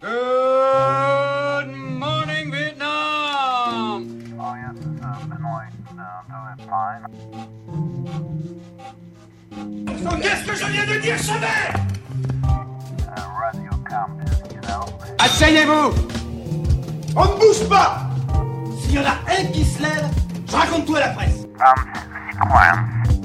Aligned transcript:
Good 0.00 1.66
morning, 1.74 2.52
Vietnam! 2.52 4.06
Oh 4.38 4.54
yes, 4.54 4.76
it's 4.78 5.02
uh. 5.02 5.16
Uh, 5.98 6.22
doing 6.30 6.58
fine. 6.68 7.02
Qu'est-ce 10.22 10.44
que 10.46 10.54
je 10.54 10.66
viens 10.70 10.86
de 10.86 11.00
dire, 11.00 11.18
Chabert 11.18 11.74
Uh, 12.44 13.10
radio 13.40 13.70
compass, 13.88 14.38
you 14.54 14.60
know. 14.68 14.84
Asseyez-vous 15.18 15.92
On 17.16 17.24
ne 17.24 17.36
bouge 17.40 17.68
pas 17.68 18.08
S'il 18.80 18.92
y 18.94 18.98
en 19.00 19.04
a 19.04 19.18
un 19.36 19.44
qui 19.52 19.64
se 19.64 19.82
lève, 19.82 20.06
je 20.48 20.54
raconte 20.54 20.86
tout 20.86 20.94
à 20.94 21.00
la 21.00 21.08
presse. 21.08 21.44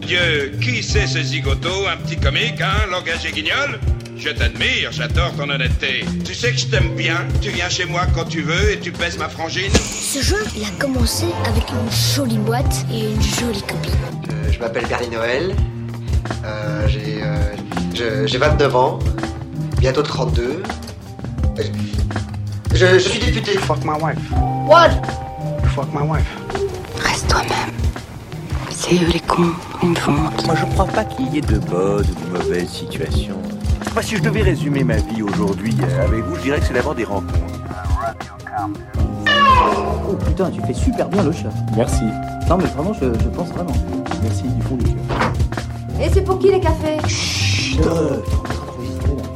Dieu, 0.01 0.57
qui 0.59 0.81
c'est 0.81 1.05
ce 1.05 1.21
zigoto, 1.21 1.87
un 1.87 1.97
petit 1.97 2.17
comique, 2.17 2.59
hein, 2.61 2.87
langage 2.89 3.25
et 3.27 3.31
guignol 3.31 3.79
Je 4.17 4.29
t'admire, 4.29 4.91
j'adore 4.91 5.31
ton 5.35 5.49
honnêteté. 5.49 6.05
Tu 6.23 6.33
sais 6.33 6.51
que 6.51 6.57
je 6.57 6.67
t'aime 6.67 6.95
bien, 6.95 7.17
tu 7.41 7.49
viens 7.49 7.67
chez 7.69 7.85
moi 7.85 8.01
quand 8.15 8.25
tu 8.25 8.41
veux 8.41 8.71
et 8.71 8.79
tu 8.79 8.91
pèses 8.91 9.17
ma 9.17 9.27
frangine. 9.27 9.71
Ce 9.73 10.21
jeu, 10.21 10.37
il 10.55 10.63
a 10.63 10.69
commencé 10.79 11.25
avec 11.45 11.63
une 11.69 11.91
jolie 12.15 12.37
boîte 12.37 12.85
et 12.91 13.11
une 13.11 13.21
jolie 13.21 13.61
copine. 13.61 13.91
Euh, 14.31 14.51
je 14.51 14.59
m'appelle 14.59 14.85
Bernie 14.87 15.09
Noël. 15.09 15.55
Euh, 16.45 16.87
j'ai, 16.87 17.21
euh, 17.21 17.35
je- 17.93 18.27
j'ai 18.27 18.37
29 18.37 18.75
ans. 18.75 18.99
Bientôt 19.79 20.03
32. 20.03 20.63
Euh, 21.59 21.63
Je, 22.73 22.85
je 22.93 22.97
suis 22.99 23.19
député. 23.19 23.57
Fuck 23.57 23.83
my 23.83 24.01
wife. 24.01 24.17
What? 24.67 24.89
Fuck 25.75 25.87
my 25.93 26.07
wife. 26.07 26.25
Reste 27.03 27.27
toi-même. 27.27 27.49
C'est 28.71 28.95
eux 28.95 29.07
les 29.13 29.19
cons, 29.19 29.51
ils 29.83 29.89
me 29.89 29.95
font 29.95 30.13
honte. 30.13 30.45
Moi, 30.45 30.55
je 30.59 30.65
crois 30.73 30.85
pas 30.87 31.03
qu'il 31.05 31.33
y 31.33 31.37
ait 31.37 31.41
de 31.41 31.57
bonnes 31.59 32.05
ou 32.09 32.33
de 32.33 32.37
mauvaises 32.39 32.69
situations. 32.69 33.39
Moi, 33.93 34.01
si 34.01 34.15
je 34.17 34.21
devais 34.23 34.41
résumer 34.41 34.83
ma 34.83 34.95
vie 34.95 35.21
aujourd'hui 35.21 35.75
euh, 35.83 36.05
avec 36.05 36.23
vous, 36.23 36.35
je 36.37 36.41
dirais 36.41 36.59
que 36.59 36.65
c'est 36.65 36.73
d'abord 36.73 36.95
des 36.95 37.03
rencontres. 37.03 37.33
Oh 40.09 40.13
putain, 40.25 40.49
tu 40.49 40.61
fais 40.61 40.73
super 40.73 41.07
bien 41.09 41.23
le 41.23 41.31
chat. 41.31 41.49
Merci. 41.77 42.03
Non 42.49 42.57
mais 42.57 42.65
vraiment, 42.65 42.93
je, 42.93 43.05
je 43.05 43.29
pense 43.29 43.49
vraiment. 43.49 43.73
Merci 44.23 44.43
du 44.43 44.61
fond 44.63 44.75
du 44.75 44.85
cœur. 44.85 45.31
Et 46.01 46.09
c'est 46.11 46.21
pour 46.21 46.39
qui 46.39 46.51
les 46.51 46.59
cafés? 46.59 46.97
Chut 47.07 47.79
là. 47.85 47.91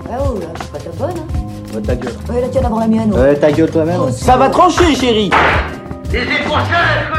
Ah 0.09 0.17
oh, 0.25 0.39
là, 0.39 0.47
je 0.55 0.63
suis 0.63 0.71
pas 0.71 0.79
ta 0.79 0.89
bonne, 0.91 1.17
hein 1.19 1.75
Ouais, 1.75 1.81
ta 1.81 1.95
gueule. 1.95 2.13
Ouais, 2.29 2.41
la 2.41 2.49
tienne 2.49 2.65
avant 2.65 2.79
la 2.79 2.87
mienne. 2.87 3.13
Ouais, 3.13 3.35
ta 3.35 3.51
gueule 3.51 3.69
toi-même. 3.69 4.01
Oh, 4.07 4.11
Ça 4.11 4.37
va 4.37 4.49
trancher, 4.49 4.95
chérie 4.95 5.29
Et 6.13 6.17
c'est 6.17 6.43
pour 6.47 6.55
ça 6.57 7.16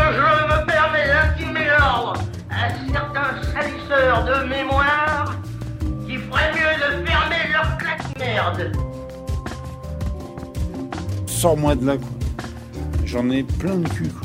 Sors-moi 11.38 11.76
de 11.76 11.86
là, 11.86 11.96
quoi. 11.96 12.08
J'en 13.04 13.30
ai 13.30 13.44
plein 13.44 13.76
le 13.76 13.88
cul, 13.88 14.08
quoi. 14.08 14.22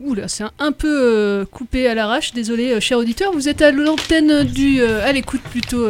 Oula, 0.00 0.26
c'est 0.26 0.42
un, 0.42 0.50
un 0.58 0.72
peu 0.72 0.88
euh, 0.90 1.44
coupé 1.46 1.86
à 1.86 1.94
l'arrache, 1.94 2.32
désolé, 2.34 2.72
euh, 2.72 2.80
cher 2.80 2.98
auditeur. 2.98 3.32
Vous 3.32 3.48
êtes 3.48 3.62
à 3.62 3.70
l'antenne 3.70 4.42
du. 4.42 4.80
euh, 4.80 5.06
à 5.06 5.12
l'écoute 5.12 5.40
plutôt 5.40 5.86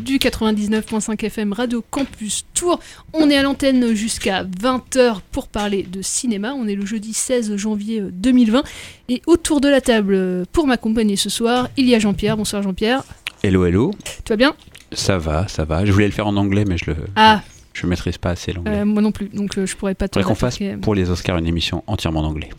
du 0.00 0.18
99.5 0.18 1.22
FM 1.26 1.52
Radio 1.52 1.84
Campus 1.90 2.46
Tour. 2.54 2.78
On 3.12 3.28
est 3.28 3.36
à 3.36 3.42
l'antenne 3.42 3.92
jusqu'à 3.94 4.44
20h 4.44 5.16
pour 5.32 5.48
parler 5.48 5.82
de 5.82 6.00
cinéma. 6.00 6.54
On 6.54 6.68
est 6.68 6.76
le 6.76 6.86
jeudi 6.86 7.12
16 7.12 7.56
janvier 7.56 8.00
euh, 8.02 8.10
2020. 8.12 8.62
Et 9.08 9.20
autour 9.26 9.60
de 9.60 9.68
la 9.68 9.80
table, 9.80 10.46
pour 10.52 10.68
m'accompagner 10.68 11.16
ce 11.16 11.28
soir, 11.28 11.68
il 11.76 11.86
y 11.88 11.94
a 11.96 11.98
Jean-Pierre. 11.98 12.36
Bonsoir 12.36 12.62
Jean-Pierre. 12.62 13.02
Hello, 13.42 13.66
hello. 13.66 13.90
Tu 14.24 14.28
vas 14.30 14.36
bien? 14.36 14.54
Ça 14.92 15.18
va, 15.18 15.48
ça 15.48 15.64
va. 15.64 15.84
Je 15.84 15.92
voulais 15.92 16.06
le 16.06 16.12
faire 16.12 16.28
en 16.28 16.36
anglais, 16.36 16.64
mais 16.66 16.78
je 16.78 16.86
le, 16.92 16.96
Ah, 17.16 17.42
je 17.72 17.86
maîtrise 17.86 18.18
pas 18.18 18.30
assez 18.30 18.52
l'anglais. 18.52 18.72
euh, 18.78 18.84
moi 18.84 19.00
non 19.02 19.12
plus, 19.12 19.28
donc 19.32 19.56
euh, 19.58 19.66
je 19.66 19.76
pourrais 19.76 19.94
pas 19.94 20.08
te 20.08 20.14
Faudrait 20.14 20.28
qu'on 20.28 20.34
fasse 20.34 20.58
l'attaquer. 20.60 20.80
pour 20.80 20.94
les 20.94 21.10
Oscars 21.10 21.38
une 21.38 21.46
émission 21.46 21.82
entièrement 21.86 22.20
en 22.20 22.24
anglais. 22.26 22.50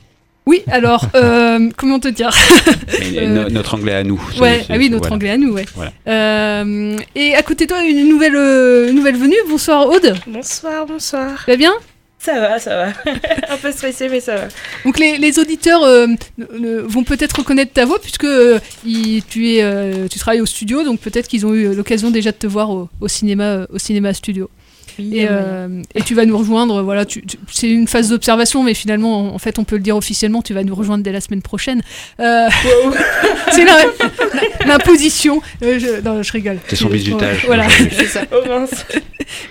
Oui, 0.48 0.64
alors, 0.68 1.06
euh, 1.16 1.70
comment 1.78 2.00
te 2.00 2.08
dire? 2.08 2.32
Euh, 3.16 3.48
notre 3.50 3.76
anglais 3.76 3.94
à 3.94 4.04
nous. 4.04 4.20
Ouais, 4.40 4.66
ah 4.70 4.74
oui, 4.78 4.90
notre 4.90 5.04
voilà. 5.04 5.16
anglais 5.16 5.30
à 5.30 5.38
nous, 5.38 5.52
ouais. 5.54 5.66
Voilà. 5.76 5.92
Euh, 6.08 6.98
et 7.16 7.36
à 7.36 7.44
côté 7.44 7.66
de 7.66 7.70
toi, 7.70 7.84
une 7.84 8.10
nouvelle, 8.10 8.36
euh, 8.36 8.90
une 8.90 8.96
nouvelle 8.96 9.18
venue. 9.18 9.36
Bonsoir 9.48 9.88
Aude. 9.88 10.16
Bonsoir, 10.28 10.86
bonsoir. 10.88 11.44
Tu 11.46 11.52
vas 11.52 11.58
bien? 11.58 11.72
Ça 12.18 12.40
va, 12.40 12.60
ça 12.60 12.76
va. 12.76 13.12
Un 13.50 13.58
peu 13.62 13.72
stressé, 13.72 14.08
mais 14.10 14.20
ça 14.20 14.36
va. 14.36 14.48
Donc 14.86 15.00
les, 15.00 15.18
les 15.18 15.40
auditeurs 15.40 15.84
euh, 15.84 16.06
ne- 16.38 16.58
ne- 16.60 16.80
vont 16.82 17.04
peut-être 17.04 17.38
reconnaître 17.40 17.74
ta 17.74 17.86
voix 17.86 18.00
puisque 18.00 18.26
euh, 18.26 18.60
il- 18.86 19.24
tu, 19.24 19.48
es, 19.54 19.64
euh, 19.64 20.08
tu 20.08 20.20
travailles 20.20 20.42
au 20.42 20.46
studio, 20.46 20.84
donc 20.84 21.00
peut-être 21.00 21.28
qu'ils 21.28 21.46
ont 21.48 21.54
eu 21.54 21.74
l'occasion 21.74 22.12
déjà 22.12 22.32
de 22.32 22.38
te 22.38 22.46
voir 22.48 22.70
au, 22.70 22.90
au 23.00 23.08
cinéma, 23.08 23.44
euh, 23.44 23.66
au 23.74 23.80
cinéma 23.80 24.14
studio. 24.14 24.50
Et, 25.00 25.28
euh, 25.30 25.82
et 25.96 26.02
tu 26.02 26.16
vas 26.16 26.26
nous 26.26 26.38
rejoindre, 26.38 26.82
voilà, 26.84 27.06
tu- 27.06 27.26
tu- 27.26 27.38
c'est 27.52 27.70
une 27.70 27.88
phase 27.88 28.10
d'observation, 28.10 28.64
mais 28.64 28.74
finalement, 28.74 29.20
en, 29.32 29.36
en 29.36 29.38
fait, 29.40 29.60
on 29.60 29.64
peut 29.64 29.76
le 29.78 29.82
dire 29.84 29.96
officiellement, 29.98 30.42
tu 30.42 30.54
vas 30.54 30.64
nous 30.64 30.76
rejoindre 30.76 31.04
dès 31.04 31.12
la 31.12 31.22
semaine 31.22 31.42
prochaine. 31.42 31.82
Euh, 32.20 32.48
c'est 33.52 33.66
la- 33.66 33.78
la- 33.78 34.66
l'imposition. 34.68 35.42
Euh, 35.64 35.80
je, 35.80 36.02
non, 36.02 36.22
je 36.24 36.32
rigole. 36.32 36.58
C'est 36.68 36.76
son 36.76 36.90
bizutage 36.90 37.46
Voilà, 37.46 37.68
c'est 37.92 38.06
ça. 38.06 38.22
Oh 38.32 38.48
mince. 38.48 38.86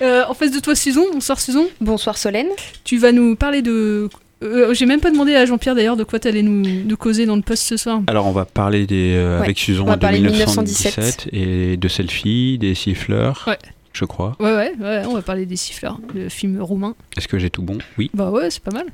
Euh, 0.02 0.22
en 0.28 0.34
face 0.34 0.50
de 0.52 0.60
toi, 0.60 0.74
Susan. 0.74 1.02
Bonsoir, 1.12 1.40
Susan. 1.40 1.64
Bonsoir, 1.80 2.16
Solène. 2.18 2.48
Tu 2.84 2.98
vas 2.98 3.12
nous 3.12 3.34
parler 3.36 3.62
de. 3.62 4.08
euh, 4.42 4.74
J'ai 4.74 4.86
même 4.86 5.00
pas 5.00 5.10
demandé 5.10 5.34
à 5.34 5.46
Jean-Pierre 5.46 5.74
d'ailleurs 5.74 5.96
de 5.96 6.04
quoi 6.04 6.18
tu 6.18 6.28
allais 6.28 6.42
nous, 6.42 6.62
nous 6.86 6.96
causer 6.96 7.26
dans 7.26 7.36
le 7.36 7.42
post 7.42 7.62
ce 7.64 7.76
soir. 7.76 8.00
Alors, 8.06 8.26
on 8.26 8.32
va 8.32 8.44
parler 8.44 8.86
des, 8.86 9.14
euh, 9.14 9.38
Ouais, 9.38 9.44
avec 9.44 9.58
Susan 9.58 9.84
de 9.84 9.94
parler 9.96 10.18
de 10.20 10.28
1917 10.28 11.28
et 11.32 11.76
de 11.76 11.88
selfie, 11.88 12.58
des 12.58 12.74
siffleurs, 12.74 13.44
Ouais. 13.46 13.58
Je 13.92 14.04
crois. 14.04 14.36
Ouais, 14.40 14.54
ouais, 14.54 14.72
ouais, 14.80 15.02
on 15.06 15.14
va 15.14 15.22
parler 15.22 15.46
des 15.46 15.56
siffleurs, 15.56 15.98
le 16.14 16.28
film 16.28 16.60
roumain. 16.60 16.94
Est-ce 17.16 17.28
que 17.28 17.38
j'ai 17.38 17.50
tout 17.50 17.62
bon? 17.62 17.78
Oui. 17.98 18.10
Bah 18.14 18.30
ouais, 18.30 18.50
c'est 18.50 18.62
pas 18.62 18.70
mal. 18.72 18.86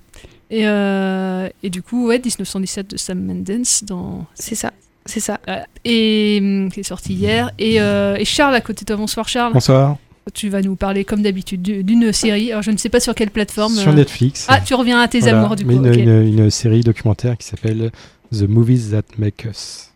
Et, 0.51 0.67
euh, 0.67 1.49
et 1.63 1.71
du 1.71 1.83
coup, 1.83 2.07
ouais, 2.07 2.19
1917 2.19 2.91
de 2.93 2.97
Sam 2.97 3.21
Mendes 3.21 3.63
dans. 3.83 4.25
C'est 4.35 4.55
ça, 4.55 4.73
c'est 5.05 5.21
ça. 5.21 5.41
Voilà. 5.47 5.67
Et 5.85 6.39
hum, 6.41 6.71
qui 6.73 6.81
est 6.81 6.85
sorti 6.85 7.15
hier. 7.15 7.51
Et, 7.59 7.81
euh, 7.81 8.17
et 8.17 8.25
Charles 8.25 8.55
à 8.55 8.61
côté 8.61 8.81
de 8.85 8.87
toi, 8.87 8.97
bonsoir 8.97 9.29
Charles. 9.29 9.53
Bonsoir. 9.53 9.97
Tu 10.35 10.49
vas 10.49 10.61
nous 10.61 10.75
parler 10.75 11.05
comme 11.05 11.23
d'habitude 11.23 11.63
du- 11.63 11.85
d'une 11.85 12.13
série. 12.13 12.51
Alors 12.51 12.63
je 12.63 12.71
ne 12.73 12.77
sais 12.77 12.89
pas 12.89 12.99
sur 12.99 13.15
quelle 13.15 13.31
plateforme. 13.31 13.75
Sur 13.75 13.93
euh. 13.93 13.95
Netflix. 13.95 14.47
Ah, 14.49 14.61
tu 14.61 14.75
reviens 14.75 15.01
à 15.01 15.07
tes 15.09 15.21
Voilà, 15.21 15.39
amours 15.41 15.55
du 15.57 15.65
coup. 15.65 15.71
mais 15.71 15.77
une, 15.77 15.89
ok. 15.89 15.97
une- 15.97 16.39
une 16.45 16.51
série 16.51 16.81
documentaire 16.81 17.37
qui 17.39 17.47
s'appelle 17.47 17.93
The 18.33 18.43
Movies 18.49 18.91
That 18.91 19.03
Make 19.19 19.47
Us. 19.49 19.91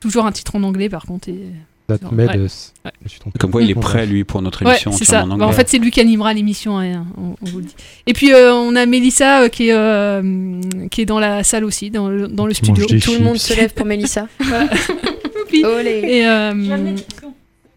Toujours 0.00 0.24
un 0.26 0.32
titre 0.32 0.56
en 0.56 0.62
anglais 0.62 0.88
par 0.88 1.04
contre. 1.04 1.28
Et... 1.28 1.38
That 1.88 1.98
Non, 2.02 2.10
Made 2.12 2.30
ouais. 2.36 2.36
Us. 2.44 2.72
Ouais. 2.84 2.90
Je 3.00 3.04
me 3.04 3.08
suis 3.08 3.18
trompé. 3.20 3.38
Comme 3.38 3.50
quoi, 3.50 3.62
il 3.62 3.70
est 3.70 3.74
prêt, 3.74 4.06
lui, 4.06 4.24
pour 4.24 4.40
notre 4.40 4.64
Ouais, 4.64 4.70
émission 4.72 4.92
c'est 4.92 5.04
ça. 5.04 5.16
entièrement 5.18 5.34
en 5.34 5.38
Bah, 5.38 5.46
en 5.46 5.52
fait, 5.52 5.68
c'est 5.68 5.78
lui 5.78 5.90
qui 5.90 6.00
animera 6.00 6.32
l'émission, 6.32 6.78
hein, 6.78 7.04
on, 7.18 7.34
on 7.42 7.50
vous 7.50 7.58
le 7.58 7.64
dit. 7.64 7.74
Et 8.06 8.12
puis, 8.12 8.32
euh, 8.32 8.52
on 8.54 8.74
a 8.76 8.86
Mélissa 8.86 9.42
euh, 9.42 9.48
qui, 9.48 9.68
est, 9.68 9.72
euh, 9.74 10.60
qui 10.90 11.02
est 11.02 11.06
dans 11.06 11.18
la 11.20 11.42
salle 11.44 11.64
aussi, 11.64 11.90
dans 11.90 12.08
le, 12.08 12.28
dans 12.28 12.48
studio. 12.50 12.86
Tout 12.86 13.12
le 13.14 13.20
monde 13.24 13.36
se 13.38 13.54
lève 13.54 13.72
pour 13.74 13.84
Mélissa. 13.86 14.28
Et, 15.52 15.64
euh, 16.26 16.96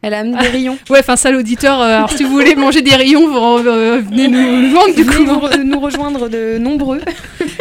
Elle 0.02 0.14
a 0.14 0.20
amené 0.20 0.38
des 0.40 0.48
rayons. 0.50 0.78
ouais, 0.90 1.00
enfin, 1.00 1.16
ça, 1.16 1.32
l'auditeur, 1.32 1.82
euh, 1.82 1.98
alors 1.98 2.12
si 2.12 2.24
vous 2.24 2.30
voulez 2.30 2.56
manger 2.56 2.82
des 2.82 2.96
rayons, 2.96 3.28
vous 3.28 3.68
euh, 3.68 4.02
venez 4.02 4.28
nous, 4.28 4.72
vendre 4.74 4.96
du 4.96 5.06
coup. 5.06 5.24
nous, 5.24 5.34
re- 5.40 5.62
nous 5.64 5.80
rejoindre 5.80 6.30
de 6.30 6.58
nombreux. 6.60 7.02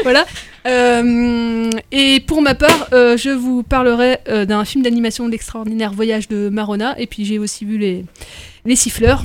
voilà. 0.03 0.25
Euh, 0.67 1.71
et 1.93 2.21
pour 2.21 2.41
ma 2.41 2.55
part, 2.55 2.89
euh, 2.93 3.17
je 3.17 3.31
vous 3.31 3.63
parlerai 3.63 4.19
euh, 4.29 4.45
d'un 4.47 4.65
film 4.65 4.83
d'animation 4.83 5.29
l'extraordinaire 5.29 5.93
voyage 5.93 6.29
de 6.29 6.49
Marona. 6.49 6.99
Et 6.99 7.07
puis 7.07 7.25
j'ai 7.25 7.39
aussi 7.39 7.65
vu 7.65 7.79
les, 7.79 8.05
les 8.65 8.77
siffleurs. 8.77 9.25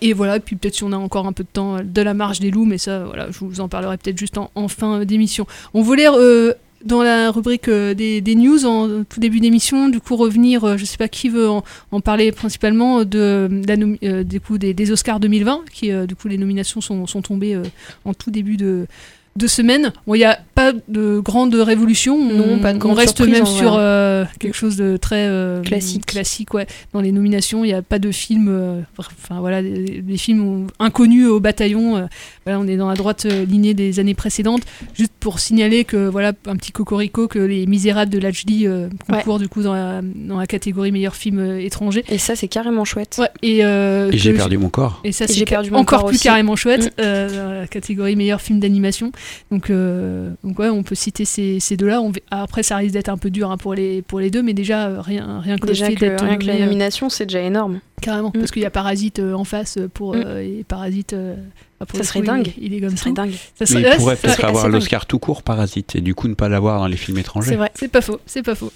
Et 0.00 0.12
voilà, 0.12 0.36
et 0.36 0.40
puis 0.40 0.54
peut-être 0.56 0.76
si 0.76 0.84
on 0.84 0.92
a 0.92 0.96
encore 0.96 1.26
un 1.26 1.32
peu 1.32 1.42
de 1.42 1.48
temps, 1.52 1.78
de 1.82 2.02
la 2.02 2.14
marge 2.14 2.38
des 2.38 2.50
loups, 2.50 2.66
mais 2.66 2.78
ça, 2.78 3.04
voilà, 3.04 3.30
je 3.30 3.38
vous 3.40 3.60
en 3.60 3.68
parlerai 3.68 3.96
peut-être 3.96 4.18
juste 4.18 4.38
en, 4.38 4.68
fin 4.68 5.04
d'émission. 5.04 5.44
On 5.74 5.82
voulait, 5.82 6.06
dans 6.84 7.02
la 7.02 7.32
rubrique 7.32 7.68
des, 7.68 8.20
des 8.20 8.34
news, 8.36 8.64
en 8.64 9.02
tout 9.02 9.18
début 9.18 9.40
d'émission, 9.40 9.88
du 9.88 9.98
coup 9.98 10.14
revenir, 10.14 10.78
je 10.78 10.84
sais 10.84 10.98
pas 10.98 11.08
qui 11.08 11.28
veut 11.28 11.48
en, 11.48 12.00
parler 12.00 12.30
principalement, 12.30 13.04
de, 13.04 13.48
du 14.22 14.40
coup, 14.40 14.56
des, 14.56 14.92
Oscars 14.92 15.18
2020, 15.18 15.62
qui 15.72 15.90
du 16.06 16.14
coup 16.14 16.28
les 16.28 16.38
nominations 16.38 16.80
sont, 16.80 17.08
sont 17.08 17.22
tombées 17.22 17.60
en 18.04 18.14
tout 18.14 18.30
début 18.30 18.56
de, 18.56 18.86
de 19.38 19.46
semaine. 19.46 19.92
Bon, 20.06 20.14
il 20.14 20.18
n'y 20.18 20.24
a 20.24 20.38
pas 20.54 20.72
de 20.88 21.20
grande 21.20 21.54
révolution. 21.54 22.18
Non, 22.18 22.44
on, 22.54 22.58
pas 22.58 22.72
de 22.72 22.76
on 22.76 22.80
grande 22.80 22.98
reste 22.98 23.16
surprise, 23.16 23.34
même 23.34 23.46
sur 23.46 23.76
euh, 23.78 24.24
quelque 24.40 24.54
chose 24.56 24.76
de 24.76 24.96
très 24.96 25.26
euh, 25.28 25.62
Classique. 25.62 26.04
classique 26.06 26.52
ouais. 26.54 26.66
Dans 26.92 27.00
les 27.00 27.12
nominations, 27.12 27.64
il 27.64 27.68
n'y 27.68 27.74
a 27.74 27.82
pas 27.82 27.98
de 27.98 28.10
films, 28.10 28.48
euh, 28.50 28.80
enfin 28.98 29.40
voilà, 29.40 29.62
des, 29.62 30.02
des 30.02 30.16
films 30.16 30.66
inconnus 30.78 31.26
au 31.28 31.40
bataillon. 31.40 31.96
euh, 31.96 32.06
voilà, 32.44 32.58
on 32.60 32.66
est 32.66 32.76
dans 32.76 32.88
la 32.88 32.94
droite 32.96 33.26
euh, 33.26 33.44
lignée 33.44 33.74
des 33.74 34.00
années 34.00 34.14
précédentes. 34.14 34.62
Juste 34.94 35.12
pour 35.20 35.38
signaler 35.38 35.84
que 35.84 36.08
voilà, 36.08 36.32
un 36.46 36.56
petit 36.56 36.72
cocorico 36.72 37.28
que 37.28 37.38
les 37.38 37.66
Misérables 37.66 38.10
de 38.12 38.18
Lajli 38.18 38.66
euh, 38.66 38.88
concourent 39.08 39.38
du 39.38 39.48
coup 39.48 39.62
dans 39.62 39.74
la, 39.74 40.00
dans 40.02 40.38
la 40.38 40.46
catégorie 40.46 40.90
meilleur 40.92 41.14
film 41.14 41.38
euh, 41.38 41.60
étranger. 41.60 42.04
Et 42.08 42.18
ça, 42.18 42.34
c'est 42.36 42.48
carrément 42.48 42.84
chouette. 42.84 43.16
Ouais, 43.20 43.30
et 43.42 43.64
euh, 43.64 44.10
Et 44.12 44.18
j'ai 44.18 44.32
perdu 44.32 44.58
mon 44.58 44.68
corps. 44.70 45.00
et 45.04 45.12
ça, 45.12 45.26
c'est 45.26 45.48
ca- 45.48 45.60
encore 45.72 45.84
corps 46.00 46.04
plus 46.06 46.16
aussi. 46.16 46.24
carrément 46.24 46.56
chouette, 46.56 46.86
Mm. 46.86 47.00
euh, 47.00 47.44
dans 47.54 47.60
la 47.60 47.66
catégorie 47.66 48.16
meilleur 48.16 48.40
film 48.40 48.58
d'animation. 48.60 49.12
Donc, 49.50 49.70
euh, 49.70 50.30
donc 50.44 50.58
ouais, 50.58 50.68
on 50.68 50.82
peut 50.82 50.94
citer 50.94 51.24
ces, 51.24 51.60
ces 51.60 51.76
deux-là. 51.76 52.00
Après, 52.30 52.62
ça 52.62 52.76
risque 52.76 52.92
d'être 52.94 53.08
un 53.08 53.16
peu 53.18 53.30
dur 53.30 53.50
hein, 53.50 53.56
pour, 53.56 53.74
les, 53.74 54.02
pour 54.02 54.20
les 54.20 54.30
deux, 54.30 54.42
mais 54.42 54.54
déjà, 54.54 54.88
euh, 54.88 55.00
rien, 55.00 55.40
rien 55.40 55.56
que 55.56 55.62
le 55.66 55.72
Déjà 55.72 55.86
fait 55.86 55.94
que, 55.94 56.00
d'être 56.00 56.24
rien 56.24 56.36
que 56.36 56.46
la 56.46 56.54
euh, 56.54 56.64
nomination, 56.64 57.08
c'est 57.10 57.26
déjà 57.26 57.40
énorme. 57.40 57.80
Carrément, 58.00 58.30
parce 58.30 58.50
qu'il 58.52 58.62
y 58.62 58.66
a 58.66 58.70
Parasite 58.70 59.18
euh, 59.18 59.32
en 59.34 59.44
face 59.44 59.78
pour 59.94 60.14
Mm. 60.14 60.22
euh, 60.24 60.42
et 60.60 60.64
Parasite. 60.66 61.12
euh, 61.14 61.34
bah, 61.80 61.86
pour 61.86 61.96
Ça 61.96 62.02
le 62.02 62.06
serait 62.06 62.20
coup, 62.20 62.26
dingue. 62.26 62.52
Il, 62.56 62.72
il 62.72 62.74
est 62.74 62.80
comme 62.80 62.90
Ça 62.90 62.96
serait 62.96 63.10
tout. 63.10 63.14
dingue. 63.16 63.32
Ça 63.54 63.64
Mais 63.74 63.80
il 63.82 63.96
pourrait 63.96 64.16
ça 64.16 64.22
peut-être 64.28 64.44
avoir 64.44 64.68
l'Oscar 64.68 65.06
tout 65.06 65.18
court 65.18 65.42
Parasite 65.42 65.94
et 65.96 66.00
du 66.00 66.14
coup 66.14 66.28
ne 66.28 66.34
pas 66.34 66.48
l'avoir 66.48 66.78
dans 66.80 66.86
les 66.88 66.96
films 66.96 67.18
étrangers. 67.18 67.50
C'est 67.50 67.56
vrai, 67.56 67.70
c'est 67.74 67.88
pas 67.88 68.00
faux, 68.00 68.20
c'est 68.26 68.42
pas 68.42 68.54
faux. 68.54 68.72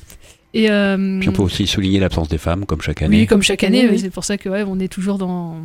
Et 0.54 0.70
euh, 0.70 1.18
Puis 1.18 1.28
on 1.28 1.32
peut 1.32 1.42
aussi 1.42 1.66
souligner 1.66 1.98
l'absence 1.98 2.28
des 2.28 2.36
femmes 2.38 2.66
comme 2.66 2.80
chaque 2.82 3.00
année. 3.02 3.20
oui, 3.20 3.26
comme 3.26 3.42
chaque 3.42 3.64
année, 3.64 3.88
oui. 3.90 3.98
c'est 3.98 4.10
pour 4.10 4.24
ça 4.24 4.36
que 4.36 4.48
ouais, 4.48 4.64
on 4.66 4.78
est 4.80 4.88
toujours 4.88 5.16
dans. 5.18 5.56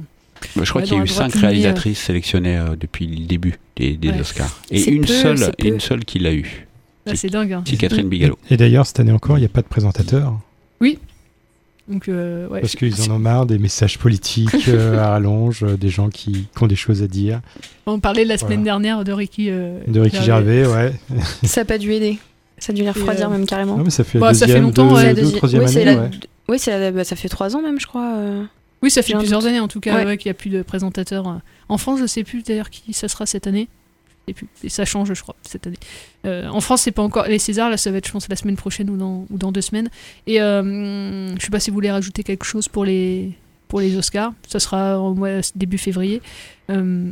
Bah, 0.56 0.64
je 0.64 0.70
crois 0.70 0.82
Ouais, 0.82 0.88
qu'il 0.88 0.98
y 0.98 1.00
a 1.00 1.04
eu 1.04 1.08
cinq 1.08 1.34
réalisatrices 1.36 2.00
sélectionnées 2.00 2.58
euh, 2.58 2.76
depuis 2.80 3.08
le 3.08 3.26
début 3.26 3.56
des, 3.76 3.96
des 3.98 4.10
Ouais. 4.10 4.20
Oscars. 4.22 4.60
Et 4.72 4.90
une 4.90 5.06
peu, 5.06 5.14
seule, 5.14 5.52
une 5.64 5.80
seule 5.80 6.06
qui 6.06 6.20
l'a 6.20 6.34
eu. 6.34 6.68
Là, 7.06 7.16
c'est 7.16 7.30
dingue. 7.30 7.54
hein. 7.54 7.64
C'est 7.66 7.78
Catherine 7.78 8.10
Bigelow. 8.10 8.38
Et 8.50 8.58
d'ailleurs, 8.58 8.86
cette 8.86 9.00
année 9.00 9.12
encore, 9.14 9.38
il 9.38 9.42
n'y 9.42 9.46
a 9.46 9.50
pas 9.50 9.62
de 9.62 9.68
présentateur. 9.68 10.38
Oui. 10.82 11.00
Donc, 11.88 12.10
euh, 12.10 12.50
ouais. 12.50 12.60
Parce 12.60 12.76
qu'ils 12.76 13.02
en 13.10 13.16
ont 13.16 13.20
marre 13.20 13.46
des 13.46 13.58
messages 13.58 13.98
politiques 13.98 14.50
euh, 14.68 15.00
à 15.00 15.12
rallonge, 15.12 15.64
euh, 15.64 15.78
des 15.78 15.88
gens 15.90 16.10
qui, 16.10 16.32
qui 16.54 16.64
ont 16.64 16.68
des 16.68 16.76
choses 16.76 17.02
à 17.02 17.08
dire. 17.08 17.40
On 17.86 18.00
parlait 18.02 18.26
la 18.26 18.38
semaine 18.38 18.60
Voilà. 18.60 18.64
dernière 18.64 19.04
de 19.06 19.14
Ricky. 19.14 19.48
euh, 19.50 19.80
De 19.88 20.02
Ricky 20.02 20.22
Gervais, 20.22 20.66
ouais. 20.68 20.92
Ça 21.44 21.62
n'a 21.62 21.66
pas 21.66 21.78
dû 21.78 21.94
aider. 21.94 22.18
Ça 22.58 22.74
a 22.74 22.76
dû 22.76 22.82
les 22.82 22.90
refroidir 22.90 23.28
euh, 23.28 23.32
même 23.32 23.46
carrément. 23.46 23.78
Non, 23.78 23.84
mais 23.86 23.90
ça 23.90 24.04
fait 24.04 24.20
Bah, 24.20 24.34
ça 24.34 24.48
fait 24.48 24.60
longtemps, 24.60 24.90
deux- 24.90 24.96
ouais, 24.96 25.14
deux, 25.14 25.28
oui, 25.28 25.40
c'est 25.42 25.56
année, 25.82 25.86
la- 25.86 26.02
ouais. 26.02 26.10
oui, 26.50 26.60
c'est 26.60 26.78
la- 26.78 26.92
bah, 26.92 27.04
ça 27.06 27.16
fait 27.16 27.30
trois 27.30 27.56
ans 27.56 27.62
même, 27.62 27.80
je 27.80 27.88
crois. 27.88 28.18
Oui, 28.82 28.92
ça 28.92 29.02
fait 29.02 29.14
plusieurs 29.14 29.40
doute. 29.42 29.50
années 29.50 29.60
en 29.60 29.68
tout 29.68 29.80
cas 29.80 29.96
Ouais. 29.96 30.06
ouais, 30.06 30.18
qu'il 30.18 30.30
n'y 30.30 30.32
a 30.32 30.36
plus 30.36 30.50
de 30.50 30.62
présentateurs. 30.62 31.28
euh. 31.28 31.36
En 31.70 31.78
France, 31.78 32.00
je 32.00 32.06
sais 32.06 32.24
plus 32.24 32.44
d'ailleurs 32.44 32.70
qui 32.70 32.94
ça 32.94 33.08
sera 33.08 33.26
cette 33.26 33.48
année. 33.48 33.68
Je 34.28 34.32
sais 34.32 34.34
plus. 34.34 34.48
Et 34.64 34.70
ça 34.70 34.86
change, 34.86 35.14
je 35.14 35.22
crois, 35.22 35.36
cette 35.42 35.66
année. 35.68 35.78
Euh, 36.26 36.48
en 36.50 36.60
France, 36.62 36.82
c'est 36.84 36.92
pas 36.92 37.02
encore. 37.02 37.26
Les 37.28 37.40
Césars, 37.40 37.70
là, 37.70 37.78
ça 37.78 37.90
va 37.92 37.98
être, 37.98 38.08
je 38.08 38.12
pense, 38.12 38.28
la 38.30 38.36
semaine 38.36 38.56
prochaine 38.58 38.90
ou 38.90 38.98
dans, 38.98 39.26
ou 39.30 39.38
dans 39.38 39.52
deux 39.52 39.62
semaines. 39.62 39.90
Et 40.28 40.42
euh, 40.42 41.36
je 41.38 41.42
sais 41.44 41.50
pas 41.50 41.60
si 41.60 41.70
vous 41.70 41.76
voulez 41.76 41.92
rajouter 41.92 42.24
quelque 42.24 42.46
chose 42.46 42.68
pour 42.68 42.84
les, 42.86 43.32
pour 43.68 43.80
les 43.80 43.96
Oscars. 43.98 44.34
Ça 44.48 44.60
sera 44.60 45.00
au 45.00 45.14
mois, 45.16 45.40
début 45.56 45.78
février. 45.78 46.22
Euh, 46.70 47.12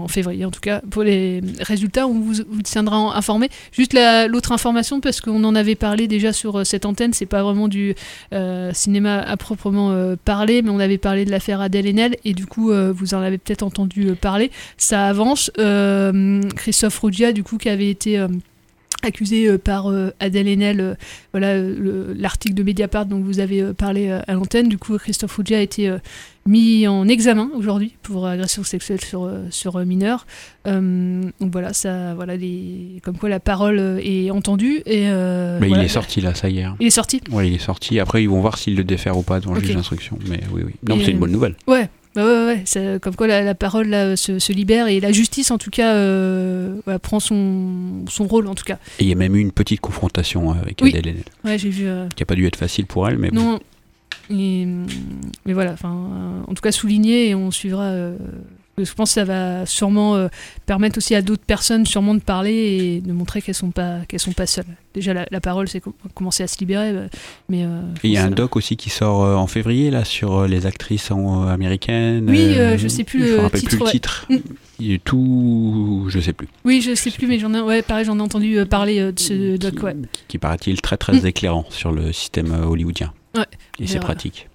en 0.00 0.08
février 0.08 0.44
en 0.44 0.50
tout 0.50 0.60
cas. 0.60 0.80
Pour 0.90 1.02
les 1.02 1.40
résultats, 1.60 2.06
on 2.06 2.12
vous, 2.18 2.34
vous 2.48 2.62
tiendra 2.62 2.98
en- 2.98 3.12
informé. 3.12 3.48
Juste 3.72 3.92
la- 3.92 4.26
l'autre 4.28 4.52
information, 4.52 5.00
parce 5.00 5.20
qu'on 5.20 5.42
en 5.44 5.54
avait 5.54 5.74
parlé 5.74 6.08
déjà 6.08 6.32
sur 6.32 6.60
euh, 6.60 6.64
cette 6.64 6.86
antenne, 6.86 7.12
c'est 7.12 7.26
pas 7.26 7.42
vraiment 7.42 7.68
du 7.68 7.94
euh, 8.32 8.70
cinéma 8.72 9.20
à 9.20 9.36
proprement 9.36 9.90
euh, 9.92 10.16
parler, 10.24 10.62
mais 10.62 10.70
on 10.70 10.78
avait 10.78 10.98
parlé 10.98 11.24
de 11.24 11.30
l'affaire 11.30 11.60
Adèle 11.60 11.86
Haenel, 11.86 12.16
et 12.24 12.34
du 12.34 12.46
coup, 12.46 12.72
vous 12.72 13.14
en 13.14 13.20
avez 13.20 13.38
peut-être 13.38 13.62
entendu 13.62 14.14
parler. 14.20 14.50
Ça 14.76 15.06
avance. 15.06 15.50
Christophe 16.56 16.98
Roudia, 16.98 17.32
du 17.32 17.42
coup, 17.42 17.58
qui 17.58 17.68
avait 17.68 17.90
été. 17.90 18.24
Accusé 19.02 19.46
euh, 19.48 19.58
par 19.58 19.90
euh, 19.90 20.10
Adèle 20.20 20.48
Haenel, 20.48 20.80
euh, 20.80 20.94
voilà 21.32 21.58
le- 21.58 22.12
l'article 22.16 22.54
de 22.54 22.62
Mediapart 22.62 23.06
dont 23.06 23.20
vous 23.20 23.40
avez 23.40 23.72
parlé 23.74 24.10
à 24.10 24.32
l'antenne. 24.34 24.68
Du 24.68 24.78
coup, 24.78 24.96
Christophe 24.98 25.36
Roudia 25.36 25.58
a 25.58 25.60
été 25.60 25.94
mis 26.46 26.86
en 26.88 27.06
examen 27.08 27.50
aujourd'hui 27.54 27.94
pour 28.02 28.26
agression 28.26 28.64
sexuelle 28.64 29.00
sur, 29.00 29.30
sur 29.50 29.78
mineur. 29.84 30.26
Euh, 30.66 31.22
donc 31.40 31.52
voilà, 31.52 31.72
ça, 31.72 32.14
voilà 32.14 32.36
les, 32.36 33.00
comme 33.02 33.16
quoi 33.16 33.28
la 33.28 33.40
parole 33.40 33.78
est 34.02 34.30
entendue. 34.30 34.82
Et, 34.86 35.04
euh, 35.08 35.58
Mais 35.60 35.68
voilà. 35.68 35.82
il 35.82 35.86
est 35.86 35.88
sorti 35.88 36.20
là, 36.20 36.34
ça 36.34 36.48
y 36.48 36.58
est. 36.58 36.64
hein. 36.64 36.76
Il 36.80 36.86
est 36.88 36.90
sorti 36.90 37.20
Ouais, 37.30 37.48
il 37.48 37.54
est 37.54 37.58
sorti. 37.64 38.00
Après, 38.00 38.22
ils 38.22 38.28
vont 38.28 38.40
voir 38.40 38.58
s'ils 38.58 38.76
le 38.76 38.84
défèrent 38.84 39.16
ou 39.18 39.22
pas 39.22 39.40
devant 39.40 39.54
le 39.54 39.60
juge 39.60 39.74
d'instruction. 39.76 40.18
Mais 40.28 40.40
oui, 40.52 40.62
oui. 40.66 40.72
Non, 40.88 40.98
c'est 41.04 41.10
une 41.12 41.18
bonne 41.18 41.32
nouvelle. 41.32 41.54
Ouais, 41.66 41.88
bah 42.14 42.24
ouais, 42.24 42.64
comme 43.00 43.14
quoi 43.16 43.26
la, 43.26 43.42
la 43.42 43.54
parole 43.54 43.88
là, 43.88 44.16
se, 44.16 44.38
se 44.38 44.52
libère 44.52 44.86
et 44.88 45.00
la 45.00 45.12
justice 45.12 45.50
en 45.50 45.58
tout 45.58 45.70
cas 45.70 45.94
euh, 45.94 46.76
prend 47.02 47.20
son, 47.20 48.04
son 48.08 48.24
rôle 48.26 48.46
en 48.48 48.54
tout 48.54 48.64
cas. 48.64 48.78
Et 48.98 49.04
il 49.04 49.08
y 49.08 49.12
a 49.12 49.14
même 49.14 49.34
eu 49.34 49.40
une 49.40 49.52
petite 49.52 49.80
confrontation 49.80 50.50
euh, 50.50 50.54
avec 50.60 50.78
Oui. 50.82 50.90
Adèle 50.96 51.16
Haenel, 51.44 51.58
j'ai 51.58 51.70
vu. 51.70 51.86
euh, 51.86 52.08
qui 52.14 52.22
a 52.22 52.26
pas 52.26 52.34
dû 52.34 52.46
être 52.46 52.56
facile 52.56 52.86
pour 52.86 53.08
elle, 53.08 53.18
mais 53.18 53.30
bon. 53.30 53.42
Non. 53.42 53.60
Et, 54.30 54.66
mais 55.46 55.52
voilà, 55.52 55.72
enfin, 55.72 56.44
en 56.46 56.54
tout 56.54 56.62
cas 56.62 56.72
souligné 56.72 57.30
et 57.30 57.34
on 57.34 57.50
suivra. 57.50 57.84
euh, 57.84 58.16
je 58.78 58.92
pense 58.94 59.10
que 59.10 59.14
ça 59.14 59.24
va 59.24 59.66
sûrement 59.66 60.16
euh, 60.16 60.28
permettre 60.66 60.96
aussi 60.98 61.14
à 61.14 61.20
d'autres 61.22 61.44
personnes 61.44 61.84
sûrement 61.84 62.14
de 62.14 62.20
parler 62.20 62.52
et 62.54 63.00
de 63.00 63.12
montrer 63.12 63.42
qu'elles 63.42 63.54
sont 63.54 63.70
pas 63.70 63.98
qu'elles 64.08 64.18
sont 64.20 64.32
pas 64.32 64.46
seules. 64.46 64.64
Déjà 64.94 65.12
la, 65.12 65.26
la 65.30 65.40
parole 65.40 65.68
c'est 65.68 65.80
com- 65.80 65.92
commencer 66.14 66.42
à 66.42 66.46
se 66.46 66.58
libérer, 66.58 66.88
euh, 66.90 67.06
mais 67.50 67.64
euh, 67.64 67.82
il 68.02 68.10
y 68.10 68.16
a 68.16 68.24
un 68.24 68.30
doc 68.30 68.56
aussi 68.56 68.76
qui 68.76 68.88
sort 68.90 69.24
euh, 69.24 69.34
en 69.36 69.46
février 69.46 69.90
là 69.90 70.04
sur 70.04 70.46
les 70.46 70.64
actrices 70.66 71.10
en- 71.10 71.46
américaines. 71.48 72.28
Oui, 72.30 72.54
je 72.76 72.88
sais 72.88 73.04
plus 73.04 73.26
Je 73.26 73.34
le 73.42 73.50
titre, 73.50 73.68
plus 73.68 73.78
le 73.78 73.90
titre. 73.90 74.26
Mm. 74.30 74.36
Il 74.80 74.92
est 74.92 75.04
tout, 75.04 76.06
je 76.08 76.18
sais 76.18 76.32
plus. 76.32 76.48
oui, 76.64 76.80
je 76.80 76.94
sais 76.94 77.10
plus, 77.10 77.26
mais 77.28 77.38
j'en 77.38 77.52
ai, 77.54 77.60
ouais, 77.60 77.82
pareil, 77.82 78.04
j'en 78.04 78.18
ai 78.18 78.22
entendu 78.22 78.58
parler 78.68 79.12
de 79.12 79.20
ce 79.20 79.56
doc, 79.56 79.80
ouais. 79.82 79.94
Qui 80.28 80.38
paraît-il 80.38 80.80
très 80.80 80.96
très 80.96 81.12
Mm. 81.20 81.26
éclairant 81.26 81.66
sur 81.68 81.92
le 81.92 82.12
système 82.12 82.52
hollywoodien. 82.52 83.12
Ouais, 83.36 83.44
Et 83.78 83.86
c'est 83.86 84.00
pratique. 84.00 84.48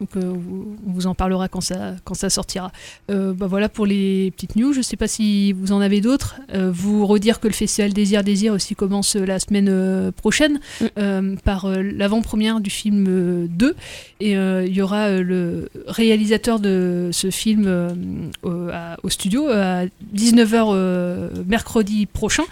Donc 0.00 0.10
euh, 0.16 0.20
vous- 0.34 0.76
on 0.86 0.92
vous 0.92 1.06
en 1.06 1.14
parlera 1.14 1.48
quand 1.48 1.60
ça, 1.62 1.94
quand 2.04 2.14
ça 2.14 2.28
sortira. 2.30 2.70
Euh, 3.10 3.32
bah 3.32 3.46
voilà 3.46 3.68
pour 3.68 3.86
les 3.86 4.30
petites 4.32 4.56
news. 4.56 4.72
Je 4.74 4.82
sais 4.82 4.96
pas 4.96 5.08
si 5.08 5.52
vous 5.52 5.72
en 5.72 5.80
avez 5.80 6.00
d'autres. 6.02 6.36
Euh, 6.54 6.70
vous 6.72 7.06
redire 7.06 7.40
que 7.40 7.46
le 7.48 7.54
festival 7.54 7.92
Désir 7.94 8.22
Désir 8.22 8.52
aussi 8.52 8.74
commence 8.74 9.16
euh, 9.16 9.24
la 9.24 9.38
semaine 9.38 10.12
prochaine 10.12 10.60
euh, 10.98 11.34
par 11.44 11.68
l'avant-première 11.68 12.60
du 12.60 12.68
film 12.70 13.06
euh, 13.08 13.46
2. 13.48 13.74
Et 14.20 14.32
il 14.32 14.74
y 14.74 14.80
aura 14.82 15.10
le 15.20 15.68
réalisateur 15.86 16.58
de 16.60 17.10
ce 17.12 17.30
film 17.30 18.30
au, 18.42 18.50
à- 18.72 18.96
au 19.02 19.08
studio 19.10 19.46
à 19.48 19.84
19h 20.14 20.70
euh, 20.74 21.28
mercredi 21.46 22.06
prochain. 22.06 22.44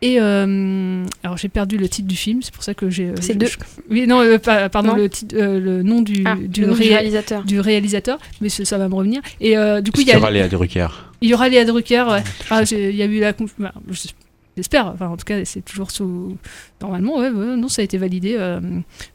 Et 0.00 0.20
euh, 0.20 1.04
alors 1.24 1.36
j'ai 1.36 1.48
perdu 1.48 1.76
le 1.76 1.88
titre 1.88 2.06
du 2.06 2.14
film, 2.14 2.40
c'est 2.40 2.54
pour 2.54 2.62
ça 2.62 2.72
que 2.72 2.88
j'ai. 2.88 3.12
C'est 3.20 3.32
je- 3.32 3.38
deux. 3.38 3.46
je- 3.46 3.56
Oui, 3.90 4.06
non, 4.06 4.20
euh, 4.20 4.38
pas- 4.38 4.68
pardon, 4.68 4.90
Non. 4.90 4.96
le, 4.96 5.08
titre, 5.08 5.34
euh, 5.36 5.58
le 5.58 5.82
nom 5.82 6.02
du, 6.02 6.22
Ah, 6.24 6.36
du, 6.36 6.60
le 6.60 6.66
nom 6.68 6.74
du 6.74 6.80
réa- 6.82 6.88
réalisateur. 6.94 7.42
du 7.42 7.58
réalisateur, 7.58 8.18
mais 8.40 8.48
ce- 8.48 8.62
ça 8.64 8.78
va 8.78 8.88
me 8.88 8.94
revenir. 8.94 9.20
Et 9.40 9.58
euh, 9.58 9.80
du 9.80 9.90
coup, 9.90 10.00
il 10.00 10.08
y 10.08 10.12
y 10.12 10.16
aura 10.16 10.30
Léa 10.30 10.48
Drucker 10.48 10.86
il 11.20 11.28
y 11.30 11.34
aura 11.34 11.48
Léa 11.48 11.64
Drucker. 11.64 12.04
Ouais. 12.08 12.22
Ah, 12.48 12.64
j'ai- 12.64 12.90
il 12.90 12.96
y 12.96 13.02
a 13.02 13.06
eu 13.06 13.18
la. 13.18 13.32
conf- 13.32 13.50
bah, 13.58 13.72
je- 13.90 14.08
J'espère. 14.56 14.88
Enfin, 14.88 15.06
en 15.06 15.16
tout 15.16 15.24
cas, 15.24 15.44
c'est 15.44 15.64
toujours 15.64 15.92
sous. 15.92 16.36
Normalement, 16.80 17.18
ouais, 17.18 17.30
ouais, 17.30 17.56
non, 17.56 17.68
ça 17.68 17.80
a 17.80 17.84
été 17.84 17.96
validé. 17.96 18.34
euh, 18.36 18.58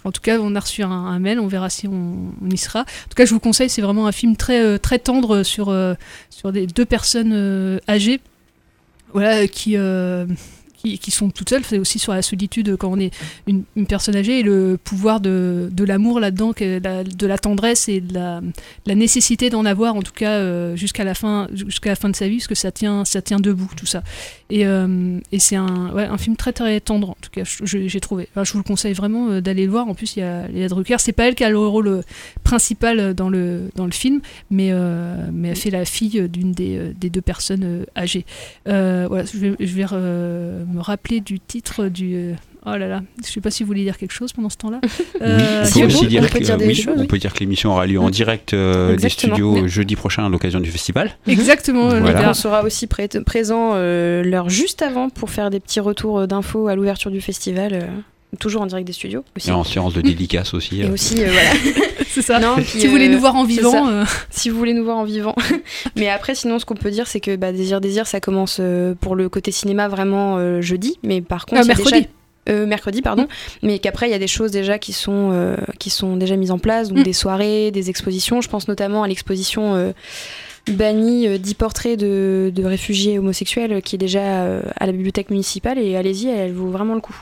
En 0.05 0.11
tout 0.13 0.21
cas, 0.21 0.39
on 0.39 0.55
a 0.55 0.59
reçu 0.61 0.83
un, 0.83 0.89
un 0.89 1.19
mail. 1.19 1.37
On 1.39 1.47
verra 1.47 1.69
si 1.69 1.85
on, 1.87 2.31
on 2.41 2.49
y 2.49 2.57
sera. 2.57 2.81
En 2.81 2.83
tout 3.09 3.15
cas, 3.17 3.25
je 3.25 3.33
vous 3.33 3.41
conseille. 3.41 3.69
C'est 3.69 3.81
vraiment 3.81 4.07
un 4.07 4.13
film 4.13 4.37
très, 4.37 4.61
euh, 4.63 4.77
très 4.77 4.99
tendre 4.99 5.43
sur 5.43 5.67
euh, 5.69 5.95
sur 6.29 6.53
des 6.53 6.65
deux 6.65 6.85
personnes 6.85 7.31
euh, 7.33 7.77
âgées, 7.89 8.21
voilà, 9.13 9.45
qui. 9.47 9.75
Euh, 10.85 10.97
qui, 10.97 11.11
sont 11.11 11.29
toutes 11.29 11.49
seules, 11.49 11.63
c'est 11.63 11.77
aussi 11.77 11.99
sur 11.99 12.13
la 12.13 12.21
solitude 12.21 12.75
quand 12.77 12.91
on 12.91 12.99
est 12.99 13.11
une, 13.47 13.63
personne 13.87 14.15
âgée 14.15 14.39
et 14.39 14.43
le 14.43 14.77
pouvoir 14.81 15.19
de, 15.19 15.69
l'amour 15.79 16.19
là-dedans, 16.19 16.51
de 16.51 17.27
la 17.27 17.37
tendresse 17.37 17.89
et 17.89 18.01
de 18.01 18.13
la, 18.13 18.41
nécessité 18.95 19.49
d'en 19.49 19.65
avoir 19.65 19.95
en 19.95 20.01
tout 20.01 20.11
cas 20.13 20.33
euh, 20.33 20.75
jusqu'à 20.75 21.03
la 21.03 21.13
fin 21.13 21.47
jusqu'à 21.51 21.89
la 21.89 21.95
fin 21.95 22.09
de 22.09 22.15
sa 22.15 22.27
vie 22.27 22.37
parce 22.37 22.47
que 22.47 22.55
ça 22.55 22.71
tient 22.71 23.05
ça 23.05 23.21
tient 23.21 23.39
debout 23.39 23.69
tout 23.75 23.85
ça. 23.85 24.03
Et, 24.49 24.65
euh, 24.65 25.19
c'est 25.39 25.55
un, 25.55 26.17
film 26.17 26.35
très 26.35 26.53
très 26.53 26.79
tendre 26.79 27.11
en 27.11 27.17
tout 27.21 27.31
cas 27.31 27.43
j'ai 27.63 27.99
trouvé. 27.99 28.29
Je 28.35 28.51
vous 28.51 28.59
le 28.59 28.63
conseille 28.63 28.93
vraiment 28.93 29.29
euh, 29.29 29.41
d'aller 29.41 29.65
le 29.65 29.71
voir. 29.71 29.87
En 29.87 29.95
plus 29.95 30.15
il 30.15 30.19
y 30.19 30.23
a 30.23 30.47
Léa 30.47 30.67
Drucker. 30.67 30.97
C'est 30.99 31.11
pas 31.11 31.27
elle 31.27 31.35
qui 31.35 31.43
a 31.43 31.49
le 31.49 31.57
rôle 31.57 31.87
euh, 31.87 32.01
principal 32.43 32.99
euh, 32.99 33.13
dans 33.13 33.29
le 33.29 33.69
film 33.91 34.21
mais 34.49 34.69
euh, 34.71 35.27
mais 35.31 35.49
elle 35.49 35.55
fait 35.55 35.69
la 35.69 35.85
fille 35.85 36.29
d'une 36.29 36.51
des, 36.51 36.77
euh, 36.77 36.93
deux 36.93 37.21
personnes 37.21 37.63
euh, 37.63 37.85
âgées. 37.97 38.25
Euh, 38.67 39.05
voilà 39.07 39.25
je 39.25 39.37
vais, 39.37 39.85
euh, 39.91 40.63
me 40.73 40.81
rappeler 40.81 41.19
du 41.21 41.39
titre 41.39 41.87
du 41.87 42.15
euh, 42.15 42.33
oh 42.65 42.71
là 42.77 42.87
là 42.87 43.01
je 43.25 43.29
sais 43.31 43.41
pas 43.41 43.51
si 43.51 43.63
vous 43.63 43.67
voulez 43.67 43.83
dire 43.83 43.97
quelque 43.97 44.11
chose 44.13 44.33
pendant 44.33 44.49
ce 44.49 44.57
temps-là 44.57 44.79
Euh, 45.21 45.65
on 45.75 45.79
peut 45.79 46.07
dire, 46.07 46.21
on 46.23 46.27
peut 46.27 46.39
que, 46.39 46.43
dire 46.43 46.57
des 46.57 46.67
oui, 46.67 46.75
choses, 46.75 46.95
on 46.97 47.01
oui. 47.01 47.07
peut 47.07 47.17
dire 47.17 47.33
que 47.33 47.39
l'émission 47.39 47.71
aura 47.71 47.85
lieu 47.87 47.99
en 47.99 48.09
direct 48.09 48.53
euh, 48.53 48.95
des 48.97 49.09
studios 49.09 49.53
Mais- 49.61 49.67
jeudi 49.67 49.95
prochain 49.95 50.25
à 50.25 50.29
l'occasion 50.29 50.59
du 50.59 50.69
festival. 50.71 51.11
exactement 51.27 51.89
euh, 51.91 51.99
Voilà. 52.01 52.29
On 52.29 52.33
sera 52.33 52.63
aussi 52.63 52.87
pré- 52.87 53.07
présent 53.25 53.71
euh, 53.75 54.23
l'heure 54.23 54.49
juste 54.49 54.81
avant 54.81 55.09
pour 55.09 55.29
faire 55.29 55.49
des 55.49 55.59
petits 55.59 55.79
retours 55.79 56.19
euh, 56.19 56.27
d'infos 56.27 56.67
à 56.67 56.75
l'ouverture 56.75 57.11
du 57.11 57.21
festival, 57.21 57.73
euh, 57.73 57.87
toujours 58.39 58.61
en 58.61 58.65
direct 58.65 58.85
des 58.87 58.93
studios 58.93 59.23
aussi. 59.35 59.49
Et 59.49 59.53
en 59.53 59.63
séance 59.63 59.93
de 59.93 60.01
dédicace 60.09 60.53
aussi. 60.53 60.81
Et 60.81 60.85
euh. 60.85 60.93
aussi, 60.93 61.15
euh, 61.23 61.27
voilà. 61.31 61.49
c'est 62.07 62.21
ça 62.21 62.39
Non, 62.39 62.55
puis, 62.55 62.65
si 62.65 62.85
vous 62.85 62.91
voulez 62.91 63.07
euh, 63.07 63.13
nous 63.13 63.19
voir 63.19 63.35
en 63.35 63.43
vivant 63.43 63.87
euh, 63.87 64.03
si 64.29 64.49
vous 64.49 64.57
voulez 64.57 64.73
nous 64.73 64.83
voir 64.83 64.97
en 64.97 65.03
vivant. 65.05 65.35
Mais 65.95 66.09
après, 66.09 66.35
sinon, 66.35 66.59
ce 66.59 66.65
qu'on 66.65 66.75
peut 66.75 66.91
dire, 66.91 67.07
c'est 67.07 67.19
que 67.19 67.35
bah, 67.35 67.51
Désir 67.51 67.81
Désir, 67.81 68.07
ça 68.07 68.19
commence 68.19 68.57
euh, 68.59 68.93
pour 68.99 69.15
le 69.15 69.29
côté 69.29 69.51
cinéma 69.51 69.87
vraiment 69.87 70.37
euh, 70.37 70.61
jeudi, 70.61 70.97
mais 71.03 71.21
par 71.21 71.45
contre, 71.45 71.61
Ah, 71.63 71.65
mercredi. 71.65 71.91
déjà- 71.91 72.07
euh, 72.49 72.65
mercredi, 72.65 73.01
pardon, 73.01 73.27
mais 73.61 73.79
qu'après 73.79 74.07
il 74.09 74.11
y 74.11 74.15
a 74.15 74.19
des 74.19 74.27
choses 74.27 74.51
déjà 74.51 74.77
qui 74.77 74.91
sont 74.91 75.29
euh, 75.31 75.55
qui 75.79 75.89
sont 75.89 76.17
déjà 76.17 76.35
mises 76.35 76.51
en 76.51 76.59
place, 76.59 76.89
donc 76.89 76.97
Mm. 76.99 77.03
des 77.03 77.13
soirées, 77.13 77.71
des 77.71 77.89
expositions. 77.89 78.41
Je 78.41 78.49
pense 78.49 78.67
notamment 78.67 79.01
à 79.03 79.07
l'exposition 79.07 79.75
euh, 79.75 79.91
Banni 80.69 81.25
euh, 81.27 81.37
10 81.37 81.53
portraits 81.53 81.97
de, 81.97 82.51
de 82.53 82.63
réfugiés 82.65 83.17
homosexuels 83.17 83.71
euh, 83.73 83.79
qui 83.79 83.95
est 83.95 83.97
déjà 83.97 84.19
euh, 84.43 84.61
à 84.77 84.85
la 84.85 84.91
bibliothèque 84.91 85.29
municipale 85.29 85.77
et 85.79 85.95
allez-y, 85.95 86.27
elle 86.27 86.51
vaut 86.53 86.67
vraiment 86.69 86.95
le 86.95 87.01
coup. 87.01 87.15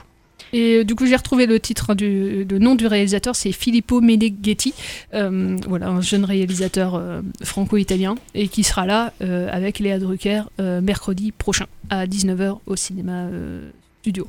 Et 0.54 0.78
euh, 0.78 0.84
du 0.84 0.96
coup, 0.96 1.06
j'ai 1.06 1.16
retrouvé 1.16 1.46
le 1.46 1.60
titre, 1.60 1.90
hein, 1.90 1.96
du, 1.96 2.44
le 2.50 2.60
nom 2.60 2.76
du 2.76 2.88
réalisateur, 2.88 3.36
c'est 3.36 3.52
Filippo 3.52 4.02
Meneghetti. 4.02 4.74
Euh, 5.14 5.56
voilà, 5.68 5.88
un 5.90 6.02
jeune 6.02 6.26
réalisateur 6.26 6.96
euh, 6.96 7.22
franco-italien 7.44 8.16
et 8.34 8.48
qui 8.48 8.64
sera 8.64 8.86
là 8.86 9.14
euh, 9.22 9.48
avec 9.52 9.80
Léa 9.80 10.00
Drucker 10.00 10.44
mercredi 10.60 11.32
prochain 11.32 11.66
à 11.90 12.06
19h 12.06 12.60
au 12.66 12.76
cinéma 12.76 13.28
studio. 14.02 14.28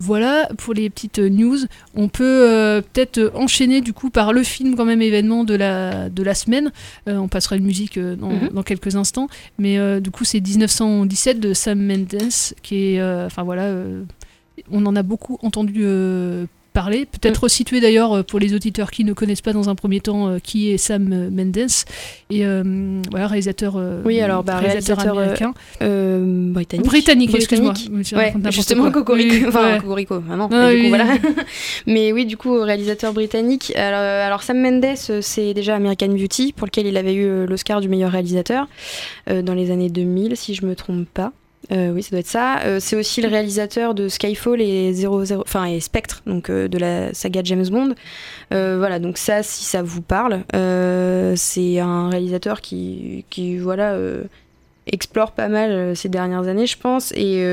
Voilà 0.00 0.48
pour 0.58 0.74
les 0.74 0.90
petites 0.90 1.18
news. 1.20 1.56
On 1.94 2.08
peut 2.08 2.24
euh, 2.50 2.80
peut-être 2.82 3.30
enchaîner 3.34 3.80
du 3.80 3.92
coup 3.92 4.10
par 4.10 4.32
le 4.32 4.42
film 4.42 4.74
quand 4.74 4.84
même 4.84 5.00
événement 5.00 5.44
de 5.44 5.54
la, 5.54 6.10
de 6.10 6.22
la 6.22 6.34
semaine. 6.34 6.72
Euh, 7.08 7.16
on 7.16 7.28
passera 7.28 7.56
une 7.56 7.64
musique 7.64 7.96
euh, 7.96 8.16
dans, 8.16 8.28
Mhm. 8.30 8.48
dans 8.52 8.62
quelques 8.64 8.96
instants. 8.96 9.28
Mais 9.58 9.78
du 10.00 10.10
coup 10.10 10.24
c'est 10.24 10.40
1917 10.40 11.38
de 11.40 11.54
Sam 11.54 11.80
Mendes 11.80 12.18
qui 12.62 12.94
est... 12.96 13.02
Enfin 13.24 13.44
voilà, 13.44 13.72
on 14.70 14.84
en 14.86 14.94
a 14.96 15.02
beaucoup 15.02 15.38
entendu 15.42 15.80
euh, 15.84 16.46
parler. 16.72 17.06
Peut-être 17.06 17.40
Mm. 17.40 17.44
resituer 17.44 17.80
d'ailleurs 17.80 18.12
euh, 18.12 18.22
pour 18.24 18.40
les 18.40 18.52
auditeurs 18.52 18.90
qui 18.90 19.04
ne 19.04 19.12
connaissent 19.12 19.42
pas 19.42 19.52
dans 19.52 19.68
un 19.68 19.76
premier 19.76 20.00
temps 20.00 20.26
euh, 20.28 20.38
qui 20.40 20.70
est 20.72 20.76
Sam 20.76 21.04
Mendes. 21.30 21.56
Et 22.30 22.44
euh, 22.44 23.00
voilà, 23.12 23.28
réalisateur, 23.28 23.80
Oui, 24.04 24.20
alors 24.20 24.42
bah, 24.42 24.56
réalisateur, 24.58 24.98
américain. 25.16 25.54
euh, 25.82 26.52
britannique. 26.52 26.84
Britannique, 26.86 27.32
excuse-moi. 27.34 27.72
Britannique. 27.74 28.06
Je 28.08 28.16
Ouais, 28.16 28.34
justement. 28.50 28.90
Cocorico. 28.90 29.32
Oui, 29.32 29.44
enfin, 29.46 29.74
ouais. 29.74 29.78
Cocorico, 29.80 30.22
ah 30.28 30.34
non, 30.36 30.48
Ah, 30.50 30.66
mais 30.68 30.70
du 30.70 30.76
oui, 30.76 30.82
coup, 30.82 30.88
voilà. 30.88 31.06
mais 31.86 32.12
oui, 32.12 32.26
du 32.26 32.36
coup, 32.36 32.60
réalisateur 32.60 33.12
britannique. 33.12 33.72
Alors, 33.76 34.00
alors, 34.00 34.42
Sam 34.42 34.60
Mendes, 34.60 34.96
c'est 35.20 35.54
déjà 35.54 35.76
American 35.76 36.08
Beauty, 36.08 36.52
pour 36.56 36.66
lequel 36.66 36.86
il 36.86 36.96
avait 36.96 37.14
eu 37.14 37.46
l'Oscar 37.46 37.80
du 37.80 37.88
meilleur 37.88 38.10
réalisateur 38.10 38.66
dans 39.28 39.54
les 39.54 39.70
années 39.70 39.90
2000, 39.90 40.36
si 40.36 40.54
je 40.54 40.66
me 40.66 40.74
trompe 40.74 41.06
pas. 41.08 41.32
Euh, 41.72 41.92
oui, 41.92 42.02
ça 42.02 42.10
doit 42.10 42.20
être 42.20 42.26
ça. 42.26 42.60
Euh, 42.62 42.78
c'est 42.80 42.96
aussi 42.96 43.20
le 43.22 43.28
réalisateur 43.28 43.94
de 43.94 44.08
Skyfall 44.08 44.60
et 44.60 44.92
00, 44.92 45.40
enfin 45.40 45.64
et 45.64 45.80
Spectre, 45.80 46.22
donc 46.26 46.50
euh, 46.50 46.68
de 46.68 46.78
la 46.78 47.14
saga 47.14 47.40
James 47.44 47.66
Bond. 47.68 47.94
Voilà, 48.50 48.98
donc 48.98 49.18
ça, 49.18 49.42
si 49.42 49.64
ça 49.64 49.82
vous 49.82 50.02
parle, 50.02 50.44
c'est 51.36 51.80
un 51.80 52.08
réalisateur 52.08 52.60
qui, 52.60 53.24
voilà, 53.58 53.98
explore 54.86 55.32
pas 55.32 55.48
mal 55.48 55.96
ces 55.96 56.08
dernières 56.08 56.46
années, 56.46 56.66
je 56.66 56.78
pense. 56.78 57.12
Et 57.16 57.44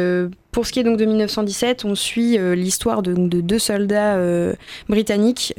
pour 0.51 0.67
ce 0.67 0.71
qui 0.71 0.79
est 0.79 0.83
donc 0.83 0.97
de 0.97 1.05
1917, 1.05 1.85
on 1.85 1.95
suit 1.95 2.37
l'histoire 2.55 3.01
de, 3.01 3.13
de 3.15 3.41
deux 3.41 3.57
soldats 3.57 4.15
britanniques 4.89 5.55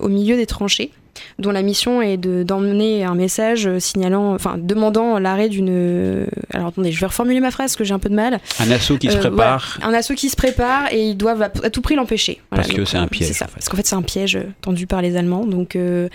au 0.00 0.08
milieu 0.08 0.36
des 0.36 0.46
tranchées 0.46 0.92
dont 1.38 1.50
la 1.50 1.62
mission 1.62 2.02
est 2.02 2.16
de- 2.16 2.42
d'emmener 2.42 3.04
un 3.04 3.14
message 3.14 3.66
euh, 3.66 3.78
signalant, 3.78 4.34
enfin 4.34 4.56
demandant 4.58 5.18
l'arrêt 5.18 5.48
d'une. 5.48 5.68
euh, 5.70 6.26
Alors 6.52 6.68
attendez, 6.68 6.92
je 6.92 7.00
vais 7.00 7.06
reformuler 7.06 7.40
ma 7.40 7.50
phrase 7.50 7.66
parce 7.72 7.76
que 7.76 7.84
j'ai 7.84 7.94
un 7.94 7.98
peu 7.98 8.08
de 8.08 8.14
mal. 8.14 8.40
Un 8.60 8.70
assaut 8.70 8.98
qui 8.98 9.10
se 9.10 9.16
Euh, 9.16 9.20
prépare. 9.20 9.78
un 9.82 9.92
assaut 9.94 10.14
qui 10.14 10.28
se 10.28 10.36
prépare 10.36 10.92
et 10.92 11.02
ils 11.02 11.16
doivent 11.16 11.42
à, 11.42 11.50
à 11.64 11.70
tout 11.70 11.80
prix 11.82 11.94
l'empêcher. 11.94 12.40
Parce 12.50 12.68
que 12.68 12.84
c'est 12.84 12.96
un 12.98 13.06
piège, 13.08 13.32
ça, 13.32 13.44
en 13.44 13.48
fait. 13.48 13.54
parce 13.54 13.68
qu'en 13.68 13.76
fait 13.76 13.86
c'est 13.86 13.96
un 13.96 14.02
piège 14.02 14.38
tendu 14.60 14.86
par 14.86 15.02
les 15.02 15.16
Allemands. 15.16 15.46
Donc 15.46 15.76
euh, 15.76 16.08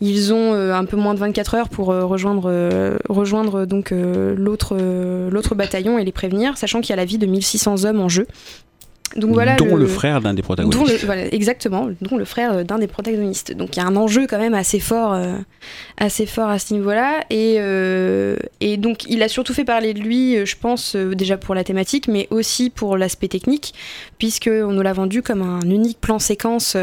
ils 0.00 0.32
ont 0.32 0.54
euh, 0.54 0.74
un 0.74 0.84
peu 0.84 0.96
moins 0.96 1.14
de 1.14 1.18
24 1.20 1.54
heures 1.54 1.68
pour 1.68 1.86
rejoindre, 1.88 2.50
rejoindre 3.08 3.64
donc 3.66 3.92
l'autre 3.92 4.76
l'autre 5.30 5.54
bataillon 5.54 5.98
et 5.98 6.04
les 6.04 6.12
prévenir, 6.12 6.56
sachant 6.58 6.80
qu'il 6.80 6.90
y 6.90 6.92
a 6.92 6.96
la 6.96 7.04
vie 7.04 7.18
de 7.18 7.26
1600 7.26 7.84
hommes 7.84 8.00
en 8.00 8.08
jeu. 8.08 8.26
Donc 9.16 9.32
voilà 9.32 9.56
dont 9.56 9.76
le, 9.76 9.86
frère 9.86 10.20
d'un 10.20 10.34
des 10.34 10.42
protagonistes. 10.42 10.78
dont 10.78 10.86
le- 10.86 10.96
voilà, 11.04 11.26
exactement, 11.32 11.88
dont 12.00 12.16
le 12.16 12.24
frère 12.24 12.52
euh, 12.54 12.64
d'un 12.64 12.78
des 12.78 12.86
protagonistes. 12.86 13.52
Donc 13.54 13.76
il 13.76 13.80
y 13.80 13.82
a 13.82 13.86
un 13.86 13.96
enjeu 13.96 14.26
quand 14.26 14.38
même 14.38 14.54
assez 14.54 14.80
fort, 14.80 15.12
euh, 15.14 15.36
assez 15.98 16.26
fort 16.26 16.48
à 16.48 16.58
ce 16.58 16.72
niveau-là. 16.74 17.24
Et, 17.30 17.56
euh, 17.58 18.36
et 18.60 18.76
donc 18.76 19.04
il 19.08 19.22
a 19.22 19.28
surtout 19.28 19.54
fait 19.54 19.64
parler 19.64 19.94
de 19.94 20.00
lui, 20.00 20.44
je 20.46 20.56
pense, 20.56 20.96
euh, 20.96 21.14
déjà 21.14 21.36
pour 21.36 21.54
la 21.54 21.64
thématique, 21.64 22.08
mais 22.08 22.26
aussi 22.30 22.70
pour 22.70 22.96
l'aspect 22.96 23.28
technique, 23.28 23.74
puisqu'on 24.18 24.72
nous 24.72 24.82
l'a 24.82 24.92
vendu 24.92 25.22
comme 25.22 25.42
un 25.42 25.60
unique 25.68 26.00
plan 26.00 26.18
séquence 26.18 26.76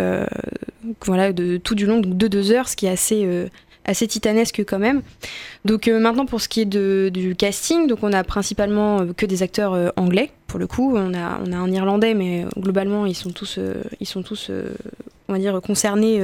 voilà, 1.05 1.33
de 1.33 1.57
tout 1.57 1.75
du 1.75 1.85
long 1.85 1.99
donc 1.99 2.17
de 2.17 2.27
deux 2.27 2.51
heures, 2.51 2.69
ce 2.69 2.75
qui 2.75 2.85
est 2.85 2.89
assez, 2.89 3.27
assez 3.89 4.07
titanesque 4.07 4.63
quand 4.65 4.79
même. 4.79 5.01
Donc 5.65 5.87
euh, 5.87 5.99
maintenant 5.99 6.25
pour 6.25 6.41
ce 6.41 6.47
qui 6.47 6.61
est 6.61 6.65
de- 6.65 7.09
du 7.13 7.35
casting, 7.35 7.87
donc 7.87 7.99
on 8.03 8.13
a 8.13 8.23
principalement 8.23 9.01
euh, 9.01 9.13
que 9.15 9.25
des 9.25 9.43
acteurs 9.43 9.73
euh, 9.73 9.89
anglais 9.97 10.31
pour 10.47 10.59
le 10.59 10.67
coup. 10.67 10.93
On 10.95 11.13
a, 11.13 11.39
on 11.45 11.51
a 11.51 11.57
un 11.57 11.71
irlandais, 11.71 12.13
mais 12.13 12.45
globalement 12.57 13.05
ils 13.05 13.15
sont 13.15 13.31
tous, 13.31 13.59
ils 13.99 14.07
sont 14.07 14.23
tous 14.23 14.51
on 15.27 15.33
va 15.33 15.39
dire 15.39 15.59
concernés 15.61 16.19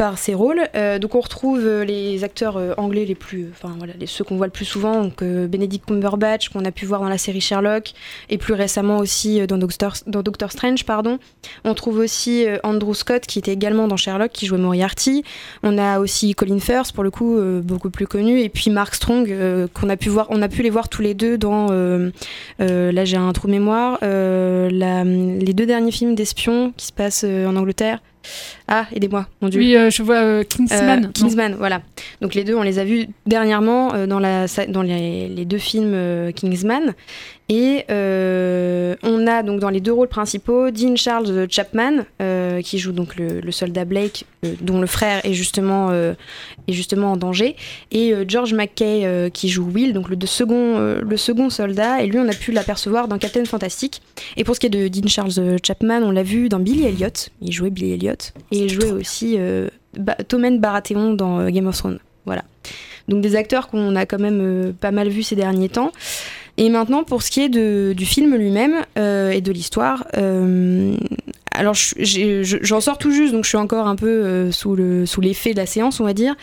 par 0.00 0.16
ces 0.16 0.32
rôles. 0.32 0.62
Euh, 0.76 0.98
donc 0.98 1.14
on 1.14 1.20
retrouve 1.20 1.60
euh, 1.62 1.84
les 1.84 2.24
acteurs 2.24 2.56
euh, 2.56 2.72
anglais 2.78 3.04
les 3.04 3.14
plus, 3.14 3.50
enfin 3.52 3.74
voilà, 3.76 3.92
ceux 4.06 4.24
qu'on 4.24 4.38
voit 4.38 4.46
le 4.46 4.50
plus 4.50 4.64
souvent, 4.64 5.02
donc 5.02 5.22
Benedict 5.22 5.84
Cumberbatch 5.84 6.48
qu'on 6.48 6.64
a 6.64 6.72
pu 6.72 6.86
voir 6.86 7.02
dans 7.02 7.10
la 7.10 7.18
série 7.18 7.42
Sherlock 7.42 7.92
et 8.30 8.38
plus 8.38 8.54
récemment 8.54 8.96
aussi 8.96 9.46
dans 9.46 9.58
Doctor, 9.58 9.92
dans 10.06 10.22
Doctor 10.22 10.52
Strange, 10.52 10.86
pardon. 10.86 11.18
On 11.64 11.74
trouve 11.74 11.98
aussi 11.98 12.46
Andrew 12.62 12.94
Scott 12.94 13.26
qui 13.26 13.38
était 13.38 13.52
également 13.52 13.88
dans 13.88 13.98
Sherlock, 13.98 14.32
qui 14.32 14.46
jouait 14.46 14.56
Moriarty. 14.56 15.22
On 15.62 15.76
a 15.76 15.98
aussi 15.98 16.34
Colin 16.34 16.60
Firth 16.60 16.92
pour 16.92 17.04
le 17.04 17.10
coup 17.10 17.38
beaucoup 17.62 17.90
plus 17.90 18.06
connu 18.06 18.40
et 18.40 18.48
puis 18.48 18.70
Mark 18.70 18.94
Strong 18.94 19.68
qu'on 19.74 19.90
a 19.90 19.98
pu 19.98 20.08
voir, 20.08 20.28
on 20.30 20.40
a 20.40 20.48
pu 20.48 20.62
les 20.62 20.70
voir 20.70 20.88
tous 20.88 21.02
les 21.02 21.12
deux 21.12 21.36
dans, 21.36 21.66
là 22.58 23.04
j'ai 23.04 23.16
un 23.18 23.32
trou 23.34 23.48
de 23.48 23.52
mémoire, 23.52 23.98
les 24.00 25.52
deux 25.52 25.66
derniers 25.66 25.92
films 25.92 26.14
d'espions 26.14 26.72
qui 26.78 26.86
se 26.86 26.92
passent 26.92 27.24
en 27.24 27.54
Angleterre. 27.54 28.00
Ah, 28.68 28.86
aidez-moi, 28.94 29.26
mon 29.40 29.48
dieu. 29.48 29.60
Oui, 29.60 29.76
euh, 29.76 29.90
je 29.90 30.02
vois 30.02 30.16
euh, 30.16 30.44
Kingsman. 30.44 31.06
Euh, 31.06 31.08
Kingsman, 31.12 31.54
voilà. 31.56 31.82
Donc 32.20 32.34
les 32.34 32.44
deux, 32.44 32.54
on 32.54 32.62
les 32.62 32.78
a 32.78 32.84
vus 32.84 33.08
dernièrement 33.26 34.06
dans, 34.06 34.18
la, 34.18 34.46
dans 34.68 34.82
les, 34.82 35.28
les 35.28 35.44
deux 35.44 35.58
films 35.58 36.32
Kingsman. 36.34 36.94
Et 37.52 37.84
euh, 37.90 38.94
on 39.02 39.26
a 39.26 39.42
donc 39.42 39.58
dans 39.58 39.70
les 39.70 39.80
deux 39.80 39.92
rôles 39.92 40.06
principaux 40.06 40.70
Dean 40.70 40.94
Charles 40.94 41.48
Chapman, 41.50 42.04
euh, 42.22 42.62
qui 42.62 42.78
joue 42.78 42.92
donc 42.92 43.16
le, 43.16 43.40
le 43.40 43.50
soldat 43.50 43.84
Blake, 43.84 44.24
euh, 44.44 44.54
dont 44.60 44.80
le 44.80 44.86
frère 44.86 45.20
est 45.26 45.32
justement, 45.32 45.90
est 45.90 46.14
justement 46.72 47.10
en 47.10 47.16
danger, 47.16 47.56
et 47.90 48.14
George 48.28 48.54
McKay, 48.54 49.30
qui 49.34 49.48
joue 49.48 49.68
Will, 49.68 49.92
donc 49.92 50.10
le, 50.10 50.14
de 50.14 50.26
second, 50.26 50.78
le 50.78 51.16
second 51.16 51.50
soldat. 51.50 52.04
Et 52.04 52.06
lui, 52.06 52.20
on 52.20 52.28
a 52.28 52.34
pu 52.34 52.52
l'apercevoir 52.52 53.08
dans 53.08 53.18
Captain 53.18 53.44
Fantastic. 53.44 54.00
Et 54.36 54.44
pour 54.44 54.54
ce 54.54 54.60
qui 54.60 54.66
est 54.66 54.70
de 54.70 54.86
Dean 54.86 55.08
Charles 55.08 55.56
Chapman, 55.64 56.02
on 56.04 56.12
l'a 56.12 56.22
vu 56.22 56.48
dans 56.48 56.60
Billy 56.60 56.86
Elliot. 56.86 57.08
Il 57.42 57.50
jouait 57.52 57.70
Billy 57.70 57.94
Elliot. 57.94 58.12
Et 58.52 58.58
il 58.58 58.68
jouait 58.70 58.92
aussi 58.92 59.36
Ba- 59.98 60.14
Tommen 60.14 60.60
Baratheon 60.60 61.14
dans 61.14 61.50
Game 61.50 61.66
of 61.66 61.76
Thrones. 61.76 61.98
Voilà. 62.26 62.44
Donc 63.08 63.22
des 63.22 63.34
acteurs 63.34 63.66
qu'on 63.66 63.96
a 63.96 64.06
quand 64.06 64.20
même 64.20 64.72
pas 64.80 64.92
mal 64.92 65.08
vus 65.08 65.24
ces 65.24 65.34
derniers 65.34 65.68
temps. 65.68 65.90
Et 66.60 66.68
maintenant, 66.68 67.04
pour 67.04 67.22
ce 67.22 67.30
qui 67.30 67.40
est 67.40 67.48
du 67.48 68.04
film 68.04 68.36
lui-même 68.36 68.84
euh, 68.98 69.30
et 69.30 69.40
de 69.40 69.50
l'histoire, 69.50 70.06
euh, 70.18 70.94
alors 71.52 71.72
j'en 71.74 72.80
sors 72.82 72.98
tout 72.98 73.12
juste, 73.12 73.32
donc 73.32 73.44
je 73.44 73.48
suis 73.48 73.56
encore 73.56 73.86
un 73.86 73.96
peu 73.96 74.06
euh, 74.06 74.52
sous 74.52 74.76
le 74.76 75.06
sous 75.06 75.22
l'effet 75.22 75.52
de 75.52 75.56
la 75.56 75.64
séance, 75.64 76.00
on 76.00 76.04
va 76.04 76.12
dire. 76.12 76.36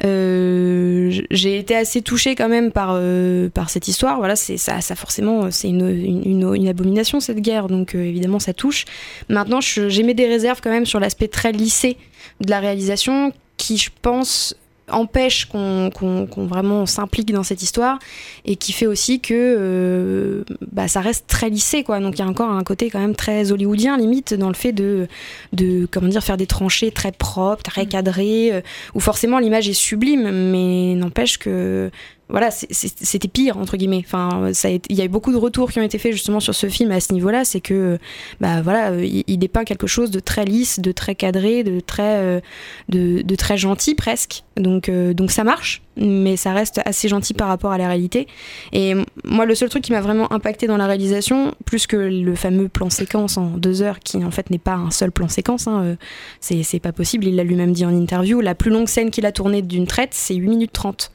J'ai 0.00 1.58
été 1.58 1.76
assez 1.76 2.00
touchée 2.00 2.34
quand 2.34 2.48
même 2.48 2.72
par 2.72 3.68
cette 3.68 3.88
histoire. 3.88 4.16
Voilà, 4.16 4.36
ça, 4.36 4.80
forcément, 4.96 5.50
c'est 5.50 5.68
une, 5.68 5.86
une, 6.24 6.68
abomination 6.68 7.20
cette 7.20 7.40
guerre, 7.40 7.66
donc 7.66 7.94
évidemment 7.94 8.38
ça 8.38 8.54
touche. 8.54 8.86
Maintenant, 9.28 9.60
j'ai 9.60 10.02
mis 10.02 10.14
des 10.14 10.28
réserves 10.28 10.62
quand 10.62 10.70
même 10.70 10.86
sur 10.86 10.98
l'aspect 10.98 11.28
très 11.28 11.52
lissé 11.52 11.98
de 12.40 12.48
la 12.48 12.60
réalisation, 12.60 13.34
qui 13.58 13.76
je 13.76 13.90
pense 14.00 14.56
empêche 14.90 15.46
qu'on 15.46 15.90
vraiment 16.36 16.86
s'implique 16.86 17.32
dans 17.32 17.42
cette 17.42 17.62
histoire 17.62 17.98
et 18.44 18.56
qui 18.56 18.72
fait 18.72 18.86
aussi 18.86 19.20
que 19.20 19.34
euh, 19.34 20.44
bah, 20.72 20.88
ça 20.88 21.00
reste 21.00 21.26
très 21.26 21.50
lissé 21.50 21.82
quoi. 21.84 22.00
Donc 22.00 22.18
il 22.18 22.20
y 22.20 22.24
a 22.24 22.28
encore 22.28 22.50
un 22.50 22.64
côté 22.64 22.90
quand 22.90 23.00
même 23.00 23.14
très 23.14 23.52
hollywoodien 23.52 23.96
limite 23.96 24.34
dans 24.34 24.48
le 24.48 24.54
fait 24.54 24.72
de, 24.72 25.08
de 25.52 25.86
comment 25.90 26.08
dire 26.08 26.22
faire 26.22 26.36
des 26.36 26.46
tranchées 26.46 26.90
très 26.90 27.12
propres 27.12 27.62
très 27.62 27.86
cadrées 27.86 28.52
euh, 28.52 28.60
où 28.94 29.00
forcément 29.00 29.38
l'image 29.38 29.68
est 29.68 29.74
sublime 29.74 30.30
mais 30.30 30.94
n'empêche 30.94 31.38
que 31.38 31.90
voilà, 32.28 32.50
c'était 32.50 33.28
pire 33.28 33.56
entre 33.56 33.76
guillemets. 33.76 34.02
Enfin, 34.04 34.50
il 34.64 34.96
y 34.96 35.00
a 35.00 35.04
eu 35.04 35.08
beaucoup 35.08 35.32
de 35.32 35.36
retours 35.36 35.72
qui 35.72 35.80
ont 35.80 35.82
été 35.82 35.98
faits 35.98 36.12
justement 36.12 36.40
sur 36.40 36.54
ce 36.54 36.68
film 36.68 36.90
à 36.92 37.00
ce 37.00 37.12
niveau-là. 37.12 37.44
C'est 37.44 37.60
que, 37.60 37.98
bah 38.40 38.60
voilà, 38.60 38.94
il, 38.96 39.38
dépeint 39.38 39.64
quelque 39.64 39.86
chose 39.86 40.10
de 40.10 40.20
très 40.20 40.44
lisse, 40.44 40.80
de 40.80 40.92
très 40.92 41.14
cadré, 41.14 41.64
de 41.64 41.80
très, 41.80 42.16
euh, 42.16 42.40
de, 42.88 43.34
très 43.34 43.56
gentil 43.56 43.94
presque. 43.94 44.44
Donc, 44.56 44.88
euh, 44.88 45.14
donc 45.14 45.30
ça 45.30 45.42
marche, 45.42 45.82
mais 45.96 46.36
ça 46.36 46.52
reste 46.52 46.80
assez 46.84 47.08
gentil 47.08 47.32
par 47.32 47.48
rapport 47.48 47.72
à 47.72 47.78
la 47.78 47.88
réalité. 47.88 48.26
Et 48.72 48.94
moi, 49.24 49.46
le 49.46 49.54
seul 49.54 49.70
truc 49.70 49.84
qui 49.84 49.92
m'a 49.92 50.00
vraiment 50.00 50.30
impacté 50.32 50.66
dans 50.66 50.76
la 50.76 50.86
réalisation, 50.86 51.54
plus 51.64 51.86
que 51.86 51.96
le 51.96 52.34
fameux 52.34 52.68
plan 52.68 52.90
séquence 52.90 53.38
en 53.38 53.46
deux 53.56 53.80
heures, 53.80 54.00
qui 54.00 54.22
en 54.22 54.30
fait 54.30 54.50
n'est 54.50 54.58
pas 54.58 54.74
un 54.74 54.90
seul 54.90 55.12
plan 55.12 55.28
séquence, 55.28 55.66
hein, 55.66 55.82
euh, 55.82 55.96
c'est 56.40 56.80
pas 56.80 56.92
possible. 56.92 57.26
Il 57.26 57.36
l'a 57.36 57.44
lui-même 57.44 57.72
dit 57.72 57.86
en 57.86 57.94
interview. 57.94 58.40
La 58.40 58.54
plus 58.54 58.70
longue 58.70 58.88
scène 58.88 59.10
qu'il 59.10 59.24
a 59.24 59.32
tournée 59.32 59.62
d'une 59.62 59.86
traite, 59.86 60.10
c'est 60.12 60.34
8 60.34 60.48
minutes 60.48 60.72
30. 60.72 61.12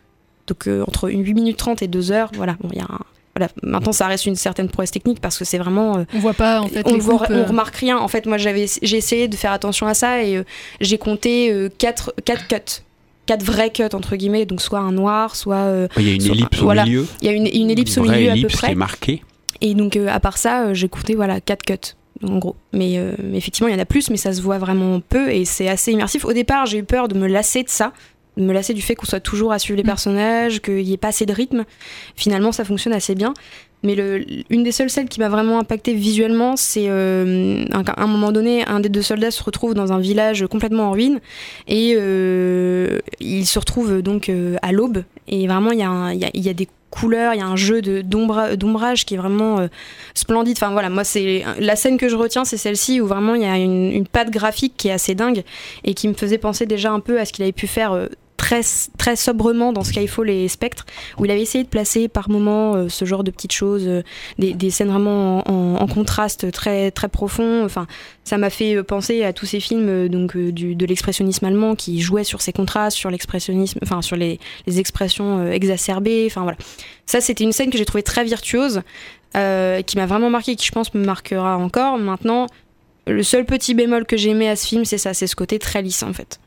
Donc 0.48 0.68
euh, 0.68 0.84
entre 0.88 1.10
8 1.10 1.34
minutes 1.34 1.58
30 1.58 1.82
et 1.82 1.88
2 1.88 2.12
heures, 2.12 2.32
voilà, 2.36 2.56
bon, 2.62 2.70
il 2.72 2.78
y 2.78 2.82
a 2.82 2.86
un- 2.86 3.00
voilà. 3.36 3.50
Maintenant, 3.64 3.94
ça 3.94 4.06
reste 4.08 4.28
une 4.28 4.36
certaine 4.36 4.70
prouesse 4.70 4.92
technique 4.92 5.20
parce 5.20 5.40
que 5.40 5.46
c'est 5.46 5.58
vraiment. 5.58 5.98
euh, 5.98 6.04
On 6.14 6.20
voit 6.20 6.34
pas 6.36 6.62
en 6.62 6.68
fait. 6.68 6.84
on, 6.86 6.94
les 6.94 7.00
voit- 7.00 7.18
coupes, 7.18 7.28
on 7.32 7.34
euh, 7.34 7.44
remarque 7.46 7.76
rien. 7.78 7.98
En 7.98 8.08
fait, 8.08 8.26
moi, 8.28 8.38
j'avais, 8.38 8.68
j'ai 8.84 8.98
essayé 8.98 9.28
de 9.28 9.36
faire 9.36 9.52
attention 9.52 9.88
à 9.88 9.94
ça 9.96 10.22
et 10.24 10.38
euh, 10.38 10.44
j'ai 10.82 10.98
compté 11.00 11.70
4 11.80 12.14
quatre, 12.26 12.48
cuts. 12.48 12.84
Quatre 13.26 13.44
vrais 13.44 13.70
cuts, 13.72 13.84
entre 13.94 14.18
guillemets, 14.18 14.46
donc 14.46 14.62
soit 14.62 14.80
un 14.80 14.92
noir, 14.92 15.36
soit. 15.36 15.56
euh, 15.56 15.88
Il 15.98 16.08
y 16.08 16.12
a 16.12 16.14
une 16.16 16.22
soit- 16.22 16.36
ellipse 16.36 16.60
au 16.62 16.66
voilà. 16.66 16.84
milieu. 16.84 17.08
Il 17.22 17.26
y 17.26 17.30
a 17.30 17.32
une, 17.32 17.48
une 17.48 17.72
ellipse 17.72 17.98
au 17.98 18.04
milieu 18.04 18.30
à 18.32 18.36
peu 18.36 18.48
près. 18.50 18.68
qui 18.68 18.74
est 18.74 18.76
marquée. 18.76 19.24
Et 19.62 19.74
donc, 19.76 19.96
euh, 19.96 20.08
à 20.10 20.20
part 20.20 20.38
ça, 20.38 20.66
euh, 20.66 20.74
j'ai 20.74 20.90
compté 20.90 21.16
voilà, 21.16 21.40
4 21.42 21.64
cuts. 21.64 21.96
en 22.24 22.38
gros. 22.38 22.56
Mais, 22.72 22.98
euh, 23.00 23.14
mais 23.24 23.38
effectivement, 23.38 23.68
il 23.70 23.74
y 23.74 23.76
en 23.76 23.82
a 23.82 23.86
plus, 23.86 24.10
mais 24.10 24.18
ça 24.18 24.32
se 24.34 24.42
voit 24.42 24.58
vraiment 24.58 25.00
peu 25.02 25.32
et 25.32 25.44
c'est 25.46 25.68
assez 25.70 25.92
immersif. 25.92 26.24
Au 26.26 26.34
départ, 26.34 26.66
j'ai 26.68 26.78
eu 26.78 26.84
peur 26.84 27.08
de 27.08 27.16
me 27.18 27.28
lasser 27.28 27.64
de 27.64 27.70
ça, 27.70 27.92
me 28.38 28.52
lasser 28.54 28.74
du 28.74 28.82
fait 28.82 28.96
qu'on 28.96 29.06
soit 29.06 29.20
toujours 29.20 29.52
à 29.54 29.60
suivre 29.60 29.78
les 29.78 29.84
personnages, 29.84 30.62
qu'il 30.62 30.84
n'y 30.84 30.94
ait 30.94 30.98
pas 30.98 31.10
assez 31.10 31.26
de 31.26 31.34
rythme. 31.34 31.66
Finalement, 32.16 32.52
ça 32.52 32.66
fonctionne 32.66 32.94
assez 32.94 33.16
bien. 33.16 33.34
Mais 33.86 33.96
le, 33.96 34.24
une 34.50 34.64
des 34.64 34.72
seules 34.72 34.90
scènes 34.90 35.10
qui 35.10 35.20
m'a 35.20 35.28
vraiment 35.28 35.60
impacté 35.60 35.94
visuellement, 35.94 36.56
c'est 36.56 36.86
euh, 36.88 37.66
un- 37.74 37.84
à 37.84 38.02
un 38.02 38.08
moment 38.08 38.32
donné, 38.32 38.66
un 38.66 38.80
des 38.80 38.88
deux 38.88 39.02
soldats 39.02 39.30
se 39.30 39.44
retrouve 39.44 39.74
dans 39.74 39.92
un 39.92 40.00
village 40.00 40.46
complètement 40.50 40.84
en 40.90 40.92
ruine 40.92 41.20
et 41.68 41.96
euh, 41.98 43.00
il 43.20 43.46
se 43.46 43.60
retrouve 43.60 44.02
donc 44.02 44.30
euh, 44.30 44.56
à 44.62 44.72
l'aube. 44.72 45.04
Et 45.28 45.48
vraiment, 45.48 45.72
il 45.72 45.80
y, 45.80 45.84
a 45.84 45.90
un- 45.90 46.14
il 46.14 46.20
y 46.22 46.26
a- 46.26 46.32
il 46.34 46.42
y 46.42 46.48
a 46.50 46.54
des 46.54 46.70
couleurs, 46.92 47.34
il 47.34 47.40
y 47.40 47.42
a 47.42 47.46
un 47.48 47.56
jeu 47.58 47.82
d'ombrage 47.82 49.06
qui 49.06 49.16
est 49.16 49.18
vraiment 49.18 49.60
euh, 49.60 49.68
splendide. 50.14 50.56
Enfin 50.58 50.72
voilà, 50.72 50.90
moi 50.90 51.04
c'est 51.04 51.44
la 51.60 51.76
scène 51.76 51.98
que 51.98 52.08
je 52.08 52.16
retiens, 52.16 52.46
c'est 52.46 52.56
celle-ci 52.58 53.02
où 53.02 53.08
vraiment 53.08 53.36
il 53.36 53.42
y 53.42 53.46
a 53.46 53.58
une, 53.58 53.92
une 53.92 54.08
patte 54.08 54.30
graphique 54.30 54.76
qui 54.78 54.88
est 54.88 54.92
assez 54.92 55.14
dingue 55.16 55.44
et 55.84 55.94
qui 55.94 56.08
me 56.08 56.14
faisait 56.14 56.38
penser 56.38 56.66
déjà 56.68 56.92
un 56.92 57.00
peu 57.02 57.20
à 57.20 57.26
ce 57.26 57.34
qu'il 57.34 57.44
avait 57.44 57.52
pu 57.52 57.68
faire. 57.68 57.92
euh, 57.94 58.08
Très, 58.54 58.62
très 59.00 59.16
sobrement 59.16 59.74
dans 59.74 59.84
Skyfall 59.84 60.30
et 60.30 60.48
Spectre, 60.48 60.86
où 61.18 61.26
il 61.26 61.32
avait 61.32 61.42
essayé 61.42 61.64
de 61.64 61.70
placer 61.70 62.08
par 62.08 62.30
moments 62.30 62.76
euh, 62.76 62.88
ce 62.88 63.04
genre 63.04 63.24
de 63.24 63.32
petites 63.32 63.52
choses, 63.52 63.88
euh, 63.88 64.04
des, 64.38 64.70
scènes 64.70 64.90
vraiment 64.90 65.40
en, 65.50 65.88
contraste 65.88 66.52
très, 66.52 66.92
très 66.92 67.10
profond. 67.10 67.66
Enfin, 67.66 67.88
ça 68.24 68.38
m'a 68.38 68.52
fait 68.52 68.76
euh, 68.76 68.84
penser 68.84 69.24
à 69.24 69.34
tous 69.34 69.48
ces 69.48 69.60
films 69.60 70.08
donc, 70.08 70.38
de 70.38 70.86
l'expressionnisme 70.86 71.44
allemand 71.46 71.74
qui 71.74 72.00
jouaient 72.00 72.24
sur 72.24 72.44
ces 72.44 72.54
contrastes, 72.54 72.96
sur 72.96 73.10
l'expressionnisme, 73.10 73.80
enfin 73.82 74.04
sur 74.04 74.18
les, 74.18 74.40
expressions 74.68 75.52
exacerbées. 75.52 76.28
Enfin 76.28 76.44
voilà. 76.44 76.58
Ça, 77.08 77.22
c'était 77.22 77.46
une 77.46 77.54
scène 77.54 77.72
que 77.72 77.80
j'ai 77.80 77.86
trouvée 77.86 78.04
très 78.04 78.24
virtuose, 78.24 78.84
qui 79.34 79.98
m'a 79.98 80.06
vraiment 80.06 80.30
marqué, 80.30 80.56
qui 80.56 80.68
je 80.68 80.72
pense 80.72 80.94
me 80.94 81.04
marquera 81.04 81.58
encore. 81.58 81.98
Maintenant, 81.98 82.46
le 83.08 83.24
seul 83.24 83.46
petit 83.46 83.74
bémol 83.74 84.06
que 84.06 84.16
j'ai 84.16 84.30
aimé 84.30 84.48
à 84.48 84.56
ce 84.56 84.68
film, 84.68 84.86
c'est 84.86 85.00
ça, 85.00 85.16
c'est 85.16 85.26
ce 85.26 85.36
côté 85.36 85.58
très 85.58 85.82
lisse 85.82 86.04
en 86.04 86.14
fait. 86.14 86.40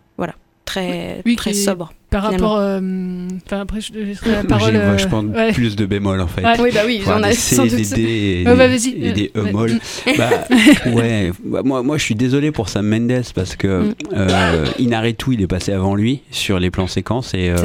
Très, 0.66 1.22
Oui, 1.24 1.36
très 1.36 1.54
sobre. 1.54 1.92
Par 2.10 2.26
finalement. 2.26 2.48
rapport. 2.54 2.58
euh, 2.60 2.80
enfin, 3.46 3.60
après, 3.60 3.80
je 3.80 3.92
laisserai 3.94 4.30
la 4.32 4.44
parole. 4.44 4.72
j'ai- 4.72 4.78
euh, 4.78 5.22
ouais. 5.32 5.52
plus 5.52 5.74
de 5.76 5.86
bémol 5.86 6.20
en 6.20 6.26
fait. 6.26 6.42
Ouais. 6.42 6.54
Oui, 6.60 6.70
bah 6.74 6.80
oui, 6.84 6.98
Enfin, 7.02 7.16
on 7.20 7.22
a 7.22 7.28
des 7.30 7.34
sans 7.34 7.64
C, 7.64 7.70
doute- 7.70 7.78
des 7.78 7.94
D 7.96 8.02
et, 8.40 8.44
bah, 8.44 8.68
des- 8.68 8.88
et 8.88 9.12
des 9.12 9.32
E 9.36 9.42
Ouais. 9.42 9.52
moll. 9.52 9.72
bah, 10.18 10.30
ouais, 10.86 11.32
bah, 11.44 11.62
moi, 11.64 11.82
moi 11.82 11.96
je 11.98 12.02
suis 12.02 12.14
désolé 12.16 12.50
pour 12.52 12.68
Sam 12.68 12.86
Mendes 12.86 13.22
parce 13.34 13.54
que 13.56 13.82
Mm. 13.90 13.94
euh, 14.12 14.66
Inarritu 14.78 15.34
il 15.34 15.42
est 15.42 15.46
passé 15.46 15.72
avant 15.72 15.94
lui 15.94 16.20
sur 16.30 16.58
les 16.58 16.70
plans 16.70 16.86
séquences 16.88 17.32
et 17.34 17.48
euh, 17.50 17.56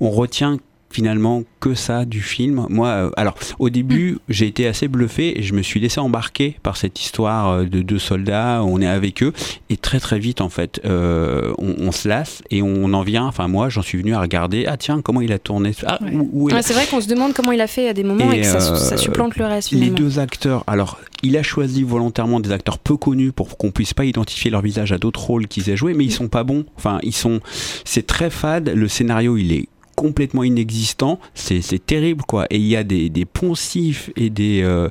on 0.00 0.10
retient 0.10 0.58
finalement 0.90 1.44
que 1.60 1.74
ça 1.74 2.04
du 2.04 2.20
film. 2.20 2.66
Moi, 2.68 2.88
euh, 2.88 3.10
alors 3.16 3.36
au 3.58 3.70
début, 3.70 4.18
j'ai 4.28 4.46
été 4.46 4.66
assez 4.66 4.88
bluffé 4.88 5.38
et 5.38 5.42
je 5.42 5.54
me 5.54 5.62
suis 5.62 5.78
laissé 5.80 6.00
embarquer 6.00 6.56
par 6.62 6.76
cette 6.76 7.00
histoire 7.00 7.48
euh, 7.50 7.64
de 7.64 7.80
deux 7.82 7.98
soldats. 7.98 8.62
On 8.64 8.80
est 8.80 8.86
avec 8.86 9.22
eux 9.22 9.32
et 9.68 9.76
très 9.76 10.00
très 10.00 10.18
vite 10.18 10.40
en 10.40 10.48
fait, 10.48 10.80
euh, 10.84 11.52
on, 11.58 11.74
on 11.78 11.92
se 11.92 12.08
lasse 12.08 12.42
et 12.50 12.62
on 12.62 12.92
en 12.92 13.02
vient. 13.02 13.26
Enfin 13.26 13.46
moi, 13.48 13.68
j'en 13.68 13.82
suis 13.82 13.98
venu 13.98 14.14
à 14.14 14.20
regarder. 14.20 14.66
Ah 14.66 14.76
tiens, 14.76 15.00
comment 15.02 15.20
il 15.20 15.32
a 15.32 15.38
tourné 15.38 15.72
Ah, 15.86 15.98
où- 16.12 16.28
où 16.32 16.48
est 16.50 16.54
Ouais, 16.54 16.62
c'est 16.62 16.74
vrai 16.74 16.86
qu'on 16.86 17.00
se 17.00 17.08
demande 17.08 17.34
comment 17.34 17.52
il 17.52 17.60
a 17.60 17.66
fait 17.66 17.88
à 17.88 17.92
des 17.92 18.04
moments 18.04 18.32
et, 18.32 18.38
Et, 18.38 18.40
que 18.40 18.46
ça, 18.46 18.56
euh, 18.72 18.76
ça 18.76 18.96
supplante 18.96 19.36
le 19.36 19.44
reste 19.46 19.70
les 19.72 19.78
finalement. 19.78 19.96
deux 19.96 20.18
acteurs, 20.18 20.64
alors 20.66 20.98
il 21.22 21.36
a 21.36 21.42
choisi 21.42 21.82
volontairement 21.82 22.40
des 22.40 22.50
acteurs 22.50 22.78
peu 22.78 22.96
connus 22.96 23.30
pour 23.32 23.56
qu'on 23.58 23.70
puisse 23.70 23.94
pas 23.94 24.06
identifier 24.06 24.50
leur 24.50 24.62
visage 24.62 24.90
à 24.92 24.98
d'autres 24.98 25.20
rôles 25.20 25.46
qu'ils 25.46 25.68
aient 25.70 25.76
joué, 25.76 25.92
mais 25.94 26.04
ils 26.04 26.10
sont 26.12 26.28
pas 26.28 26.44
bons. 26.44 26.64
Enfin, 26.76 26.98
ils 27.02 27.14
sont, 27.14 27.40
c'est 27.84 28.06
très 28.06 28.30
fade. 28.30 28.70
Le 28.74 28.88
scénario, 28.88 29.36
il 29.36 29.52
est 29.52 29.68
complètement 30.00 30.42
inexistant, 30.44 31.20
c'est 31.34 31.84
terrible 31.84 32.22
quoi. 32.26 32.46
Et 32.48 32.56
il 32.56 32.66
y 32.66 32.74
a 32.74 32.84
des, 32.84 33.10
des 33.10 33.26
poncifs 33.26 34.08
et 34.16 34.30
des 34.30 34.62
euh, 34.62 34.88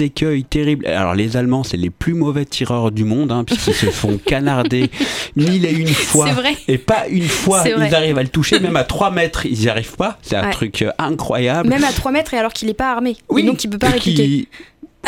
écueils 0.00 0.44
terribles. 0.44 0.86
Alors 0.86 1.16
les 1.16 1.36
Allemands, 1.36 1.64
c'est 1.64 1.76
les 1.76 1.90
plus 1.90 2.14
mauvais 2.14 2.44
tireurs 2.44 2.92
du 2.92 3.02
monde, 3.04 3.32
hein, 3.32 3.42
puisqu'ils 3.42 3.74
se 3.74 3.86
font 3.86 4.18
canarder 4.24 4.88
mille 5.34 5.64
et 5.66 5.72
une 5.72 5.88
fois. 5.88 6.26
C'est 6.28 6.34
vrai. 6.34 6.56
Et 6.68 6.78
pas 6.78 7.08
une 7.08 7.26
fois, 7.28 7.62
vrai. 7.62 7.88
ils 7.88 7.94
arrivent 7.94 8.18
à 8.18 8.22
le 8.22 8.28
toucher, 8.28 8.60
même 8.60 8.76
à 8.76 8.84
3 8.84 9.10
mètres, 9.10 9.46
ils 9.46 9.64
y 9.64 9.68
arrivent 9.68 9.96
pas. 9.96 10.18
C'est 10.22 10.36
un 10.36 10.46
Ouais. 10.46 10.52
truc 10.52 10.82
euh, 10.82 10.90
incroyable. 10.98 11.68
Même 11.68 11.82
à 11.84 11.92
3 11.92 12.12
mètres 12.12 12.32
et 12.34 12.38
alors 12.38 12.52
qu'il 12.52 12.68
n'est 12.68 12.74
pas 12.74 12.92
armé. 12.92 13.16
Oui, 13.28 13.42
Et 13.42 13.46
donc 13.46 13.64
il 13.64 13.70
peut 13.70 13.78
pas 13.78 13.88
répliquer. 13.90 14.24
qui 14.24 14.48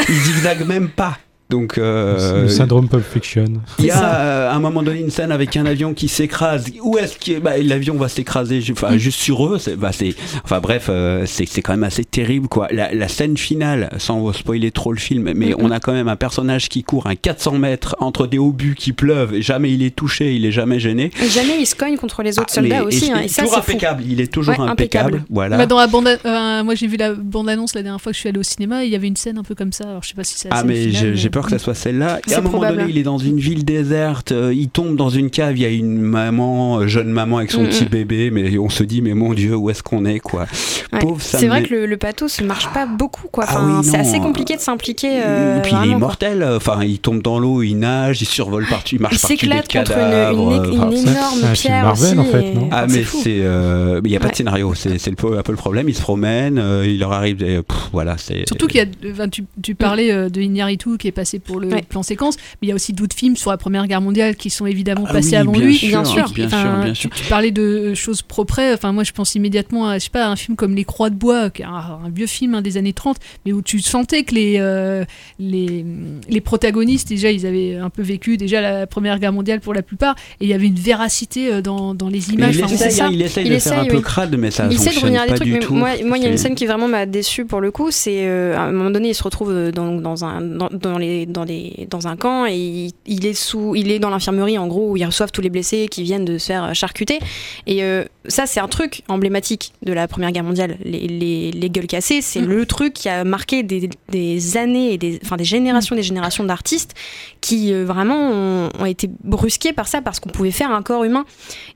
il 0.08 0.14
zigzague 0.14 0.66
même 0.66 0.88
pas. 0.88 1.18
Donc 1.50 1.76
euh, 1.76 2.42
le 2.44 2.48
syndrome 2.48 2.88
Pulp 2.88 3.04
Fiction. 3.04 3.44
il 3.78 3.84
y 3.84 3.90
a 3.90 4.14
euh, 4.16 4.50
à 4.50 4.54
un 4.54 4.60
moment 4.60 4.82
donné 4.82 5.00
une 5.00 5.10
scène 5.10 5.30
avec 5.30 5.56
un 5.56 5.66
avion 5.66 5.92
qui 5.92 6.08
s'écrase. 6.08 6.66
Où 6.82 6.96
est-ce 6.96 7.18
que 7.18 7.38
bah, 7.38 7.58
l'avion 7.62 7.94
va 7.96 8.08
s'écraser 8.08 8.62
Enfin, 8.72 8.96
juste 8.96 9.20
sur 9.20 9.46
eux. 9.46 9.58
C'est, 9.58 9.76
bah, 9.76 9.90
c'est, 9.92 10.14
enfin 10.42 10.60
bref, 10.60 10.86
euh, 10.88 11.24
c'est, 11.26 11.46
c'est 11.46 11.60
quand 11.60 11.74
même 11.74 11.84
assez 11.84 12.04
terrible 12.04 12.48
quoi. 12.48 12.68
La, 12.70 12.94
la 12.94 13.08
scène 13.08 13.36
finale, 13.36 13.90
sans 13.98 14.32
spoiler 14.32 14.70
trop 14.70 14.92
le 14.92 14.98
film, 14.98 15.32
mais 15.36 15.54
on 15.58 15.70
a 15.70 15.80
quand 15.80 15.92
même 15.92 16.08
un 16.08 16.16
personnage 16.16 16.68
qui 16.70 16.82
court 16.82 17.06
un 17.06 17.14
400 17.14 17.58
mètres 17.58 17.94
entre 18.00 18.26
des 18.26 18.38
obus 18.38 18.74
qui 18.74 18.92
pleuvent. 18.94 19.34
Et 19.34 19.42
jamais 19.42 19.70
il 19.72 19.82
est 19.82 19.94
touché, 19.94 20.34
il 20.34 20.46
est 20.46 20.52
jamais 20.52 20.80
gêné. 20.80 21.10
Et 21.22 21.28
jamais 21.28 21.58
il 21.60 21.66
se 21.66 21.74
cogne 21.74 21.96
contre 21.98 22.22
les 22.22 22.38
autres 22.38 22.52
soldats 22.54 22.76
Ah, 22.78 22.80
Mais- 22.80 22.86
aussi. 22.86 23.06
et 23.10 23.12
hein, 23.12 23.20
et 23.24 23.28
ça, 23.28 23.42
toujours 23.42 23.56
c'est 23.58 23.62
fou. 23.64 23.70
impeccable. 23.72 24.02
Il 24.08 24.20
est 24.20 24.32
toujours 24.32 24.58
Ouais, 24.58 24.66
impeccable. 24.66 25.08
impeccable. 25.16 25.26
Voilà. 25.30 25.58
Bah, 25.58 25.66
dans 25.66 25.78
la 25.78 25.86
bande, 25.88 26.08
euh, 26.08 26.64
moi 26.64 26.74
j'ai 26.74 26.86
vu 26.86 26.96
la 26.96 27.12
bande-annonce 27.12 27.74
la 27.74 27.82
dernière 27.82 28.00
fois 28.00 28.12
que 28.12 28.16
je 28.16 28.20
suis 28.20 28.28
allé 28.30 28.38
au 28.38 28.42
cinéma, 28.42 28.84
il 28.84 28.90
y 28.90 28.96
avait 28.96 29.08
une 29.08 29.16
scène 29.16 29.36
un 29.36 29.42
peu 29.42 29.54
comme 29.54 29.72
ça. 29.72 29.84
Alors 29.84 30.02
je 30.02 30.08
sais 30.08 30.14
pas 30.14 30.24
si 30.24 30.38
c'est 30.38 30.48
la 30.48 30.56
Ah 30.56 30.58
scène 30.60 30.68
mais 30.68 30.76
finale, 30.88 30.94
j'ai 31.02 31.10
mais- 31.10 31.16
j'ai 31.16 31.30
peur 31.34 31.44
que 31.44 31.50
ça 31.50 31.58
soit 31.58 31.74
celle-là. 31.74 32.20
Et 32.28 32.34
à 32.34 32.38
un 32.38 32.40
moment 32.40 32.50
probable. 32.58 32.78
donné, 32.78 32.90
il 32.90 32.98
est 32.98 33.02
dans 33.02 33.18
une 33.18 33.38
ville 33.38 33.64
déserte, 33.64 34.32
euh, 34.32 34.54
il 34.54 34.68
tombe 34.68 34.96
dans 34.96 35.10
une 35.10 35.30
cave, 35.30 35.56
il 35.56 35.62
y 35.62 35.66
a 35.66 35.68
une 35.70 35.98
maman, 36.00 36.78
euh, 36.78 36.86
jeune 36.86 37.08
maman 37.08 37.38
avec 37.38 37.50
son 37.50 37.62
Mm, 37.64 37.68
petit 37.68 37.84
mm. 37.84 37.88
bébé, 37.88 38.30
mais 38.30 38.56
on 38.58 38.68
se 38.68 38.82
dit 38.84 39.02
mais 39.02 39.14
mon 39.14 39.34
Dieu, 39.34 39.54
où 39.56 39.68
est-ce 39.70 39.82
qu'on 39.82 40.04
est 40.04 40.20
quoi? 40.20 40.46
Ouais. 40.92 40.98
Pauvre 41.00 41.20
Sam 41.20 41.40
C'est 41.40 41.48
vrai 41.48 41.62
que 41.64 41.74
le, 41.74 41.86
le 41.86 41.96
pathos 41.96 42.40
ne 42.40 42.46
marche 42.46 42.68
pas 42.72 42.86
beaucoup. 42.86 43.28
Quoi. 43.30 43.44
Ah 43.48 43.60
oui, 43.64 43.84
c'est 43.84 43.98
assez 43.98 44.18
compliqué 44.20 44.54
de 44.56 44.60
s'impliquer. 44.60 45.20
euh, 45.24 45.58
Et 45.58 45.62
puis 45.62 45.70
il 45.72 45.74
est 45.74 45.78
vraiment, 45.78 45.86
quoi. 45.92 45.96
immortel, 45.98 46.44
enfin 46.56 46.78
il 46.84 46.98
tombe 47.00 47.20
dans 47.22 47.38
l'eau, 47.38 47.62
il 47.62 47.74
nage, 47.74 48.22
il 48.22 48.26
survole 48.26 48.66
partout, 48.68 48.94
il 48.96 49.00
marche 49.00 49.14
Il 49.16 49.20
partout 49.20 49.34
des 49.34 49.40
s'éclate 49.40 49.72
contre 49.72 49.90
une, 49.92 49.96
cadavres. 49.98 50.52
une, 50.52 50.60
euh, 50.60 50.72
une 50.72 50.80
enfin, 50.80 50.90
c'est- 50.94 51.10
énorme 51.10 51.40
film 51.40 51.52
pierre 51.54 51.84
Marvel, 51.84 52.18
aussi. 52.18 52.28
en 52.28 52.32
fait, 52.32 52.54
non? 52.54 52.68
Ah 52.70 52.86
mais 52.88 53.02
c'est 53.04 53.38
euh, 53.40 54.00
il 54.04 54.10
y 54.10 54.16
a 54.16 54.20
pas 54.20 54.26
Ouais. 54.26 54.30
de 54.30 54.36
scénario, 54.36 54.74
c'est 54.74 54.98
c'est 54.98 55.10
le 55.10 55.16
peu- 55.16 55.36
un 55.38 55.42
peu 55.42 55.52
le 55.52 55.58
problème. 55.58 55.88
Il 55.88 55.94
se 55.94 56.00
promène, 56.02 56.58
euh, 56.58 56.84
il 56.86 56.98
leur 57.00 57.12
arrive, 57.12 57.38
pff, 57.38 57.64
voilà. 57.92 58.16
Surtout 58.46 58.66
qu'il 58.68 58.78
y 58.78 59.20
a, 59.20 59.28
tu, 59.28 59.44
tu 59.62 59.74
parlais 59.74 60.12
euh, 60.12 60.28
de 60.28 60.40
Iñárritu 60.40 60.96
qui 60.98 61.08
est 61.08 61.12
passé 61.12 61.23
pour 61.38 61.60
le 61.60 61.68
Ouais. 61.68 61.82
plan 61.82 62.02
séquence, 62.02 62.36
mais 62.36 62.66
il 62.66 62.68
y 62.68 62.72
a 62.72 62.74
aussi 62.74 62.92
d'autres 62.92 63.16
films 63.16 63.36
sur 63.36 63.50
la 63.50 63.56
Première 63.56 63.86
Guerre 63.86 64.00
mondiale 64.00 64.36
qui 64.36 64.50
sont 64.50 64.66
évidemment 64.66 65.04
Ah 65.08 65.12
passés 65.12 65.30
oui, 65.30 65.36
avant 65.36 65.52
bien 65.52 65.62
lui. 65.66 65.76
sûr, 65.76 65.88
Bien 65.88 66.04
sûr. 66.04 66.30
bien 66.32 66.46
Enfin, 66.46 66.62
sûr, 66.62 66.82
bien 66.84 66.92
tu, 66.92 67.00
sûr. 67.00 67.10
tu 67.10 67.24
parlais 67.24 67.50
de 67.50 67.94
choses 67.94 68.22
propres. 68.22 68.60
Enfin, 68.74 68.92
moi, 68.92 69.02
je 69.04 69.12
pense 69.12 69.34
immédiatement 69.34 69.88
à, 69.88 69.98
je 69.98 70.04
sais 70.04 70.10
pas, 70.10 70.26
à 70.26 70.28
un 70.28 70.36
film 70.36 70.56
comme 70.56 70.74
Les 70.74 70.84
Croix 70.84 71.10
de 71.10 71.14
Bois, 71.16 71.50
qui 71.50 71.62
est 71.62 71.64
un, 71.64 71.70
un 72.04 72.10
vieux 72.14 72.26
film 72.26 72.54
hein, 72.54 72.62
des 72.62 72.76
années 72.76 72.92
30, 72.92 73.16
mais 73.46 73.52
où 73.52 73.62
tu 73.62 73.80
sentais 73.80 74.22
que 74.22 74.34
les, 74.34 74.56
euh, 74.58 75.04
les, 75.38 75.84
les 76.28 76.40
protagonistes, 76.40 77.08
déjà, 77.08 77.30
ils 77.30 77.46
avaient 77.46 77.76
un 77.76 77.90
peu 77.90 78.02
vécu 78.02 78.36
déjà 78.36 78.60
la 78.60 78.86
Première 78.86 79.18
Guerre 79.18 79.32
mondiale 79.32 79.60
pour 79.60 79.74
la 79.74 79.82
plupart, 79.82 80.14
et 80.40 80.44
il 80.44 80.48
y 80.48 80.54
avait 80.54 80.66
une 80.66 80.74
véracité 80.74 81.52
euh, 81.52 81.60
dans, 81.62 81.94
dans 81.94 82.08
les 82.08 82.30
images. 82.30 82.56
il 82.56 82.64
Enfin, 82.64 82.74
essaye, 82.74 82.90
c'est 82.90 82.96
ça. 82.98 83.08
il 83.10 83.22
essaye 83.22 83.46
Il 83.46 83.52
de 83.54 83.58
faire 83.58 83.80
un 83.80 83.84
peu 83.86 83.96
oui. 83.96 84.02
crade, 84.02 84.36
mais 84.38 84.50
ça 84.50 84.66
il 84.70 84.74
essaie 84.74 84.90
de 84.90 84.90
fonctionne 84.90 85.02
revenir 85.04 85.22
à 85.22 85.24
des 85.26 85.30
pas 85.30 85.36
trucs, 85.36 85.48
du 85.48 85.54
mais 85.54 85.58
tout. 85.60 85.74
moi, 85.74 85.90
moi, 86.04 86.18
il 86.18 86.22
y 86.22 86.26
a 86.26 86.30
une 86.30 86.36
scène 86.38 86.54
qui 86.54 86.66
vraiment 86.66 86.88
m'a 86.88 87.06
déçu 87.06 87.44
pour 87.44 87.60
le 87.60 87.70
coup. 87.70 87.90
C'est 87.90 88.26
euh, 88.26 88.56
à 88.56 88.62
un 88.62 88.72
moment 88.72 88.90
donné, 88.90 89.08
il 89.10 89.14
se 89.14 89.22
retrouve 89.22 89.70
dans, 89.72 89.92
dans 89.96 90.24
un 90.24 90.40
dans, 90.40 90.68
dans 90.72 90.98
les 90.98 91.13
dans 91.26 91.44
des 91.44 91.88
dans 91.90 92.06
un 92.06 92.16
camp 92.16 92.46
et 92.46 92.56
il, 92.56 92.92
il 93.06 93.26
est 93.26 93.34
sous, 93.34 93.74
il 93.74 93.90
est 93.90 93.98
dans 93.98 94.10
l'infirmerie 94.10 94.58
en 94.58 94.68
gros 94.68 94.92
où 94.92 94.96
ils 94.96 95.04
reçoivent 95.04 95.32
tous 95.32 95.40
les 95.40 95.50
blessés 95.50 95.88
qui 95.90 96.02
viennent 96.02 96.24
de 96.24 96.38
se 96.38 96.46
faire 96.46 96.74
charcuter. 96.74 97.18
Et 97.66 97.82
euh, 97.82 98.04
ça, 98.26 98.46
c'est 98.46 98.60
un 98.60 98.68
truc 98.68 99.02
emblématique 99.08 99.72
de 99.82 99.92
la 99.92 100.06
Première 100.08 100.30
Guerre 100.32 100.44
mondiale. 100.44 100.76
Les, 100.84 101.06
les, 101.08 101.50
les 101.50 101.70
gueules 101.70 101.86
cassées, 101.86 102.20
c'est 102.22 102.40
Mm. 102.44 102.46
le 102.46 102.66
truc 102.66 102.92
qui 102.94 103.08
a 103.08 103.24
marqué 103.24 103.62
des, 103.62 103.88
des 104.10 104.56
années 104.56 104.92
et 104.92 104.98
des 104.98 105.18
enfin 105.24 105.36
des 105.36 105.44
générations, 105.44 105.96
des 105.96 106.02
générations 106.02 106.44
d'artistes 106.44 106.94
qui 107.40 107.72
euh, 107.72 107.84
vraiment 107.84 108.30
ont, 108.30 108.68
ont 108.78 108.86
été 108.86 109.08
brusqués 109.22 109.72
par 109.72 109.88
ça 109.88 110.00
parce 110.02 110.20
qu'on 110.20 110.30
pouvait 110.30 110.50
faire 110.50 110.70
un 110.70 110.82
corps 110.82 111.04
humain. 111.04 111.24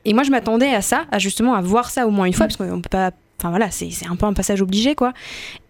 Et 0.05 0.15
moi, 0.15 0.23
je 0.23 0.31
m'attendais 0.31 0.75
à 0.75 0.83
ça, 0.83 1.07
à 1.11 1.19
justement 1.19 1.55
à 1.55 1.61
voir 1.61 1.91
ça 1.91 2.07
au 2.07 2.11
moins 2.11 2.27
une 2.27 2.33
fois, 2.33 2.47
parce 2.47 2.57
qu'on 2.57 2.81
peut 2.81 2.89
pas. 2.91 3.13
Enfin 3.41 3.51
voilà, 3.51 3.71
c'est 3.71 3.91
un 4.11 4.17
peu 4.17 4.27
un 4.27 4.33
passage 4.33 4.61
obligé 4.63 4.95
quoi. 4.95 5.13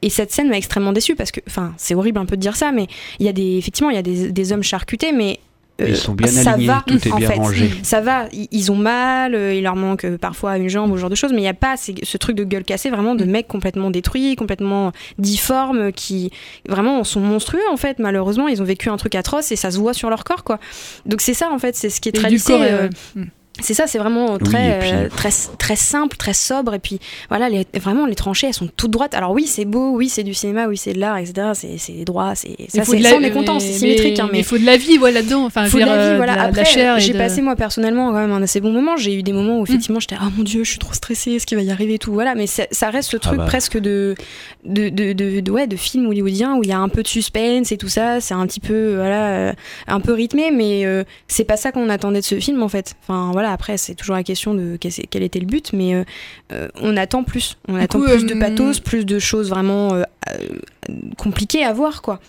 Et 0.02 0.10
cette 0.10 0.32
scène 0.32 0.48
m'a 0.48 0.56
extrêmement 0.56 0.92
déçue 0.92 1.14
parce 1.16 1.30
que, 1.30 1.40
enfin, 1.46 1.74
c'est 1.76 1.94
horrible 1.94 2.18
un 2.18 2.24
peu 2.26 2.36
de 2.36 2.40
dire 2.40 2.56
ça, 2.56 2.72
mais 2.72 2.86
il 3.20 3.26
y 3.26 3.28
a 3.28 3.32
des, 3.32 3.58
effectivement, 3.58 3.90
il 3.90 3.96
y 3.96 3.98
a 3.98 4.02
des, 4.02 4.32
des 4.32 4.52
hommes 4.52 4.62
charcutés, 4.62 5.12
mais 5.12 5.38
euh, 5.80 5.90
Ils 5.90 5.96
sont 5.96 6.12
bien 6.14 6.26
ça 6.26 6.52
alignés, 6.52 6.66
va, 6.66 6.82
tout 6.86 6.96
est 7.06 7.12
en 7.12 7.18
bien 7.18 7.28
fait. 7.28 7.36
rangé. 7.36 7.70
Ça 7.84 8.00
va, 8.00 8.24
ils, 8.32 8.72
ont 8.72 8.76
mal, 8.76 9.34
euh, 9.36 9.54
il 9.54 9.62
leur 9.62 9.76
manque 9.76 10.04
euh, 10.06 10.18
parfois 10.18 10.56
une 10.58 10.68
jambe 10.68 10.90
ou 10.90 10.96
ce 10.96 11.00
genre 11.02 11.10
de 11.10 11.14
choses, 11.14 11.30
mais 11.30 11.38
il 11.38 11.42
n'y 11.42 11.48
a 11.48 11.54
pas 11.54 11.76
ce 11.76 12.16
truc 12.16 12.34
de 12.36 12.42
gueule 12.42 12.64
cassée 12.64 12.90
vraiment 12.90 13.14
de 13.14 13.24
mecs 13.24 13.46
complètement 13.46 13.90
détruits, 13.90 14.34
complètement 14.34 14.90
difformes, 15.18 15.92
qui 15.92 16.32
vraiment 16.68 17.04
sont 17.04 17.20
monstrueux 17.20 17.60
en 17.70 17.76
fait. 17.76 17.98
Malheureusement, 18.00 18.48
ils 18.48 18.60
ont 18.60 18.64
vécu 18.64 18.88
un 18.88 18.96
truc 18.96 19.14
atroce 19.14 19.52
et 19.52 19.56
ça 19.56 19.70
se 19.70 19.78
voit 19.78 19.94
sur 19.94 20.10
leur 20.10 20.24
corps 20.24 20.42
quoi. 20.42 20.58
Donc 21.06 21.20
c'est 21.20 21.34
ça 21.34 21.48
en 21.52 21.58
fait, 21.60 21.76
c'est 21.76 21.90
ce 21.90 22.00
qui 22.00 22.08
est 22.08 22.16
Et 22.16 22.18
très 22.18 22.28
du 22.28 22.36
lissé. 22.36 22.52
corps, 22.54 22.62
euh, 22.62 22.88
euh, 23.18 23.24
c'est 23.60 23.74
ça, 23.74 23.86
c'est 23.86 23.98
vraiment 23.98 24.38
très, 24.38 24.78
puis- 24.78 24.90
euh, 24.92 25.08
très, 25.08 25.30
très 25.58 25.76
simple, 25.76 26.16
très 26.16 26.34
sobre. 26.34 26.74
Et 26.74 26.78
puis 26.78 26.98
voilà, 27.28 27.48
les, 27.48 27.66
vraiment, 27.80 28.06
les 28.06 28.14
tranchées, 28.14 28.46
elles 28.48 28.54
sont 28.54 28.68
toutes 28.76 28.90
droites. 28.90 29.14
Alors 29.14 29.32
oui, 29.32 29.46
c'est 29.46 29.64
beau, 29.64 29.90
oui, 29.96 30.08
c'est 30.08 30.22
du 30.24 30.34
cinéma, 30.34 30.66
oui, 30.66 30.76
c'est 30.76 30.92
de 30.92 31.00
l'art, 31.00 31.18
etc. 31.18 31.48
C'est 31.54 31.78
c'est 31.78 32.04
droit, 32.04 32.34
c'est 32.34 32.56
ça, 32.68 32.84
c'est 32.84 32.98
la- 32.98 33.10
ça, 33.10 33.16
on 33.18 33.22
est 33.22 33.30
content, 33.30 33.54
mais- 33.54 33.60
c'est 33.60 33.72
symétrique. 33.72 34.18
hein, 34.20 34.28
mais 34.32 34.38
il 34.38 34.44
faut 34.44 34.58
de 34.58 34.64
la 34.66 34.76
vie, 34.76 34.98
ouais, 34.98 35.10
là-dedans. 35.12 35.44
Enfin, 35.44 35.64
je 35.64 35.70
faut 35.70 35.78
de 35.78 35.84
la 35.84 35.86
vie, 35.86 35.92
euh, 36.14 36.16
voilà. 36.16 36.32
de 36.32 36.38
la- 36.38 36.50
de 36.50 36.56
la 36.56 36.60
Après, 36.62 37.00
j'ai 37.00 37.12
de- 37.12 37.18
passé 37.18 37.40
moi 37.42 37.56
personnellement 37.56 38.10
quand 38.12 38.18
même 38.18 38.32
un 38.32 38.42
assez 38.42 38.60
bon 38.60 38.72
moment. 38.72 38.96
J'ai 38.96 39.14
eu 39.14 39.22
des 39.22 39.32
moments 39.32 39.60
où 39.60 39.64
effectivement 39.64 40.00
j'étais 40.00 40.16
ah 40.20 40.28
mon 40.36 40.42
dieu, 40.44 40.64
je 40.64 40.70
suis 40.70 40.78
trop 40.78 40.92
stressée, 40.92 41.32
est-ce 41.32 41.46
qu'il 41.46 41.56
va 41.58 41.62
y 41.64 41.70
arriver 41.70 41.94
et 41.94 41.98
tout. 41.98 42.12
Voilà, 42.12 42.34
mais 42.34 42.46
ça, 42.46 42.64
ça 42.70 42.90
reste 42.90 43.10
ce 43.10 43.16
Ah 43.16 43.20
truc 43.20 43.38
bah. 43.38 43.44
presque 43.46 43.78
de 43.78 44.14
de, 44.64 44.88
de, 44.88 45.12
de, 45.12 45.40
de- 45.40 45.50
ouais, 45.50 45.66
de 45.66 45.76
film 45.76 46.06
hollywoodien 46.06 46.56
où 46.56 46.62
il 46.62 46.68
y 46.68 46.72
a 46.72 46.78
un 46.78 46.88
peu 46.88 47.02
de 47.02 47.08
suspense 47.08 47.72
et 47.72 47.76
tout 47.76 47.88
ça. 47.88 48.20
C'est 48.20 48.34
un 48.34 48.46
petit 48.46 48.60
peu 48.60 48.94
voilà, 48.96 49.28
euh, 49.28 49.52
un 49.86 50.00
peu 50.00 50.12
rythmé, 50.12 50.50
mais 50.50 50.84
euh, 50.84 51.04
c'est 51.26 51.44
pas 51.44 51.56
ça 51.56 51.72
qu'on 51.72 51.88
attendait 51.88 52.20
de 52.20 52.24
ce 52.24 52.38
film 52.40 52.62
en 52.62 52.68
fait. 52.68 52.94
Enfin 53.02 53.30
voilà, 53.32 53.47
après 53.52 53.76
c'est 53.76 53.94
toujours 53.94 54.16
la 54.16 54.22
question 54.22 54.54
de 54.54 54.76
quel, 54.80 55.22
était 55.22 55.40
le 55.40 55.46
but, 55.46 55.72
mais 55.72 55.94
euh, 55.94 56.04
euh, 56.52 56.68
on 56.80 56.96
attend 56.96 57.24
plus. 57.24 57.56
On 57.68 57.74
Du 57.74 57.80
attend 57.80 58.00
coup, 58.00 58.06
plus 58.06 58.24
euh, 58.24 58.26
de 58.26 58.34
pathos, 58.34 58.80
plus 58.80 59.04
de 59.04 59.18
choses 59.18 59.50
vraiment 59.50 59.94
euh, 59.94 60.02
euh, 60.30 60.94
compliquées 61.16 61.64
à 61.64 61.72
voir 61.72 62.02
quoi. 62.02 62.20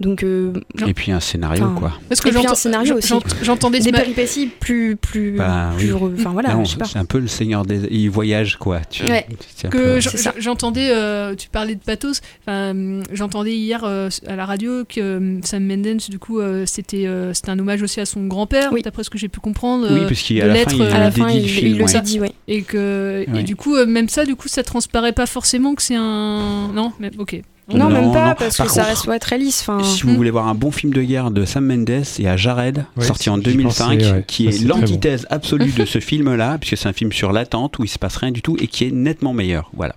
Donc 0.00 0.22
euh, 0.22 0.52
Et 0.86 0.94
puis 0.94 1.12
un 1.12 1.20
scénario, 1.20 1.68
quoi. 1.76 1.92
Parce 2.08 2.20
que 2.20 2.28
et 2.28 2.30
puis 2.32 2.40
j'entends- 2.40 2.52
un 2.52 2.56
scénario 2.56 2.96
aussi. 2.96 3.08
j'ent- 3.08 3.20
j'entendais 3.42 3.80
des 3.80 3.92
péripéties 3.92 4.46
plus 4.46 4.96
plus 4.96 5.32
Bah, 5.32 5.70
plus 5.76 5.92
oui. 5.92 6.00
re- 6.00 6.14
enfin 6.20 6.30
voilà, 6.30 6.54
Non, 6.54 6.64
je 6.64 6.72
sais 6.72 6.76
pas. 6.78 6.84
c'est 6.84 6.98
un 6.98 7.04
peu 7.04 7.18
le 7.18 7.26
Seigneur 7.28 7.64
des. 7.66 7.86
Il 7.90 8.08
voyage, 8.10 8.56
quoi. 8.56 8.80
Tu... 8.90 9.04
Ouais. 9.04 9.26
que 9.70 9.98
j'entendais, 10.38 10.90
euh, 10.90 11.34
tu 11.34 11.48
parlais 11.48 11.74
de 11.74 11.80
pathos, 11.82 12.20
enfin, 12.46 13.00
j'entendais 13.12 13.54
hier 13.56 13.82
euh, 13.84 14.08
à 14.26 14.36
la 14.36 14.46
radio 14.46 14.84
que 14.84 15.00
euh, 15.00 15.38
Sam 15.42 15.64
Mendes, 15.64 15.98
du 16.08 16.18
coup, 16.18 16.40
euh, 16.40 16.64
c'était 16.66 17.06
euh, 17.06 17.32
c'était 17.34 17.50
un 17.50 17.58
hommage 17.58 17.82
aussi 17.82 18.00
à 18.00 18.06
son 18.06 18.26
grand-père, 18.26 18.70
d'après 18.84 19.04
ce 19.04 19.10
que 19.10 19.18
j'ai 19.18 19.28
pu 19.28 19.40
comprendre. 19.40 19.88
Oui, 19.90 20.00
parce 20.08 20.22
qu'à 20.22 20.46
la 20.46 20.54
fin, 20.54 20.70
il 20.72 20.82
À 20.82 20.98
la 21.00 21.10
fin, 21.10 21.26
le 21.26 21.32
il- 21.34 21.48
film, 21.48 21.66
il 21.72 21.78
le 21.78 21.84
ouais. 21.84 22.00
dit, 22.02 22.20
ouais. 22.20 22.32
Et 22.46 22.62
que 22.62 23.24
et 23.34 23.42
du 23.42 23.56
coup, 23.56 23.74
euh, 23.76 23.86
même 23.86 24.08
ça, 24.08 24.24
du 24.24 24.36
coup, 24.36 24.48
ça 24.48 24.62
transparaît 24.62 25.12
pas 25.12 25.26
forcément 25.26 25.74
que 25.74 25.82
c'est 25.82 25.96
un. 25.96 26.68
Non, 26.74 26.92
mais 27.00 27.10
ok. 27.18 27.40
Non, 27.72 27.90
même 27.90 28.12
pas 28.12 28.28
non. 28.28 28.34
parce 28.38 28.56
Par 28.56 28.66
que 28.66 28.72
ça 28.72 28.82
reste 28.84 29.06
ouais, 29.06 29.18
très 29.18 29.36
lisse. 29.38 29.66
Si 29.82 30.02
vous 30.04 30.14
voulez 30.14 30.30
voir 30.30 30.48
un 30.48 30.54
bon 30.54 30.70
film 30.70 30.92
de 30.92 31.02
guerre 31.02 31.30
de 31.30 31.44
Sam 31.44 31.66
Mendes, 31.66 32.02
il 32.18 32.24
y 32.24 32.28
a 32.28 32.36
Jared, 32.36 32.84
Ouais, 32.96 33.04
sorti 33.04 33.28
en 33.28 33.36
j'y 33.36 33.42
2005, 33.42 33.98
pensais, 33.98 34.10
ouais. 34.12 34.24
qui 34.26 34.46
est 34.48 34.62
bon. 34.66 34.78
l'antithèse 34.78 35.26
absolue 35.30 35.72
de 35.72 35.84
ce 35.86 35.98
film-là, 36.00 36.56
puisque 36.58 36.76
c'est 36.78 36.88
un 36.88 36.92
film 36.94 37.12
sur 37.12 37.30
l'attente 37.32 37.78
où 37.78 37.84
il 37.84 37.88
se 37.88 37.98
passe 37.98 38.16
rien 38.16 38.30
du 38.30 38.40
tout 38.42 38.56
et 38.58 38.66
qui 38.68 38.84
est 38.84 38.90
nettement 38.90 39.32
meilleur. 39.34 39.70
Voilà. 39.76 39.94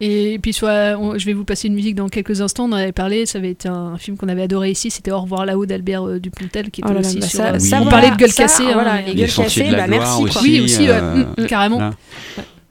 Et 0.00 0.38
puis, 0.40 0.52
soit, 0.52 0.96
on- 0.96 1.18
je 1.18 1.26
vais 1.26 1.32
vous 1.32 1.42
passer 1.44 1.66
une 1.66 1.74
musique 1.74 1.96
dans 1.96 2.08
quelques 2.08 2.40
instants. 2.40 2.66
On 2.66 2.72
en 2.72 2.76
avait 2.76 2.92
parlé. 2.92 3.26
Ça 3.26 3.38
avait 3.38 3.50
été 3.50 3.68
un 3.68 3.96
film 3.98 4.16
qu'on 4.16 4.28
avait 4.28 4.42
adoré 4.42 4.70
ici. 4.70 4.90
C'était 4.92 5.10
Au 5.10 5.20
revoir 5.22 5.44
là-haut 5.44 5.66
d'Albert 5.66 6.06
euh, 6.06 6.20
Dupontel, 6.20 6.70
qui 6.70 6.82
était 6.82 6.90
Oh 6.90 6.94
là 6.94 7.00
aussi 7.00 7.18
bah 7.18 7.26
sur. 7.26 7.38
ça- 7.40 7.54
euh, 7.54 7.58
ça, 7.58 7.78
on 7.78 7.84
voilà, 7.84 7.90
parlait 7.90 8.10
de 8.12 8.16
gueule 8.16 8.30
ça, 8.30 8.44
cassée. 8.44 8.62
voilà, 8.72 8.92
hein, 8.94 9.00
les 9.06 9.12
et- 9.12 9.14
gueules 9.16 9.30
cassées, 9.32 9.70
bah 9.72 9.86
merci 9.88 10.24
quoi. 10.26 10.42
Oui, 10.42 10.60
aussi, 10.60 10.88
euh, 10.88 11.24
mm, 11.36 11.42
mm, 11.42 11.46
carrément. 11.46 11.90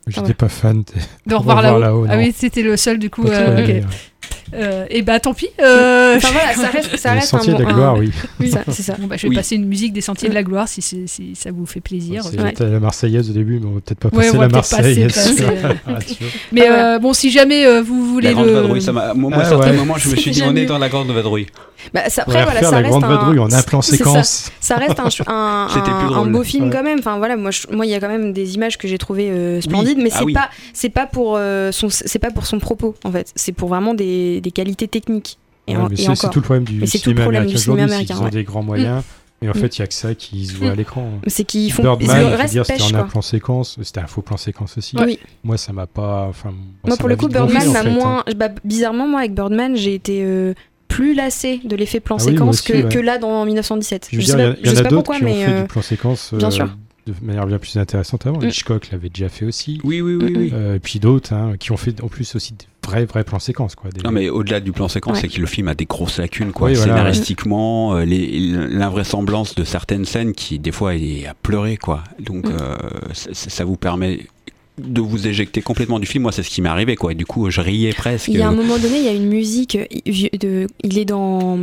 J'étais 0.07 0.33
pas 0.33 0.49
fan. 0.49 0.81
de- 0.83 0.85
De 1.29 1.35
revoir 1.35 1.61
là-haut. 1.61 2.05
ah 2.09 2.17
oui, 2.17 2.33
c'était 2.35 2.63
le 2.63 2.77
seul 2.77 2.97
du 2.99 3.09
coup. 3.09 3.25
Euh, 3.25 3.57
aimé, 3.57 3.61
ok. 3.63 3.67
ouais. 3.69 3.83
Euh, 4.53 4.85
et 4.89 5.01
bah 5.01 5.19
tant 5.19 5.33
pis. 5.33 5.47
euh, 5.61 6.15
Enfin, 6.17 6.29
voilà, 6.31 6.53
ça 6.53 6.69
reste- 6.69 6.95
ça 6.97 7.13
Les 7.13 7.19
reste 7.19 7.33
un 7.33 7.37
Sentiers 7.39 7.53
de 7.53 7.63
la 7.63 7.73
gloire, 7.73 7.95
un- 7.95 7.99
oui. 7.99 8.11
C'est 8.69 8.81
ça. 8.83 8.95
Bon, 8.97 9.07
bah, 9.07 9.15
je 9.17 9.23
vais 9.23 9.29
Oui. 9.29 9.35
passer 9.35 9.55
une 9.55 9.65
musique 9.67 9.91
des 9.93 9.99
Sentiers 10.01 10.29
de 10.29 10.33
la 10.33 10.43
Gloire 10.43 10.67
si, 10.69 10.81
ça 10.81 11.51
vous 11.51 11.65
fait 11.65 11.81
plaisir. 11.81 12.23
C'est 12.23 12.39
Ouais. 12.41 12.53
la 12.59 12.79
Marseillaise 12.79 13.29
au 13.29 13.33
début, 13.33 13.59
mais 13.59 13.67
on 13.67 13.73
va 13.75 13.81
peut-être 13.81 13.99
pas 13.99 14.09
passer 14.09 14.37
la 14.37 14.47
passer, 14.49 14.75
Marseillaise. 14.75 15.13
passer, 15.13 15.43
radio. 15.85 16.15
Mais 16.53 16.67
Ah 16.67 16.95
euh, 16.95 16.99
bon, 16.99 17.13
si 17.13 17.29
jamais 17.29 17.65
euh, 17.65 17.81
vous 17.81 18.05
voulez 18.05 18.29
La 18.29 18.33
grande 18.33 18.47
le. 18.47 18.53
vadrouille, 18.53 18.81
ça 18.81 18.91
m'a. 18.93 19.13
Moi, 19.13 19.33
à 19.33 19.39
Ah 19.41 19.45
certains 19.45 19.71
ouais. 19.71 19.75
moments, 19.77 19.97
je 19.97 20.09
me 20.09 20.15
suis 20.15 20.31
dit, 20.31 20.43
on 20.45 20.55
est 20.55 20.65
dans 20.65 20.77
la 20.77 20.89
grande 20.89 21.09
vadrouille. 21.11 21.47
Bah, 21.93 22.09
ça, 22.09 22.23
On 22.27 22.31
va 22.31 22.41
après, 22.41 22.43
voilà, 22.43 22.59
refaire 22.59 22.69
ça 22.69 22.75
la 22.75 22.77
reste 22.87 22.89
grande 22.91 23.03
un... 23.03 23.07
vadrouille 23.07 23.39
en 23.39 23.51
un 23.53 23.61
plan 23.63 23.81
c'est 23.81 23.91
ça. 23.91 23.97
séquence. 23.97 24.51
Ça, 24.59 24.75
reste 24.77 24.99
un, 24.99 25.05
un, 25.31 25.67
un- 25.67 26.13
un 26.13 26.25
beau 26.27 26.43
film 26.43 26.65
Ouais. 26.65 26.69
quand 26.71 26.83
même. 26.83 26.99
Enfin 26.99 27.17
voilà, 27.17 27.37
moi, 27.37 27.51
je- 27.51 27.67
moi, 27.71 27.85
il 27.85 27.89
y 27.91 27.95
a 27.95 27.99
quand 27.99 28.07
même 28.09 28.33
des 28.33 28.55
images 28.55 28.77
que 28.77 28.87
j'ai 28.87 28.97
trouvées 28.97 29.29
euh, 29.29 29.61
splendides, 29.61 29.97
mais 29.97 30.09
Ah 30.13 30.17
c'est 30.19 30.25
oui. 30.25 30.33
pas, 30.33 30.49
c'est 30.73 30.89
pas 30.89 31.05
pour 31.05 31.35
euh, 31.37 31.71
son, 31.71 31.89
c'est 31.89 32.19
pas 32.19 32.31
pour 32.31 32.45
son 32.45 32.59
propos 32.59 32.95
en 33.03 33.11
fait. 33.11 33.31
C'est 33.35 33.51
pour 33.53 33.69
vraiment 33.69 33.93
des, 33.93 34.41
des 34.41 34.51
qualités 34.51 34.87
techniques. 34.87 35.37
Et, 35.67 35.75
Ouais, 35.75 35.83
et 35.91 35.95
c'est- 36.15 36.29
tout 36.29 36.39
le 36.39 36.43
problème 36.43 36.63
du 36.63 36.75
tout 36.75 36.81
le 36.81 36.87
cinéma 36.87 37.21
problème 37.23 37.41
américain 37.43 37.57
du 37.57 37.61
cinéma 37.63 37.83
américain. 37.83 38.13
qu'ils 38.13 38.21
ont 38.21 38.25
ouais. 38.25 38.31
des 38.31 38.43
grands 38.43 38.63
moyens. 38.63 39.03
Et 39.39 39.47
en 39.47 39.51
Mm. 39.51 39.55
fait, 39.55 39.77
il 39.77 39.81
y 39.81 39.83
a 39.83 39.87
que 39.87 39.93
ça 39.93 40.15
qui 40.15 40.47
se 40.47 40.55
voit 40.55 40.69
à 40.69 40.73
Mm. 40.73 40.77
l'écran. 40.77 41.09
C'est 41.27 41.43
qu'ils 41.43 41.71
font- 41.71 41.83
Birdman, 41.83 42.25
reste 42.33 42.53
dire, 42.53 42.65
c'était 42.65 42.81
un 42.81 42.89
quoi. 43.01 43.03
plan 43.07 43.21
séquence. 43.21 43.77
C'était 43.83 43.99
un 43.99 44.07
faux 44.07 44.21
plan 44.23 44.35
séquence 44.37 44.75
aussi. 44.79 44.95
Oui. 44.99 45.19
Moi, 45.43 45.57
ça 45.57 45.73
m'a 45.73 45.85
pas. 45.85 46.25
Enfin, 46.27 46.53
Moi, 46.87 46.97
pour 46.97 47.07
le 47.07 47.15
coup, 47.17 47.27
Birdman 47.27 47.71
m'a 47.71 47.79
hein. 47.81 47.83
moins. 47.83 48.23
bah, 48.35 48.47
bizarrement, 48.63 49.07
moi, 49.07 49.19
avec 49.19 49.35
Birdman, 49.35 49.75
j'ai 49.75 49.93
été 49.93 50.21
euh, 50.23 50.53
plus 50.97 51.13
lassée 51.13 51.59
de 51.63 51.75
l'effet 51.75 51.99
plan 51.99 52.17
Ah 52.19 52.23
oui, 52.25 52.31
séquence 52.31 52.55
aussi, 52.59 52.71
que, 52.71 52.77
ouais. 52.83 52.89
que 52.89 52.99
là 52.99 53.17
dans 53.19 53.45
1917. 53.45 54.09
Je 54.11 54.19
sais 54.21 54.35
dire, 54.35 54.35
il 54.35 54.41
y, 54.41 54.43
pas- 54.45 54.49
a- 54.51 54.55
il 54.59 54.61
y 54.61 54.65
je 54.65 54.69
en 54.71 54.73
sais 54.73 54.79
a 54.79 54.83
pas 54.83 54.89
d'autres 54.89 55.03
pourquoi, 55.03 55.17
qui 55.17 55.23
ont 55.23 55.25
mais. 55.27 55.45
fait 55.45 55.51
euh, 55.51 55.61
du 55.61 55.67
plan 55.67 55.81
séquence 55.83 56.33
bien 56.33 56.47
euh, 56.47 56.51
sûr. 56.51 56.69
de 57.05 57.13
manière 57.21 57.45
bien 57.45 57.59
plus 57.59 57.77
intéressante 57.77 58.25
avant. 58.25 58.39
Mm. 58.39 58.47
Hitchcock 58.49 58.89
l'avait 58.91 59.09
déjà 59.09 59.29
fait 59.29 59.45
aussi. 59.45 59.79
Oui, 59.83 60.01
oui, 60.01 60.15
oui. 60.15 60.33
oui. 60.35 60.51
Euh, 60.53 60.75
et 60.75 60.79
puis 60.79 60.99
d'autres 60.99 61.33
hein, 61.33 61.53
qui 61.59 61.71
ont 61.71 61.77
fait 61.77 62.01
en 62.03 62.07
plus 62.07 62.35
aussi 62.35 62.53
des 62.53 62.65
vrais, 62.83 63.05
vrais 63.05 63.23
plans 63.23 63.37
séquences. 63.39 63.75
Quoi, 63.75 63.91
des- 63.91 64.01
Non 64.01 64.11
mais 64.11 64.29
au-delà 64.29 64.59
du 64.59 64.71
plan 64.71 64.87
séquence, 64.87 65.15
Ouais. 65.17 65.21
c'est 65.21 65.27
que 65.35 65.39
le 65.39 65.45
film 65.47 65.67
a 65.67 65.75
des 65.75 65.85
grosses 65.85 66.17
lacunes 66.17 66.51
quoi, 66.51 66.69
Oui, 66.69 66.73
voilà, 66.75 66.93
scénaristiquement, 66.95 67.95
euh, 67.95 68.05
l'invraisemblance 68.05 69.55
de 69.55 69.63
certaines 69.63 70.05
scènes 70.05 70.33
qui 70.33 70.59
des 70.59 70.71
fois 70.71 70.95
est 70.95 71.25
à 71.27 71.33
pleurer 71.33 71.77
quoi. 71.77 72.03
Donc 72.19 72.47
Mm. 72.47 72.55
euh, 72.59 72.75
ça, 73.13 73.29
ça 73.33 73.63
vous 73.65 73.77
permet 73.77 74.21
de 74.77 75.01
vous 75.01 75.27
éjecter 75.27 75.61
complètement 75.61 75.99
du 75.99 76.05
film. 76.07 76.23
Moi 76.23 76.31
c'est 76.31 76.43
ce 76.43 76.49
qui 76.49 76.61
m'est 76.61 76.69
arrivé 76.69 76.95
quoi. 76.95 77.11
Et 77.11 77.15
du 77.15 77.25
coup 77.25 77.49
je 77.49 77.61
riais 77.61 77.93
presque. 77.93 78.27
Il 78.27 78.37
y 78.37 78.41
a 78.41 78.47
un 78.47 78.51
moment 78.51 78.77
donné, 78.77 78.97
il 78.97 79.03
y 79.05 79.09
a 79.09 79.13
une 79.13 79.27
musique. 79.27 79.75
euh, 79.75 79.85
De, 80.39 80.67
il 80.83 80.97
est 80.99 81.05
dans, 81.05 81.57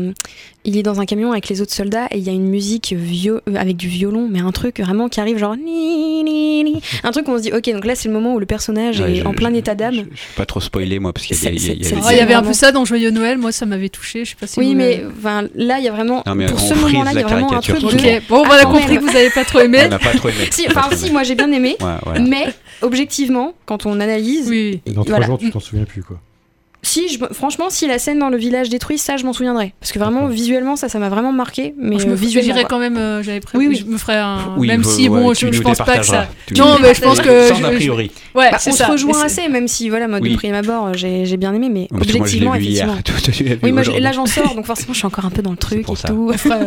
il 0.64 0.77
est 0.77 0.83
dans 0.83 1.00
un 1.00 1.05
camion 1.07 1.33
avec 1.33 1.48
les 1.48 1.61
autres 1.61 1.72
soldats 1.74 2.07
et 2.11 2.18
il 2.18 2.24
y 2.24 2.29
a 2.29 2.33
une 2.33 2.48
musique 2.48 2.92
vio- 2.96 3.40
euh, 3.48 3.55
avec 3.57 3.77
du 3.77 3.88
violon, 3.88 4.29
mais 4.31 4.40
un 4.40 4.50
truc 4.53 4.81
vraiment 4.81 5.09
qui 5.09 5.20
arrive 5.20 5.38
genre 5.38 5.57
ni, 5.57 6.24
ni, 6.24 6.64
ni. 6.64 6.81
un 7.03 7.11
truc 7.12 7.29
où 7.29 7.33
on 7.33 7.37
se 7.38 7.42
dit 7.42 7.53
ok 7.53 7.70
donc 7.72 7.85
là 7.85 7.94
c'est 7.94 8.09
le 8.09 8.14
moment 8.14 8.35
où 8.35 8.38
le 8.38 8.46
personnage 8.46 9.00
Ouais, 9.00 9.12
est 9.12 9.14
je- 9.16 9.24
en 9.27 9.33
plein 9.33 9.53
état 9.55 9.74
d'âme. 9.74 9.94
Je 9.94 10.00
vais 10.00 10.07
pas 10.37 10.46
trop 10.46 10.61
spoiler 10.61 10.98
moi 10.98 11.12
parce 11.12 11.27
qu'il 11.27 11.37
y 11.37 11.46
a, 11.46 11.50
y 11.50 11.55
a- 11.55 11.59
il 11.59 11.66
y 11.66 11.70
a- 11.70 11.74
il 12.12 12.16
y 12.16 12.20
a- 12.20 12.22
avait 12.22 12.35
un 12.35 12.42
peu 12.42 12.53
ça 12.53 12.72
dans 12.72 12.85
Joyeux 12.85 13.11
Noël, 13.11 13.38
moi 13.38 13.53
ça 13.53 13.66
m'avait 13.66 13.88
touché, 13.90 14.24
je 14.24 14.31
sais 14.31 14.37
pas 14.40 14.46
si 14.46 14.59
Oui 14.59 14.68
vous- 14.68 14.74
mais 14.74 15.05
enfin, 15.18 15.44
là 15.55 15.79
il 15.79 15.85
y 15.85 15.88
a 15.88 15.92
vraiment 15.92 16.22
Non, 16.27 16.35
mais 16.35 16.46
pour 16.46 16.59
ce 16.61 16.74
moment-là 16.74 17.11
il 17.12 17.18
y 17.20 17.22
a 17.22 17.27
vraiment 17.27 17.53
un 17.53 17.61
truc 17.61 17.77
de 17.77 18.29
bon, 18.29 18.38
on 18.40 18.50
a 18.50 18.59
Ah, 18.62 18.64
compris 18.64 18.96
que 18.96 19.03
vous 19.03 19.16
avez 19.16 19.31
pas 19.31 19.44
trop 19.44 19.61
aimé. 19.61 19.81
on 19.87 19.88
n'a 19.88 19.98
pas 19.98 20.12
trop 20.14 20.29
aimé. 20.29 20.48
Si, 20.50 20.66
enfin 20.68 20.88
si 20.96 21.11
moi 21.12 21.22
j'ai 21.22 21.35
bien 21.35 21.50
aimé, 21.53 21.77
mais 22.20 22.46
objectivement 22.83 23.55
quand 23.67 23.87
on 23.87 24.01
analyse, 24.01 24.49
Oui. 24.49 24.81
Et 24.87 24.93
dans 24.93 25.03
trois 25.05 25.17
voilà. 25.17 25.27
jours, 25.27 25.39
tu 25.39 25.51
t'en 25.51 25.61
souviens 25.61 25.85
plus. 25.85 26.03
quoi. 26.03 26.21
Si, 26.85 27.09
je, 27.09 27.18
franchement, 27.33 27.70
si 27.70 27.87
la 27.88 27.99
scène 27.99 28.18
dans 28.18 28.29
le 28.29 28.37
village 28.37 28.68
détruit, 28.68 28.99
ça, 28.99 29.16
je 29.16 29.25
m'en 29.25 29.33
souviendrai. 29.33 29.75
Parce 29.81 29.90
que 29.92 29.99
vraiment, 29.99 30.27
visuellement, 30.29 30.77
ça, 30.77 30.88
ça 30.88 30.99
m'a 30.99 31.09
vraiment 31.09 31.33
marqué. 31.33 31.75
Mais 31.79 31.99
je 31.99 32.07
euh, 32.07 32.11
me 32.11 32.14
visuellement. 32.14 32.47
j'irais 32.53 32.61
quoi. 32.62 32.68
quand 32.70 32.79
même, 32.79 32.97
euh, 32.97 33.23
j'avais 33.23 33.40
prévu, 33.40 33.66
Oui, 33.68 33.75
oui. 33.75 33.85
je 33.85 33.90
me 33.90 33.99
ferais 33.99 34.16
un. 34.18 34.55
Oui, 34.57 34.68
même 34.68 34.85
si, 34.85 35.09
ouais, 35.09 35.20
bon, 35.20 35.35
je, 35.35 35.51
je 35.51 35.62
pense 35.62 35.79
pas 35.79 35.99
que 35.99 36.07
ça. 36.07 36.29
Tu 36.47 36.55
non, 36.55 36.77
mais 36.81 36.94
je 36.94 37.01
pense 37.01 37.20
que. 37.20 37.49
Sans 37.49 37.55
je- 37.57 37.64
a 37.64 37.70
je- 37.73 37.77
priori. 37.77 38.11
Ouais, 38.35 38.51
Bah, 38.51 38.59
on 38.66 38.73
se 38.73 38.83
rejoint 38.90 39.23
assez, 39.23 39.49
même 39.49 39.66
si, 39.68 39.88
voilà, 39.88 40.09
moi, 40.09 40.18
Oui. 40.20 40.31
de 40.33 40.37
prime 40.37 40.55
abord, 40.55 40.94
j'ai 40.94 41.25
j'ai 41.27 41.37
bien 41.37 41.55
aimé, 41.55 41.68
mais 41.70 41.88
Parce 41.90 42.07
moi, 42.12 42.20
objectivement, 42.20 42.55
hier. 42.55 42.88
effectivement. 42.90 43.14
Vu 43.55 43.59
Oui, 43.62 43.73
moi, 43.73 43.83
là, 44.01 44.12
j'en 44.12 44.27
sors, 44.27 44.55
donc 44.55 44.66
forcément, 44.66 44.92
je 44.92 44.99
suis 44.99 45.07
encore 45.07 45.25
un 45.25 45.31
peu 45.31 45.42
dans 45.42 45.51
le 45.53 45.57
truc 45.57 45.83
pour 45.85 45.94
et 45.94 45.99
ça. 45.99 46.09
tout. 46.09 46.31
On 46.33 46.37
fera, 46.37 46.59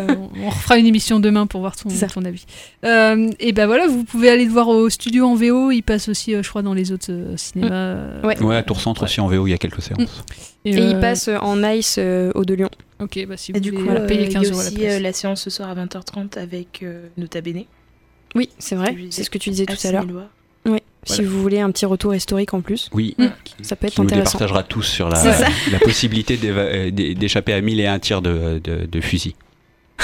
on 0.44 0.50
refera 0.50 0.78
une 0.78 0.86
émission 0.88 1.20
demain 1.20 1.46
pour 1.48 1.62
voir 1.62 1.76
ton, 1.76 1.90
avis. 2.26 2.46
Euh, 2.86 3.30
et 3.40 3.52
ben 3.52 3.68
voilà, 3.68 3.88
vous 3.88 4.04
pouvez 4.04 4.30
aller 4.30 4.46
le 4.46 4.52
voir 4.52 4.68
au 4.70 4.90
studio 4.90 5.26
en 5.28 5.36
VO. 5.36 5.72
Il 5.72 5.82
passe 5.84 6.10
aussi, 6.10 6.34
euh, 6.34 6.42
je 6.44 6.50
crois, 6.50 6.62
dans 6.62 6.74
les 6.74 6.92
autres 6.92 7.12
euh, 7.12 7.36
cinémas. 7.38 7.70
euh, 7.72 8.22
Ouais. 8.24 8.42
Ouais, 8.42 8.56
à 8.56 8.64
Tour 8.64 8.80
Centre 8.82 9.04
aussi 9.04 9.20
en 9.22 9.28
VO, 9.28 9.46
il 9.48 9.52
y 9.52 9.54
a 9.54 9.58
quelques 9.58 9.82
séances. 9.82 10.07
Et 10.66 10.76
euh, 10.76 10.80
il 10.92 11.00
passe 11.00 11.30
en 11.30 11.64
ice 11.64 11.96
euh, 12.00 12.32
au 12.36 12.44
de 12.46 12.54
Lyon. 12.54 12.70
Ok, 13.00 13.26
bah 13.28 13.38
si 13.38 13.52
Et 13.52 13.56
vous 13.56 13.60
du 13.60 13.70
voulez 13.72 13.84
coup, 13.84 13.90
voilà, 13.92 14.06
payer 14.06 14.28
euh, 14.28 14.32
15 14.32 14.42
il 14.42 14.48
y 14.48 14.48
a 14.48 14.52
euros 14.54 14.64
la 14.64 14.72
place. 14.72 14.94
euh, 14.96 15.00
la 15.00 15.14
séance 15.14 15.42
ce 15.44 15.50
soir 15.50 15.70
à 15.70 15.76
20h30 15.76 16.38
avec 16.40 16.82
euh, 16.84 17.08
Nota 17.18 17.42
Bene. 17.42 17.64
Oui, 18.36 18.50
c'est 18.60 18.76
vrai, 18.76 18.96
c'est 19.12 19.24
ce 19.24 19.30
que 19.30 19.38
tu 19.38 19.50
disais 19.52 19.66
tout 19.66 19.78
à 19.88 19.92
l'heure. 19.92 20.06
Oui, 20.66 20.80
si 21.04 21.24
vous 21.24 21.42
voulez 21.42 21.60
un 21.62 21.72
petit 21.72 21.86
retour 21.86 22.14
historique 22.14 22.54
en 22.54 22.60
plus. 22.62 22.90
Oui. 22.92 23.16
Ça 23.62 23.76
peut 23.78 23.88
être 23.88 23.94
qui 23.94 24.02
nous 24.02 24.08
intéressant. 24.08 24.32
départagera 24.40 24.64
tous 24.64 24.84
sur 24.84 25.08
la, 25.10 25.22
possibilité 25.84 26.38
euh, 26.44 26.92
d'échapper 26.92 27.54
à 27.54 27.62
mille 27.62 27.80
et 27.80 27.88
un 27.88 28.00
tirs 28.00 28.22
de, 28.22 28.60
de, 28.64 28.86
de 28.86 29.02
fusil. 29.02 29.36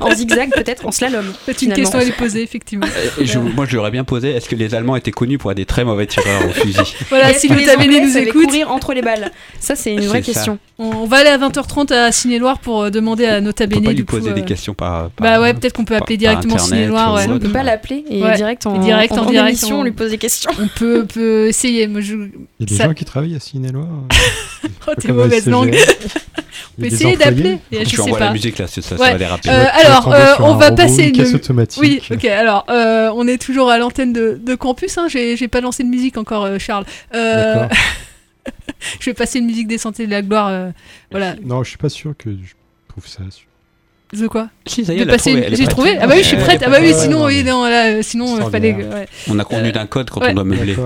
en 0.00 0.14
zigzag, 0.14 0.50
peut-être 0.54 0.86
en 0.86 0.90
slalom. 0.90 1.24
C'est 1.46 1.62
une 1.62 1.72
question 1.72 1.98
à 1.98 2.04
lui 2.04 2.12
poser, 2.12 2.42
effectivement. 2.42 2.86
Euh, 2.86 3.24
je- 3.24 3.38
moi, 3.38 3.64
je 3.66 3.72
lui 3.72 3.78
aurais 3.78 3.90
bien 3.90 4.04
posé 4.04 4.30
est-ce 4.30 4.48
que 4.48 4.54
les 4.56 4.74
Allemands 4.74 4.96
étaient 4.96 5.10
connus 5.10 5.38
pour 5.38 5.50
être 5.50 5.56
des 5.56 5.66
très 5.66 5.84
mauvais 5.84 6.06
tireurs 6.06 6.46
au 6.46 6.50
fusil? 6.52 6.78
Voilà, 7.10 7.32
si 7.34 7.50
Anglais 7.50 7.66
Tabéné 7.66 8.00
nous 8.00 8.16
écoute. 8.16 8.44
courir 8.46 8.70
entre 8.70 8.92
les 8.94 9.02
balles? 9.02 9.30
Ça, 9.60 9.74
c'est 9.76 9.92
une 9.94 10.06
vraie 10.06 10.22
question. 10.22 10.58
On, 10.78 10.84
on 10.88 11.06
va 11.06 11.18
aller 11.18 11.30
à 11.30 11.38
20h30 11.38 11.92
à 11.92 12.12
Ciné-Loire 12.12 12.58
pour 12.60 12.82
euh, 12.84 12.90
demander 12.90 13.24
à 13.26 13.40
Nota 13.40 13.64
On 13.64 13.68
peut 13.68 13.74
Bene. 13.76 13.84
pas 13.84 13.90
lui 13.90 13.96
du 13.96 14.04
coup, 14.04 14.16
poser 14.16 14.30
euh, 14.30 14.34
des 14.34 14.42
questions 14.44 14.74
par. 14.74 15.10
par- 15.10 15.26
Bah 15.38 15.40
ouais, 15.40 15.52
peut-être 15.54 15.72
qu'on 15.72 15.84
peut 15.84 15.96
appeler 15.96 16.16
directement 16.16 16.58
Ciné-Loire. 16.58 17.14
ou 17.14 17.16
ouais. 17.16 17.26
On 17.28 17.38
peut 17.38 17.48
pas 17.48 17.62
l'appeler 17.64 18.04
et 18.10 18.22
Ouais. 18.22 18.36
direct 18.36 18.66
en, 18.66 18.76
Et 18.76 18.78
direct 18.84 19.12
en, 19.12 19.22
en 19.26 19.30
direct, 19.30 19.48
émission, 19.58 19.76
on- 19.76 19.80
on 19.80 19.84
lui 19.84 19.92
pose 19.92 20.10
des 20.10 20.18
questions. 20.18 20.50
On 20.60 20.68
peut, 20.78 21.04
peut 21.06 21.46
essayer. 21.48 21.86
Moi, 21.88 22.00
je... 22.00 22.14
Il 22.14 22.20
y 22.60 22.62
a 22.62 22.66
des 22.66 22.74
ça- 22.76 22.84
gens 22.84 22.94
qui 22.94 23.04
travaillent 23.04 23.34
à 23.34 23.40
Ciné-Loire. 23.40 23.86
Oh, 24.86 24.92
t'es 24.98 25.12
mauvaise 25.12 25.46
langue. 25.46 25.76
On 26.78 26.80
peut 26.82 26.86
essayer 26.86 27.16
d'appeler. 27.16 27.58
Je 27.72 27.78
Je 27.78 27.82
lui 27.84 27.96
sais 28.04 28.10
pas. 28.10 28.18
la 28.20 28.32
musique 28.32 28.58
là, 28.58 28.66
ça, 28.66 28.80
ça 28.82 28.94
Ouais. 28.96 29.12
va 29.12 29.18
déraper. 29.18 29.48
Euh, 29.50 29.64
alors, 29.84 30.12
euh, 30.12 30.34
on 30.40 30.54
va 30.54 30.70
passer 30.72 31.04
une 31.08 31.34
automatique. 31.34 31.80
Oui, 31.82 32.00
ok. 32.10 32.24
Alors, 32.24 32.64
euh, 32.70 33.10
on 33.14 33.26
est 33.26 33.38
toujours 33.40 33.70
à 33.70 33.78
l'antenne 33.78 34.12
de, 34.12 34.40
de 34.42 34.54
campus. 34.54 34.96
Hein. 34.98 35.06
J'ai 35.08 35.48
pas 35.48 35.60
lancé 35.60 35.82
de 35.82 35.88
musique 35.88 36.16
encore, 36.16 36.44
euh, 36.44 36.58
Charles. 36.58 36.84
Euh, 37.14 37.66
je 39.00 39.10
vais 39.10 39.14
passer 39.14 39.38
une 39.40 39.46
musique 39.46 39.66
des 39.68 39.78
Sentiers 39.78 40.06
de 40.06 40.10
la 40.12 40.22
Gloire. 40.22 40.48
euh, 40.48 40.70
voilà. 41.10 41.34
Non, 41.44 41.62
je 41.64 41.68
suis 41.70 41.78
pas 41.78 41.88
sûr 41.88 42.14
que 42.16 42.30
je 42.30 42.54
trouve 42.88 43.06
ça. 43.06 43.22
De 44.12 44.26
quoi? 44.26 44.48
Si, 44.66 44.84
ça 44.86 44.94
y 44.94 44.96
est, 44.96 45.00
De 45.00 45.02
elle 45.02 45.10
a 45.10 45.12
passer 45.12 45.30
trouvé, 45.30 45.38
une- 45.40 45.44
elle 45.44 45.52
est 45.52 45.56
J'ai 45.56 45.66
trouvé? 45.66 45.98
Ah 46.00 46.06
bah 46.06 46.14
oui, 46.16 46.22
je 46.22 46.28
suis 46.28 46.36
prête. 46.38 46.62
Ah 46.64 46.70
bah 46.70 46.78
oui, 46.80 46.94
sinon, 46.96 47.24
ouais, 47.26 47.36
oui, 47.42 47.44
non, 47.44 47.64
là, 47.64 48.02
sinon, 48.02 48.50
fallait. 48.50 48.72
ouais. 48.74 49.06
On 49.28 49.38
a 49.38 49.44
convenu 49.44 49.70
d'un 49.70 49.84
code 49.86 50.08
quand 50.08 50.20
ouais. 50.22 50.30
on 50.30 50.34
doit 50.34 50.44
meubler. 50.44 50.76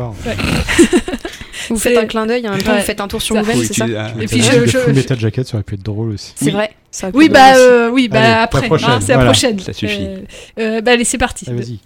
Vous 1.69 1.79
faites 1.79 1.99
un 1.99 2.07
clin 2.07 2.27
d'œil, 2.27 2.47
en 2.49 2.53
même 2.53 2.63
temps 2.63 2.73
Ouais. 2.73 2.79
vous 2.79 2.85
faites 2.85 3.01
un 3.01 3.09
tour 3.09 3.21
sur 3.23 3.37
Oui, 3.37 3.65
c'est 3.67 3.75
ça 3.75 3.87
ah, 3.99 4.11
Et 4.21 4.27
puis 4.27 4.39
Le 4.39 4.43
je- 4.43 4.67
je- 4.67 4.79
Full 4.79 4.95
je- 4.95 4.99
Metal 5.01 5.19
Jacket, 5.21 5.47
ça 5.47 5.55
aurait 5.57 5.65
pu 5.65 5.75
être 5.75 5.83
drôle 5.83 6.13
aussi. 6.13 6.33
C'est 6.37 6.51
vrai. 6.51 6.71
ça 6.91 7.11
Oui, 7.13 7.29
bah 7.29 7.57
euh, 7.57 7.89
oui, 7.91 8.09
bah 8.09 8.19
Allez, 8.21 8.29
la 8.29 8.43
après. 8.43 8.67
prochaine, 8.67 8.91
hein, 8.91 8.99
c'est 9.01 9.09
la 9.13 9.15
voilà. 9.17 9.31
prochaine. 9.31 9.59
Ça 9.59 9.73
suffit. 9.73 10.07
Euh, 10.07 10.19
euh, 10.59 10.81
bah 10.81 10.93
allez, 10.93 11.05
c'est 11.05 11.19
parti. 11.19 11.45
Ah, 11.49 11.53
vas-y. 11.53 11.79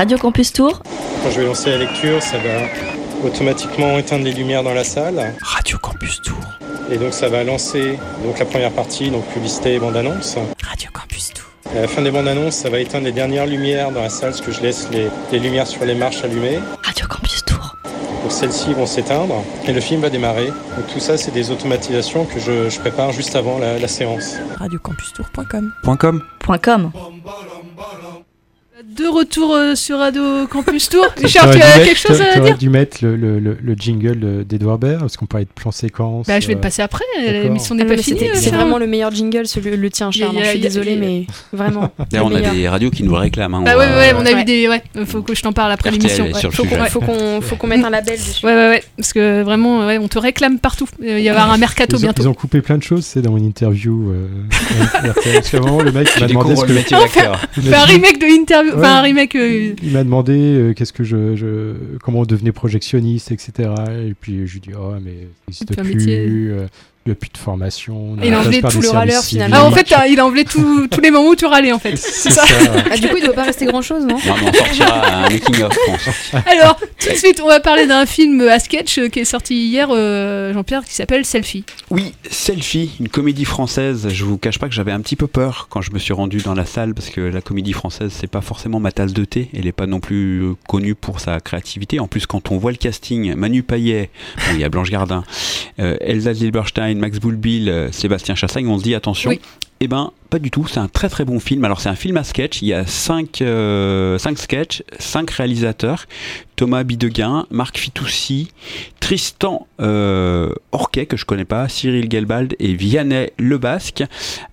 Radio 0.00 0.16
Campus 0.16 0.50
Tour. 0.54 0.80
Quand 1.22 1.30
je 1.30 1.40
vais 1.40 1.46
lancer 1.46 1.68
la 1.68 1.76
lecture, 1.76 2.22
ça 2.22 2.38
va 2.38 3.26
automatiquement 3.28 3.98
éteindre 3.98 4.24
les 4.24 4.32
lumières 4.32 4.62
dans 4.62 4.72
la 4.72 4.82
salle. 4.82 5.34
Radio 5.42 5.76
Campus 5.76 6.22
Tour. 6.22 6.38
Et 6.90 6.96
donc 6.96 7.12
ça 7.12 7.28
va 7.28 7.44
lancer 7.44 7.98
donc 8.24 8.38
la 8.38 8.46
première 8.46 8.70
partie, 8.70 9.10
donc 9.10 9.26
publicité 9.26 9.74
et 9.74 9.78
bande-annonce. 9.78 10.38
Radio 10.66 10.88
Campus 10.94 11.34
Tour. 11.34 11.44
À 11.76 11.82
la 11.82 11.86
fin 11.86 12.00
des 12.00 12.10
bandes 12.10 12.28
annonces, 12.28 12.54
ça 12.54 12.70
va 12.70 12.80
éteindre 12.80 13.04
les 13.04 13.12
dernières 13.12 13.44
lumières 13.44 13.90
dans 13.90 14.00
la 14.00 14.08
salle, 14.08 14.30
parce 14.30 14.40
que 14.40 14.52
je 14.52 14.62
laisse 14.62 14.88
les, 14.90 15.08
les 15.32 15.38
lumières 15.38 15.66
sur 15.66 15.84
les 15.84 15.94
marches 15.94 16.24
allumées. 16.24 16.60
Radio 16.82 17.06
Campus 17.06 17.44
Tour. 17.44 17.76
Donc 18.22 18.32
celles-ci 18.32 18.72
vont 18.72 18.86
s'éteindre 18.86 19.34
et 19.68 19.72
le 19.74 19.80
film 19.82 20.00
va 20.00 20.08
démarrer. 20.08 20.46
Donc 20.46 20.86
tout 20.94 21.00
ça, 21.00 21.18
c'est 21.18 21.30
des 21.30 21.50
automatisations 21.50 22.24
que 22.24 22.40
je, 22.40 22.70
je 22.70 22.80
prépare 22.80 23.12
juste 23.12 23.36
avant 23.36 23.58
la, 23.58 23.78
la 23.78 23.88
séance. 23.88 24.36
Radiocampustour.com. 24.58 25.72
Point 25.82 25.96
.com. 25.96 26.22
Point 26.38 26.58
.com. 26.58 26.90
De 29.00 29.06
retour 29.08 29.54
euh, 29.54 29.74
sur 29.74 29.98
Radio 29.98 30.46
Campus 30.48 30.88
Tour. 30.90 31.06
Tu 31.16 31.24
Richard, 31.24 31.44
aurais 31.46 31.54
tu 31.54 31.58
dû 31.58 31.62
as 31.64 31.68
mettre- 31.76 31.84
quelque 31.86 31.98
chose 31.98 32.20
à 32.20 32.24
tu 32.34 32.38
aurais 32.40 32.48
dire 32.50 32.58
dû 32.58 32.68
mettre 32.68 32.98
le, 33.02 33.16
le, 33.16 33.38
le, 33.38 33.56
le 33.62 33.74
jingle 33.74 34.20
euh, 34.22 34.44
d'Edouard 34.44 34.78
Baird, 34.78 35.00
parce 35.00 35.16
qu'on 35.16 35.24
parlait 35.26 35.46
de 35.46 35.50
plan 35.54 35.70
séquence. 35.70 36.26
Bah, 36.26 36.38
je 36.38 36.46
vais 36.46 36.52
le 36.54 36.58
euh, 36.58 36.62
passer 36.62 36.82
après. 36.82 37.04
d'accord. 37.16 37.42
L'émission 37.44 37.74
Ah 37.78 37.82
n'est 37.82 37.88
non, 37.88 37.96
pas 37.96 38.02
finie. 38.02 38.24
euh, 38.24 38.30
C'est 38.34 38.50
Charles. 38.50 38.56
vraiment 38.56 38.78
le 38.78 38.86
meilleur 38.86 39.10
jingle, 39.10 39.46
celui, 39.46 39.74
le 39.76 39.90
tien, 39.90 40.10
Charles. 40.10 40.36
Je 40.38 40.44
suis 40.50 40.60
désolée, 40.60 40.96
mais 40.96 41.24
vraiment. 41.52 41.90
D'ailleurs, 42.10 42.26
on 42.26 42.34
a 42.34 42.40
des 42.42 42.68
radios 42.68 42.90
qui 42.90 43.02
nous 43.02 43.14
réclament. 43.14 43.54
hein, 43.54 43.62
Bah 43.64 43.72
on 43.76 43.78
ouais, 43.78 44.12
on 44.16 44.20
a 44.26 44.32
Ouais. 44.34 44.42
eu 44.42 44.44
des. 44.44 44.68
Ouais, 44.68 44.82
faut 45.06 45.22
que 45.22 45.34
je 45.34 45.42
t'en 45.42 45.52
parle 45.52 45.72
après 45.72 45.90
l'émission. 45.90 46.26
Faut 46.50 47.56
qu'on- 47.56 47.66
mette 47.66 47.84
un 47.84 47.90
label 47.90 48.18
dessus. 48.18 48.44
Ouais, 48.44 48.52
ouais, 48.54 48.68
ouais. 48.68 48.82
Parce 48.96 49.12
que 49.14 49.42
vraiment, 49.42 49.86
ouais, 49.86 49.98
on 49.98 50.08
te 50.08 50.18
réclame 50.18 50.58
partout. 50.58 50.86
Il 51.00 51.06
va 51.12 51.18
y 51.20 51.28
avoir 51.28 51.50
un 51.50 51.56
mercato 51.58 51.96
Ils 51.96 52.00
ont, 52.00 52.02
bientôt. 52.02 52.22
ils 52.22 52.28
ont 52.28 52.34
coupé 52.34 52.60
plein 52.60 52.76
de 52.76 52.82
choses, 52.82 53.04
c'est 53.06 53.22
dans 53.22 53.36
une 53.36 53.46
interview. 53.46 54.10
Euh, 54.12 54.26
le 55.84 55.92
mec 55.92 56.08
Tu 56.14 56.20
m'a 56.22 56.26
demandé 56.26 56.56
ce 56.56 56.64
que 56.64 56.72
m'a 57.70 57.80
un 57.82 57.84
remake 57.84 58.20
de 58.20 58.26
l'interview. 58.26 58.76
Enfin, 58.90 58.98
un 58.98 59.02
remake. 59.02 59.34
euh, 59.36 59.74
Il 59.82 59.92
m'a 59.92 60.04
demandé 60.04 60.32
euh, 60.38 60.72
qu'est-ce 60.74 60.92
que 60.92 61.04
je, 61.04 61.36
je, 61.36 61.74
comment 62.02 62.20
on 62.20 62.24
devenait 62.24 62.52
projectionniste, 62.52 63.32
etc. 63.32 63.70
Et 64.08 64.14
puis 64.20 64.46
je 64.46 64.54
lui 64.54 64.60
dis 64.60 64.70
oh 64.78 64.94
mais 65.02 65.28
ça 65.50 65.64
C'est 65.66 65.70
n'existe 65.70 65.82
plus, 65.82 65.94
métier. 65.96 66.26
euh, 66.28 66.66
il 67.06 67.10
n'y 67.10 67.12
a 67.12 67.14
plus 67.14 67.30
de 67.30 67.38
formation. 67.38 68.12
on 68.12 68.22
Il 68.22 68.34
a 68.34 68.40
enlevé 68.40 68.60
tout 68.60 68.80
le 68.80 68.90
râleur, 68.90 69.22
finalement. 69.22 69.56
Ah, 69.60 69.64
en 69.64 69.70
fait, 69.70 69.92
il 70.08 70.20
a 70.20 70.26
enlevé 70.26 70.44
tous 70.90 71.00
les 71.02 71.10
moments 71.10 71.30
où 71.30 71.36
tu 71.36 71.46
râlais, 71.46 71.72
en 71.72 71.78
fait. 71.78 71.96
c'est 71.96 72.30
ça. 72.30 72.44
Ah, 72.90 72.96
du 72.96 73.08
coup, 73.08 73.16
il 73.16 73.24
doit 73.24 73.34
pas 73.34 73.44
rester 73.44 73.64
grand 73.64 73.82
chose, 73.82 74.04
non 74.04 74.18
Non, 74.26 74.34
mais 74.40 74.50
on 74.50 74.52
sortira 74.52 75.06
un 75.06 75.30
making 75.30 75.62
of, 75.62 75.72
je 75.72 75.90
pense. 75.90 76.34
Alors, 76.46 76.78
tout 76.78 77.08
de 77.08 77.14
suite, 77.14 77.40
on 77.42 77.48
va 77.48 77.60
parler 77.60 77.86
d'un 77.86 78.04
film 78.04 78.42
à 78.42 78.58
sketch 78.58 78.98
euh, 78.98 79.08
qui 79.08 79.20
est 79.20 79.24
sorti 79.24 79.54
hier, 79.54 79.88
euh, 79.90 80.52
Jean-Pierre, 80.52 80.84
qui 80.84 80.94
s'appelle 80.94 81.24
Selfie. 81.24 81.64
Oui, 81.90 82.12
Selfie, 82.30 82.90
une 83.00 83.08
comédie 83.08 83.44
française. 83.44 84.08
Je 84.10 84.24
vous 84.24 84.36
cache 84.36 84.58
pas 84.58 84.68
que 84.68 84.74
j'avais 84.74 84.92
un 84.92 85.00
petit 85.00 85.16
peu 85.16 85.26
peur 85.26 85.68
quand 85.70 85.80
je 85.80 85.92
me 85.92 85.98
suis 85.98 86.12
rendu 86.12 86.38
dans 86.38 86.54
la 86.54 86.66
salle 86.66 86.94
parce 86.94 87.08
que 87.10 87.20
la 87.20 87.40
comédie 87.40 87.72
française, 87.72 88.12
c'est 88.14 88.30
pas 88.30 88.40
forcément 88.40 88.78
ma 88.78 88.92
tasse 88.92 89.12
de 89.12 89.24
thé. 89.24 89.48
Elle 89.54 89.66
est 89.66 89.72
pas 89.72 89.86
non 89.86 90.00
plus 90.00 90.42
euh, 90.42 90.54
connue 90.68 90.94
pour 90.94 91.20
sa 91.20 91.40
créativité. 91.40 91.98
En 91.98 92.08
plus, 92.08 92.26
quand 92.26 92.50
on 92.50 92.58
voit 92.58 92.72
le 92.72 92.76
casting, 92.76 93.34
Manu 93.34 93.62
Payet, 93.62 94.10
bon, 94.36 94.54
il 94.54 94.60
y 94.60 94.64
a 94.64 94.68
Blanche 94.68 94.90
Gardin, 94.90 95.24
euh, 95.78 95.96
Elsa 96.00 96.34
Zilberstein, 96.34 96.89
Max 96.98 97.18
Boulbil, 97.18 97.68
euh, 97.68 97.92
Sébastien 97.92 98.34
Chassagne, 98.34 98.66
on 98.68 98.78
se 98.78 98.82
dit 98.82 98.94
attention. 98.94 99.30
Eh 99.82 99.88
ben, 99.88 100.12
pas 100.28 100.38
du 100.38 100.50
tout. 100.50 100.66
C'est 100.66 100.78
un 100.78 100.88
très 100.88 101.08
très 101.08 101.24
bon 101.24 101.40
film. 101.40 101.64
Alors, 101.64 101.80
c'est 101.80 101.88
un 101.88 101.94
film 101.94 102.18
à 102.18 102.22
sketch. 102.22 102.60
Il 102.60 102.68
y 102.68 102.74
a 102.74 102.84
cinq, 102.84 103.40
euh, 103.40 104.18
cinq 104.18 104.38
sketchs, 104.38 104.82
cinq 104.98 105.30
réalisateurs 105.30 106.04
Thomas 106.56 106.84
Bideguin, 106.84 107.46
Marc 107.50 107.78
Fitoussi, 107.78 108.52
Tristan 109.00 109.66
euh, 109.80 110.52
Orquet, 110.72 111.06
que 111.06 111.16
je 111.16 111.24
connais 111.24 111.46
pas, 111.46 111.66
Cyril 111.70 112.10
Gelbald 112.10 112.56
et 112.58 112.74
Vianney 112.74 113.30
Le 113.38 113.56
Basque. 113.56 114.04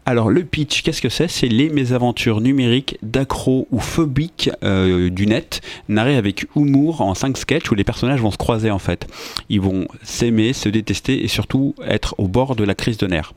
Alors, 0.05 0.29
le 0.29 0.45
pitch, 0.45 0.81
qu'est-ce 0.81 1.01
que 1.01 1.09
c'est? 1.09 1.27
C'est 1.27 1.49
les 1.49 1.67
mésaventures 1.67 2.39
numériques 2.39 2.97
d'accro 3.01 3.67
ou 3.69 3.79
phobiques 3.81 4.49
euh, 4.63 5.09
du 5.09 5.27
net, 5.27 5.59
narrés 5.89 6.15
avec 6.15 6.45
humour 6.55 7.01
en 7.01 7.15
cinq 7.15 7.37
sketchs 7.37 7.69
où 7.69 7.75
les 7.75 7.83
personnages 7.83 8.21
vont 8.21 8.31
se 8.31 8.37
croiser 8.37 8.71
en 8.71 8.79
fait. 8.79 9.05
Ils 9.49 9.59
vont 9.59 9.89
s'aimer, 10.03 10.53
se 10.53 10.69
détester 10.69 11.21
et 11.21 11.27
surtout 11.27 11.75
être 11.85 12.15
au 12.17 12.29
bord 12.29 12.55
de 12.55 12.63
la 12.63 12.75
crise 12.75 12.97
de 12.97 13.07
nerfs. 13.07 13.33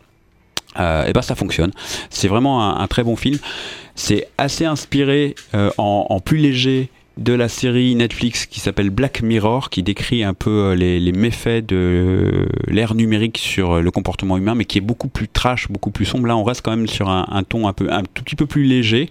Euh, 0.79 1.07
et 1.07 1.13
ben 1.13 1.23
ça 1.23 1.35
fonctionne. 1.35 1.73
C'est 2.11 2.29
vraiment 2.29 2.79
un, 2.79 2.87
très 2.87 3.03
bon 3.03 3.17
film. 3.17 3.39
C'est 3.95 4.29
assez 4.39 4.65
inspiré 4.65 5.35
euh, 5.55 5.71
en 5.79 6.21
plus 6.21 6.39
léger 6.39 6.91
de 7.21 7.35
la 7.35 7.49
série 7.49 7.95
Netflix 7.95 8.47
qui 8.47 8.61
s'appelle 8.61 8.89
Black 8.89 9.23
Mirror, 9.23 9.69
qui 9.69 9.83
décrit 9.83 10.25
un 10.25 10.33
peu 10.33 10.51
euh, 10.51 10.75
les, 10.75 11.13
méfaits 11.13 11.67
de 11.67 11.77
euh, 11.77 12.47
l'ère 12.67 12.95
numérique 12.95 13.37
sur 13.37 13.73
euh, 13.73 13.81
le 13.83 13.91
comportement 13.91 14.39
humain, 14.39 14.55
mais 14.55 14.65
qui 14.65 14.79
est 14.79 14.83
beaucoup 14.83 15.09
plus 15.09 15.29
trash, 15.29 15.69
beaucoup 15.69 15.91
plus 15.91 16.07
sombre. 16.07 16.27
Là, 16.27 16.37
on 16.37 16.45
reste 16.45 16.63
quand 16.63 16.71
même 16.71 16.87
sur 16.87 17.11
un, 17.11 17.43
ton 17.47 17.69
un 17.69 17.75
peu, 17.75 17.93
un 17.93 18.03
tout 18.03 18.25
petit 18.25 18.37
peu 18.37 18.47
plus 18.47 18.65
léger. 18.65 19.11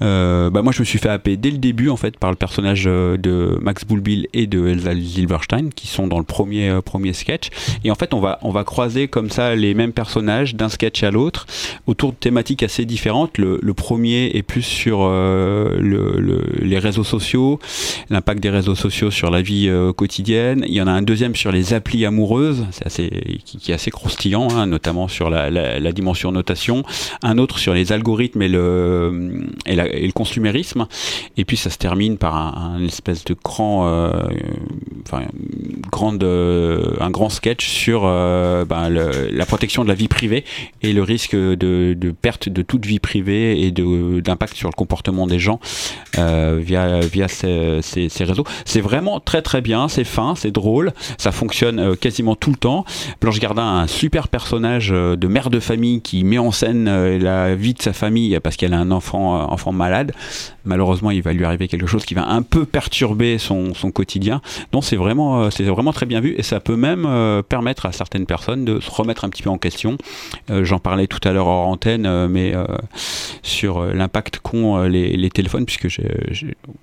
Bah, 0.00 0.62
moi, 0.62 0.72
je 0.72 0.80
me 0.80 0.84
suis 0.84 0.98
fait 0.98 1.08
happer 1.08 1.36
dès 1.36 1.50
le 1.50 1.58
début, 1.58 1.88
en 1.88 1.96
fait, 1.96 2.16
par 2.18 2.30
le 2.30 2.36
personnage 2.36 2.84
de 2.84 3.58
Max 3.60 3.84
Boulbil 3.84 4.28
et 4.32 4.46
de 4.46 4.68
Elsa 4.68 4.92
Silverstein, 4.94 5.70
qui 5.74 5.88
sont 5.88 6.06
dans 6.06 6.18
le 6.18 6.24
premier 6.24 6.78
premier 6.84 7.12
sketch. 7.12 7.48
Et 7.84 7.90
en 7.90 7.94
fait, 7.96 8.14
on 8.14 8.20
va 8.20 8.38
on 8.42 8.50
va 8.50 8.64
croiser 8.64 9.08
comme 9.08 9.30
ça 9.30 9.56
les 9.56 9.74
mêmes 9.74 9.92
personnages 9.92 10.54
d'un 10.54 10.68
sketch 10.68 11.02
à 11.02 11.10
l'autre 11.10 11.46
autour 11.86 12.12
de 12.12 12.16
thématiques 12.16 12.62
assez 12.62 12.84
différentes. 12.84 13.38
Le, 13.38 13.74
premier 13.74 14.30
est 14.34 14.42
plus 14.42 14.62
sur 14.62 15.08
le, 15.08 15.78
le- 15.80 16.44
les 16.60 16.78
réseaux 16.78 17.04
sociaux, 17.04 17.39
l'impact 18.10 18.42
des 18.42 18.50
réseaux 18.50 18.74
sociaux 18.74 19.10
sur 19.10 19.30
la 19.30 19.40
vie 19.40 19.68
euh, 19.68 19.92
quotidienne. 19.92 20.64
Il 20.66 20.74
y 20.74 20.82
en 20.82 20.86
a 20.86 20.90
un 20.90 21.02
deuxième 21.02 21.36
sur 21.36 21.52
les 21.52 21.74
applis 21.74 22.04
amoureuses, 22.04 22.66
c'est 22.72 22.86
assez, 22.86 23.10
qui, 23.44 23.70
est 23.70 23.74
assez 23.74 23.90
croustillant, 23.90 24.48
hein, 24.50 24.66
notamment 24.66 25.08
sur 25.08 25.30
la, 25.30 25.50
la- 25.50 25.92
dimension 25.92 26.30
notation. 26.30 26.84
Un 27.22 27.38
autre 27.38 27.58
sur 27.58 27.74
les 27.74 27.92
algorithmes 27.92 28.42
et 28.42 28.48
le, 28.48 29.48
et, 29.66 29.74
le 29.74 30.12
consumérisme. 30.12 30.86
Et 31.36 31.44
puis 31.44 31.56
ça 31.56 31.68
se 31.68 31.78
termine 31.78 32.16
par 32.16 32.36
un, 32.36 32.84
espèce 32.84 33.24
de 33.24 33.34
grand, 33.42 33.88
euh, 33.88 34.12
enfin, 35.06 35.24
grande, 35.90 36.22
euh, 36.22 36.94
un 37.00 37.10
grand 37.10 37.28
sketch 37.28 37.68
sur 37.68 38.02
ben, 38.02 38.88
la 38.88 39.46
protection 39.46 39.82
de 39.82 39.88
la 39.88 39.94
vie 39.94 40.08
privée 40.08 40.44
et 40.82 40.92
le 40.92 41.02
risque 41.02 41.34
de, 41.34 42.14
perte 42.22 42.48
de 42.48 42.62
toute 42.62 42.86
vie 42.86 43.00
privée 43.00 43.62
et 43.62 43.72
d'impact 43.72 44.56
sur 44.56 44.68
le 44.68 44.74
comportement 44.74 45.26
des 45.26 45.38
gens 45.38 45.60
via, 46.14 47.00
via 47.00 47.28
ces, 47.32 48.24
réseaux. 48.24 48.44
C'est 48.64 48.80
vraiment 48.80 49.20
très 49.20 49.42
très 49.42 49.60
bien, 49.60 49.88
c'est 49.88 50.04
fin, 50.04 50.34
c'est 50.36 50.50
drôle, 50.50 50.92
ça 51.18 51.32
fonctionne 51.32 51.78
euh, 51.78 51.94
quasiment 51.94 52.34
tout 52.34 52.50
le 52.50 52.56
temps. 52.56 52.84
Blanche 53.20 53.38
Gardin 53.38 53.62
a 53.62 53.82
un 53.82 53.86
super 53.86 54.28
personnage 54.28 54.90
euh, 54.92 55.16
de 55.16 55.28
mère 55.28 55.50
de 55.50 55.60
famille 55.60 56.00
qui 56.00 56.24
met 56.24 56.38
en 56.38 56.50
scène 56.50 56.88
euh, 56.88 57.18
la 57.18 57.54
vie 57.54 57.74
de 57.74 57.82
sa 57.82 57.92
famille 57.92 58.38
parce 58.40 58.56
qu'elle 58.56 58.74
a 58.74 58.78
un 58.78 58.90
enfant, 58.90 59.50
enfant 59.50 59.72
malade. 59.72 60.12
Malheureusement, 60.64 61.10
il 61.10 61.22
va 61.22 61.32
lui 61.32 61.44
arriver 61.44 61.68
quelque 61.68 61.86
chose 61.86 62.04
qui 62.04 62.14
va 62.14 62.28
un 62.28 62.42
peu 62.42 62.64
perturber 62.64 63.38
son, 63.38 63.74
son 63.74 63.90
quotidien. 63.90 64.40
Donc 64.72 64.84
c'est 64.84 64.96
vraiment, 64.96 65.50
c'est 65.50 65.64
vraiment 65.64 65.92
très 65.92 66.06
bien 66.06 66.20
vu 66.20 66.34
et 66.36 66.42
ça 66.42 66.60
peut 66.60 66.76
même 66.76 67.08
permettre 67.48 67.86
à 67.86 67.92
certaines 67.92 68.26
personnes 68.26 68.64
de 68.64 68.80
se 68.80 68.90
remettre 68.90 69.24
un 69.24 69.30
petit 69.30 69.42
peu 69.42 69.50
en 69.50 69.58
question. 69.58 69.96
J'en 70.50 70.78
parlais 70.78 71.06
tout 71.06 71.20
à 71.26 71.32
l'heure 71.32 71.46
hors 71.46 71.68
antenne, 71.68 72.26
mais 72.28 72.52
sur 73.42 73.82
l'impact 73.84 74.40
qu'ont 74.40 74.82
les, 74.82 75.30
téléphones, 75.30 75.64
puisque 75.64 76.00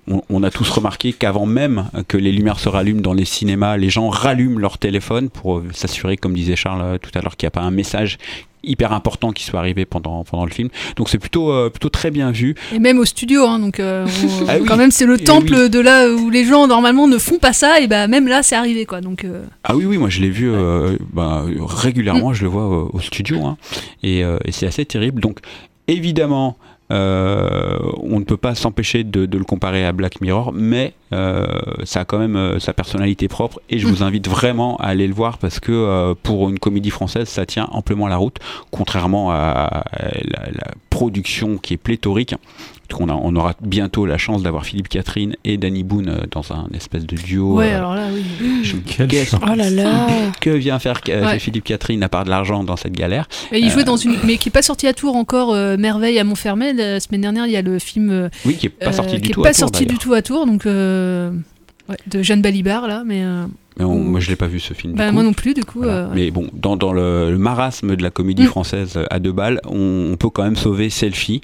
on, 0.08 0.22
on 0.30 0.42
a 0.42 0.50
tous 0.50 0.68
remarqué 0.70 1.12
qu'avant 1.12 1.46
même 1.46 1.88
que 2.08 2.16
les 2.16 2.32
lumières 2.32 2.58
se 2.60 2.68
rallument 2.68 3.00
dans 3.00 3.14
les 3.14 3.24
cinémas, 3.24 3.76
les 3.76 3.90
gens 3.90 4.08
rallument 4.08 4.58
leur 4.58 4.78
téléphone 4.78 5.30
pour 5.30 5.58
euh, 5.58 5.64
s'assurer, 5.72 6.16
comme 6.16 6.34
disait 6.34 6.56
Charles 6.56 6.82
euh, 6.82 6.98
tout 6.98 7.10
à 7.14 7.22
l'heure, 7.22 7.36
qu'il 7.36 7.46
n'y 7.46 7.48
a 7.48 7.52
pas 7.52 7.62
un 7.62 7.70
message 7.70 8.18
hyper 8.64 8.92
important 8.92 9.30
qui 9.30 9.44
soit 9.44 9.60
arrivé 9.60 9.84
pendant, 9.86 10.24
pendant 10.24 10.44
le 10.44 10.50
film. 10.50 10.68
Donc 10.96 11.08
c'est 11.08 11.18
plutôt, 11.18 11.52
euh, 11.52 11.70
plutôt 11.70 11.88
très 11.88 12.10
bien 12.10 12.32
vu. 12.32 12.56
Et 12.74 12.78
même 12.80 12.98
au 12.98 13.04
studio, 13.04 13.44
hein, 13.44 13.60
donc 13.60 13.78
euh, 13.80 14.04
on- 14.42 14.44
Ah 14.48 14.56
oui. 14.60 14.66
quand 14.66 14.76
même 14.76 14.90
c'est 14.90 15.06
le 15.06 15.16
temple 15.16 15.54
oui. 15.54 15.70
de 15.70 15.78
là 15.78 16.08
où 16.12 16.28
les 16.28 16.44
gens 16.44 16.66
normalement 16.66 17.06
ne 17.06 17.18
font 17.18 17.38
pas 17.38 17.52
ça, 17.52 17.80
et 17.80 17.86
bah 17.86 18.08
même 18.08 18.26
là 18.28 18.42
c'est 18.42 18.56
arrivé 18.56 18.84
quoi. 18.84 19.00
Donc 19.00 19.24
euh, 19.24 19.44
Ah 19.64 19.76
oui, 19.76 19.84
oui, 19.86 19.96
moi 19.96 20.08
je 20.10 20.20
l'ai 20.20 20.28
vu 20.30 20.50
bah, 21.12 21.44
régulièrement, 21.58 22.32
je 22.34 22.42
le 22.42 22.48
vois 22.50 22.66
au 22.92 23.00
studio, 23.00 23.44
hein, 23.46 23.56
et, 24.02 24.20
et 24.20 24.50
c'est 24.52 24.66
assez 24.66 24.84
terrible. 24.84 25.20
Donc 25.22 25.38
évidemment, 25.86 26.56
on 26.90 28.18
ne 28.18 28.24
peut 28.24 28.36
pas 28.36 28.54
s'empêcher 28.54 29.04
de, 29.04 29.26
de 29.26 29.38
le 29.38 29.44
comparer 29.44 29.84
à 29.84 29.92
Black 29.92 30.20
Mirror, 30.20 30.52
mais 30.52 30.94
euh, 31.12 31.46
ça 31.84 32.00
a 32.00 32.04
quand 32.04 32.18
même 32.18 32.36
euh, 32.36 32.58
sa 32.58 32.72
personnalité 32.72 33.28
propre, 33.28 33.60
et 33.70 33.78
je 33.78 33.86
vous 33.86 34.02
invite 34.02 34.28
vraiment 34.28 34.76
à 34.76 34.88
aller 34.88 35.06
le 35.06 35.14
voir 35.14 35.38
parce 35.38 35.60
que 35.60 35.72
euh, 35.72 36.14
pour 36.22 36.48
une 36.48 36.58
comédie 36.58 36.90
française, 36.90 37.28
ça 37.28 37.46
tient 37.46 37.68
amplement 37.72 38.08
la 38.08 38.16
route, 38.16 38.38
contrairement 38.70 39.30
à, 39.30 39.36
à 39.36 39.84
la, 40.24 40.50
la 40.52 40.70
production 40.90 41.58
qui 41.58 41.74
est 41.74 41.78
pléthorique. 41.78 42.34
On, 42.98 43.08
a, 43.08 43.12
on 43.12 43.36
aura 43.36 43.54
bientôt 43.60 44.06
la 44.06 44.18
chance 44.18 44.42
d'avoir 44.42 44.64
Philippe 44.64 44.88
Catherine 44.88 45.36
et 45.44 45.56
Danny 45.58 45.82
Boone 45.84 46.08
euh, 46.08 46.20
dans 46.30 46.52
un 46.52 46.68
espèce 46.74 47.06
de 47.06 47.16
duo. 47.16 47.56
ouais, 47.56 47.72
euh, 47.72 47.76
alors 47.78 47.94
là 47.94 48.06
oui. 48.12 48.24
je- 48.64 48.76
Quelle 48.76 49.06
qu'est-ce- 49.08 49.30
chance. 49.32 49.40
Oh 49.46 49.54
là 49.54 49.68
là. 49.70 50.06
que 50.40 50.50
vient 50.50 50.78
faire 50.78 51.00
euh, 51.08 51.24
Ouais. 51.24 51.38
Philippe 51.38 51.64
Catherine 51.64 52.02
à 52.02 52.08
part 52.08 52.24
de 52.24 52.30
l'argent 52.30 52.64
dans 52.64 52.76
cette 52.76 52.94
galère 52.94 53.28
Et 53.52 53.58
il 53.58 53.70
jouait 53.70 53.84
dans 53.84 53.96
une, 53.96 54.16
mais 54.24 54.36
qui 54.38 54.48
est 54.48 54.52
pas 54.52 54.62
sorti 54.62 54.86
à 54.86 54.94
Tours 54.94 55.16
encore, 55.16 55.52
euh, 55.52 55.76
Merveille 55.76 56.18
à 56.18 56.24
Montfermeil. 56.24 56.74
La 56.74 56.98
semaine 57.00 57.20
dernière, 57.20 57.46
il 57.46 57.52
y 57.52 57.56
a 57.56 57.62
le 57.62 57.78
film 57.78 58.10
euh, 58.10 58.28
Oui, 58.46 58.56
qui 58.56 58.66
est 58.66 58.70
pas 58.70 58.86
euh, 58.88 58.92
sorti 58.92 59.16
du 59.16 59.20
qui 59.22 59.30
est 59.30 59.34
tout 59.34 59.42
pas 59.42 59.48
à 59.48 59.52
Tours, 59.52 59.58
sorti 59.60 59.86
du 59.86 59.98
tout 59.98 60.14
à 60.14 60.22
Tours, 60.22 60.46
donc 60.46 60.64
euh, 60.66 61.30
ouais, 61.88 61.96
de 62.06 62.22
Jeanne 62.22 62.42
Balibar 62.42 62.86
là, 62.88 63.02
mais 63.04 63.22
euh, 63.22 63.46
Mais 63.78 63.84
on- 63.84 63.98
moi 63.98 64.20
je 64.20 64.28
l'ai 64.30 64.36
pas 64.36 64.46
vu 64.46 64.60
ce 64.60 64.74
film. 64.74 64.92
du 64.94 64.98
bah, 64.98 65.08
coup. 65.08 65.14
moi 65.14 65.22
non 65.22 65.32
plus 65.32 65.54
du 65.54 65.64
coup. 65.64 65.78
Voilà. 65.82 66.06
euh, 66.06 66.08
Mais 66.14 66.30
bon, 66.30 66.48
dans, 66.52 66.76
dans 66.76 66.92
le, 66.92 67.30
le 67.30 67.38
marasme 67.38 67.96
de 67.96 68.02
la 68.02 68.10
comédie 68.10 68.42
Mm. 68.44 68.46
française 68.46 68.94
euh, 68.96 69.04
à 69.10 69.18
deux 69.18 69.32
balles, 69.32 69.60
on, 69.66 70.10
on 70.12 70.16
peut 70.16 70.30
quand 70.30 70.42
même 70.44 70.56
sauver 70.56 70.90
Selfie, 70.90 71.40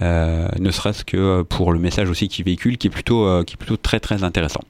euh, 0.00 0.48
ne 0.58 0.70
serait-ce 0.70 1.04
que 1.04 1.42
pour 1.42 1.72
le 1.72 1.78
message 1.78 2.08
aussi 2.10 2.28
qu'il 2.28 2.44
véhicule, 2.44 2.78
qui 2.78 2.86
est 2.88 2.90
plutôt, 2.90 3.26
euh, 3.26 3.44
qui 3.44 3.54
est 3.54 3.56
plutôt 3.58 3.76
très 3.76 4.00
très 4.00 4.24
intéressant. 4.24 4.60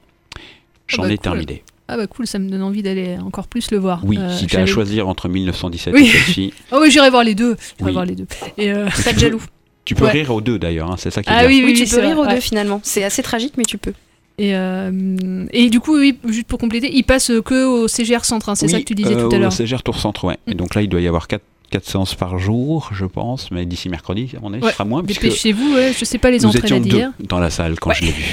J'en 0.87 1.03
bah, 1.03 1.07
ai 1.11 1.17
cool. 1.17 1.23
terminé. 1.23 1.63
Ah 1.87 1.97
bah 1.97 2.07
cool, 2.07 2.25
ça 2.27 2.39
me 2.39 2.49
donne 2.49 2.61
envie 2.63 2.81
d'aller 2.81 3.17
encore 3.17 3.47
plus 3.47 3.69
le 3.71 3.77
voir. 3.77 4.01
Oui, 4.05 4.17
Euh, 4.17 4.29
si 4.35 4.47
tu 4.47 4.55
as 4.57 4.61
à 4.61 4.65
choisir 4.65 5.07
entre 5.07 5.27
1917 5.27 5.93
Oui. 5.93 6.03
et 6.03 6.09
Selfie, 6.11 6.53
Oh 6.71 6.79
oui, 6.81 6.89
j'irai 6.89 7.09
voir 7.09 7.23
les 7.25 7.35
deux. 7.35 7.55
J'irai 7.77 7.89
Oui. 7.89 7.93
voir 7.93 8.05
les 8.05 8.15
deux. 8.15 8.25
Et 8.57 8.71
euh, 8.71 8.87
tu 8.95 9.03
peux- 9.13 9.19
jaloux. 9.19 9.41
Tu 9.85 9.95
peux 9.95 10.05
Ouais. 10.05 10.11
rire 10.11 10.31
aux 10.33 10.39
deux 10.39 10.57
d'ailleurs, 10.57 10.89
hein, 10.91 10.95
c'est 10.97 11.11
ça 11.11 11.21
qui 11.21 11.29
est 11.29 11.33
Ah 11.35 11.39
bien. 11.45 11.49
oui, 11.49 11.61
Oui, 11.65 11.73
tu 11.73 11.85
c'est 11.85 11.99
peux 11.99 12.07
rire 12.07 12.17
aux 12.17 12.25
deux 12.25 12.39
finalement. 12.39 12.79
C'est 12.83 13.03
assez 13.03 13.21
tragique, 13.21 13.55
mais 13.57 13.65
tu 13.65 13.77
peux. 13.77 13.91
Et, 14.39 14.55
euh, 14.55 15.45
et 15.51 15.69
du 15.69 15.79
coup, 15.79 15.97
oui, 15.99 16.17
juste 16.27 16.47
pour 16.47 16.57
compléter, 16.59 16.89
il 16.93 17.03
passe 17.03 17.31
que 17.45 17.65
au 17.65 17.87
CGR 17.87 18.25
Centre, 18.25 18.49
hein, 18.49 18.55
c'est 18.55 18.67
ça 18.67 18.79
que 18.79 18.83
tu 18.85 18.95
disais 18.95 19.13
euh, 19.15 19.27
tout 19.27 19.35
à 19.35 19.37
au 19.37 19.41
l'heure. 19.41 19.53
CGR 19.53 19.83
Tour 19.83 19.99
Centre, 19.99 20.23
ouais. 20.25 20.37
Et 20.47 20.55
donc 20.55 20.73
là, 20.75 20.81
il 20.81 20.89
doit 20.89 21.01
y 21.01 21.07
avoir 21.07 21.27
4, 21.27 21.41
séances 21.83 22.15
par 22.15 22.37
jour, 22.39 22.89
je 22.93 23.05
pense, 23.05 23.49
mais 23.51 23.65
d'ici 23.65 23.89
mercredi, 23.89 24.29
à 24.37 24.39
mon 24.39 24.53
avis, 24.53 24.63
Ouais, 24.63 24.69
ce 24.69 24.73
sera 24.75 24.85
moins. 24.85 25.03
Dépêchez-vous, 25.03 25.73
ouais, 25.75 25.91
je 25.97 26.05
sais 26.05 26.17
pas 26.19 26.29
les 26.31 26.45
entrées 26.45 26.59
là 26.61 26.65
étions 26.65 26.79
deux 26.79 26.89
d'hier. 26.89 27.11
dans 27.19 27.39
la 27.39 27.49
salle 27.49 27.79
quand 27.79 27.93
je 27.93 28.05
l'ai 28.05 28.11
vu. 28.11 28.23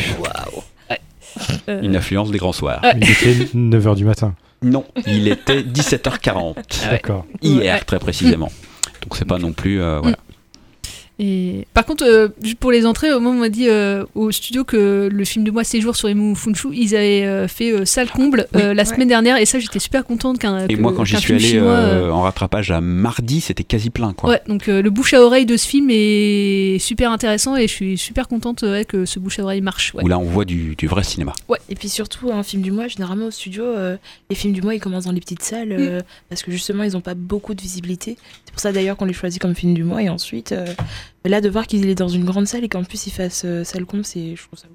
Euh, 1.68 1.80
Une 1.82 1.96
affluence 1.96 2.30
des 2.30 2.38
grands 2.38 2.52
soirs. 2.52 2.80
Ouais. 2.82 2.92
Il 3.00 3.10
était 3.10 3.34
9h 3.54 3.94
du 3.96 4.04
matin. 4.04 4.34
Non, 4.62 4.84
il 5.06 5.28
était 5.28 5.62
17h40. 5.62 6.54
D'accord. 6.90 7.24
Hier, 7.40 7.76
Ouais. 7.76 7.80
très 7.86 7.98
précisément. 7.98 8.50
Donc 9.02 9.16
c'est 9.16 9.24
pas 9.24 9.38
non 9.38 9.52
plus. 9.52 9.80
euh, 9.80 10.00
voilà. 10.00 10.18
Et 11.22 11.66
par 11.74 11.84
contre, 11.84 12.02
euh, 12.04 12.28
juste 12.42 12.58
pour 12.58 12.72
les 12.72 12.86
entrées, 12.86 13.12
au 13.12 13.20
moment 13.20 13.30
où 13.30 13.38
on 13.38 13.40
m'a 13.40 13.50
dit 13.50 13.68
euh, 13.68 14.06
au 14.14 14.30
studio 14.30 14.64
que 14.64 15.06
le 15.12 15.24
film 15.26 15.44
de 15.44 15.50
moi 15.50 15.64
Séjour 15.64 15.94
sur 15.94 16.08
Emu 16.08 16.34
Funshu, 16.34 16.68
ils 16.72 16.96
avaient 16.96 17.24
euh, 17.26 17.46
fait 17.46 17.72
euh, 17.72 17.84
salle 17.84 18.08
comble 18.08 18.46
euh, 18.56 18.72
la 18.72 18.86
semaine 18.86 19.08
dernière, 19.08 19.36
et 19.36 19.44
ça 19.44 19.58
j'étais 19.58 19.80
super 19.80 20.04
contente 20.06 20.38
qu'un. 20.38 20.66
Et 20.66 20.74
que- 20.74 20.80
moi, 20.80 20.94
quand 20.96 21.04
j'y 21.04 21.16
suis 21.18 21.26
film 21.26 21.36
allé 21.38 21.46
chinois, 21.46 22.14
en 22.14 22.22
rattrapage 22.22 22.70
à 22.70 22.80
mardi, 22.80 23.42
c'était 23.42 23.64
quasi 23.64 23.90
plein. 23.90 24.14
Quoi. 24.14 24.30
Ouais, 24.30 24.40
donc 24.48 24.68
euh, 24.68 24.80
le 24.80 24.88
bouche 24.88 25.12
à 25.12 25.20
oreille 25.22 25.44
de 25.44 25.58
ce 25.58 25.68
film 25.68 25.88
est 25.90 26.78
super 26.80 27.12
intéressant 27.12 27.54
et 27.54 27.68
je 27.68 27.72
suis 27.72 27.98
super 27.98 28.26
contente 28.26 28.62
ouais, 28.62 28.86
que 28.86 29.04
ce 29.04 29.18
bouche 29.18 29.38
à 29.40 29.42
oreille 29.42 29.60
marche. 29.60 29.92
Ouais. 29.94 30.02
Où 30.02 30.08
là, 30.08 30.18
on 30.18 30.24
voit 30.24 30.46
du, 30.46 30.74
du 30.74 30.86
vrai 30.86 31.02
cinéma. 31.04 31.34
Et 31.68 31.74
puis 31.74 31.90
surtout, 31.90 32.32
un 32.32 32.42
film 32.42 32.62
du 32.62 32.72
mois, 32.72 32.88
généralement 32.88 33.26
au 33.26 33.30
studio, 33.30 33.62
euh, 33.64 33.96
les 34.30 34.36
films 34.36 34.54
du 34.54 34.62
mois 34.62 34.74
ils 34.74 34.80
commencent 34.80 35.04
dans 35.04 35.12
les 35.12 35.20
petites 35.20 35.42
salles 35.42 35.68
Mm. 35.68 35.76
euh, 35.78 36.00
parce 36.30 36.42
que 36.42 36.50
justement 36.50 36.82
ils 36.82 36.92
n'ont 36.92 37.02
pas 37.02 37.14
beaucoup 37.14 37.52
de 37.54 37.60
visibilité. 37.60 38.16
C'est 38.46 38.52
pour 38.52 38.60
ça 38.60 38.72
d'ailleurs 38.72 38.96
qu'on 38.96 39.04
les 39.04 39.12
choisit 39.12 39.40
comme 39.40 39.54
film 39.54 39.74
du 39.74 39.84
mois 39.84 40.02
et 40.02 40.08
ensuite, 40.08 40.52
euh, 41.26 41.28
là 41.28 41.40
de 41.40 41.48
voir 41.48 41.66
qu'il 41.66 41.88
est 41.88 41.94
dans 41.94 42.08
une 42.08 42.24
grande 42.24 42.46
salle 42.46 42.64
et 42.64 42.68
qu'en 42.68 42.84
plus 42.84 43.06
il 43.06 43.10
fasse 43.12 43.42
euh, 43.44 43.64
salle 43.64 43.84
con, 43.86 44.00
c'est 44.02 44.34
je 44.36 44.42
trouve 44.46 44.58
ça. 44.58 44.66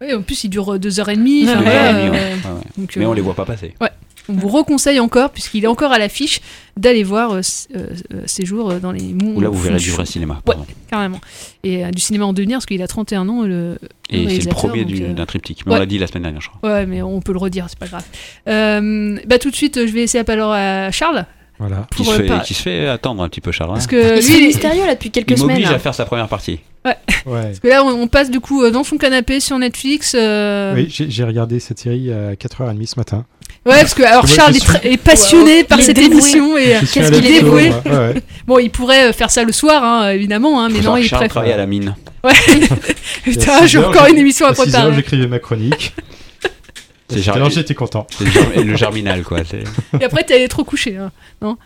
Ouais, 0.00 0.14
en 0.14 0.22
plus, 0.22 0.42
il 0.42 0.48
dure 0.48 0.74
euh, 0.74 0.78
deux 0.80 0.98
heures 0.98 1.10
et 1.10 1.16
demie. 1.16 1.46
Ouais, 1.46 1.54
ouais, 1.54 1.60
Ouais, 1.60 1.66
euh, 1.68 2.10
ouais, 2.10 2.10
ouais. 2.10 2.36
donc, 2.76 2.96
Mais 2.96 3.06
on 3.06 3.12
les 3.12 3.20
voit 3.20 3.34
pas 3.34 3.44
passer. 3.44 3.72
Ouais. 3.80 3.90
On 4.28 4.32
vous 4.34 4.48
reconseille 4.48 4.98
encore, 5.00 5.30
puisqu'il 5.30 5.64
est 5.64 5.68
encore 5.68 5.92
à 5.92 5.98
l'affiche, 5.98 6.40
d'aller 6.76 7.02
voir 7.04 7.32
euh, 7.32 7.40
euh, 7.76 8.78
dans 8.80 8.90
les 8.92 9.14
monts. 9.14 9.34
Ou 9.36 9.40
là, 9.40 9.48
vous 9.48 9.60
verrez 9.60 9.78
du 9.78 9.90
vrai 9.90 10.04
cinéma. 10.06 10.34
Ouais, 10.46 10.54
pardon. 10.54 10.66
carrément. 10.90 11.20
Et 11.64 11.84
euh, 11.84 11.90
du 11.90 12.00
cinéma 12.00 12.24
en 12.26 12.32
devenir, 12.32 12.56
parce 12.58 12.66
qu'il 12.66 12.82
a 12.82 12.88
31 12.88 13.28
ans, 13.28 13.42
le. 13.42 13.78
Et 14.10 14.28
c'est 14.40 14.48
le 14.48 14.50
premier 14.50 14.84
donc, 14.84 14.92
du- 14.94 15.04
euh, 15.04 15.12
d'un 15.12 15.26
triptyque. 15.26 15.64
Mais 15.66 15.72
ouais. 15.72 15.76
on 15.78 15.80
l'a 15.80 15.86
dit 15.86 15.98
la 15.98 16.06
semaine 16.08 16.22
dernière, 16.24 16.40
je 16.40 16.48
crois. 16.50 16.68
Ouais, 16.68 16.86
mais 16.86 17.02
on 17.02 17.20
peut 17.20 17.32
le 17.32 17.38
redire, 17.38 17.66
c'est 17.68 17.78
pas 17.78 17.86
grave. 17.88 18.04
Euh, 18.48 19.18
bah, 19.26 19.38
tout 19.38 19.50
de 19.50 19.56
suite, 19.56 19.86
je 19.86 19.92
vais 19.92 20.00
laisser 20.00 20.18
la 20.18 20.24
parole 20.24 20.42
à 20.54 20.90
Charles. 20.90 21.26
Voilà. 21.66 21.86
Qui 21.96 22.04
se, 22.04 22.10
fait, 22.12 22.22
par- 22.26 22.42
qui 22.42 22.54
se 22.54 22.62
fait 22.62 22.88
attendre 22.88 23.22
un 23.22 23.28
petit 23.28 23.40
peu, 23.40 23.52
Charles. 23.52 23.70
hein. 23.70 23.74
Parce 23.74 23.86
que 23.86 24.18
Il 24.20 24.26
lui, 24.26 24.34
il 24.36 24.42
est- 24.42 24.46
mystérieux 24.48 24.86
là 24.86 24.94
depuis 24.94 25.10
quelques 25.10 25.30
Il 25.32 25.38
semaines. 25.38 25.50
m'oblige 25.56 25.70
là. 25.70 25.76
à 25.76 25.78
faire 25.78 25.94
sa 25.94 26.04
première 26.04 26.28
partie. 26.28 26.60
Ouais. 26.84 26.96
Parce 27.24 27.60
que 27.60 27.68
là, 27.68 27.84
on, 27.84 27.90
on 27.90 28.08
passe 28.08 28.30
du 28.30 28.40
coup 28.40 28.64
euh, 28.64 28.70
dans 28.70 28.82
son 28.84 28.96
canapé 28.96 29.38
sur 29.40 29.56
Netflix. 29.58 30.14
euh, 30.18 30.74
Oui, 30.74 30.88
j'ai 30.90 31.24
regardé 31.24 31.60
cette 31.60 31.78
série 31.78 32.12
à 32.12 32.34
4h30 32.34 32.86
ce 32.86 32.94
matin. 32.98 33.24
Ouais, 33.64 33.76
parce 33.76 33.94
que 33.94 34.02
alors 34.02 34.26
Charles 34.26 34.56
est, 34.56 34.60
suis- 34.60 34.62
très- 34.64 34.92
est 34.92 34.96
passionné 34.96 35.58
Wow. 35.60 35.64
par 35.68 35.78
Il 35.78 35.84
cette 35.84 35.94
dévoué. 35.96 36.12
émission 36.12 36.58
et 36.58 36.74
euh, 36.74 36.80
qu'est-ce 36.80 37.12
qu'il 37.12 37.26
est 37.26 37.40
dévoué. 37.40 37.68
moi. 37.68 37.82
Ouais, 37.86 37.92
ouais. 38.14 38.22
Bon, 38.48 38.58
il 38.58 38.70
pourrait 38.70 39.12
faire 39.12 39.30
ça 39.30 39.44
le 39.44 39.52
soir, 39.52 39.84
hein, 39.84 40.10
évidemment, 40.10 40.60
hein, 40.60 40.68
mais 40.72 40.80
non, 40.80 40.96
il 40.96 41.04
Charles 41.04 41.20
préfère. 41.20 41.28
travaille 41.28 41.52
à 41.52 41.56
la 41.58 41.66
mine. 41.66 41.94
Ouais. 42.24 42.32
Putain, 43.22 43.58
six 43.60 43.68
j'ai 43.68 43.78
heures, 43.78 43.88
encore 43.90 44.06
une 44.08 44.18
émission 44.18 44.46
à 44.46 44.50
À 44.50 44.54
6 44.54 44.60
heures, 44.62 44.66
préparer. 44.70 44.94
j'écrivais 44.96 45.26
ma 45.28 45.38
chronique. 45.38 45.94
J'étais 47.18 47.74
content. 47.74 48.06
C'est 48.10 48.24
le, 48.24 48.30
germ- 48.30 48.62
le 48.64 48.76
germinal, 48.76 49.22
quoi. 49.22 49.44
c'est- 49.44 49.64
Et 50.00 50.04
après, 50.04 50.24
t'es 50.24 50.34
allé 50.34 50.48
trop 50.48 50.64
couché, 50.64 50.96
hein, 50.96 51.10
non? 51.40 51.56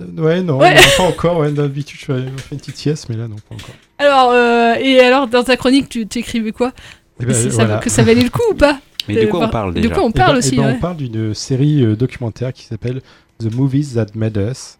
Euh, 0.00 0.04
Ouais, 0.20 0.42
non, 0.42 0.58
Ouais. 0.58 0.74
non, 0.74 0.80
pas 0.96 1.02
encore. 1.04 1.38
Ouais, 1.38 1.50
D'habitude, 1.52 1.98
je 2.00 2.04
fais 2.06 2.18
une 2.20 2.58
petite 2.58 2.76
sieste, 2.76 3.08
mais 3.08 3.16
là, 3.16 3.28
non, 3.28 3.36
pas 3.36 3.54
encore. 3.54 3.74
Alors, 3.98 4.30
euh, 4.32 4.74
et 4.80 4.98
alors, 5.00 5.28
dans 5.28 5.44
ta 5.44 5.56
chronique, 5.56 5.88
tu 5.88 6.06
t'écrivais 6.06 6.50
quoi? 6.52 6.72
Eh 7.20 7.26
ben, 7.26 7.32
ça-. 7.34 7.78
Que 7.78 7.90
ça 7.90 8.02
valait 8.02 8.22
le 8.24 8.30
coup 8.30 8.42
ou 8.50 8.54
pas? 8.54 8.80
Mais 9.08 9.14
de 9.16 9.20
Euh, 9.20 9.26
quoi 9.28 9.46
on 9.46 9.48
parle 9.50 9.74
De 9.74 9.80
déjà? 9.82 9.94
quoi 9.94 10.04
on 10.04 10.10
Eh 10.10 10.12
parle 10.14 10.32
ben- 10.32 10.38
aussi 10.38 10.54
eh 10.54 10.56
ben, 10.56 10.66
ouais. 10.66 10.74
On 10.76 10.80
parle 10.80 10.96
d'une 10.96 11.34
série 11.34 11.84
euh, 11.84 11.94
documentaire 11.94 12.52
qui 12.52 12.64
s'appelle 12.64 13.02
The 13.38 13.54
Movies 13.54 13.94
That 13.94 14.06
Made 14.14 14.36
Us. 14.50 14.78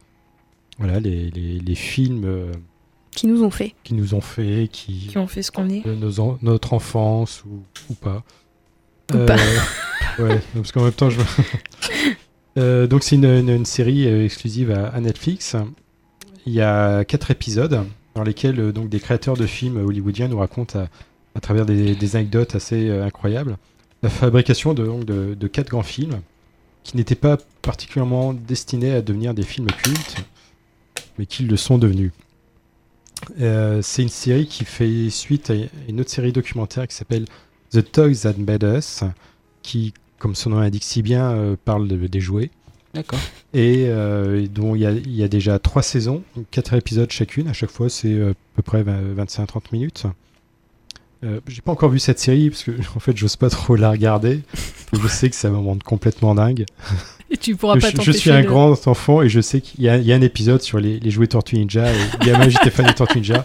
Voilà, 0.79 0.99
les, 0.99 1.31
les, 1.31 1.61
les 1.61 1.75
films 1.77 2.25
euh, 2.25 2.51
Qui 3.15 3.27
nous 3.29 3.45
ont 3.45 3.51
fait. 3.51 3.75
qui 3.85 3.95
nous 3.95 4.15
ont 4.15 4.21
fait, 4.21 4.69
qui, 4.73 5.09
Qui 5.11 5.19
ont 5.19 5.29
fait 5.29 5.43
ce 5.43 5.53
qu'on 5.53 5.69
est. 5.69 5.87
de 5.87 5.95
nos 5.95 6.19
en- 6.21 6.39
notre 6.43 6.73
enfance 6.73 7.45
ou, 7.45 7.63
ou 7.91 7.95
pas. 7.95 8.25
Ou 9.15 9.19
pas. 9.27 9.37
Ouais, 10.19 10.41
parce 10.55 10.73
qu'en 10.73 10.85
même 10.85 10.93
temps, 10.93 11.11
je. 11.11 11.21
Euh, 12.57 12.87
donc, 12.87 13.03
c'est 13.03 13.17
une, 13.17 13.65
série 13.65 14.07
euh, 14.07 14.25
exclusive 14.25 14.71
à, 14.71 15.01
Netflix. 15.01 15.57
Il 16.47 16.53
y 16.53 16.61
a 16.61 17.05
quatre 17.05 17.31
épisodes 17.31 17.85
dans 18.15 18.23
lesquels 18.23 18.61
euh, 18.61 18.73
donc, 18.73 18.89
des 18.89 19.01
créateurs 19.01 19.37
de 19.37 19.47
films 19.47 19.85
hollywoodiens 19.85 20.29
nous 20.29 20.39
racontent 20.39 20.87
à, 21.35 21.41
travers 21.41 21.67
des, 21.67 22.17
anecdotes 22.17 22.55
assez 22.55 22.89
euh, 22.89 23.05
incroyables 23.05 23.57
la 24.03 24.11
fabrication 24.11 24.75
de, 24.75 25.49
quatre 25.49 25.71
grands 25.71 25.83
films 25.83 26.21
qui 26.83 26.99
n'étaient 26.99 27.15
pas 27.15 27.39
particulièrement 27.63 28.35
destinés 28.35 28.93
à 28.93 29.01
devenir 29.01 29.33
des 29.33 29.43
films 29.43 29.69
cultes, 29.69 30.17
mais 31.19 31.25
qui 31.25 31.45
le 31.45 31.57
sont 31.57 31.79
devenus. 31.79 32.13
C'est 33.39 34.03
une 34.03 34.11
série 34.11 34.47
qui 34.47 34.67
fait 34.67 35.09
suite 35.09 35.49
à 35.49 35.55
une 35.89 36.03
autre 36.03 36.11
série 36.11 36.33
documentaire 36.33 36.87
qui 36.87 36.95
s'appelle 36.95 37.25
The 37.71 37.91
Toys 37.91 38.17
That 38.25 38.35
Made 38.37 38.65
Us, 38.77 39.05
qui, 39.63 39.95
comme 40.25 40.35
son 40.35 40.49
nom 40.51 40.61
l'indique 40.61 40.85
si 40.85 41.03
bien, 41.03 41.33
euh, 41.33 41.55
parle 41.63 41.87
de- 41.87 42.07
des 42.07 42.21
jouets. 42.21 42.51
D'accord. 42.95 43.19
Et 43.53 43.85
euh, 43.89 44.47
dont 44.49 44.75
il 44.75 44.81
y, 44.81 44.87
a, 44.87 44.93
il 44.93 45.15
y 45.15 45.23
a 45.23 45.29
déjà 45.29 45.59
trois 45.59 45.83
saisons, 45.83 46.23
quatre 46.51 46.73
épisodes 46.75 47.11
chacune. 47.11 47.47
À 47.49 47.53
chaque 47.53 47.71
fois, 47.71 47.91
c'est 47.91 48.13
euh, 48.13 48.31
à 48.31 48.35
peu 48.57 48.63
près 48.63 48.83
25-30 48.83 49.65
minutes. 49.73 50.05
Euh, 51.25 51.41
J'ai 51.49 51.61
pas 51.61 51.73
encore 51.73 51.91
vu 51.91 51.99
cette 51.99 52.19
série 52.19 52.49
parce 52.51 52.63
que 52.65 52.71
en 52.97 53.01
fait, 53.01 53.15
j'ose 53.17 53.37
pas 53.37 53.51
trop 53.51 53.77
la 53.77 53.91
regarder. 53.91 54.41
je 54.93 55.09
sais 55.09 55.29
que 55.29 55.37
ça 55.37 55.51
va 55.51 55.59
me 55.59 55.67
rendre 55.67 55.85
complètement 55.85 56.35
dingue. 56.35 56.65
Et 57.31 57.37
tu 57.37 57.57
pourras 57.57 57.75
Je, 57.77 57.81
pas 57.81 57.91
je 57.91 57.97
t'empêcher 57.97 58.19
suis 58.19 58.31
un 58.31 58.43
de- 58.43 58.47
grand 58.47 58.87
enfant 58.87 59.21
et 59.23 59.29
je 59.29 59.41
sais 59.41 59.61
qu'il 59.61 59.83
y, 59.83 59.89
a- 59.89 59.97
il 59.99 60.07
y 60.07 60.13
a 60.13 60.17
un 60.17 60.21
épisode 60.23 60.63
sur 60.63 60.79
les, 60.79 61.01
les 61.01 61.11
jouets 61.11 61.27
Tortue 61.27 61.57
Ninja. 61.59 61.91
Et 61.93 61.97
gamin, 62.25 62.49
j'étais 62.49 62.71
fan 62.71 62.87
des 62.87 62.95
Tortues 62.95 63.19
Ninja. 63.19 63.45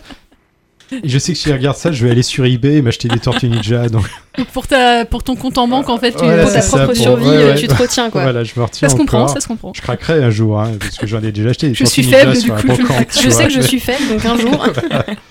Je 1.04 1.18
sais 1.20 1.34
que 1.34 1.38
si 1.38 1.50
je 1.50 1.54
regarde 1.54 1.78
ça, 1.78 1.92
je 1.92 2.04
vais 2.06 2.12
aller 2.12 2.24
sur 2.24 2.46
eBay 2.46 2.76
et 2.78 2.82
m'acheter 2.82 3.08
des 3.08 3.20
Tortues 3.20 3.48
Ninja. 3.50 3.90
Donc, 3.90 4.06
Pour, 4.54 4.68
ta, 4.68 5.06
pour 5.06 5.22
ton 5.24 5.36
compte 5.36 5.58
en 5.58 5.68
banque, 5.68 5.90
en 5.90 5.98
fait, 5.98 6.12
tu, 6.14 6.20
Voilà, 6.24 6.44
Pour 6.44 6.54
ta 6.54 6.62
ça, 6.62 6.78
propre 6.78 6.94
pour- 6.94 6.96
survie, 7.04 7.28
ouais, 7.28 7.36
euh, 7.36 7.54
ouais. 7.54 7.60
tu 7.60 7.68
te 7.68 7.74
retiens, 7.76 8.10
quoi. 8.12 8.24
Voilà, 8.24 8.44
je 8.44 8.54
me 8.58 8.64
retiens 8.64 8.88
Ça 8.88 8.94
se 8.94 8.98
comprend, 8.98 9.28
ça 9.28 9.40
se 9.42 9.48
comprend. 9.48 9.72
Je 9.76 9.82
craquerai 9.82 10.24
un 10.24 10.30
jour, 10.30 10.60
hein, 10.60 10.72
parce 10.80 10.98
que 10.98 11.06
j'en 11.08 11.22
ai 11.22 11.32
déjà 11.32 11.50
acheté. 11.50 11.68
des 11.70 11.74
Je 11.76 11.86
suis 11.86 12.04
faible, 12.04 12.34
du 12.38 12.50
coup, 12.50 12.68
je 13.16 13.22
Je 13.24 13.30
sais 13.30 13.46
que 13.46 13.54
je 13.54 13.62
suis 13.62 13.80
faible, 13.80 14.08
donc 14.10 14.26
un 14.26 14.38
jour. 14.38 14.66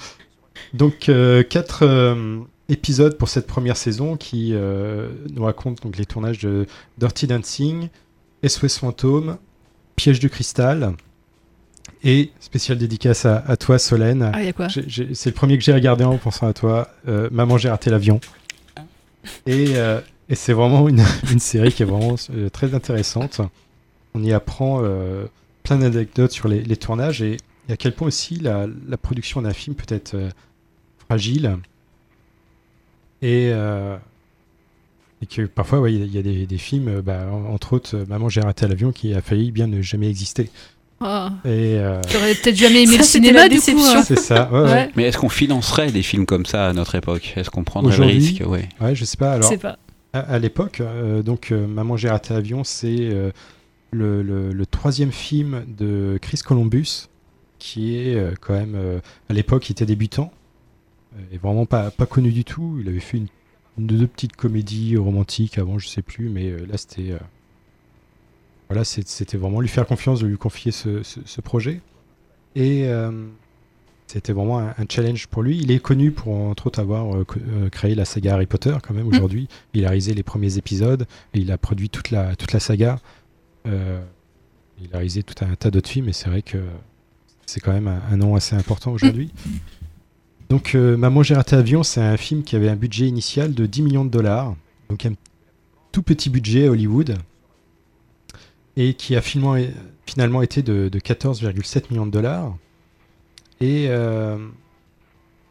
Donc 0.75 1.09
euh, 1.09 1.43
quatre 1.43 1.85
euh, 1.87 2.41
épisodes 2.69 3.17
pour 3.17 3.29
cette 3.29 3.47
première 3.47 3.77
saison 3.77 4.17
qui 4.17 4.51
euh, 4.53 5.09
nous 5.35 5.45
racontent 5.45 5.81
donc 5.83 5.97
les 5.97 6.05
tournages 6.05 6.41
de 6.41 6.67
Dirty 6.99 7.27
Dancing, 7.27 7.89
SOS 8.47 8.79
Fantôme, 8.79 9.39
Piège 9.97 10.21
de 10.21 10.29
cristal 10.29 10.93
et 12.05 12.31
spéciale 12.41 12.79
dédicace 12.79 13.25
à, 13.27 13.39
à 13.47 13.57
toi 13.57 13.79
Solène. 13.79 14.31
Ah, 14.33 14.43
y 14.43 14.49
a 14.49 14.53
quoi 14.53 14.69
C'est 14.69 15.27
le 15.27 15.33
premier 15.33 15.59
que 15.59 15.65
j'ai 15.65 15.73
regardé 15.73 16.05
en 16.05 16.17
pensant 16.19 16.47
à 16.47 16.53
toi. 16.53 16.89
Euh, 17.09 17.29
Maman 17.33 17.59
j'ai 17.59 17.69
raté 17.71 17.91
l'avion. 17.91 18.21
Et, 19.47 19.77
euh, 19.77 20.01
et 20.29 20.35
c'est 20.35 20.53
vraiment 20.53 20.89
une, 20.89 21.03
une 21.33 21.41
série 21.41 21.73
qui 21.73 21.83
est 21.83 21.87
vraiment 21.87 22.15
euh, 22.35 22.49
très 22.51 22.75
intéressante. 22.75 23.41
On 24.15 24.23
y 24.23 24.33
apprend 24.33 24.83
plein 25.63 25.77
d'anecdotes 25.79 26.33
sur 26.33 26.49
les, 26.49 26.63
les 26.63 26.77
tournages 26.77 27.21
et, 27.23 27.37
et 27.69 27.73
à 27.73 27.77
quel 27.77 27.93
point 27.95 28.09
aussi 28.09 28.37
la, 28.37 28.67
la 28.89 28.97
production 28.97 29.43
d'un 29.43 29.53
film 29.53 29.77
peut 29.77 29.93
être 29.95 30.17
fragile. 30.99 31.57
Et, 33.23 33.51
et 35.21 35.27
que 35.27 35.43
parfois, 35.43 35.81
ouais, 35.81 35.93
il 35.93 35.99
y 35.99 36.03
a- 36.03 36.07
il 36.07 36.15
y 36.15 36.19
a 36.19 36.23
des, 36.23 36.47
des 36.47 36.59
films, 36.59 37.01
bah, 37.01 37.27
en- 37.31 37.53
entre 37.53 37.73
autres, 37.75 38.05
Maman 38.09 38.29
j'ai 38.29 38.41
raté 38.41 38.67
l'avion 38.69 38.93
qui 38.93 39.13
a 39.15 39.21
failli 39.21 39.51
bien 39.53 39.67
ne 39.67 39.83
jamais 39.83 40.09
exister. 40.09 40.51
Ah. 41.01 41.31
Et, 41.45 41.79
euh, 41.79 42.01
J'aurais 42.11 42.35
peut-être 42.35 42.57
jamais 42.57 42.83
aimé 42.83 42.93
Ça, 42.95 42.99
le 42.99 43.05
cinéma, 43.05 43.49
du 43.49 43.61
coup. 43.61 43.71
hein. 43.79 44.03
c'est 44.05 44.19
ça. 44.19 44.51
ouais, 44.53 44.61
ouais. 44.61 44.71
Ouais. 44.73 44.91
Mais 44.97 45.05
est-ce 45.05 45.19
qu'on 45.19 45.29
financerait 45.29 45.93
des 45.93 46.03
films 46.03 46.27
comme 46.27 46.45
ça 46.45 46.67
à 46.69 46.73
notre 46.73 46.95
époque? 46.97 47.35
Est-ce 47.37 47.51
qu'on 47.51 47.63
prendrait 47.65 47.97
le 47.97 48.05
risque? 48.05 48.43
Ouais. 48.47 48.69
Ouais, 48.81 48.95
je 48.97 49.05
sais 49.05 49.17
pas. 49.17 49.33
Je 49.35 49.37
Alors, 49.39 49.49
sais 49.51 49.59
pas. 49.59 49.79
à, 50.13 50.19
à 50.21 50.39
l'époque, 50.41 50.81
euh, 50.81 51.23
donc 51.23 51.53
euh, 51.53 51.67
Maman 51.69 51.97
j'ai 51.97 52.09
raté 52.09 52.35
l'avion, 52.35 52.65
c'est 52.65 52.97
euh, 52.99 53.31
le, 53.93 54.23
le- 54.23 54.53
le 54.53 54.67
troisième 54.67 55.13
film 55.13 55.65
de 55.79 56.19
Chris 56.21 56.41
Columbus, 56.45 57.07
qui 57.61 57.97
est 57.97 58.15
euh, 58.17 58.33
quand 58.41 58.55
même 58.55 58.75
euh, 58.75 58.99
à 59.31 59.35
l'époque 59.35 59.69
il 59.69 59.73
était 59.73 59.87
débutant 59.87 60.33
euh, 61.17 61.23
et 61.33 61.39
vraiment 61.39 61.65
pas 61.67 61.91
pas 61.93 62.07
connu 62.07 62.33
du 62.33 62.45
tout. 62.45 62.79
Il 62.83 62.89
avait 62.89 62.99
fait 63.01 63.19
une, 63.19 63.29
une 63.79 63.87
deux 63.87 64.07
petites 64.09 64.35
comédies 64.37 64.97
romantiques 64.97 65.59
avant, 65.59 65.79
je 65.79 65.87
sais 65.87 66.03
plus, 66.03 66.29
mais 66.29 66.47
euh, 66.51 66.67
là 66.69 66.77
c'était 66.77 67.13
euh, 67.13 67.19
voilà, 68.69 68.85
c'était 68.85 69.37
vraiment 69.39 69.61
lui 69.61 69.69
faire 69.69 69.87
confiance 69.87 70.21
de 70.21 70.27
lui 70.27 70.37
confier 70.39 70.73
ce, 70.73 71.03
ce- 71.03 71.21
ce 71.25 71.41
projet 71.41 71.81
et 72.55 72.87
euh, 72.89 73.11
c'était 74.07 74.33
vraiment 74.33 74.59
un, 74.59 74.69
un 74.79 74.85
challenge 74.89 75.27
pour 75.27 75.43
lui. 75.43 75.59
Il 75.59 75.71
est 75.71 75.79
connu 75.81 76.13
pour, 76.13 76.35
entre 76.35 76.67
autres, 76.67 76.81
avoir 76.81 77.15
euh, 77.15 77.25
euh, 77.49 77.69
créé 77.69 77.95
la 77.95 78.05
saga 78.05 78.35
Harry 78.35 78.47
Potter, 78.47 78.75
quand 78.83 78.95
même, 78.95 79.07
aujourd'hui. 79.07 79.49
Il 79.75 79.85
a 79.85 79.89
réalisé 79.89 80.15
les 80.15 80.23
premiers 80.23 80.57
épisodes 80.59 81.07
et 81.35 81.41
il 81.41 81.53
a 81.53 81.59
produit 81.59 81.89
toute 81.91 82.11
la, 82.11 82.35
toute 82.37 82.53
la 82.53 82.61
saga. 82.61 82.99
Il 83.67 83.71
a 84.93 84.97
réalisé 84.97 85.23
tout 85.23 85.45
un 85.45 85.55
tas 85.57 85.71
d'autres 85.71 85.89
films 85.91 86.09
et 86.09 86.13
c'est 86.13 86.31
vrai 86.31 86.41
que 86.43 86.59
c'est 87.47 87.61
quand 87.61 87.73
même 87.73 87.89
un, 87.89 88.01
un 88.11 88.17
nom 88.17 88.35
assez 88.37 88.55
important 88.57 88.93
aujourd'hui. 88.93 89.31
Donc, 90.49 90.75
euh, 90.75 90.97
Maman, 90.97 91.23
j'ai 91.23 91.35
raté 91.35 91.57
l'avion, 91.57 91.83
c'est 91.83 92.01
un 92.01 92.17
film 92.17 92.43
qui 92.43 92.57
avait 92.57 92.69
un 92.71 92.77
budget 92.77 93.07
initial 93.07 93.53
de 93.53 93.67
10 93.67 93.83
millions 93.83 94.05
de 94.05 94.11
dollars. 94.11 94.55
Donc, 94.89 95.05
un 95.05 95.13
tout 95.93 96.03
petit 96.03 96.31
budget 96.31 96.67
à 96.69 96.71
Hollywood 96.71 97.19
et 98.79 98.95
qui 98.95 99.17
a 99.17 99.21
finalement, 99.21 99.57
finalement 100.07 100.41
été 100.41 100.63
de, 100.63 100.89
de 100.89 100.99
14,7 101.01 101.91
millions 101.91 102.07
de 102.07 102.13
dollars. 102.13 102.57
Et, 103.61 103.87
euh, 103.89 104.39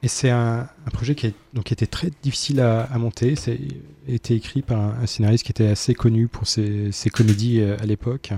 et 0.02 0.08
c'est 0.08 0.30
un, 0.30 0.60
un 0.86 0.90
projet 0.94 1.14
qui, 1.14 1.28
est, 1.28 1.34
donc, 1.54 1.74
était 1.74 1.88
très 1.88 2.10
difficile 2.24 2.62
à, 2.62 2.84
à 2.84 2.98
monter. 2.98 3.36
C'est 3.36 3.60
été 4.08 4.34
écrit 4.34 4.62
par 4.62 4.80
un, 4.80 4.96
un 5.02 5.06
scénariste 5.06 5.44
qui 5.44 5.52
était 5.52 5.68
assez 5.68 5.94
connu 5.94 6.30
pour 6.30 6.48
ses, 6.48 6.94
ses 6.94 7.10
comédies 7.10 7.60
euh, 7.60 7.76
à 7.82 7.86
l'époque. 7.86 8.32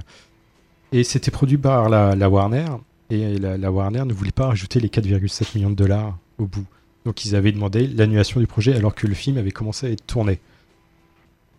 Et 0.91 1.03
c'était 1.03 1.29
produit 1.29 1.59
par 1.59 1.87
la, 1.87 2.15
la 2.15 2.27
Warner. 2.27 2.65
Et 3.11 3.37
la, 3.37 3.57
la 3.57 3.71
Warner 3.71 4.05
ne 4.05 4.13
voulait 4.13 4.31
pas 4.31 4.47
rajouter 4.47 4.79
les 4.79 4.87
4,7 4.89 5.55
millions 5.55 5.69
de 5.69 5.75
dollars 5.75 6.17
au 6.39 6.47
bout. 6.47 6.65
Donc 7.05 7.25
ils 7.25 7.35
avaient 7.35 7.51
demandé 7.51 7.85
l'annulation 7.85 8.39
du 8.39 8.47
projet 8.47 8.75
alors 8.75 8.95
que 8.95 9.05
le 9.05 9.13
film 9.13 9.37
avait 9.37 9.51
commencé 9.51 9.85
à 9.85 9.89
être 9.91 10.05
tourné. 10.07 10.39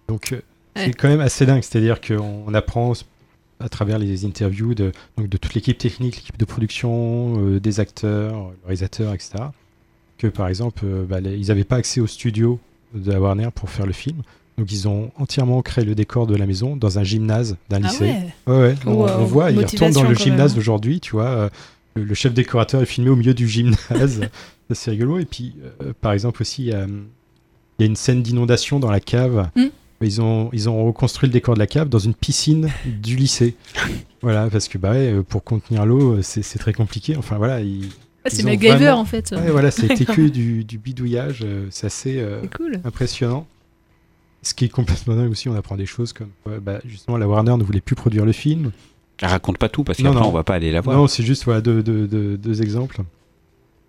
Donc 0.09 0.33
euh, 0.33 0.41
c'est 0.75 0.93
quand 0.95 1.09
même 1.09 1.21
assez 1.21 1.47
dingue. 1.47 1.63
C'est-à-dire 1.63 2.01
qu'on 2.01 2.45
on 2.47 2.55
apprend 2.55 2.93
à 3.61 3.69
travers 3.69 3.99
les 3.99 4.25
interviews 4.25 4.75
de, 4.75 4.93
donc 5.17 5.29
de 5.29 5.37
toute 5.37 5.55
l'équipe 5.55 5.77
technique, 5.79 6.17
l'équipe 6.17 6.39
de 6.39 6.45
production, 6.45 7.35
euh, 7.39 7.61
des 7.61 7.79
acteurs, 7.81 8.35
le 8.51 8.57
réalisateur, 8.67 9.13
etc. 9.15 9.31
Que 10.19 10.27
par 10.27 10.49
exemple, 10.49 10.83
euh, 10.85 11.05
bah, 11.05 11.21
les- 11.21 11.37
ils 11.37 11.49
n'avaient 11.49 11.65
pas 11.65 11.77
accès 11.77 12.01
au 12.01 12.07
studio 12.07 12.59
de 12.95 13.13
la 13.13 13.21
Warner 13.21 13.49
pour 13.55 13.71
faire 13.71 13.87
le 13.87 13.93
film. 13.93 14.23
Donc 14.59 14.71
ils 14.73 14.89
ont 14.89 15.11
entièrement 15.19 15.63
créé 15.63 15.85
le 15.85 15.95
décor 15.95 16.27
de 16.27 16.37
la 16.37 16.45
maison 16.47 16.77
dans 16.77 16.99
un 16.99 17.05
gymnase 17.05 17.57
d'un 17.71 17.79
Ah 17.85 17.89
lycée. 17.89 18.05
ouais. 18.05 18.27
Ouais, 18.47 18.59
ouais. 18.61 18.75
On, 18.87 18.93
Wow, 18.95 19.09
on 19.21 19.25
voit, 19.25 19.51
ils 19.51 19.59
retournent 19.65 19.93
dans 19.93 20.03
le 20.03 20.15
gymnase 20.15 20.53
même. 20.53 20.59
aujourd'hui, 20.61 21.01
tu 21.01 21.13
vois. 21.13 21.25
euh, 21.29 21.49
le, 21.95 22.05
le 22.05 22.15
chef 22.15 22.35
décorateur 22.35 22.83
est 22.83 22.87
filmé 22.87 23.11
au 23.11 23.17
milieu 23.17 23.35
du 23.35 23.49
gymnase. 23.49 24.21
C'est 24.73 24.91
rigolo. 24.93 25.19
Et 25.19 25.25
puis, 25.25 25.55
par 26.01 26.13
exemple, 26.13 26.43
aussi, 26.43 26.63
il 26.63 26.69
y 26.69 26.73
a, 26.73 26.87
il 26.87 27.81
y 27.81 27.83
a 27.83 27.87
une 27.87 27.97
scène 27.97 28.23
d'inondation 28.23 28.79
dans 28.79 28.91
la 28.91 29.01
cave. 29.01 29.49
Mm. 29.57 29.65
Ils, 30.03 30.23
ont, 30.23 30.49
ils 30.55 30.69
ont 30.71 30.87
reconstruit 30.87 31.29
le 31.29 31.33
décor 31.35 31.55
de 31.55 31.59
la 31.59 31.67
cave 31.67 31.91
dans 31.91 31.99
une 31.99 32.15
piscine 32.15 32.71
du 32.87 33.17
lycée. 33.17 33.55
voilà, 34.23 34.49
parce 34.49 34.67
que 34.67 34.79
bah, 34.79 34.93
ouais, 34.93 35.13
euh, 35.13 35.23
pour 35.23 35.45
contenir 35.45 35.85
l'eau, 35.85 36.15
euh, 36.15 36.23
c'est 36.23 36.41
c'est 36.43 36.59
très 36.59 36.73
compliqué. 36.73 37.17
Enfin, 37.17 37.37
voilà. 37.37 37.61
Ils, 37.61 37.91
Ah, 38.25 38.31
c'est 38.31 38.43
MacGyver, 38.43 38.77
vraiment- 38.77 39.01
en 39.01 39.05
fait. 39.05 39.31
Ouais, 39.33 39.51
voilà, 39.51 39.71
c'était 39.71 40.05
que 40.07 40.29
du, 40.29 40.65
du 40.65 40.79
bidouillage. 40.79 41.41
euh, 41.45 41.67
C'est 41.71 41.87
assez 41.87 42.19
euh, 42.19 42.41
C'est 42.43 42.55
cool. 42.57 42.81
impressionnant. 42.85 43.47
Ce 44.43 44.55
qui 44.55 44.65
est 44.65 44.69
complètement 44.71 45.15
dingue 45.17 45.31
aussi, 45.33 45.51
on 45.51 45.55
apprend 45.55 45.77
des 45.77 45.85
choses 45.85 46.15
comme 46.15 46.31
ouais, 46.47 46.61
bah, 46.61 46.81
justement 46.87 47.19
la 47.19 47.29
Warner 47.29 47.59
ne 47.59 47.63
voulait 47.63 47.83
plus 47.83 47.95
produire 47.95 48.25
le 48.25 48.33
film. 48.33 48.73
Raconte 49.21 49.59
pas 49.59 49.69
tout 49.69 49.85
parce 49.85 49.99
qu'après 49.99 50.19
non. 50.19 50.29
on 50.29 50.33
va 50.33 50.45
pas 50.45 50.55
aller 50.55 50.73
la 50.73 50.81
voir. 50.81 50.97
Non, 50.97 51.09
c'est 51.09 51.23
juste 51.23 51.45
voilà, 51.45 51.61
deux, 51.61 51.83
deux- 51.83 52.07
deux- 52.07 52.39
deux 52.39 52.63
exemples. 52.63 53.03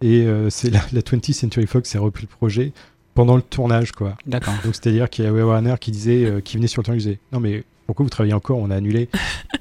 Et 0.01 0.25
euh, 0.25 0.49
c'est 0.49 0.69
la, 0.71 0.81
la 0.91 0.99
20th 1.01 1.31
Century 1.31 1.67
Fox 1.67 1.95
a 1.95 2.01
repris 2.01 2.23
le 2.29 2.35
projet 2.35 2.73
pendant 3.13 3.35
le 3.35 3.41
tournage, 3.41 3.91
quoi. 3.91 4.15
D'accord. 4.25 4.53
Donc 4.63 4.75
c'est-à-dire 4.75 5.09
qu'il 5.09 5.25
y 5.25 5.27
avait 5.27 5.41
Warner 5.41 5.75
qui 5.79 5.91
disait, 5.91 6.25
euh, 6.25 6.39
qui 6.41 6.57
venait 6.57 6.67
sur 6.67 6.81
le 6.81 6.85
tournage, 6.85 7.01
qui 7.03 7.07
disait, 7.09 7.19
non 7.31 7.39
mais 7.39 7.63
pourquoi 7.87 8.03
vous 8.03 8.09
travaillez 8.09 8.33
encore? 8.33 8.57
On 8.57 8.71
a 8.71 8.75
annulé. 8.75 9.09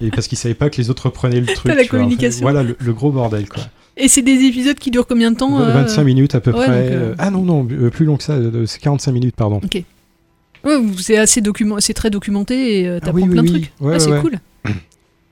Et 0.01 0.11
parce 0.11 0.29
qu'ils 0.29 0.39
savaient 0.39 0.55
pas 0.55 0.71
que 0.71 0.77
les 0.77 0.89
autres 0.91 1.05
reprenaient 1.05 1.41
le 1.41 1.47
truc. 1.47 1.67
la 1.75 1.83
tu 1.83 1.89
vois. 1.91 1.99
communication. 1.99 2.43
Voilà 2.43 2.63
le, 2.63 2.77
le 2.79 2.93
gros 2.93 3.11
bordel 3.11 3.49
quoi. 3.49 3.63
Et 3.97 4.09
c'est 4.09 4.23
des 4.23 4.45
épisodes 4.45 4.79
qui 4.79 4.91
durent 4.91 5.07
combien 5.07 5.31
de 5.33 5.37
temps 5.37 5.61
euh 5.61 5.73
25 5.73 6.05
minutes 6.05 6.35
à 6.35 6.41
peu 6.41 6.53
ouais, 6.53 6.65
près. 6.65 6.91
donc, 6.91 6.93
euh, 6.93 7.15
Ah 7.19 7.31
non, 7.31 7.43
non, 7.43 7.67
euh, 7.71 7.91
plus 7.91 8.07
long 8.07 8.17
que 8.17 8.23
ça, 8.23 8.35
euh, 8.35 8.65
c'est 8.67 8.81
45 8.81 9.13
minutes, 9.13 9.35
pardon. 9.37 9.61
Ok. 9.65 9.83
Ouais, 10.65 10.77
c'est 10.99 11.17
assez 11.19 11.41
document, 11.41 11.77
c'est 11.81 11.95
très 11.95 12.11
documenté 12.11 12.81
et 12.83 12.87
euh, 12.89 13.01
t'apprends 13.01 13.15
oui, 13.23 13.29
plein 13.29 13.43
de 13.43 13.49
oui. 13.51 13.61
trucs. 13.63 13.73
Ouais, 13.81 13.93
Ouais, 13.95 13.99
c'est 13.99 14.11
ouais. 14.13 14.21
cool. 14.21 14.39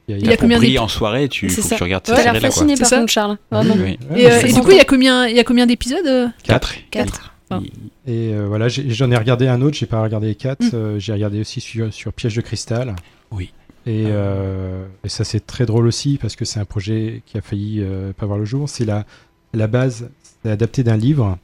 Il 0.09 0.15
y 0.15 0.15
a- 0.15 0.19
Il 0.19 0.27
y 0.27 0.33
a 0.33 0.37
combien 0.39 0.57
briller 0.57 0.73
d'ép- 0.75 0.83
en 0.83 0.89
soirée, 0.89 1.29
tu 1.29 1.49
C'est 1.51 1.61
faut 1.61 1.69
ça. 1.69 1.75
que 1.75 1.79
tu 1.79 1.83
regardes 1.85 2.03
T'as 2.05 2.17
cette 2.17 2.25
l'air 2.25 2.33
série-là. 2.35 2.51
fasciné 2.51 2.77
C'est 2.77 2.81
par 2.81 2.89
ça 2.89 2.99
contre, 2.99 3.13
Charles. 3.13 3.39
Vraiment. 3.51 3.75
Oui. 3.79 3.99
Et, 4.17 4.27
euh, 4.27 4.41
et 4.41 4.53
du 4.53 4.61
coup, 4.61 4.71
il 4.71 4.77
y 4.79 4.81
a 4.81 4.85
combien, 4.85 5.27
il 5.29 5.37
y 5.37 5.39
a 5.39 5.45
combien 5.45 5.67
d'épisodes 5.67 6.07
euh 6.07 6.27
Quatre. 6.43 6.75
Quatre. 6.91 7.35
Ah. 7.51 7.61
Et 8.07 8.33
euh, 8.35 8.47
voilà, 8.47 8.69
j'en 8.69 9.11
ai 9.11 9.17
regardé 9.17 9.49
un 9.49 9.63
autre, 9.63 9.77
j'ai 9.77 9.87
pas 9.87 10.03
regardé 10.03 10.29
les 10.29 10.35
quatre. 10.35 10.65
Mm. 10.65 10.71
euh, 10.75 10.99
j'ai 10.99 11.13
regardé 11.13 11.41
aussi 11.41 11.61
sur, 11.61 11.93
sur 11.93 12.13
Piège 12.13 12.37
de 12.37 12.41
cristal. 12.41 12.95
Oui. 13.31 13.53
Et, 13.87 14.05
euh, 14.09 14.87
et 15.05 15.09
ça, 15.09 15.25
c'est 15.25 15.47
très 15.47 15.65
drôle 15.65 15.87
aussi 15.87 16.19
parce 16.21 16.37
que 16.37 16.45
c'est 16.45 16.61
un 16.61 16.65
projet 16.67 17.23
qui 17.27 17.39
a 17.39 17.41
failli 17.41 17.81
euh, 17.81 18.13
pas 18.13 18.27
voir 18.27 18.39
le 18.39 18.45
jour. 18.45 18.69
C'est 18.69 18.85
la, 18.85 19.07
la 19.55 19.67
base, 19.67 20.11
c'est 20.43 20.51
adapté 20.51 20.83
d'un 20.83 20.97
livre. 20.97 21.39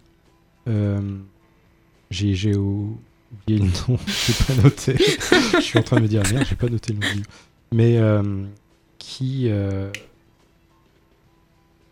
Euh, 0.69 1.01
j'ai 2.11 2.35
j'ai 2.35 2.55
oublié 2.55 2.99
le 3.49 3.65
nom, 3.65 3.99
j'ai 4.07 4.33
pas 4.47 4.63
noté. 4.63 4.95
Je 5.55 5.61
suis 5.61 5.79
en 5.79 5.83
train 5.83 5.97
de 5.97 6.03
me 6.03 6.09
dire, 6.09 6.23
merde, 6.33 6.45
j'ai 6.49 6.55
pas 6.57 6.69
noté 6.69 6.93
le 6.93 6.99
nom 7.01 7.07
du 7.09 7.15
livre. 7.15 7.31
Mais 7.73 7.97
euh, 7.99 8.45
qui. 8.99 9.49
euh, 9.49 9.91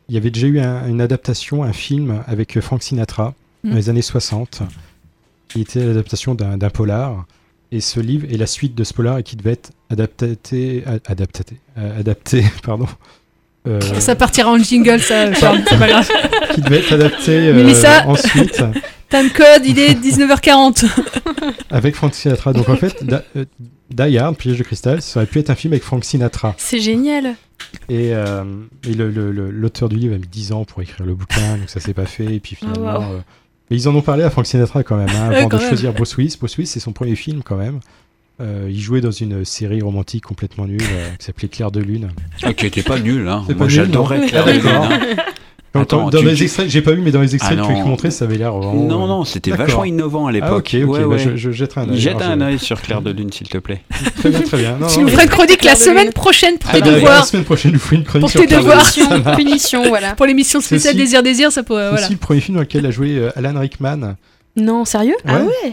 il 0.09 0.15
y 0.15 0.19
avait 0.19 0.31
déjà 0.31 0.47
eu 0.49 0.59
un- 0.61 0.87
une 0.89 1.01
adaptation, 1.01 1.63
un 1.63 1.73
film 1.73 2.23
avec 2.27 2.61
Frank 2.61 2.83
Sinatra 2.83 3.35
Mm. 3.65 3.71
dans 3.71 3.77
les 3.77 3.89
années 3.91 4.03
60, 4.03 4.63
qui 5.49 5.61
était 5.61 5.85
l'adaptation 5.85 6.35
d'un 6.35 6.59
polar. 6.71 7.27
Et 7.71 7.81
ce 7.81 8.01
livre 8.01 8.27
est 8.31 8.37
la 8.37 8.47
suite 8.47 8.75
de 8.75 8.85
ce 8.85 8.93
polar 8.93 9.19
et 9.19 9.23
qui 9.23 9.35
devait 9.37 9.53
être 9.53 9.71
adapté, 9.89 10.83
a- 10.87 11.11
adapté, 11.11 11.43
euh, 11.79 12.01
adapté, 12.01 12.45
pardon. 12.63 12.87
euh, 13.67 13.81
Ça 14.01 14.15
partira 14.15 14.51
en 14.51 14.59
jingle, 14.59 15.01
ça, 15.01 15.33
Charles, 15.33 15.63
c'est 15.67 15.79
pas 15.79 15.89
grave. 15.89 16.09
qui 16.55 16.61
devait 16.61 16.81
être 16.81 16.93
adapté 16.93 17.31
euh, 17.49 17.55
Mélissa. 17.55 18.07
ensuite 18.07 18.63
Time 19.09 19.31
code, 19.31 19.65
il 19.67 19.79
est 19.79 19.95
19h40. 19.95 20.87
avec 21.71 21.95
Frank 21.95 22.15
Sinatra. 22.15 22.53
Donc 22.53 22.69
en 22.69 22.77
fait, 22.77 23.05
Da- 23.05 23.25
euh, 23.37 23.45
Die 23.91 24.19
Hard, 24.19 24.37
Piège 24.37 24.59
de 24.59 24.63
cristal, 24.65 25.03
ça 25.03 25.21
aurait 25.21 25.27
pu 25.27 25.39
être 25.39 25.51
un 25.51 25.55
film 25.55 25.73
avec 25.75 25.83
Frank 25.83 26.03
Sinatra. 26.05 26.55
C'est 26.59 26.81
génial. 26.81 27.35
Et, 27.91 28.15
euh, 28.15 28.43
et 28.87 28.95
le- 28.95 29.11
le- 29.11 29.31
le- 29.33 29.51
l'auteur 29.51 29.89
du 29.89 29.97
livre 29.97 30.15
a 30.15 30.19
mis 30.19 30.27
10 30.27 30.53
ans 30.53 30.65
pour 30.65 30.81
écrire 30.83 31.07
le 31.07 31.15
bouquin, 31.15 31.57
donc 31.59 31.69
ça 31.71 31.79
s'est 31.81 31.95
pas 31.95 32.07
fait. 32.07 32.35
Et 32.37 32.41
puis 32.41 32.57
finalement. 32.57 32.89
Ah, 32.89 32.99
wow. 33.01 33.21
Mais 33.71 33.77
ils 33.77 33.89
en 33.89 33.95
ont 33.95 34.03
parlé 34.03 34.23
à 34.23 34.31
Frank 34.31 34.47
Sinatra 34.47 34.83
quand 34.83 34.97
même, 34.97 35.09
hein, 35.09 35.31
avant 35.33 35.49
quand 35.49 35.57
de 35.57 35.63
même. 35.63 35.69
choisir 35.69 35.93
Bruce 35.93 36.17
Willis. 36.17 36.37
Bruce 36.39 36.57
Willis, 36.57 36.69
c'est 36.69 36.81
son 36.81 36.93
premier 36.93 37.17
film 37.17 37.43
quand 37.43 37.57
même. 37.57 37.81
Euh, 38.41 38.67
il 38.69 38.81
jouait 38.81 39.01
dans 39.01 39.11
une 39.11 39.45
série 39.45 39.83
romantique 39.83 40.25
complètement 40.25 40.67
nulle 40.67 40.81
euh, 40.83 41.11
qui 41.19 41.27
s'appelait 41.27 41.49
Claire 41.49 41.71
de 41.71 41.81
Lune. 41.81 42.11
Ah, 42.43 42.53
qui 42.55 42.67
était 42.67 42.83
pas 42.83 42.99
nul, 42.99 43.29
hein. 43.29 43.45
Moi, 43.57 43.69
j'adorais 43.69 44.27
Claire 44.27 44.47
de 44.47 44.53
Lune, 44.53 44.63
hein. 44.67 45.01
Attends, 45.75 46.11
dans 46.11 46.19
tu- 46.19 46.27
les 46.27 46.35
tu- 46.35 46.43
extraits, 46.45 46.69
j'ai 46.69 46.83
pas 46.83 46.93
vu, 46.93 47.01
mais 47.01 47.13
dans 47.13 47.23
les 47.23 47.35
extraits 47.35 47.59
Ah 47.59 47.63
que 47.63 47.67
tu 47.69 47.73
non. 47.73 47.81
as 47.83 47.85
montré, 47.87 48.11
ça 48.11 48.27
avait 48.27 48.37
l'air 48.37 48.53
vraiment. 48.55 48.75
Non, 48.85 49.05
euh, 49.05 49.09
non, 49.09 49.25
c'était 49.25 49.53
vachement 49.53 49.85
innovant 49.85 50.27
à 50.27 50.33
l'époque. 50.33 50.71
Ah, 50.75 50.79
ok, 50.79 50.85
ok, 50.85 50.91
Ouais, 50.93 51.01
bah, 51.01 51.07
ouais. 51.07 51.19
je, 51.19 51.37
je 51.37 51.51
jetterai 51.51 51.81
un 51.83 51.89
œil. 51.91 51.99
Jette 51.99 52.21
un 52.21 52.37
je- 52.39 52.45
œil 52.45 52.59
sur 52.59 52.81
Claire 52.83 53.01
de 53.01 53.11
Lune, 53.11 53.33
s'il 53.33 53.49
te 53.49 53.57
plaît. 53.59 53.83
Très 54.19 54.29
bien, 54.31 54.41
très 54.43 54.59
bien. 54.59 54.77
Non, 54.79 54.87
Tu 54.89 55.01
nous 55.01 55.09
feras 55.09 55.23
une 55.25 55.31
chronique 55.31 55.65
la 55.65 55.75
semaine 55.75 56.13
prochaine 56.13 56.59
pour 56.59 56.69
Ah, 56.71 56.75
tes 56.75 56.81
bah, 56.81 56.87
La 56.91 56.93
devoirs. 56.97 57.27
semaine 57.27 57.45
prochaine, 57.45 57.73
je 57.73 57.79
vous 57.79 57.95
une 57.95 58.05
chronique 58.05 58.31
Pour 58.33 58.41
tes 58.41 58.47
devoirs. 58.47 58.93
Punition, 59.37 59.89
voilà. 59.89 60.15
Pour 60.15 60.27
l'émission 60.27 60.61
spéciale 60.61 60.95
Désir 60.97 61.23
Désir, 61.23 61.51
ça 61.51 61.63
pourrait. 61.63 61.91
C'est 61.97 62.03
aussi 62.05 62.13
le 62.13 62.19
premier 62.19 62.41
film 62.41 62.57
dans 62.57 62.63
lequel 62.63 62.85
a 62.85 62.91
joué 62.91 63.17
euh, 63.17 63.31
Alan 63.37 63.59
Rickman. 63.59 64.17
Non, 64.55 64.85
sérieux? 64.85 65.15
Ouais. 65.25 65.33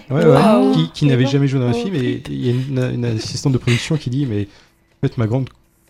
Ouais, 0.10 0.24
ouais, 0.24 0.26
Wow. 0.26 0.72
qui, 0.74 0.90
qui 0.94 1.06
n'avait 1.08 1.26
bon. 1.26 1.30
jamais 1.30 1.48
joué 1.50 1.60
dans 1.60 1.68
un 1.68 1.74
Oh, 1.74 1.84
film 1.84 1.96
et 1.96 2.24
il 2.30 2.46
y 2.46 2.50
a 2.50 2.54
une, 2.54 2.92
une 2.96 3.06
assistante 3.06 3.52
de 3.52 3.58
production 3.58 3.98
qui 3.98 4.10
dit 4.10 4.26
mais 4.26 4.48
en 5.04 5.08
fait 5.08 5.18
ma 5.18 5.28
grande 5.28 5.50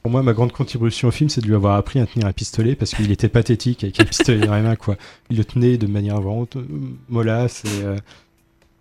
pour 0.10 0.14
moi 0.14 0.24
ma 0.24 0.34
grande 0.34 0.52
contribution 0.52 1.08
au 1.10 1.12
film 1.12 1.30
c'est 1.30 1.42
de 1.42 1.46
lui 1.46 1.54
avoir 1.54 1.76
appris 1.76 2.00
à 2.00 2.08
tenir 2.08 2.26
un 2.26 2.34
pistolet 2.34 2.74
parce 2.74 2.96
qu'il 2.96 3.12
était 3.12 3.30
pathétique 3.30 3.84
avec 3.84 4.00
un 4.00 4.06
pistolet 4.06 4.40
dans 4.48 4.56
les 4.56 4.64
mains 4.64 4.76
quoi 4.76 4.98
il 5.30 5.38
le 5.38 5.46
tenait 5.46 5.78
de 5.78 5.86
manière 5.86 6.20
vraiment 6.20 6.48
mollasse 7.10 7.64
et, 7.66 7.84
euh, 7.84 7.96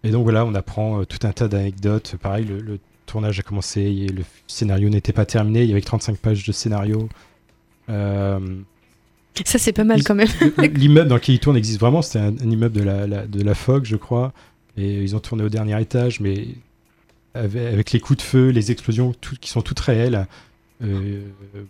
et 0.05 0.11
donc 0.11 0.23
voilà 0.23 0.47
on 0.47 0.55
apprend 0.55 1.01
euh, 1.01 1.05
tout 1.05 1.19
un 1.27 1.33
tas 1.33 1.47
d'anecdotes 1.47 2.17
pareil 2.23 2.47
le, 2.47 2.61
le 2.61 2.79
tournage 3.05 3.39
a 3.39 3.43
commencé 3.43 3.83
et 3.83 4.09
le 4.09 4.23
scénario 4.47 4.89
n'était 4.89 5.13
pas 5.13 5.27
terminé 5.27 5.65
il 5.65 5.69
y 5.69 5.73
avait 5.73 5.83
que 5.83 5.87
35 5.87 6.17
pages 6.17 6.47
de 6.47 6.53
scénario 6.53 7.11
euh, 7.91 8.39
Ça, 9.45 9.59
c'est 9.59 9.73
pas 9.73 9.85
mal 9.85 10.03
quand 10.05 10.15
même. 10.15 10.29
L'immeuble 10.75 11.09
dans 11.09 11.15
lequel 11.17 11.35
il 11.37 11.39
tourne 11.41 11.57
existe 11.57 11.79
vraiment. 11.81 12.03
C'était 12.03 12.19
un, 12.19 12.35
un 12.37 12.51
immeuble 12.51 12.75
de 12.77 12.83
la, 12.83 13.07
la- 13.07 13.27
de 13.27 13.41
la 13.43 13.55
FOG, 13.55 13.85
je 13.85 13.97
crois. 13.97 14.33
Et 14.77 15.03
ils 15.03 15.15
ont 15.17 15.21
tourné 15.21 15.43
au 15.45 15.49
dernier 15.49 15.81
étage, 15.81 16.21
mais 16.21 16.49
avec, 17.35 17.73
avec 17.73 17.93
les 17.93 18.01
coups 18.01 18.19
de 18.19 18.23
feu, 18.23 18.49
les 18.51 18.73
explosions 18.73 19.15
tout- 19.21 19.37
qui 19.41 19.49
sont 19.49 19.63
toutes 19.63 19.81
réelles, 19.81 20.27
euh, 20.83 21.21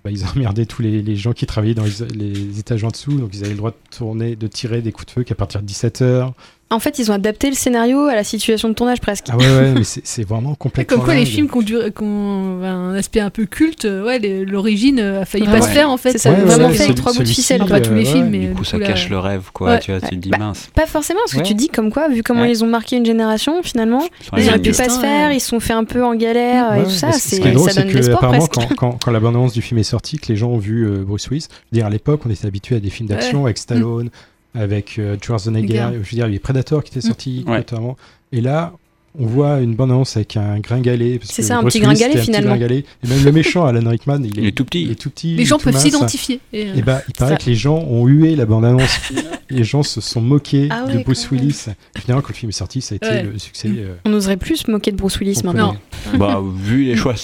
bah, 0.05 0.11
ils 0.11 0.25
emmerdé 0.27 0.67
tous 0.67 0.83
les, 0.83 1.03
les 1.03 1.17
gens 1.17 1.33
qui 1.33 1.47
travaillaient 1.47 1.75
dans 1.75 1.85
les, 1.85 2.07
les 2.15 2.59
étages 2.59 2.85
en 2.85 2.89
dessous. 2.89 3.19
Donc 3.19 3.31
ils 3.35 3.41
avaient 3.41 3.53
le 3.53 3.59
droit 3.59 3.71
de 3.71 3.97
tourner, 3.97 4.37
de 4.37 4.47
tirer 4.47 4.83
des 4.83 4.93
coups 4.93 5.07
de 5.07 5.11
feu 5.13 5.23
qu'à 5.25 5.35
partir 5.35 5.63
de 5.63 5.67
17h. 5.67 6.33
En 6.71 6.81
fait, 6.81 6.99
ils 6.99 7.11
ont 7.11 7.15
adapté 7.15 7.49
le 7.49 7.55
scénario 7.57 8.01
à 8.09 8.15
la 8.15 8.25
situation 8.25 8.69
de 8.69 8.75
tournage 8.75 9.01
presque. 9.01 9.25
Ah 9.31 9.39
ouais, 9.39 9.47
ouais, 9.47 9.73
mais 9.73 9.85
c'est 9.85 10.23
vraiment 10.29 10.55
complètement. 10.59 10.97
comme 10.99 11.05
quoi, 11.07 11.15
les 11.15 11.25
films 11.25 11.49
qui 11.49 11.57
ont, 11.57 11.63
duré- 11.63 11.91
qui 11.91 12.03
ont 12.03 12.63
un 12.63 12.95
aspect 12.95 13.21
un 13.21 13.31
peu 13.31 13.47
culte, 13.47 13.87
euh, 13.87 14.05
ouais, 14.05 14.19
l'origine 14.45 14.99
euh, 15.01 15.23
a 15.23 15.25
failli 15.25 15.47
Ouais. 15.47 15.53
pas 15.61 15.63
se 15.63 15.69
faire 15.71 15.89
en 15.89 15.97
fait. 15.97 16.13
C'est 16.13 16.19
ça, 16.19 16.31
Ouais, 16.31 16.41
vraiment 16.41 16.69
fait 16.69 16.93
trois 16.93 17.15
bouts 17.15 17.23
de 17.23 17.29
ficelle. 17.29 17.65
Pas 17.65 17.81
tous 17.81 17.95
les 17.95 18.07
euh, 18.07 18.13
films, 18.13 18.25
ouais, 18.25 18.31
mais 18.31 18.39
Du 18.41 18.47
euh, 18.49 18.55
coup, 18.55 18.65
ça 18.65 18.77
là- 18.77 18.87
cache 18.89 19.09
le 19.09 19.19
rêve, 19.19 19.45
quoi. 19.55 19.71
Ouais. 19.71 19.79
Tu 19.81 19.93
vois, 19.93 20.01
tu 20.03 20.09
te 20.11 20.15
dis 20.17 20.29
Bah, 20.29 20.37
mince. 20.39 20.69
Pas 20.75 20.85
forcément, 20.87 21.21
parce 21.21 21.33
que 21.33 21.39
Ouais. 21.39 21.43
tu 21.45 21.55
dis 21.55 21.69
comme 21.69 21.91
quoi, 21.91 22.09
vu 22.09 22.23
comment 22.23 22.43
Ouais. 22.43 22.51
ils 22.51 22.63
ont 22.63 22.69
marqué 22.69 22.97
une 22.97 23.07
génération, 23.07 23.63
finalement, 23.63 24.03
ils 24.37 24.47
auraient 24.49 24.59
pu 24.59 24.73
pas 24.73 24.91
se 24.91 25.01
faire, 25.01 25.33
ils 25.33 25.41
se 25.41 25.49
sont 25.49 25.61
fait 25.61 25.73
un 25.73 25.85
peu 25.85 26.05
en 26.05 26.15
galère 26.17 26.75
et 26.75 26.85
tout 26.85 26.91
ça, 26.91 27.13
ce- 27.13 27.19
c'est, 27.21 27.37
ce 27.37 27.41
qui 27.41 27.49
est 27.49 27.53
drôle, 27.53 27.69
ça 27.71 27.77
c'est 27.77 27.81
donne 27.81 27.89
que 27.89 27.93
de 27.95 27.99
l'espoir 27.99 28.19
apparemment, 28.19 28.47
presque. 28.47 28.69
quand, 28.71 28.75
quand, 28.91 28.99
quand 29.07 29.11
la 29.11 29.21
bande-annonce 29.21 29.55
du 29.55 29.63
film 29.63 29.81
est 29.81 29.85
sortie, 29.85 30.19
que 30.19 30.27
les 30.29 30.37
gens 30.37 30.51
ont 30.51 30.59
vu 30.59 30.87
euh, 30.87 31.03
Bruce 31.03 31.29
Willis, 31.31 31.47
je 31.51 31.57
veux 31.77 31.81
dire, 31.81 31.87
à 31.87 31.91
l'époque, 31.91 32.21
on 32.27 32.31
était 32.31 32.47
habitué 32.47 32.77
à 32.77 32.81
des 32.81 32.91
films 32.91 33.09
d'action 33.09 33.47
avec 33.47 33.57
Stallone, 33.57 34.11
avec 34.59 34.99
euh, 34.99 35.17
Schwarzenegger, 35.23 35.87
je 35.93 35.97
veux 35.99 36.03
dire, 36.03 36.09
il 36.13 36.19
y 36.19 36.23
avait 36.23 36.39
Predator 36.39 36.83
qui 36.85 36.91
était 36.91 37.07
Mm. 37.07 37.09
sorti, 37.09 37.45
Ouais. 37.47 37.59
notamment. 37.59 37.97
Et 38.33 38.41
là, 38.41 38.73
on 39.19 39.27
voit 39.27 39.61
une 39.61 39.75
bande-annonce 39.75 40.17
avec 40.17 40.37
un 40.37 40.61
gringalet. 40.61 41.19
C'est 41.25 41.43
ça, 41.43 41.57
un 41.59 41.65
petit 41.65 41.81
gringalet, 41.81 42.13
un 42.13 42.17
petit 42.17 42.27
finalement. 42.27 42.51
gringalet. 42.51 42.85
Et 43.05 43.09
même 43.09 43.25
le 43.25 43.33
méchant, 43.33 43.65
Alan 43.65 43.89
Rickman, 43.91 44.21
il 44.23 44.39
est, 44.39 44.43
Il 44.43 44.47
est 44.49 44.53
tout 44.53 44.65
petit. 44.65 44.83
il 44.83 44.91
est 44.93 44.95
tout 45.01 45.11
petit. 45.11 45.35
Les 45.35 45.45
gens 45.45 45.59
peuvent 45.59 45.73
mince. 45.73 45.83
s'identifier. 45.83 46.41
Et, 46.53 46.67
euh, 46.69 46.75
Et 46.77 46.83
bah, 46.83 47.01
il 47.09 47.15
paraît 47.15 47.33
Ça. 47.33 47.37
que 47.39 47.47
les 47.51 47.57
gens 47.57 47.79
ont 47.79 48.07
hué 48.07 48.37
la 48.37 48.45
bande-annonce. 48.47 49.01
les 49.51 49.65
gens 49.65 49.83
se 49.83 50.01
sont 50.01 50.21
moqués 50.21 50.69
Ah 50.71 50.85
de 50.87 50.99
ouais, 50.99 51.03
Bruce. 51.05 51.29
Willis. 51.33 51.67
Et 51.97 52.01
finalement, 52.01 52.21
quand 52.23 52.29
le 52.29 52.35
film 52.35 52.51
est 52.51 52.53
sorti, 52.53 52.81
ça 52.81 52.95
a 52.95 52.97
été 52.97 53.09
Ouais. 53.09 53.23
le 53.23 53.39
succès. 53.39 53.69
euh, 53.69 53.95
On 54.05 54.11
n'oserait 54.11 54.37
plus 54.37 54.57
se 54.59 54.71
moquer 54.71 54.93
de 54.93 54.97
Bruce 54.97 55.19
Willis 55.19 55.41
maintenant. 55.43 55.75
Bah, 56.17 56.41
vu 56.57 56.85
les 56.85 56.95
choix 56.97 57.15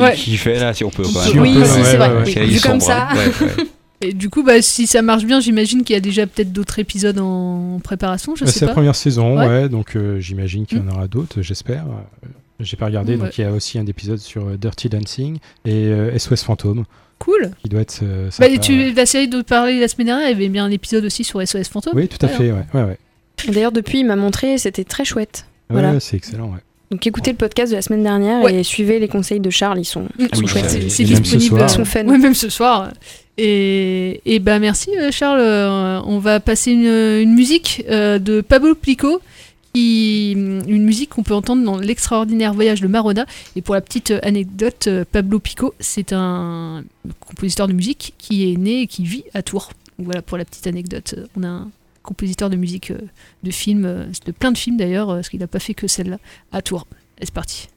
Ouais. 0.00 0.14
qu'il 0.16 0.36
fait 0.36 0.58
là, 0.58 0.74
si 0.74 0.84
on 0.84 0.90
peut 0.90 1.04
pas. 1.04 1.22
Si 1.24 1.38
on 1.38 1.42
oui, 1.42 1.54
peut, 1.54 1.64
si, 1.64 1.78
ouais, 1.78 1.84
c'est 1.84 1.96
vrai. 1.96 2.08
ouais, 2.12 2.34
ouais. 2.36 2.46
Vu 2.46 2.60
comme 2.60 2.80
ça. 2.80 3.08
Hein. 4.02 4.06
Et 4.06 4.12
du 4.12 4.30
coup, 4.30 4.42
bah, 4.42 4.62
si 4.62 4.86
ça 4.86 5.02
marche 5.02 5.24
bien, 5.24 5.40
j'imagine 5.40 5.82
qu'il 5.84 5.94
y 5.94 5.96
a 5.96 6.00
déjà 6.00 6.26
peut-être 6.26 6.52
d'autres 6.52 6.78
épisodes 6.78 7.18
en 7.18 7.80
préparation, 7.82 8.34
je 8.36 8.44
Bah, 8.44 8.50
sais 8.50 8.60
c'est 8.60 8.66
la 8.66 8.72
première 8.72 8.94
saison, 8.96 9.38
Ouais. 9.38 9.46
ouais, 9.46 9.68
donc 9.68 9.96
euh, 9.96 10.20
j'imagine 10.20 10.66
qu'il 10.66 10.78
y 10.78 10.80
en 10.80 10.84
Mm. 10.84 10.90
aura 10.90 11.08
d'autres, 11.08 11.42
j'espère. 11.42 11.84
Euh, 11.86 12.28
J'ai 12.60 12.76
pas 12.76 12.86
regardé, 12.86 13.12
Ouais. 13.12 13.18
donc 13.18 13.38
il 13.38 13.42
y 13.42 13.44
a 13.44 13.52
aussi 13.52 13.78
un 13.78 13.86
épisode 13.86 14.18
sur 14.18 14.48
euh, 14.48 14.56
Dirty 14.56 14.88
Dancing 14.88 15.38
et 15.64 15.86
euh, 15.86 16.18
SOS 16.18 16.42
Fantôme, 16.42 16.84
Cool. 17.20 17.52
qui 17.62 17.68
doit 17.68 17.80
être 17.82 18.00
euh, 18.02 18.30
Bah, 18.40 18.46
tu, 18.60 18.92
la 18.92 19.06
série 19.06 19.28
dont 19.28 19.38
tu 19.38 19.44
parlais 19.44 19.78
la 19.78 19.86
semaine 19.86 20.08
dernière, 20.08 20.26
il 20.28 20.32
y 20.32 20.34
avait 20.34 20.48
bien 20.48 20.64
un 20.64 20.70
épisode 20.72 21.04
aussi 21.04 21.22
sur 21.22 21.40
SOS 21.40 21.68
Fantôme. 21.68 21.92
Oui, 21.96 22.08
tout 22.08 22.18
à 22.24 22.28
Ouais, 22.28 22.34
fait, 22.36 22.50
ouais, 22.52 22.64
ouais, 22.74 22.82
ouais. 22.82 22.98
D'ailleurs, 23.52 23.70
depuis, 23.70 24.00
il 24.00 24.06
m'a 24.06 24.16
montré, 24.16 24.58
c'était 24.58 24.82
très 24.82 25.04
chouette. 25.04 25.46
Ouais, 25.70 25.80
Voilà. 25.80 26.00
c'est 26.00 26.16
excellent, 26.16 26.50
ouais. 26.50 26.58
Donc 26.90 27.06
écoutez 27.06 27.32
le 27.32 27.36
podcast 27.36 27.70
de 27.70 27.76
la 27.76 27.82
semaine 27.82 28.02
dernière 28.02 28.42
Ouais. 28.42 28.54
et 28.60 28.62
suivez 28.62 28.98
les 28.98 29.08
conseils 29.08 29.40
de 29.40 29.50
Charles, 29.50 29.78
ils 29.80 29.84
sont, 29.84 30.06
ils 30.18 30.24
sont 30.34 30.40
oui, 30.42 30.46
chouettes. 30.48 30.70
ça- 30.70 30.78
C'est 30.88 31.04
disponible. 31.04 31.60
Ils 31.62 31.68
sont 31.70 31.84
fun. 31.84 32.06
Ouais, 32.06 32.16
même 32.18 32.34
ce 32.34 32.48
soir. 32.48 32.90
Et, 33.36 34.20
et 34.26 34.38
bah 34.38 34.58
merci 34.58 34.90
euh, 34.98 35.10
Charles. 35.12 35.40
Euh, 35.40 36.00
on 36.06 36.18
va 36.18 36.40
passer 36.40 36.72
une, 36.72 36.86
une 36.86 37.34
musique 37.34 37.84
euh, 37.90 38.18
de 38.18 38.40
Pablo 38.40 38.74
Pico, 38.74 39.20
qui, 39.74 40.32
une 40.32 40.82
musique 40.84 41.10
qu'on 41.10 41.22
peut 41.22 41.34
entendre 41.34 41.62
dans 41.62 41.76
l'extraordinaire 41.78 42.54
voyage 42.54 42.80
de 42.80 42.88
Marona. 42.88 43.26
Et 43.54 43.60
pour 43.62 43.74
la 43.74 43.80
petite 43.82 44.12
anecdote, 44.22 44.88
Pablo 45.12 45.38
Pico, 45.40 45.74
c'est 45.78 46.12
un 46.14 46.82
compositeur 47.20 47.68
de 47.68 47.74
musique 47.74 48.14
qui 48.18 48.50
est 48.50 48.56
né 48.56 48.80
et 48.82 48.86
qui 48.86 49.04
vit 49.04 49.24
à 49.34 49.42
Tours. 49.42 49.70
Voilà 49.98 50.22
pour 50.22 50.38
la 50.38 50.44
petite 50.44 50.66
anecdote. 50.66 51.16
On 51.36 51.42
a 51.44 51.48
un 51.48 51.68
compositeur 52.08 52.48
de 52.48 52.56
musique 52.56 52.90
euh, 52.90 52.98
de 53.42 53.50
films, 53.50 53.84
euh, 53.84 54.06
de 54.24 54.32
plein 54.32 54.50
de 54.50 54.56
films 54.56 54.78
d'ailleurs, 54.78 55.10
euh, 55.10 55.16
parce 55.16 55.28
qu'il 55.28 55.40
n'a 55.40 55.46
pas 55.46 55.58
fait 55.58 55.74
que 55.74 55.86
celle-là 55.86 56.18
à 56.52 56.62
Tours. 56.62 56.86
C'est 57.20 57.30
parti. 57.30 57.68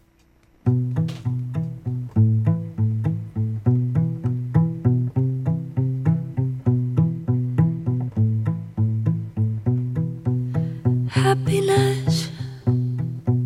Happiness 11.13 12.29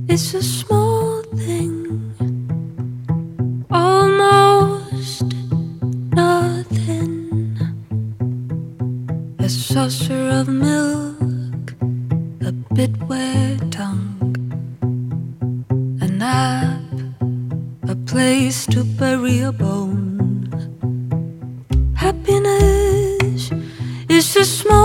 is 0.07 0.35
a 0.35 0.41
small 0.41 1.23
thing, 1.35 1.99
saucer 9.75 10.29
of 10.29 10.47
milk, 10.47 11.75
a 12.39 12.53
bit 12.73 12.91
wet 13.09 13.59
tongue, 13.73 14.15
a 15.99 16.07
nap, 16.07 16.79
a 17.83 17.95
place. 18.07 18.65
to 18.67 18.85
bury 18.99 19.39
a 19.41 19.51
bone. 19.51 20.47
Happiness 21.93 23.51
is 24.07 24.37
a 24.37 24.45
small 24.45 24.84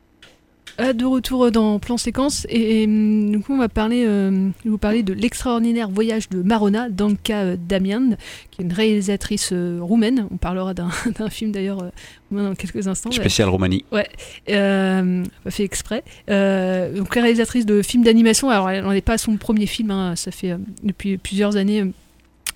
Ah, 0.83 0.93
de 0.93 1.05
retour 1.05 1.51
dans 1.51 1.77
plan 1.77 1.95
séquence 1.97 2.47
et, 2.49 2.81
et, 2.81 2.85
hum, 2.85 3.31
du 3.31 3.39
coup 3.39 3.53
on 3.53 3.59
va 3.59 3.69
parler, 3.69 4.03
euh, 4.07 4.49
vous 4.65 4.79
parler 4.79 5.03
de 5.03 5.13
l'extraordinaire 5.13 5.89
voyage 5.89 6.27
de 6.29 6.41
Marona, 6.41 6.89
Danka 6.89 7.41
euh, 7.41 7.55
Damian, 7.55 8.15
qui 8.49 8.61
est 8.61 8.65
une 8.65 8.73
réalisatrice 8.73 9.51
euh, 9.53 9.77
roumaine. 9.79 10.27
On 10.31 10.37
parlera 10.37 10.73
d'un 10.73 10.89
film 11.29 11.51
d'ailleurs 11.51 11.83
euh, 11.83 11.89
dans 12.31 12.55
quelques 12.55 12.87
instants. 12.87 13.11
Spécial 13.11 13.47
Roumanie. 13.49 13.85
Ouais, 13.91 14.09
euh, 14.49 15.23
pas 15.43 15.51
fait 15.51 15.65
exprès. 15.65 16.03
Euh, 16.31 16.97
donc 16.97 17.13
réalisatrice 17.13 17.67
de 17.67 17.83
films 17.83 18.03
d'animation. 18.03 18.49
Alors 18.49 18.67
elle 18.71 18.83
n'en 18.83 18.91
est 18.91 19.01
pas 19.01 19.13
à 19.13 19.17
son 19.19 19.37
premier 19.37 19.67
film, 19.67 19.91
hein, 19.91 20.15
ça 20.15 20.31
fait 20.31 20.51
euh, 20.51 20.57
depuis 20.81 21.19
plusieurs 21.19 21.57
années. 21.57 21.85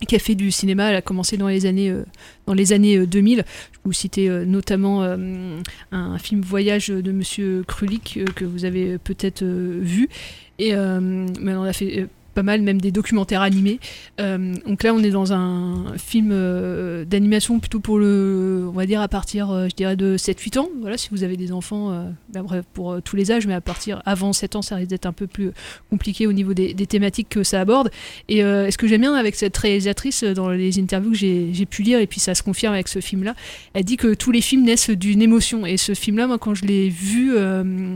Qui 0.05 0.15
a 0.15 0.19
fait 0.19 0.35
du 0.35 0.51
cinéma, 0.51 0.89
elle 0.89 0.95
a 0.95 1.01
commencé 1.01 1.37
dans 1.37 1.47
les 1.47 1.65
années, 1.65 1.89
euh, 1.89 2.03
dans 2.45 2.53
les 2.53 2.73
années 2.73 2.97
euh, 2.97 3.05
2000. 3.05 3.43
Je 3.73 3.79
vous 3.83 3.93
citer 3.93 4.29
notamment 4.45 5.03
euh, 5.03 5.59
un 5.91 6.17
film 6.17 6.41
Voyage 6.41 6.87
de 6.87 7.11
Monsieur 7.11 7.63
Krulik 7.67 8.17
euh, 8.17 8.25
que 8.35 8.45
vous 8.45 8.65
avez 8.65 8.97
peut-être 8.97 9.43
vu. 9.43 10.09
Et 10.57 10.73
mais 10.73 11.53
on 11.53 11.63
a 11.63 11.73
fait 11.73 12.07
pas 12.35 12.43
mal, 12.43 12.61
même 12.61 12.79
des 12.79 12.91
documentaires 12.91 13.41
animés. 13.41 13.79
Euh, 14.19 14.53
donc 14.67 14.83
là, 14.83 14.93
on 14.93 15.01
est 15.01 15.09
dans 15.09 15.33
un 15.33 15.97
film 15.97 16.29
euh, 16.31 17.05
d'animation 17.05 17.59
plutôt 17.59 17.79
pour 17.79 17.97
le, 17.97 18.65
on 18.67 18.73
va 18.73 18.85
dire 18.85 19.01
à 19.01 19.07
partir, 19.07 19.49
euh, 19.49 19.67
je 19.69 19.75
dirais 19.75 19.95
de 19.95 20.17
7-8 20.17 20.59
ans. 20.59 20.69
Voilà, 20.81 20.97
si 20.97 21.09
vous 21.11 21.23
avez 21.23 21.37
des 21.37 21.51
enfants, 21.51 22.05
bah, 22.33 22.43
bref, 22.43 22.65
pour 22.73 23.01
tous 23.01 23.15
les 23.15 23.31
âges, 23.31 23.47
mais 23.47 23.53
à 23.53 23.61
partir 23.61 24.03
avant 24.05 24.33
7 24.33 24.57
ans, 24.57 24.61
ça 24.61 24.75
risque 24.75 24.89
d'être 24.89 25.05
un 25.05 25.13
peu 25.13 25.27
plus 25.27 25.51
compliqué 25.89 26.27
au 26.27 26.33
niveau 26.33 26.53
des, 26.53 26.75
thématiques 26.85 27.29
que 27.29 27.43
ça 27.43 27.61
aborde. 27.61 27.89
Et 28.27 28.41
ce 28.41 28.77
que 28.77 28.87
j'aime 28.87 29.01
bien 29.01 29.15
avec 29.15 29.35
cette 29.35 29.55
réalisatrice, 29.55 30.23
dans 30.23 30.49
les 30.49 30.77
interviews 30.79 31.11
que 31.11 31.17
j'ai 31.17 31.65
pu 31.65 31.81
lire, 31.81 31.99
et 31.99 32.07
puis 32.07 32.19
ça 32.19 32.35
se 32.35 32.43
confirme 32.43 32.73
avec 32.73 32.89
ce 32.89 32.99
film-là, 32.99 33.33
elle 33.73 33.85
dit 33.85 33.95
que 33.97 34.13
tous 34.13 34.31
les 34.31 34.41
films 34.41 34.63
naissent 34.63 34.89
d'une 34.89 35.21
émotion. 35.21 35.65
Et 35.65 35.77
ce 35.77 35.93
film-là, 35.93 36.27
moi, 36.27 36.37
quand 36.37 36.53
je 36.53 36.65
l'ai 36.65 36.89
vu, 36.89 37.33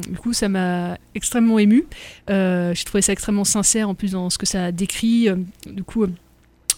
du 0.10 0.18
coup, 0.18 0.32
ça 0.32 0.48
m'a 0.48 0.98
extrêmement 1.14 1.60
ému. 1.60 1.86
J'ai 2.30 2.86
trouvé 2.86 3.02
ça 3.02 3.12
extrêmement 3.12 3.44
sincère 3.44 3.90
en 3.90 3.96
plus 3.96 4.16
ce 4.30 4.38
que 4.38 4.46
ça 4.46 4.72
décrit. 4.72 5.30
Euh, 5.30 5.36
du 5.66 5.84
coup, 5.84 6.04
euh, 6.04 6.12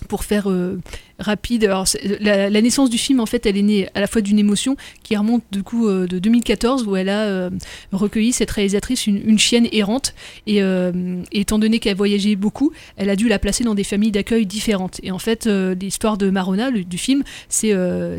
pour 0.07 0.23
faire 0.23 0.49
euh, 0.49 0.79
rapide, 1.21 1.63
alors, 1.63 1.87
c'est- 1.87 2.19
la, 2.21 2.49
naissance 2.61 2.89
du 2.89 2.97
film, 2.97 3.19
en 3.19 3.25
fait, 3.25 3.45
elle 3.45 3.57
est 3.57 3.61
née 3.61 3.87
à 3.95 3.99
la 4.01 4.07
fois 4.07 4.21
d'une 4.21 4.39
émotion 4.39 4.75
qui 5.03 5.15
remonte 5.15 5.43
du 5.51 5.63
coup 5.63 5.87
euh, 5.87 6.07
de 6.07 6.19
2014 6.19 6.85
où 6.87 6.95
elle 6.95 7.09
a 7.09 7.21
euh, 7.21 7.49
recueilli 7.91 8.33
cette 8.33 8.51
réalisatrice 8.51 9.07
une, 9.07 9.39
chienne 9.39 9.67
errante 9.71 10.13
et, 10.47 10.61
euh, 10.61 10.91
étant 11.31 11.57
donné 11.59 11.79
qu'elle 11.79 11.95
voyageait 11.97 12.35
beaucoup, 12.35 12.71
elle 12.97 13.09
a 13.09 13.15
dû 13.15 13.27
la 13.27 13.39
placer 13.39 13.63
dans 13.63 13.75
des 13.75 13.83
familles 13.83 14.11
d'accueil 14.11 14.45
différentes. 14.45 14.99
Et 15.03 15.11
en 15.11 15.19
fait, 15.19 15.47
euh, 15.47 15.73
l'histoire 15.75 16.17
de 16.17 16.29
Marona, 16.29 16.69
du 16.71 16.97
film, 16.97 17.23
c'est 17.49 17.71
euh, 17.73 18.17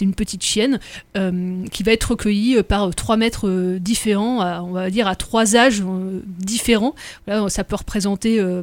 une 0.00 0.14
petite 0.14 0.42
chienne 0.44 0.78
euh, 1.16 1.64
qui 1.72 1.82
va 1.82 1.92
être 1.92 2.04
recueillie 2.12 2.56
euh, 2.56 2.62
par 2.62 2.94
trois 2.94 3.16
maîtres 3.16 3.48
euh, 3.48 3.78
différents, 3.78 4.40
à- 4.40 4.62
on 4.62 4.72
va 4.72 4.90
dire 4.90 5.06
à 5.08 5.16
trois 5.16 5.56
âges 5.56 5.82
euh, 5.82 6.20
différents. 6.38 6.94
Ça 7.48 7.64
peut 7.64 7.76
représenter 7.76 8.38
euh, 8.38 8.62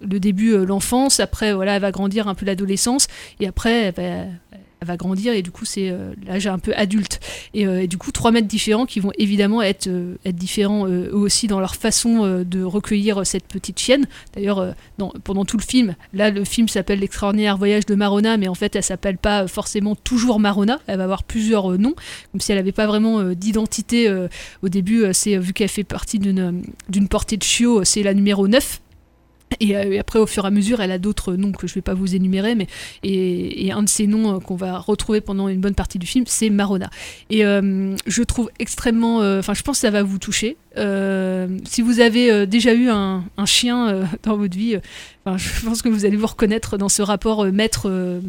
le 0.00 0.20
début, 0.20 0.52
euh, 0.52 0.64
l'enfance, 0.64 1.20
après 1.20 1.52
voilà, 1.54 1.76
elle 1.76 1.82
va 1.82 1.90
grandir 1.90 2.28
un 2.28 2.34
peu 2.34 2.46
l'adolescence, 2.46 3.08
et 3.40 3.46
après 3.46 3.94
elle 4.80 4.86
va, 4.86 4.96
grandir 4.96 5.32
et 5.32 5.42
du 5.42 5.50
coup 5.50 5.64
c'est 5.64 5.90
euh, 5.90 6.12
l'âge 6.26 6.46
un 6.46 6.58
peu 6.58 6.72
adulte. 6.74 7.20
Et, 7.54 7.66
euh, 7.66 7.86
du 7.86 7.98
coup 7.98 8.12
trois 8.12 8.30
maîtres 8.30 8.46
différents 8.46 8.86
qui 8.86 9.00
vont 9.00 9.12
évidemment 9.18 9.62
être, 9.62 9.88
euh, 9.88 10.16
être 10.24 10.36
différents 10.36 10.86
eux 10.86 11.10
aussi 11.12 11.46
dans 11.48 11.60
leur 11.60 11.74
façon 11.74 12.44
de 12.44 12.62
recueillir 12.62 13.26
cette 13.26 13.46
petite 13.46 13.78
chienne. 13.78 14.06
D'ailleurs 14.34 14.74
pendant 15.24 15.44
tout 15.44 15.56
le 15.56 15.62
film, 15.62 15.96
là 16.12 16.30
le 16.30 16.44
film 16.44 16.68
s'appelle 16.68 17.00
l'extraordinaire 17.00 17.56
voyage 17.56 17.86
de 17.86 17.94
Marona, 17.94 18.36
mais 18.36 18.48
en 18.48 18.54
fait 18.54 18.76
elle 18.76 18.82
s'appelle 18.82 19.18
pas 19.18 19.48
forcément 19.48 19.94
toujours 19.96 20.38
Marona, 20.40 20.78
elle 20.86 20.98
va 20.98 21.04
avoir 21.04 21.24
plusieurs 21.24 21.78
noms, 21.78 21.94
comme 22.32 22.40
si 22.40 22.52
elle 22.52 22.58
avait 22.58 22.72
pas 22.72 22.86
vraiment 22.86 23.22
d'identité 23.32 24.08
au 24.62 24.68
début. 24.68 25.04
c'est 25.12 25.36
vu 25.38 25.52
qu'elle 25.52 25.68
fait 25.68 25.84
partie 25.84 26.18
d'une 26.18 27.08
portée 27.08 27.36
de 27.36 27.42
chiots, 27.42 27.80
euh, 27.80 27.84
c'est 27.84 28.02
la 28.02 28.14
numéro 28.14 28.48
9. 28.48 28.80
Et, 29.60 29.76
euh, 29.76 29.92
et 29.92 29.98
après, 29.98 30.18
au 30.18 30.26
fur 30.26 30.44
et 30.44 30.48
à 30.48 30.50
mesure, 30.50 30.80
elle 30.80 30.90
a 30.90 30.98
d'autres 30.98 31.34
noms 31.34 31.52
que 31.52 31.66
je 31.66 31.74
vais 31.74 31.80
pas 31.82 31.94
vous 31.94 32.14
énumérer, 32.14 32.54
mais 32.54 32.66
et, 33.02 33.70
un 33.72 33.82
de 33.82 33.88
ces 33.88 34.06
noms 34.06 34.36
euh, 34.36 34.38
qu'on 34.40 34.56
va 34.56 34.78
retrouver 34.78 35.20
pendant 35.20 35.48
une 35.48 35.60
bonne 35.60 35.74
partie 35.74 35.98
du 35.98 36.06
film, 36.06 36.24
c'est 36.26 36.50
Marona. 36.50 36.90
Et 37.30 37.44
euh, 37.44 37.94
je 38.06 38.22
trouve 38.22 38.50
extrêmement, 38.58 39.18
enfin, 39.38 39.54
je 39.54 39.62
pense 39.62 39.76
que 39.76 39.80
ça 39.82 39.90
va 39.90 40.02
vous 40.02 40.18
toucher. 40.18 40.56
Si 40.76 41.80
vous 41.80 42.00
avez 42.00 42.46
déjà 42.46 42.74
eu 42.74 42.90
un, 42.90 43.24
chien 43.46 44.08
dans 44.24 44.36
votre 44.36 44.56
vie, 44.56 44.76
je 45.26 45.64
pense 45.64 45.80
que 45.80 45.88
vous 45.88 46.04
allez 46.04 46.16
vous 46.16 46.26
reconnaître 46.26 46.76
dans 46.76 46.88
ce 46.90 47.00
rapport 47.02 47.46
maître 47.46 48.20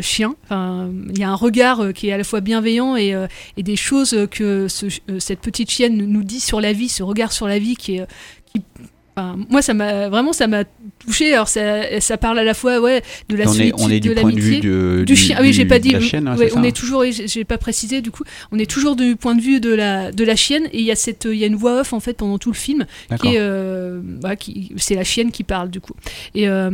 chien. 0.00 0.34
Il 0.50 1.18
y 1.18 1.22
a 1.22 1.30
un 1.30 1.34
regard 1.36 1.92
qui 1.94 2.08
est 2.08 2.12
à 2.12 2.18
la 2.18 2.24
fois 2.24 2.40
bienveillant 2.40 2.96
et, 2.96 3.14
des 3.56 3.76
choses 3.76 4.26
que 4.30 4.66
ce- 4.68 4.86
cette 5.18 5.40
petite 5.40 5.70
chienne 5.70 5.96
nous 5.96 6.24
dit 6.24 6.40
sur 6.40 6.60
la 6.60 6.72
vie, 6.72 6.88
ce 6.88 7.02
regard 7.02 7.32
sur 7.32 7.46
la 7.46 7.58
vie 7.58 7.76
qui 7.76 7.96
est 7.96 8.06
qui- 8.52 8.62
Enfin, 9.14 9.36
moi, 9.50 9.60
ça 9.60 9.74
m'a 9.74 10.08
vraiment, 10.08 10.32
ça 10.32 10.46
m'a 10.46 10.64
touché. 11.04 11.34
Alors, 11.34 11.46
ça, 11.48 12.00
ça 12.00 12.16
parle 12.16 12.38
à 12.38 12.44
la 12.44 12.54
fois, 12.54 12.80
ouais, 12.80 13.02
de 13.28 13.36
la 13.36 13.44
On 13.46 13.52
est- 13.52 13.56
solitude, 13.56 13.74
on 13.78 13.90
est 13.90 14.00
du 14.00 14.08
de 14.08 14.14
point 14.14 14.32
de 14.32 14.40
vue 14.40 14.60
de- 14.60 15.04
du 15.06 15.16
chien. 15.16 15.36
Ah 15.38 15.42
oui, 15.42 15.52
j'ai 15.52 15.66
pas 15.66 15.78
dit. 15.78 15.94
hein, 15.94 15.98
ouais, 15.98 16.48
c'est 16.48 16.56
on 16.56 16.62
ça 16.62 16.68
est 16.68 16.72
toujours, 16.76 17.04
j'ai- 17.04 17.44
pas 17.44 17.58
précisé. 17.58 18.00
Du 18.00 18.10
coup, 18.10 18.22
on 18.52 18.58
est 18.58 18.70
toujours 18.70 18.96
du 18.96 19.16
point 19.16 19.34
de 19.34 19.42
vue 19.42 19.60
de 19.60 19.74
la 19.74 20.12
de 20.12 20.24
la 20.24 20.34
chienne. 20.34 20.64
Et 20.72 20.78
il 20.78 20.84
y 20.84 20.90
a 20.90 20.96
cette, 20.96 21.26
il 21.30 21.36
y 21.36 21.44
a 21.44 21.46
une 21.46 21.56
voix 21.56 21.80
off 21.80 21.92
en 21.92 22.00
fait 22.00 22.14
pendant 22.14 22.38
tout 22.38 22.50
le 22.50 22.56
film 22.56 22.86
qui 23.20 23.28
est, 23.34 23.38
euh, 23.38 24.00
bah, 24.02 24.34
qui, 24.36 24.72
c'est 24.78 24.94
la 24.94 25.04
chienne 25.04 25.30
qui 25.30 25.44
parle 25.44 25.68
du 25.68 25.80
coup. 25.80 25.94
Et 26.34 26.48
euh, 26.48 26.70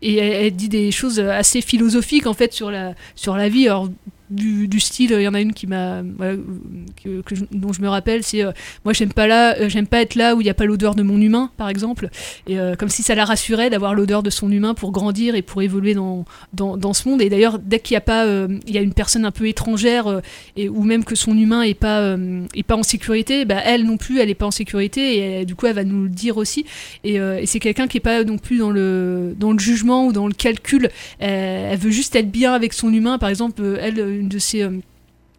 et 0.00 0.16
elle, 0.16 0.46
elle 0.46 0.56
dit 0.56 0.70
des 0.70 0.90
choses 0.92 1.20
assez 1.20 1.60
philosophiques 1.60 2.26
en 2.26 2.34
fait 2.34 2.54
sur 2.54 2.70
la 2.70 2.94
sur 3.16 3.36
la 3.36 3.50
vie. 3.50 3.66
Alors 3.68 3.90
du, 4.34 4.80
style, 4.80 5.12
il 5.12 5.22
y 5.22 5.28
en 5.28 5.34
a 5.34 5.40
une 5.40 5.52
qui 5.52 5.66
m'a, 5.66 6.02
dont 6.02 7.72
je 7.72 7.80
me 7.80 7.88
rappelle, 7.88 8.22
c'est 8.22 8.44
euh, 8.44 8.52
moi 8.84 8.92
j'aime 8.92 9.12
pas 9.12 9.26
là, 9.26 9.56
euh, 9.56 9.68
j'aime 9.68 9.86
pas 9.86 10.00
être 10.00 10.14
là 10.14 10.34
où 10.34 10.40
il 10.40 10.44
n'y 10.44 10.50
a 10.50 10.54
pas 10.54 10.64
l'odeur 10.64 10.94
de 10.94 11.02
mon 11.02 11.20
humain, 11.20 11.50
par 11.56 11.68
exemple, 11.68 12.08
et 12.46 12.58
euh, 12.58 12.74
comme 12.74 12.88
si 12.88 13.02
ça 13.02 13.14
la 13.14 13.24
rassurait 13.24 13.70
d'avoir 13.70 13.94
l'odeur 13.94 14.22
de 14.22 14.30
son 14.30 14.50
humain 14.50 14.74
pour 14.74 14.92
grandir 14.92 15.34
et 15.34 15.42
pour 15.42 15.62
évoluer 15.62 15.94
dans, 15.94 16.24
dans, 16.52 16.76
dans 16.76 16.92
ce 16.92 17.08
monde. 17.08 17.22
Et 17.22 17.30
d'ailleurs, 17.30 17.58
dès 17.58 17.80
qu'il 17.80 17.94
n'y 17.94 17.98
a 17.98 18.02
pas, 18.02 18.26
il 18.26 18.74
y 18.74 18.78
a 18.78 18.82
une 18.82 18.94
personne 18.94 19.24
un 19.24 19.30
peu 19.30 19.48
étrangère 19.48 20.20
et 20.56 20.68
ou 20.68 20.82
même 20.82 21.04
que 21.04 21.14
son 21.14 21.36
humain 21.36 21.62
est 21.62 21.74
pas 21.74 22.16
est 22.54 22.62
pas 22.62 22.76
en 22.76 22.82
sécurité, 22.82 23.44
bah, 23.44 23.60
elle 23.64 23.84
non 23.84 23.96
plus, 23.96 24.20
elle 24.20 24.30
est 24.30 24.34
pas 24.34 24.46
en 24.46 24.50
sécurité 24.50 25.40
et 25.40 25.44
du 25.44 25.54
coup 25.54 25.66
elle 25.66 25.74
va 25.74 25.84
nous 25.84 26.04
le 26.04 26.08
dire 26.08 26.36
aussi. 26.36 26.64
Et, 27.04 27.18
c'est 27.46 27.60
quelqu'un 27.60 27.86
qui 27.86 27.98
est 27.98 28.00
pas 28.00 28.24
non 28.24 28.38
plus 28.38 28.58
dans 28.58 28.70
le 28.70 29.34
dans 29.38 29.52
le 29.52 29.58
jugement 29.58 30.06
ou 30.06 30.12
dans 30.12 30.26
le 30.26 30.34
calcul. 30.34 30.90
Euh, 31.22 31.72
elle 31.72 31.78
veut 31.78 31.90
juste 31.90 32.16
être 32.16 32.30
bien 32.30 32.52
avec 32.52 32.72
son 32.72 32.92
humain. 32.92 33.18
Par 33.18 33.28
exemple, 33.28 33.62
elle, 33.80 34.23
de 34.28 34.38
ses 34.38 34.62
euh, 34.62 34.80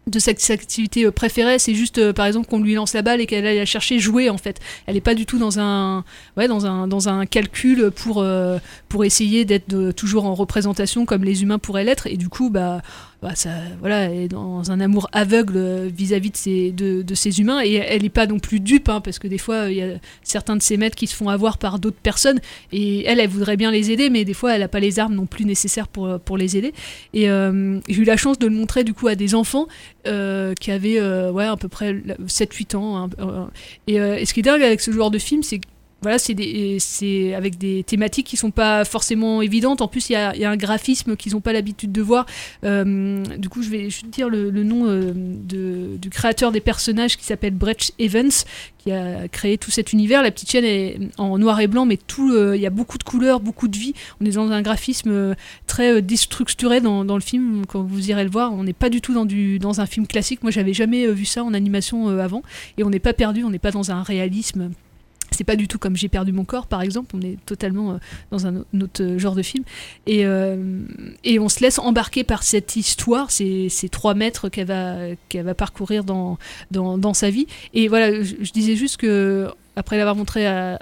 de 0.06 0.20
ses 0.20 0.52
activités 0.52 1.04
euh, 1.04 1.10
préférées, 1.10 1.58
c'est 1.58 1.74
juste 1.74 1.98
euh, 1.98 2.12
par 2.12 2.26
exemple 2.26 2.46
qu'on 2.46 2.60
lui 2.60 2.74
lance 2.74 2.94
la 2.94 3.02
balle 3.02 3.20
et 3.20 3.26
qu'elle 3.26 3.44
aille 3.44 3.58
la 3.58 3.66
chercher 3.66 3.98
jouer 3.98 4.30
en 4.30 4.38
fait. 4.38 4.60
Elle 4.86 4.94
n'est 4.94 5.00
pas 5.00 5.14
du 5.14 5.26
tout 5.26 5.38
dans 5.38 5.58
un 5.58 6.04
ouais 6.36 6.46
dans 6.46 6.66
un 6.66 6.86
dans 6.86 7.08
un 7.08 7.26
calcul 7.26 7.90
pour 7.90 8.24
pour 8.88 9.04
essayer 9.04 9.44
d'être 9.44 9.92
toujours 9.92 10.26
en 10.26 10.34
représentation 10.34 11.06
comme 11.06 11.24
les 11.24 11.42
humains 11.42 11.58
pourraient 11.58 11.84
l'être 11.84 12.06
et 12.06 12.16
du 12.16 12.28
coup 12.28 12.50
bah 12.50 12.82
bah, 13.22 13.34
ça, 13.34 13.50
voilà, 13.80 14.04
elle 14.04 14.16
est 14.16 14.28
dans 14.28 14.70
un 14.70 14.80
amour 14.80 15.08
aveugle 15.12 15.56
euh, 15.56 15.90
vis-à-vis 15.92 16.30
de 16.30 16.36
ses, 16.36 16.70
de, 16.72 17.02
de 17.02 17.40
humains. 17.40 17.62
Et 17.64 17.74
elle 17.74 18.02
n'est 18.02 18.08
pas 18.08 18.26
non 18.26 18.38
plus 18.38 18.60
dupe 18.60 18.88
hein, 18.88 19.00
parce 19.00 19.18
que 19.18 19.26
des 19.26 19.38
fois 19.38 19.70
il 19.70 19.76
y 19.76 19.82
a 19.82 19.96
certains 20.22 20.56
de 20.56 20.62
ses 20.62 20.76
maîtres 20.76 20.96
qui 20.96 21.06
se 21.06 21.14
font 21.14 21.28
avoir 21.28 21.58
par 21.58 21.78
d'autres 21.78 21.96
personnes. 21.96 22.40
Et 22.72 23.04
elle, 23.04 23.20
elle 23.20 23.28
voudrait 23.28 23.56
bien 23.56 23.70
les 23.70 23.90
aider 23.90 24.10
mais 24.10 24.24
des 24.24 24.34
fois 24.34 24.54
elle 24.54 24.60
n'a 24.60 24.68
pas 24.68 24.80
les 24.80 24.98
armes 24.98 25.14
non 25.14 25.26
plus 25.26 25.44
nécessaires 25.44 25.88
pour, 25.88 26.20
pour 26.20 26.36
les 26.36 26.56
aider. 26.56 26.72
Et 27.14 27.30
euh, 27.30 27.80
j'ai 27.88 28.02
eu 28.02 28.04
la 28.04 28.16
chance 28.16 28.38
de 28.38 28.46
le 28.46 28.54
montrer 28.54 28.84
du 28.84 28.94
coup 28.94 29.08
à 29.08 29.14
des 29.14 29.34
enfants 29.34 29.66
euh, 30.06 30.54
qui 30.54 30.70
avaient 30.70 31.00
euh, 31.00 31.30
ouais, 31.32 31.44
à 31.44 31.56
peu 31.56 31.68
près 31.68 31.94
7-8 31.94 32.76
ans 32.76 32.96
hein, 32.96 33.10
euh, 33.18 33.46
et, 33.86 34.00
euh, 34.00 34.16
et 34.16 34.24
ce 34.24 34.34
qui 34.34 34.40
est 34.40 34.42
dingue 34.42 34.62
avec 34.62 34.80
ce 34.80 34.90
genre 34.90 35.10
de 35.10 35.18
film 35.18 35.42
c'est 35.42 35.58
que 35.58 35.66
voilà, 36.02 36.18
c'est 36.18 36.34
des- 36.34 36.78
c'est 36.78 37.34
avec 37.34 37.58
des 37.58 37.82
thématiques 37.82 38.26
qui 38.26 38.36
sont 38.36 38.50
pas 38.50 38.84
forcément 38.84 39.42
évidentes. 39.42 39.80
En 39.80 39.88
plus, 39.88 40.10
il 40.10 40.12
y 40.12 40.16
a, 40.16 40.50
un 40.50 40.56
graphisme 40.56 41.16
qu'ils 41.16 41.32
n'ont 41.32 41.40
pas 41.40 41.52
l'habitude 41.52 41.92
de 41.92 42.02
voir. 42.02 42.26
Euh, 42.64 43.24
du 43.38 43.48
coup, 43.48 43.62
je 43.62 43.70
vais 43.70 43.84
juste 43.90 44.10
dire 44.10 44.28
le, 44.28 44.50
nom 44.50 44.86
euh, 44.86 45.12
du 45.14 46.10
créateur 46.10 46.52
des 46.52 46.60
personnages 46.60 47.16
qui 47.16 47.24
s'appelle 47.24 47.54
Brett 47.54 47.92
Evans, 47.98 48.30
qui 48.78 48.92
a 48.92 49.26
créé 49.28 49.58
tout 49.58 49.70
cet 49.70 49.92
univers. 49.92 50.22
La 50.22 50.30
petite 50.30 50.50
chaîne 50.50 50.64
est 50.64 50.98
en 51.18 51.38
noir 51.38 51.60
et 51.60 51.66
blanc, 51.66 51.86
mais 51.86 51.96
tout, 51.96 52.32
euh, 52.32 52.56
il 52.56 52.62
y 52.62 52.66
a 52.66 52.70
beaucoup 52.70 52.98
de 52.98 53.02
couleurs, 53.02 53.40
beaucoup 53.40 53.66
de 53.66 53.76
vie. 53.76 53.94
On 54.20 54.26
est 54.26 54.30
dans 54.30 54.50
un 54.50 54.62
graphisme 54.62 55.10
euh, 55.10 55.34
très 55.66 55.94
euh, 55.94 56.00
déstructuré 56.00 56.80
dans, 56.80 57.02
le 57.02 57.20
film. 57.20 57.64
Quand 57.66 57.82
vous 57.82 58.10
irez 58.10 58.22
le 58.22 58.30
voir, 58.30 58.52
on 58.52 58.62
n'est 58.62 58.72
pas 58.72 58.90
du 58.90 59.00
tout 59.00 59.12
dans, 59.12 59.24
du, 59.24 59.58
dans 59.58 59.80
un 59.80 59.86
film 59.86 60.06
classique. 60.06 60.42
Moi, 60.42 60.52
j'avais 60.52 60.74
jamais 60.74 61.06
euh, 61.06 61.12
vu 61.12 61.24
ça 61.24 61.42
en 61.42 61.52
animation 61.54 62.08
euh, 62.08 62.20
avant, 62.20 62.42
et 62.78 62.84
on 62.84 62.90
n'est 62.90 63.00
pas 63.00 63.12
perdu. 63.12 63.42
On 63.42 63.50
n'est 63.50 63.58
pas 63.58 63.72
dans 63.72 63.90
un 63.90 64.02
réalisme. 64.02 64.70
C'est 65.30 65.44
pas 65.44 65.56
du 65.56 65.68
tout 65.68 65.78
comme 65.78 65.96
J'ai 65.96 66.08
perdu 66.08 66.32
mon 66.32 66.44
corps, 66.44 66.66
par 66.66 66.82
exemple. 66.82 67.14
On 67.16 67.20
est 67.20 67.38
totalement 67.46 67.92
euh, 67.92 67.96
dans 68.30 68.46
un, 68.46 68.58
autre 68.80 69.02
euh, 69.02 69.18
genre 69.18 69.34
de 69.34 69.42
film. 69.42 69.64
Et, 70.06 70.24
euh, 70.24 70.82
et 71.24 71.38
on 71.38 71.48
se 71.48 71.60
laisse 71.60 71.78
embarquer 71.78 72.24
par 72.24 72.42
cette 72.42 72.76
histoire, 72.76 73.30
ces, 73.30 73.68
ces 73.68 73.88
trois 73.88 74.14
mètres 74.14 74.48
qu'elle 74.48 74.68
va, 74.68 74.96
qu'elle 75.28 75.44
va 75.44 75.54
parcourir 75.54 76.04
dans, 76.04 76.38
dans, 76.70 76.98
dans 76.98 77.14
sa 77.14 77.30
vie. 77.30 77.46
Et 77.74 77.88
voilà, 77.88 78.22
je 78.22 78.52
disais 78.52 78.76
juste 78.76 78.96
que 78.96 79.50
après 79.76 79.98
l'avoir 79.98 80.16
montré 80.16 80.46
à, 80.46 80.78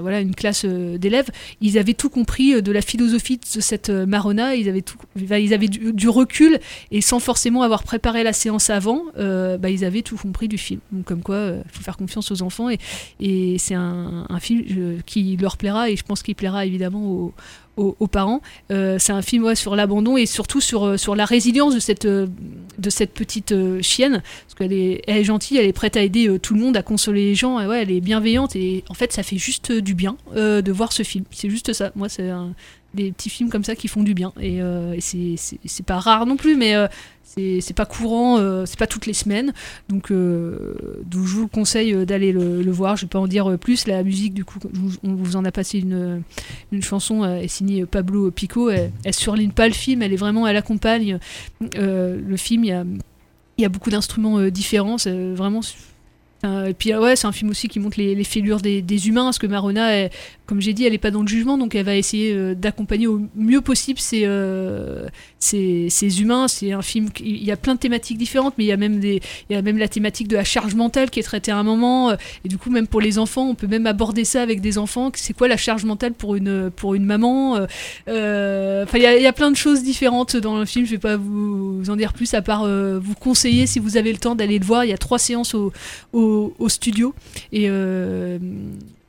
voilà, 0.00 0.20
une 0.20 0.34
classe 0.34 0.64
euh, 0.64 0.98
d'élèves, 0.98 1.28
ils 1.60 1.78
avaient 1.78 1.94
tout 1.94 2.08
compris 2.08 2.54
euh, 2.54 2.62
de 2.62 2.70
la 2.70 2.80
philosophie 2.80 3.38
de 3.38 3.60
cette 3.60 3.90
euh, 3.90 4.06
Marona, 4.06 4.54
ils 4.54 4.68
avaient, 4.68 4.82
tout, 4.82 4.96
du, 5.16 6.08
recul, 6.08 6.60
et 6.92 7.00
sans 7.00 7.18
forcément 7.18 7.62
avoir 7.62 7.82
préparé 7.82 8.22
la 8.22 8.32
séance 8.32 8.70
avant, 8.70 9.02
bah, 9.16 9.68
ils 9.68 9.84
avaient 9.84 10.02
tout 10.02 10.16
compris 10.16 10.46
du 10.46 10.58
film. 10.58 10.80
Comme 11.04 11.22
quoi, 11.22 11.54
il 11.64 11.70
faut 11.72 11.82
faire 11.82 11.96
confiance 11.96 12.30
aux 12.30 12.42
enfants, 12.42 12.68
et, 12.70 13.56
c'est 13.58 13.74
un, 13.74 14.26
un 14.28 14.40
film 14.40 15.02
qui 15.04 15.36
leur 15.36 15.56
plaira, 15.56 15.90
et 15.90 15.96
je 15.96 16.04
pense 16.04 16.22
qu'il 16.22 16.36
plaira 16.36 16.64
évidemment 16.64 17.04
aux, 17.04 17.34
aux, 17.76 18.06
parents. 18.06 18.40
Euh, 18.70 18.96
c'est 18.98 19.12
un 19.12 19.22
film 19.22 19.44
ouais, 19.44 19.54
sur 19.54 19.76
l'abandon 19.76 20.16
et 20.16 20.26
surtout 20.26 20.60
sur, 20.60 20.84
euh, 20.84 20.96
sur 20.96 21.14
la 21.14 21.24
résilience 21.24 21.74
de 21.74 21.80
cette, 21.80 22.06
euh, 22.06 22.26
de 22.78 22.90
cette 22.90 23.12
petite 23.12 23.54
chienne. 23.82 24.22
Parce 24.46 24.54
qu'elle 24.56 24.72
est, 24.72 25.02
elle 25.06 25.18
est 25.18 25.24
gentille, 25.24 25.58
elle 25.58 25.66
est 25.66 25.72
prête 25.72 25.96
à 25.96 26.02
aider 26.02 26.38
tout 26.40 26.54
le 26.54 26.60
monde, 26.60 26.76
à 26.76 26.82
consoler 26.82 27.22
les 27.22 27.34
gens. 27.34 27.64
Ouais, 27.66 27.82
elle 27.82 27.90
est 27.90 28.00
bienveillante 28.00 28.56
et 28.56 28.84
en 28.88 28.94
fait, 28.94 29.12
ça 29.12 29.22
fait 29.22 29.38
juste 29.38 29.72
du 29.72 29.94
bien 29.94 30.16
de 30.34 30.72
voir 30.72 30.92
ce 30.92 31.02
film. 31.02 31.24
C'est 31.30 31.50
juste 31.50 31.72
ça. 31.72 31.92
Moi, 31.96 32.08
c'est 32.08 32.30
un- 32.30 32.54
des 32.96 33.12
petits 33.12 33.30
films 33.30 33.50
comme 33.50 33.62
ça 33.64 33.76
qui 33.76 33.86
font 33.86 34.02
du 34.02 34.14
bien. 34.14 34.32
Et, 34.40 34.60
euh, 34.60 34.96
c'est- 34.98 35.82
pas 35.86 35.98
rare 36.00 36.26
non 36.26 36.36
plus, 36.36 36.56
mais 36.56 36.74
euh, 36.74 36.88
c'est 37.22 37.74
pas 37.76 37.84
courant, 37.86 38.38
euh, 38.38 38.64
c'est 38.66 38.78
pas 38.78 38.86
toutes 38.86 39.06
les 39.06 39.12
semaines. 39.12 39.52
Donc, 39.88 40.10
euh, 40.10 40.74
je 41.12 41.16
vous 41.18 41.46
conseille 41.48 41.92
euh, 41.94 42.04
d'aller 42.04 42.32
le, 42.32 42.70
voir. 42.72 42.96
Je 42.96 43.02
vais 43.02 43.08
pas 43.08 43.18
en 43.20 43.26
dire 43.28 43.56
plus. 43.58 43.86
La 43.86 44.02
musique, 44.02 44.34
du 44.34 44.44
coup, 44.44 44.58
on 45.04 45.14
vous 45.14 45.36
en 45.36 45.44
a 45.44 45.52
passé 45.52 45.78
une, 45.78 46.22
une 46.72 46.82
chanson, 46.82 47.24
est 47.24 47.46
signée 47.48 47.84
Pablo 47.86 48.30
Pico. 48.30 48.70
Elle, 48.70 48.90
elle 49.04 49.14
surligne 49.14 49.50
pas 49.52 49.68
le 49.68 49.74
film, 49.74 50.02
elle 50.02 50.12
est 50.12 50.16
vraiment, 50.16 50.46
elle 50.46 50.56
accompagne 50.56 51.18
le 51.60 52.36
film. 52.36 52.64
Il 52.64 52.68
y 52.68 52.72
a, 52.72 52.84
y 53.58 53.64
a 53.64 53.68
beaucoup 53.68 53.90
d'instruments 53.90 54.40
différents. 54.48 54.96
Vraiment. 54.96 55.60
et 56.44 56.74
puis 56.74 56.94
ouais, 56.94 57.16
c'est 57.16 57.26
un 57.26 57.32
film 57.32 57.50
aussi 57.50 57.68
qui 57.68 57.80
montre 57.80 57.98
les, 57.98 58.14
les 58.14 58.24
fêlures 58.24 58.60
des, 58.60 58.82
des 58.82 59.08
humains, 59.08 59.24
parce 59.24 59.38
que 59.38 59.46
Marona, 59.46 59.90
elle- 59.92 60.10
comme 60.46 60.60
j'ai 60.60 60.72
dit, 60.72 60.84
elle 60.84 60.94
est 60.94 60.98
pas 60.98 61.10
dans 61.10 61.22
le 61.22 61.28
jugement, 61.28 61.58
donc 61.58 61.74
elle 61.74 61.84
va 61.84 61.96
essayer 61.96 62.32
euh, 62.32 62.54
d'accompagner 62.54 63.06
au 63.08 63.20
mieux 63.34 63.60
possible 63.60 63.98
ces, 63.98 64.22
euh, 64.24 65.06
ces, 65.40 65.88
ces 65.90 66.20
humains. 66.22 66.46
C'est 66.48 66.72
un 66.72 66.82
film, 66.82 67.08
il 67.20 67.42
y 67.44 67.50
a 67.50 67.56
plein 67.56 67.74
de 67.74 67.80
thématiques 67.80 68.16
différentes, 68.16 68.54
mais 68.56 68.64
il 68.64 68.68
y 68.68 68.72
a 68.72 68.76
même 68.76 69.00
des, 69.00 69.20
il 69.50 69.54
y 69.54 69.56
a 69.58 69.62
même 69.62 69.76
la 69.78 69.88
thématique 69.88 70.28
de 70.28 70.36
la 70.36 70.44
charge 70.44 70.74
mentale 70.74 71.10
qui 71.10 71.18
est 71.20 71.24
traitée 71.24 71.50
à 71.50 71.58
un 71.58 71.62
moment, 71.64 72.10
euh, 72.10 72.16
et 72.44 72.48
du 72.48 72.58
coup 72.58 72.70
même 72.70 72.86
pour 72.86 73.00
les 73.00 73.18
enfants, 73.18 73.48
on 73.48 73.54
peut 73.54 73.66
même 73.66 73.86
aborder 73.86 74.24
ça 74.24 74.40
avec 74.40 74.60
des 74.60 74.78
enfants. 74.78 75.10
C'est 75.14 75.32
quoi 75.36 75.48
la 75.48 75.56
charge 75.56 75.84
mentale 75.84 76.12
pour 76.14 76.36
une 76.36 76.70
pour 76.70 76.94
une 76.94 77.04
maman 77.04 77.58
il 78.06 78.12
y, 78.12 79.06
a- 79.06 79.16
il 79.16 79.22
y 79.22 79.26
a 79.26 79.32
plein 79.32 79.50
de 79.50 79.56
choses 79.56 79.82
différentes 79.82 80.36
dans 80.36 80.58
le 80.58 80.64
film. 80.64 80.86
Je 80.86 80.92
vais 80.92 80.98
pas 80.98 81.16
vous, 81.16 81.78
vous 81.78 81.90
en 81.90 81.96
dire 81.96 82.12
plus, 82.12 82.32
à 82.34 82.42
part 82.42 82.66
vous 82.66 83.14
conseiller 83.18 83.66
si 83.66 83.78
vous 83.78 83.96
avez 83.96 84.12
le 84.12 84.18
temps 84.18 84.34
d'aller 84.34 84.58
le 84.58 84.64
voir. 84.64 84.84
Il 84.84 84.88
y 84.90 84.92
a 84.92 84.98
trois 84.98 85.18
séances 85.18 85.54
au, 85.54 85.72
au, 86.12 86.54
au 86.58 86.68
studio 86.68 87.14
et 87.52 87.68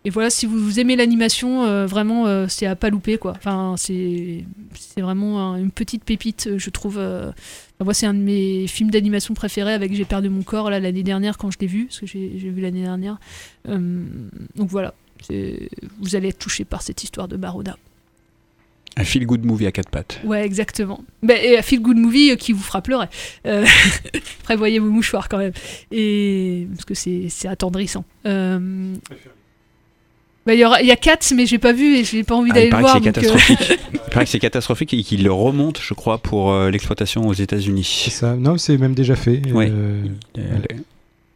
et 0.07 0.09
voilà, 0.09 0.29
si 0.29 0.45
vous, 0.45 0.57
vous 0.57 0.79
aimez 0.79 0.95
l'animation, 0.95 1.65
euh, 1.65 1.85
vraiment, 1.85 2.27
euh, 2.27 2.45
c'est 2.47 2.65
à 2.65 2.77
pas 2.77 2.89
louper, 2.89 3.17
quoi. 3.17 3.33
Enfin, 3.35 3.75
c'est 3.77 4.45
c'est 4.73 5.01
vraiment 5.01 5.41
un- 5.51 5.57
une 5.57 5.69
petite 5.69 6.05
pépite, 6.05 6.49
je 6.57 6.69
trouve. 6.69 6.97
euh. 6.97 7.27
Enfin, 7.75 7.83
moi, 7.83 7.93
c'est 7.93 8.05
un 8.05 8.13
de 8.13 8.19
mes 8.19 8.67
films 8.67 8.89
d'animation 8.89 9.33
préférés 9.33 9.73
avec 9.73 9.93
J'ai 9.93 10.05
perdu 10.05 10.29
mon 10.29 10.43
corps, 10.43 10.69
là, 10.69 10.79
l'année 10.79 11.03
dernière, 11.03 11.37
quand 11.37 11.51
je 11.51 11.57
l'ai 11.59 11.67
vu, 11.67 11.87
parce 11.87 11.99
que 11.99 12.05
j'ai 12.05 12.29
vu 12.29 12.61
l'année 12.61 12.83
dernière. 12.83 13.17
Euh, 13.67 14.01
donc 14.55 14.69
voilà, 14.69 14.93
vous 15.99 16.15
allez 16.15 16.29
être 16.29 16.39
touché 16.39 16.63
par 16.63 16.81
cette 16.83 17.03
histoire 17.03 17.27
de 17.27 17.35
Baroda. 17.35 17.75
Un 18.95 19.03
feel 19.03 19.25
good 19.27 19.43
movie 19.45 19.67
à 19.67 19.71
quatre 19.73 19.89
pattes. 19.89 20.21
Ouais, 20.23 20.43
exactement. 20.45 21.03
Bah, 21.21 21.35
et 21.35 21.57
un 21.57 21.61
feel 21.61 21.81
good 21.81 21.97
movie 21.97 22.31
euh, 22.31 22.35
qui 22.37 22.53
vous 22.53 22.63
fera 22.63 22.81
pleurer. 22.81 23.07
Euh, 23.45 23.65
prévoyez 24.43 24.79
vos 24.79 24.89
mouchoirs 24.89 25.27
quand 25.27 25.37
même. 25.37 25.51
Et 25.91 26.65
parce 26.73 26.85
que 26.85 26.93
c'est 26.95 27.27
c'est 27.29 27.47
attendrissant. 27.49 28.05
Euh, 28.25 28.95
bah, 30.47 30.53
Il 30.55 30.59
y, 30.61 30.65
aura- 30.65 30.81
il 30.81 30.87
y 30.87 30.91
a 30.91 30.95
Cats, 30.95 31.19
mais 31.35 31.45
j'ai 31.45 31.59
pas 31.59 31.73
vu 31.73 31.97
et 31.97 32.03
j'ai 32.03 32.23
pas 32.23 32.33
envie 32.35 32.49
Ah, 32.51 32.55
d'aller 32.55 32.69
le 32.69 32.75
que 32.75 32.81
voir. 32.81 32.95
euh, 32.95 32.99
catastrophique. 33.01 33.79
il 33.93 33.99
paraît 34.11 34.25
que 34.25 34.31
c'est 34.31 34.39
catastrophique 34.39 34.93
et 34.93 35.03
qu'il 35.03 35.23
le 35.23 35.31
remonte, 35.31 35.79
je 35.81 35.93
crois, 35.93 36.17
pour 36.17 36.51
euh, 36.51 36.71
l'exploitation 36.71 37.27
aux 37.27 37.33
États-Unis. 37.33 37.83
C'est 38.05 38.11
ça. 38.11 38.35
Non, 38.35 38.57
c'est 38.57 38.77
même 38.77 38.95
déjà 38.95 39.15
fait. 39.15 39.41
Euh, 39.55 40.01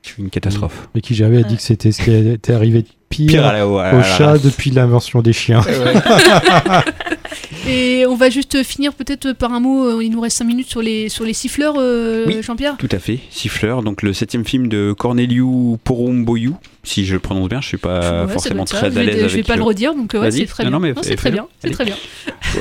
C'est 0.04 0.18
une 0.18 0.30
catastrophe. 0.32 0.88
Et 0.96 1.02
qui 1.02 1.14
j'avais 1.14 1.44
dit 1.44 1.58
que 1.58 1.62
c'était 1.62 1.92
ce 1.92 2.02
qui 2.02 2.12
était 2.12 2.54
arrivé 2.54 2.82
de 2.82 2.88
pire, 3.10 3.28
Pire 3.28 3.46
à 3.46 3.54
la- 3.54 3.64
à 3.64 3.92
la 3.92 4.00
au 4.00 4.04
chat 4.04 4.38
depuis 4.40 4.72
l'invention 4.72 5.22
des 5.22 5.34
chiens. 5.34 5.62
Et 7.68 8.06
on 8.08 8.16
va 8.16 8.30
juste 8.32 8.64
finir 8.64 8.94
peut-être 8.94 9.34
par 9.34 9.54
un 9.54 9.60
mot, 9.60 10.02
il 10.02 10.10
nous 10.10 10.20
reste 10.20 10.38
5 10.40 10.46
minutes 10.46 10.68
sur 10.70 10.82
les, 10.82 11.10
sur 11.10 11.24
les 11.24 11.34
siffleurs, 11.34 11.76
euh, 11.78 12.26
Oui. 12.28 12.38
Jean-Pierre? 12.42 12.76
Tout 12.78 12.90
à 12.92 12.98
fait, 12.98 13.20
Siffleur, 13.30 13.84
donc 13.84 14.02
le 14.02 14.14
septième 14.14 14.46
film 14.46 14.68
de 14.68 14.94
Corneliu 14.98 15.78
Porumboiu, 15.84 16.54
si 16.84 17.06
je 17.06 17.14
le 17.14 17.20
prononce 17.20 17.48
bien, 17.50 17.62
je 17.62 17.68
suis 17.68 17.78
pas 17.78 18.26
Ouais, 18.26 18.34
forcément 18.34 18.66
très 18.66 18.92
Je 18.92 19.00
à 19.00 19.04
l'aise 19.04 19.18
je 19.20 19.24
avec 19.26 19.36
vais 19.36 19.44
pas 19.44 19.56
le 19.56 19.64
redire, 19.64 19.94
donc, 19.96 20.16
euh, 20.16 20.22
ouais, 20.22 20.32
c'est 20.32 20.46
très 20.46 20.64
Non, 20.64 20.70
bien. 20.70 20.78
non, 20.80 20.82
mais 20.84 20.94
Non, 20.94 21.02
c'est 21.04 21.16
très 21.16 21.32
bien, 21.32 21.48
c'est 21.60 21.70
très 21.72 21.86
bien. 21.86 21.96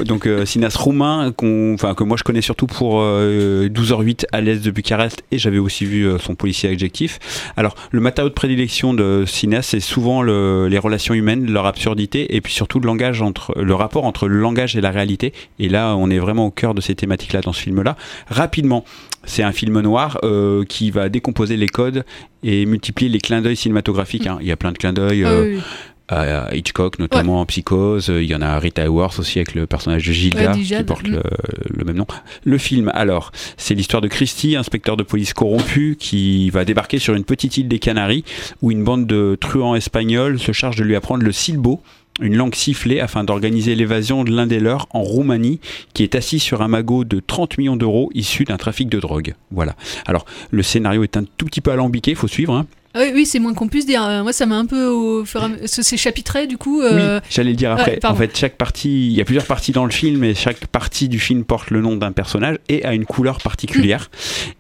Donc 0.05 0.27
euh, 0.27 0.45
cinéaste 0.47 0.77
roumain 0.77 1.33
qu'on, 1.37 1.75
enfin, 1.75 1.95
que 1.95 2.05
moi 2.05 2.17
je 2.17 2.23
connais 2.23 2.43
surtout 2.43 2.67
pour 2.67 3.01
euh, 3.01 3.69
12h08 3.69 4.27
à 4.31 4.41
l'est 4.41 4.63
de 4.65 4.71
Bucarest 4.71 5.23
et 5.33 5.39
j'avais 5.39 5.59
aussi 5.59 5.85
vu 5.85 6.07
euh, 6.07 6.19
son 6.19 6.35
policier 6.37 6.71
adjectif. 6.71 7.19
Alors 7.57 7.75
le 7.91 8.01
matériau 8.01 8.29
de 8.29 8.35
prédilection 8.35 8.95
de 8.95 9.25
cinéaste 9.27 9.71
c'est 9.71 9.81
souvent 9.81 10.23
le- 10.23 10.69
les 10.69 10.79
relations 10.79 11.15
humaines, 11.15 11.51
leur 11.51 11.67
absurdité 11.67 12.37
et 12.37 12.41
puis 12.41 12.53
surtout 12.53 12.79
le 12.79 12.87
langage 12.87 13.21
entre 13.21 13.53
le 13.61 13.75
rapport 13.75 14.05
entre 14.05 14.29
le 14.29 14.39
langage 14.39 14.77
et 14.77 14.81
la 14.81 14.91
réalité. 14.91 15.33
Et 15.59 15.69
là 15.69 15.97
on 15.97 16.09
est 16.09 16.19
vraiment 16.21 16.47
au 16.47 16.51
cœur 16.53 16.75
de 16.75 16.81
ces 16.81 16.95
thématiques 16.95 17.33
là 17.33 17.41
dans 17.41 17.53
ce 17.53 17.61
film 17.63 17.83
là. 17.83 17.97
Rapidement, 18.29 18.85
c'est 19.25 19.43
un 19.43 19.53
film 19.53 19.81
noir 19.81 20.19
euh, 20.25 20.65
qui 20.65 20.91
va 20.91 21.09
décomposer 21.09 21.57
les 21.57 21.69
codes 21.69 22.05
et 22.43 22.67
multiplier 22.67 23.11
les 23.11 23.19
clins 23.21 23.43
d'œil 23.43 23.57
cinématographiques. 23.57 24.27
hein. 24.27 24.39
Il 24.41 24.47
y 24.47 24.53
a 24.53 24.57
plein 24.57 24.73
de 24.73 24.79
clins 24.79 24.93
d'œil. 24.93 25.25
Ah 25.25 25.29
euh, 25.29 25.45
oui, 25.45 25.55
oui. 25.57 25.63
à 26.09 26.55
Hitchcock, 26.57 26.99
notamment 26.99 27.41
en 27.41 27.47
Psychose. 27.47 28.09
Il 28.09 28.25
y 28.25 28.35
en 28.35 28.43
a 28.43 28.49
à 28.49 28.59
Rita 28.59 28.83
Hayworth 28.83 29.19
aussi 29.21 29.39
avec 29.39 29.55
le 29.55 29.67
personnage 29.67 30.07
de 30.07 30.13
Gilda 30.13 30.53
Ouais, 30.53 30.59
qui 30.61 30.83
porte 30.85 31.07
mm. 31.07 31.13
le, 31.13 31.23
le 31.69 31.85
même 31.85 31.97
nom. 31.97 32.07
Le 32.45 32.59
film, 32.59 32.91
alors, 32.95 33.31
c'est 33.57 33.75
l'histoire 33.75 34.01
de 34.01 34.09
Christy, 34.09 34.57
inspecteur 34.57 34.97
de 34.97 35.03
police 35.05 35.35
corrompu, 35.35 35.97
qui 35.99 36.51
va 36.51 36.65
débarquer 36.65 36.99
sur 36.99 37.15
une 37.15 37.25
petite 37.25 37.57
île 37.59 37.69
des 37.69 37.79
Canaries 37.79 38.25
où 38.63 38.71
une 38.73 38.83
bande 38.83 39.07
de 39.07 39.37
truands 39.41 39.75
espagnols 39.77 40.41
se 40.41 40.51
charge 40.53 40.77
de 40.77 40.83
lui 40.85 40.97
apprendre 40.97 41.23
le 41.23 41.33
silbo 41.33 41.81
une 42.21 42.37
langue 42.37 42.55
sifflée 42.55 43.01
afin 43.01 43.25
d'organiser 43.25 43.75
l'évasion 43.75 44.25
de 44.25 44.31
l'un 44.31 44.47
des 44.47 44.61
leurs 44.61 44.87
en 44.91 45.03
Roumanie 45.03 45.61
qui 45.95 46.03
est 46.03 46.15
assis 46.15 46.39
sur 46.39 46.63
un 46.63 46.69
magot 46.69 47.05
de 47.05 47.21
30 47.21 47.59
millions 47.59 47.77
d'euros 47.77 48.11
issu 48.15 48.45
d'un 48.45 48.57
trafic 48.57 48.89
de 48.89 49.01
drogue. 49.01 49.35
Voilà. 49.51 49.75
Alors 50.07 50.27
le 50.51 50.63
scénario 50.63 51.03
est 51.03 51.17
un 51.17 51.25
tout 51.25 51.47
petit 51.47 51.61
peu 51.61 51.71
alambiqué, 51.71 52.15
faut 52.15 52.29
suivre. 52.29 52.55
Hein. 52.55 52.67
Ah 52.93 53.01
oui, 53.03 53.13
oui, 53.15 53.27
c'est 53.27 53.39
moins 53.39 53.55
qu'on 53.55 53.69
puisse 53.69 53.87
dire. 53.87 54.03
Euh, 54.05 54.23
Moi, 54.25 54.33
ça 54.33 54.47
m'a 54.47 54.57
un 54.57 54.67
peu 54.67 54.87
au 54.87 55.25
C'est 55.65 55.97
chapitré, 55.97 56.49
du 56.49 56.59
coup. 56.59 56.81
euh, 56.83 57.19
Oui, 57.21 57.23
j'allais 57.31 57.51
le 57.51 57.57
dire 57.57 57.71
après. 57.71 58.01
en 58.05 58.15
fait, 58.17 58.37
chaque 58.37 58.57
partie, 58.57 59.07
il 59.07 59.13
y 59.13 59.21
a 59.21 59.25
plusieurs 59.25 59.47
parties 59.47 59.71
dans 59.71 59.85
le 59.85 59.93
film 59.93 60.25
et 60.25 60.35
chaque 60.35 60.67
partie 60.67 61.09
du 61.09 61.21
film 61.21 61.45
porte 61.45 61.71
le 61.71 61.81
nom 61.83 61.95
d'un 61.97 62.11
personnage 62.11 62.57
et 62.69 62.85
a 62.85 62.93
une 62.93 63.05
couleur 63.05 63.39
particulière. 63.39 64.11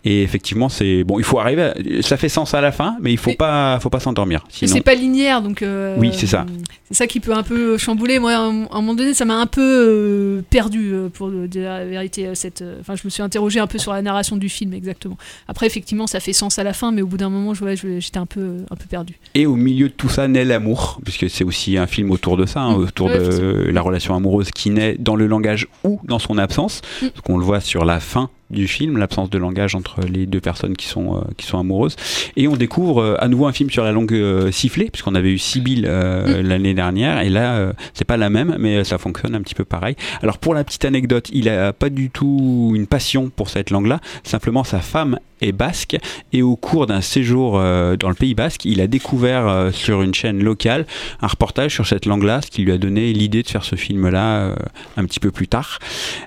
Et 0.04 0.22
effectivement, 0.22 0.68
c'est 0.68 1.02
bon. 1.02 1.18
Il 1.18 1.24
faut 1.24 1.40
arriver. 1.40 1.62
à- 1.62 1.74
Ça 2.02 2.16
fait 2.16 2.28
sens 2.28 2.54
à 2.54 2.60
la 2.60 2.70
fin, 2.70 2.96
mais 3.00 3.10
il 3.12 3.18
faut 3.18 3.34
pas, 3.34 3.80
faut 3.80 3.90
pas 3.90 4.00
s'endormir. 4.00 4.44
Sinon, 4.48 4.74
c'est 4.74 4.80
pas 4.80 4.94
linéaire, 4.94 5.42
donc. 5.42 5.62
euh, 5.62 5.96
Oui, 5.98 6.10
c'est 6.14 6.26
ça. 6.28 6.46
C'est 6.88 6.94
ça 6.96 7.06
qui 7.08 7.18
peut 7.20 7.34
un 7.34 7.42
peu 7.42 7.78
chambouler. 7.78 8.18
Moi, 8.20 8.32
à 8.32 8.38
un 8.38 8.52
moment 8.52 8.94
donné, 8.94 9.12
ça 9.14 9.24
m'a 9.24 9.36
un 9.40 9.46
peu 9.46 10.42
perdu, 10.50 10.92
pour 11.14 11.30
dire 11.30 11.62
la 11.70 11.84
vérité. 11.84 12.28
Cette, 12.34 12.62
enfin, 12.80 12.94
je 12.94 13.02
me 13.04 13.10
suis 13.10 13.22
interrogé 13.22 13.58
un 13.60 13.66
peu 13.66 13.78
sur 13.78 13.92
la 13.92 14.02
narration 14.02 14.36
du 14.36 14.48
film, 14.48 14.72
exactement. 14.72 15.18
Après, 15.48 15.66
effectivement, 15.66 16.06
ça 16.06 16.20
fait 16.20 16.32
sens 16.32 16.58
à 16.58 16.62
la 16.64 16.72
fin, 16.72 16.92
mais 16.92 17.02
au 17.02 17.06
bout 17.06 17.16
d'un 17.16 17.28
moment, 17.30 17.54
j'étais 17.54 18.18
un 18.20 18.26
peu, 18.26 18.58
un 18.70 18.76
peu 18.76 18.84
perdu. 18.88 19.18
Et 19.34 19.46
au 19.46 19.56
milieu 19.56 19.88
de 19.88 19.92
tout 19.94 20.08
ça 20.08 20.28
naît 20.28 20.44
l'amour, 20.44 21.00
puisque 21.04 21.28
c'est 21.28 21.44
aussi 21.44 21.76
un 21.76 21.86
film 21.86 22.10
autour 22.10 22.36
de 22.36 22.46
ça, 22.46 22.60
hein, 22.60 22.76
Mm. 22.78 22.82
autour 22.82 23.06
Ouais, 23.08 23.18
de 23.18 23.70
la 23.72 23.80
relation 23.82 24.14
amoureuse 24.14 24.50
qui 24.50 24.70
naît 24.70 24.96
dans 24.98 25.16
le 25.16 25.26
langage 25.26 25.66
ou 25.84 26.00
dans 26.04 26.18
son 26.18 26.38
absence. 26.38 26.82
Mm. 27.02 27.08
Parce 27.08 27.20
qu'on 27.22 27.38
le 27.38 27.44
voit 27.44 27.60
sur 27.60 27.84
la 27.84 27.98
fin 28.00 28.30
du 28.50 28.68
film, 28.68 28.96
l'absence 28.96 29.30
de 29.30 29.38
langage 29.38 29.74
entre 29.74 30.00
les 30.00 30.26
deux 30.26 30.40
personnes 30.40 30.76
qui 30.76 30.86
sont, 30.86 31.16
euh, 31.16 31.20
qui 31.36 31.46
sont 31.46 31.58
amoureuses. 31.58 31.96
Et 32.36 32.48
on 32.48 32.56
découvre 32.56 33.02
euh, 33.02 33.14
à 33.18 33.28
nouveau 33.28 33.46
un 33.46 33.52
film 33.52 33.70
sur 33.70 33.84
la 33.84 33.92
langue 33.92 34.12
euh, 34.12 34.50
sifflée, 34.50 34.90
puisqu'on 34.90 35.14
avait 35.14 35.32
eu 35.32 35.38
Sibyl 35.38 35.86
euh, 35.86 36.42
l'année 36.42 36.74
dernière, 36.74 37.20
et 37.20 37.28
là, 37.28 37.72
c'est 37.94 38.04
pas 38.04 38.16
la 38.16 38.30
même, 38.30 38.56
mais 38.58 38.84
ça 38.84 38.98
fonctionne 38.98 39.34
un 39.34 39.40
petit 39.42 39.54
peu 39.54 39.64
pareil. 39.64 39.96
Alors 40.22 40.38
pour 40.38 40.54
la 40.54 40.64
petite 40.64 40.84
anecdote, 40.84 41.28
il 41.32 41.48
a 41.48 41.72
pas 41.72 41.90
du 41.90 42.10
tout 42.10 42.72
une 42.74 42.86
passion 42.86 43.30
pour 43.30 43.48
cette 43.48 43.70
langue-là, 43.70 44.00
simplement 44.24 44.64
sa 44.64 44.80
femme 44.80 45.18
est 45.40 45.52
basque, 45.52 45.96
et 46.32 46.42
au 46.42 46.56
cours 46.56 46.86
d'un 46.86 47.00
séjour 47.00 47.52
dans 47.52 48.08
le 48.08 48.14
Pays 48.14 48.34
basque, 48.34 48.64
il 48.64 48.80
a 48.80 48.86
découvert 48.86 49.70
sur 49.72 50.02
une 50.02 50.12
chaîne 50.12 50.42
locale 50.42 50.86
un 51.22 51.26
reportage 51.26 51.72
sur 51.72 51.86
cette 51.86 52.04
langue-là, 52.04 52.42
ce 52.42 52.50
qui 52.50 52.62
lui 52.62 52.72
a 52.72 52.78
donné 52.78 53.12
l'idée 53.12 53.42
de 53.42 53.48
faire 53.48 53.64
ce 53.64 53.76
film-là 53.76 54.54
un 54.96 55.04
petit 55.04 55.20
peu 55.20 55.30
plus 55.30 55.48
tard. 55.48 55.78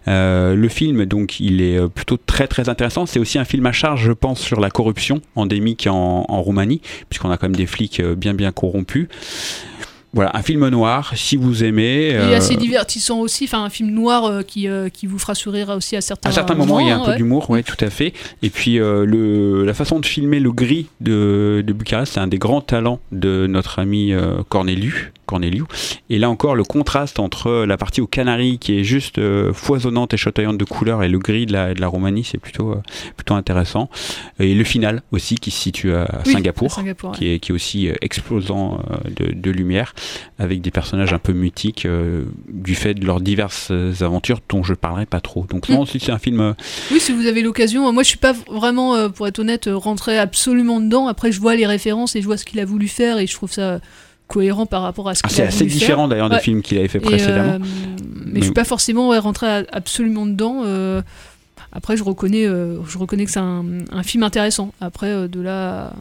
Le 0.07 0.67
film, 0.69 1.05
donc, 1.05 1.39
il 1.39 1.61
est 1.61 1.77
euh, 1.77 1.87
très 2.17 2.47
très 2.47 2.69
intéressant. 2.69 3.05
C'est 3.05 3.19
aussi 3.19 3.37
un 3.37 3.45
film 3.45 3.65
à 3.65 3.71
charge, 3.71 4.03
je 4.03 4.11
pense, 4.11 4.39
sur 4.39 4.59
la 4.59 4.69
corruption 4.69 5.21
endémique 5.35 5.87
en, 5.89 6.25
en 6.27 6.41
Roumanie, 6.41 6.81
puisqu'on 7.09 7.31
a 7.31 7.37
quand 7.37 7.47
même 7.47 7.55
des 7.55 7.67
flics 7.67 7.99
euh, 7.99 8.15
bien 8.15 8.33
bien 8.33 8.51
corrompus. 8.51 9.07
Voilà, 10.13 10.31
un 10.35 10.43
film 10.43 10.67
noir, 10.69 11.11
si 11.15 11.37
vous 11.37 11.63
aimez. 11.63 12.09
Et 12.09 12.15
euh, 12.15 12.37
assez 12.37 12.55
divertissant 12.55 13.19
aussi, 13.19 13.45
enfin 13.45 13.63
un 13.63 13.69
film 13.69 13.89
noir 13.89 14.25
euh, 14.25 14.41
qui, 14.43 14.67
euh, 14.67 14.89
qui 14.89 15.07
vous 15.07 15.17
fera 15.17 15.33
sourire 15.33 15.69
aussi 15.69 15.95
à 15.95 16.01
certains, 16.01 16.29
À 16.29 16.33
certains 16.33 16.53
moments, 16.53 16.79
il 16.79 16.87
y 16.87 16.91
a 16.91 16.97
un 16.97 17.05
peu 17.05 17.15
d'humour, 17.15 17.49
ouais, 17.49 17.63
tout 17.63 17.83
à 17.83 17.89
fait. 17.89 18.13
Et 18.43 18.49
puis, 18.49 18.79
euh, 18.79 19.05
le, 19.05 19.65
la 19.65 19.73
façon 19.73 19.99
de 19.99 20.05
filmer 20.05 20.39
le 20.39 20.51
gris 20.51 20.87
de, 21.01 21.63
de 21.65 21.73
Bucarest, 21.73 22.13
c'est 22.13 22.19
un 22.19 22.27
des 22.27 22.37
grands 22.37 22.61
talents 22.61 22.99
de 23.11 23.47
notre 23.47 23.79
ami 23.79 24.13
Corneliu. 24.49 25.11
Corneliu. 25.25 25.63
Et 26.09 26.19
là 26.19 26.29
encore, 26.29 26.55
le 26.55 26.63
contraste 26.63 27.19
entre 27.19 27.63
la 27.65 27.77
partie 27.77 28.01
aux 28.01 28.07
Canaries 28.07 28.59
qui 28.59 28.77
est 28.77 28.83
juste 28.83 29.17
euh, 29.19 29.53
foisonnante 29.53 30.13
et 30.13 30.17
chatoyante 30.17 30.57
de 30.57 30.65
couleurs 30.65 31.01
et 31.01 31.07
le 31.07 31.17
gris 31.17 31.45
de 31.45 31.53
la, 31.53 31.73
de 31.73 31.79
la 31.81 31.87
Roumanie, 31.87 32.23
c'est 32.23 32.37
plutôt, 32.37 32.71
euh, 32.71 32.81
plutôt 33.15 33.33
intéressant. 33.33 33.89
Et 34.39 34.53
le 34.53 34.63
final 34.63 35.01
aussi 35.11 35.35
qui 35.35 35.51
se 35.51 35.59
situe 35.59 35.93
à 35.93 36.21
Oui, 36.25 36.33
Singapour, 36.33 36.73
à 36.73 36.75
Singapour, 36.75 37.11
ouais. 37.11 37.17
qui, 37.17 37.27
est, 37.29 37.39
qui 37.39 37.51
est 37.51 37.55
aussi 37.55 37.89
explosant 38.01 38.79
euh, 38.91 38.97
de, 39.15 39.33
de 39.33 39.51
lumière, 39.51 39.93
avec 40.39 40.61
des 40.61 40.71
personnages 40.71 41.13
un 41.13 41.19
peu 41.19 41.33
mutiques 41.33 41.85
euh, 41.85 42.23
du 42.49 42.75
fait 42.75 42.93
de 42.93 43.05
leurs 43.05 43.21
diverses 43.21 43.69
euh, 43.71 43.93
aventures 44.01 44.39
dont 44.49 44.63
je 44.63 44.73
parlerai 44.73 45.05
pas 45.05 45.21
trop. 45.21 45.45
Donc 45.49 45.69
non, 45.69 45.83
Mm. 45.83 45.87
si 45.87 45.99
c'est 45.99 46.11
un 46.11 46.19
film... 46.19 46.39
euh, 46.41 46.53
Oui, 46.91 46.99
si 46.99 47.11
vous 47.11 47.25
avez 47.27 47.41
l'occasion. 47.41 47.91
Moi, 47.93 48.03
je 48.03 48.07
suis 48.09 48.17
pas 48.17 48.33
vraiment, 48.49 48.95
euh, 48.95 49.09
pour 49.09 49.27
être 49.27 49.39
honnête, 49.39 49.67
euh, 49.67 49.75
rentré 49.77 50.17
absolument 50.17 50.79
dedans. 50.81 51.07
Après, 51.07 51.31
je 51.31 51.39
vois 51.39 51.55
les 51.55 51.65
références 51.65 52.15
et 52.15 52.21
je 52.21 52.25
vois 52.25 52.37
ce 52.37 52.45
qu'il 52.45 52.59
a 52.59 52.65
voulu 52.65 52.87
faire 52.87 53.17
et 53.17 53.27
je 53.27 53.33
trouve 53.33 53.51
ça 53.51 53.79
cohérent 54.27 54.65
par 54.65 54.81
rapport 54.81 55.09
à 55.09 55.15
ce 55.15 55.21
Ah, 55.23 55.27
qu'il 55.27 55.35
c'est 55.37 55.43
a 55.43 55.47
assez 55.47 55.65
différent, 55.65 56.07
d'ailleurs, 56.07 56.29
des 56.29 56.39
films 56.39 56.61
qu'il 56.61 56.77
avait 56.77 56.87
fait 56.87 56.97
Et, 56.99 57.01
précédemment. 57.01 57.53
euh, 57.53 57.59
mais, 57.59 58.25
Mais- 58.33 58.39
je 58.39 58.45
suis 58.45 58.53
pas 58.53 58.63
forcément 58.63 59.09
ouais, 59.09 59.17
rentré 59.19 59.47
absolument 59.71 60.25
dedans. 60.25 60.61
euh, 60.65 61.01
après, 61.71 61.97
je 61.97 62.03
reconnais, 62.03 62.45
euh, 62.45 62.77
je 62.87 62.97
reconnais 62.97 63.25
que 63.25 63.31
c'est 63.31 63.39
un, 63.39 63.65
un 63.91 64.03
film 64.03 64.23
intéressant. 64.23 64.71
Après, 64.79 65.07
euh, 65.09 65.27
de 65.27 65.41
là 65.41 65.93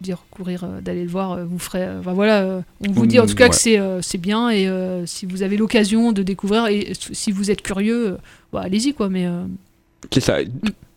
dire 0.00 0.24
courir, 0.30 0.64
euh, 0.64 0.80
d'aller 0.80 1.04
le 1.04 1.10
voir, 1.10 1.32
euh, 1.32 1.44
vous 1.44 1.58
ferez. 1.58 1.82
euh, 1.82 2.00
enfin, 2.00 2.12
voilà, 2.12 2.62
on 2.86 2.92
vous 2.92 3.06
dit 3.06 3.18
en 3.18 3.26
tout 3.26 3.34
cas 3.34 3.44
Ouais. 3.44 3.50
que 3.50 3.56
c'est 3.56 3.80
c'est 4.02 4.18
bien 4.18 4.50
et 4.50 4.68
si 5.06 5.26
vous 5.26 5.42
avez 5.42 5.56
l'occasion 5.56 6.12
de 6.12 6.22
découvrir 6.22 6.66
et 6.66 6.92
si 7.12 7.32
vous 7.32 7.50
êtes 7.50 7.62
curieux, 7.62 8.18
bah, 8.52 8.62
allez-y 8.64 8.92
quoi. 8.94 9.08
Mais 9.08 9.26
C'est 10.12 10.20
ça. 10.20 10.38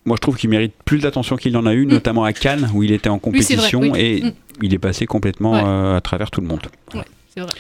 Moi, 0.06 0.16
je 0.16 0.22
trouve 0.22 0.38
qu'il 0.38 0.50
mérite 0.50 0.74
plus 0.86 1.00
d'attention 1.00 1.36
qu'il 1.36 1.56
en 1.58 1.66
a 1.66 1.74
eu, 1.74 1.86
notamment 1.86 2.24
à 2.24 2.34
Cannes, 2.34 2.70
où 2.74 2.82
il 2.84 2.91
était 2.91 3.10
en 3.10 3.18
Mm. 3.18 3.22
Oui, 3.34 3.43
c'est 3.43 3.56
vrai, 3.56 3.70
compétition 3.70 3.80
oui. 3.93 4.00
et 4.00 4.24
Mm. 4.24 4.32
il 4.64 4.74
est 4.74 4.80
passé 4.80 5.06
complètement 5.06 5.52
Ouais. 5.52 5.95
à 5.97 6.02
travers 6.02 6.32
tout 6.32 6.41
le 6.41 6.47
monde. 6.47 6.62
ouais, 6.95 7.02
c'est 7.34 7.41
vrai. 7.41 7.52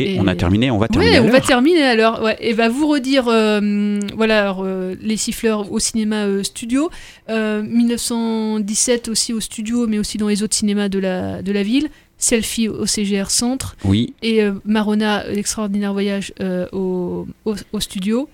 Et, 0.00 0.14
Et- 0.14 0.20
on 0.20 0.26
a 0.26 0.34
terminé, 0.34 0.70
on 0.70 0.78
va 0.78 0.88
terminer. 0.88 1.12
Ouais, 1.12 1.18
à 1.18 1.22
on 1.22 1.30
va 1.30 1.40
terminer 1.40 1.82
alors. 1.82 2.22
Ouais. 2.22 2.36
Et 2.40 2.52
va 2.52 2.68
vous 2.68 2.86
redire, 2.88 3.28
euh, 3.28 3.98
voilà, 4.16 4.40
alors, 4.42 4.62
euh, 4.64 4.94
les 5.00 5.16
siffleurs 5.16 5.70
au 5.72 5.78
cinéma 5.78 6.24
euh, 6.26 6.42
studio, 6.42 6.90
euh, 7.28 7.62
1917 7.62 9.08
aussi 9.08 9.32
au 9.32 9.40
studio, 9.40 9.86
mais 9.86 9.98
aussi 9.98 10.18
dans 10.18 10.28
les 10.28 10.42
autres 10.42 10.54
cinémas 10.56 10.88
de 10.88 10.98
la, 10.98 11.42
de 11.42 11.52
la 11.52 11.62
ville. 11.62 11.88
Selfie 12.18 12.68
au 12.68 12.84
CGR 12.84 13.30
Centre. 13.30 13.76
Oui. 13.84 14.12
Et 14.22 14.42
euh, 14.42 14.52
Marona, 14.66 15.24
l'extraordinaire 15.30 15.94
voyage 15.94 16.34
euh, 16.40 16.66
au, 16.72 17.26
au, 17.46 17.54
au 17.72 17.80
studio. 17.80 18.28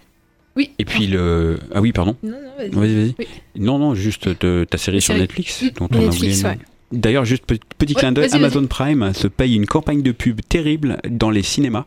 Oui. 0.57 0.71
Et 0.81 0.85
puis 0.85 1.07
le. 1.07 1.59
Ah 1.73 1.81
oui, 1.81 1.93
pardon. 1.93 2.17
Non, 2.25 2.31
non, 2.31 2.37
vas-y. 2.59 2.71
Vas-y, 2.71 2.95
vas-y. 2.97 3.15
Oui. 3.19 3.27
Non, 3.59 3.79
non, 3.79 3.95
juste 3.95 4.29
de 4.43 4.67
ta 4.69 4.77
série 4.79 5.01
sur 5.01 5.13
série. 5.15 5.21
Netflix. 5.21 5.63
Dont 5.79 5.87
on 5.93 5.95
a 5.95 5.99
Netflix, 6.01 6.39
oublié 6.41 6.45
ouais. 6.45 6.59
D'ailleurs, 6.93 7.25
juste 7.25 7.45
petit, 7.47 7.95
clin 7.95 8.13
d'œil, 8.13 8.29
Amazon 8.33 8.67
Prime 8.67 9.13
se 9.13 9.27
paye 9.27 9.55
une 9.55 9.67
campagne 9.67 10.03
de 10.03 10.13
pub 10.13 10.41
terrible 10.49 10.99
dans 11.09 11.31
les 11.31 11.43
cinémas 11.43 11.85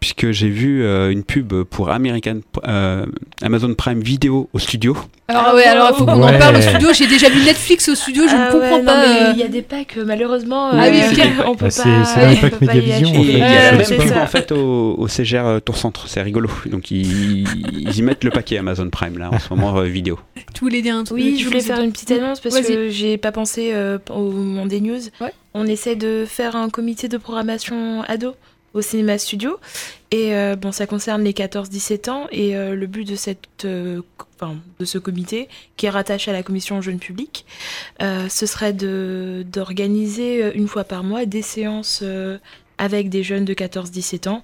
puisque 0.00 0.30
j'ai 0.30 0.48
vu 0.48 0.82
euh, 0.84 1.10
une 1.10 1.24
pub 1.24 1.52
pour 1.64 1.90
American, 1.90 2.40
euh, 2.66 3.04
Amazon 3.42 3.74
Prime 3.74 4.00
Vidéo 4.00 4.48
au 4.52 4.58
studio. 4.58 4.96
Alors 5.28 5.54
ouais, 5.54 5.64
alors 5.64 5.90
il 5.92 5.96
faut 5.98 6.04
qu'on 6.06 6.22
en 6.22 6.26
Ouais. 6.32 6.38
parle 6.38 6.56
au 6.56 6.60
studio. 6.62 6.88
J'ai 6.94 7.06
déjà 7.06 7.28
vu 7.28 7.44
Netflix 7.44 7.88
au 7.88 7.94
studio, 7.94 8.24
je 8.28 8.34
Ah 8.34 8.46
ne 8.46 8.52
comprends 8.52 8.70
ouais, 8.76 8.78
non, 8.78 8.84
pas. 8.84 9.06
mais 9.06 9.22
euh, 9.28 9.32
Il 9.34 9.38
y 9.38 9.42
a 9.42 9.48
des 9.48 9.62
packs, 9.62 9.96
euh, 9.98 10.04
malheureusement. 10.06 10.70
Ah 10.72 10.86
oui, 10.90 11.00
euh, 11.00 11.10
ok. 11.12 11.46
On 11.48 11.54
peut 11.54 11.66
Bah, 11.66 11.70
c'est- 11.70 11.82
pas. 11.82 12.04
c'est 12.04 12.50
pas 12.66 12.72
y 12.72 12.78
Mediavision, 12.78 13.08
acheter. 13.08 13.18
en 13.18 13.22
fait. 13.22 13.28
Et 13.28 13.32
il 13.32 13.38
y 13.38 13.42
a 13.42 13.62
la 13.70 13.72
même 13.72 13.84
c'est 13.84 13.96
pub 13.96 14.08
ça. 14.08 14.22
en 14.22 14.26
fait 14.26 14.52
au, 14.52 14.94
au 14.98 15.08
CGR 15.08 15.60
Tour 15.64 15.76
Centre, 15.76 16.08
c'est 16.08 16.22
rigolo. 16.22 16.48
Donc 16.66 16.90
ils, 16.90 17.46
ils 17.78 17.96
y 17.98 18.02
mettent 18.02 18.24
le 18.24 18.30
paquet 18.30 18.56
Amazon 18.58 18.88
Prime 18.90 19.18
là 19.18 19.30
en 19.32 19.38
ce 19.38 19.48
moment 19.52 19.76
euh, 19.78 19.84
vidéo. 19.84 20.18
Tu 20.54 20.60
voulais 20.60 20.80
dire 20.82 20.96
un 20.96 21.04
truc 21.04 21.18
Oui, 21.18 21.38
je 21.38 21.44
voulais 21.46 21.60
faire 21.60 21.80
une 21.80 21.92
petite 21.92 22.10
annonce 22.12 22.40
parce 22.40 22.60
que 22.60 22.88
j'ai 22.88 23.18
pas 23.18 23.32
pensé 23.32 23.74
au 24.10 24.30
moment 24.30 24.66
des 24.66 24.80
news. 24.80 24.98
On 25.54 25.66
essaie 25.66 25.96
de 25.96 26.24
faire 26.26 26.56
un 26.56 26.68
comité 26.70 27.08
de 27.08 27.16
programmation 27.16 28.02
ado 28.08 28.34
au 28.78 28.82
cinéma 28.82 29.18
studio. 29.18 29.58
Et 30.10 30.34
euh, 30.34 30.56
bon 30.56 30.72
ça 30.72 30.86
concerne 30.86 31.22
les 31.22 31.32
14-17 31.32 32.10
ans 32.10 32.26
et 32.30 32.56
euh, 32.56 32.74
le 32.74 32.86
but 32.86 33.06
de 33.06 33.14
cette 33.14 33.66
euh, 33.66 34.00
de 34.78 34.84
ce 34.84 34.96
comité 34.96 35.48
qui 35.76 35.86
est 35.86 35.90
rattaché 35.90 36.30
à 36.30 36.34
la 36.34 36.44
commission 36.44 36.80
jeune 36.80 37.00
public 37.00 37.44
euh, 38.00 38.28
ce 38.28 38.46
serait 38.46 38.72
d'organiser 38.72 40.56
une 40.56 40.68
fois 40.68 40.84
par 40.84 41.02
mois 41.02 41.26
des 41.26 41.42
séances 41.42 42.04
avec 42.78 43.10
des 43.10 43.24
jeunes 43.24 43.44
de 43.44 43.52
14-17 43.52 44.28
ans 44.28 44.42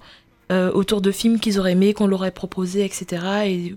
autour 0.51 0.99
de 0.99 1.11
films 1.11 1.39
qu'ils 1.39 1.59
auraient 1.59 1.71
aimé 1.71 1.93
qu'on 1.93 2.07
leur 2.07 2.19
aurait 2.19 2.31
proposé 2.31 2.83
etc 2.83 3.25
et 3.45 3.75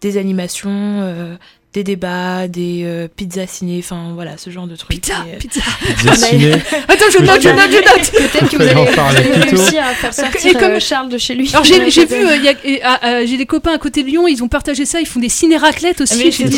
des 0.00 0.16
animations, 0.16 1.38
des 1.72 1.84
débats, 1.84 2.48
des 2.48 2.82
euh, 2.84 3.06
pizzas 3.14 3.46
ciné, 3.46 3.78
enfin 3.78 4.10
voilà, 4.14 4.36
ce 4.36 4.50
genre 4.50 4.66
de 4.66 4.74
trucs. 4.74 4.88
Pizza, 4.88 5.14
Et, 5.28 5.34
euh, 5.34 5.38
pizza. 5.38 5.60
Pizza 5.98 6.14
ciné. 6.16 6.52
Attends, 6.88 7.04
je 7.12 7.22
note, 7.22 7.40
je 7.40 7.48
note, 7.48 7.70
je 7.70 7.76
note. 7.76 8.10
Peut-être 8.10 8.48
que 8.50 8.56
vous 8.56 8.62
allez, 8.62 9.40
réussir 9.44 9.82
à 9.84 9.94
faire 9.94 10.12
sortir 10.12 10.50
Et 10.50 10.54
comme- 10.54 10.72
euh, 10.72 10.80
Charles 10.80 11.08
de 11.10 11.18
chez 11.18 11.34
lui. 11.36 11.48
Alors 11.52 11.62
j'ai 11.64 11.88
j'ai 11.90 12.06
vu, 12.06 12.26
euh, 12.26 12.78
ah, 12.82 13.24
j'ai 13.24 13.36
des 13.36 13.46
copains 13.46 13.72
à 13.72 13.78
côté 13.78 14.02
de 14.02 14.08
Lyon, 14.08 14.26
ils 14.26 14.42
ont 14.42 14.48
partagé 14.48 14.84
ça, 14.84 14.98
ils 15.00 15.06
font 15.06 15.20
des 15.20 15.28
ciné-raclettes 15.28 16.00
aussi. 16.00 16.14
Ah, 16.16 16.22
mais 16.24 16.30
c'est 16.32 16.50
c'est 16.50 16.56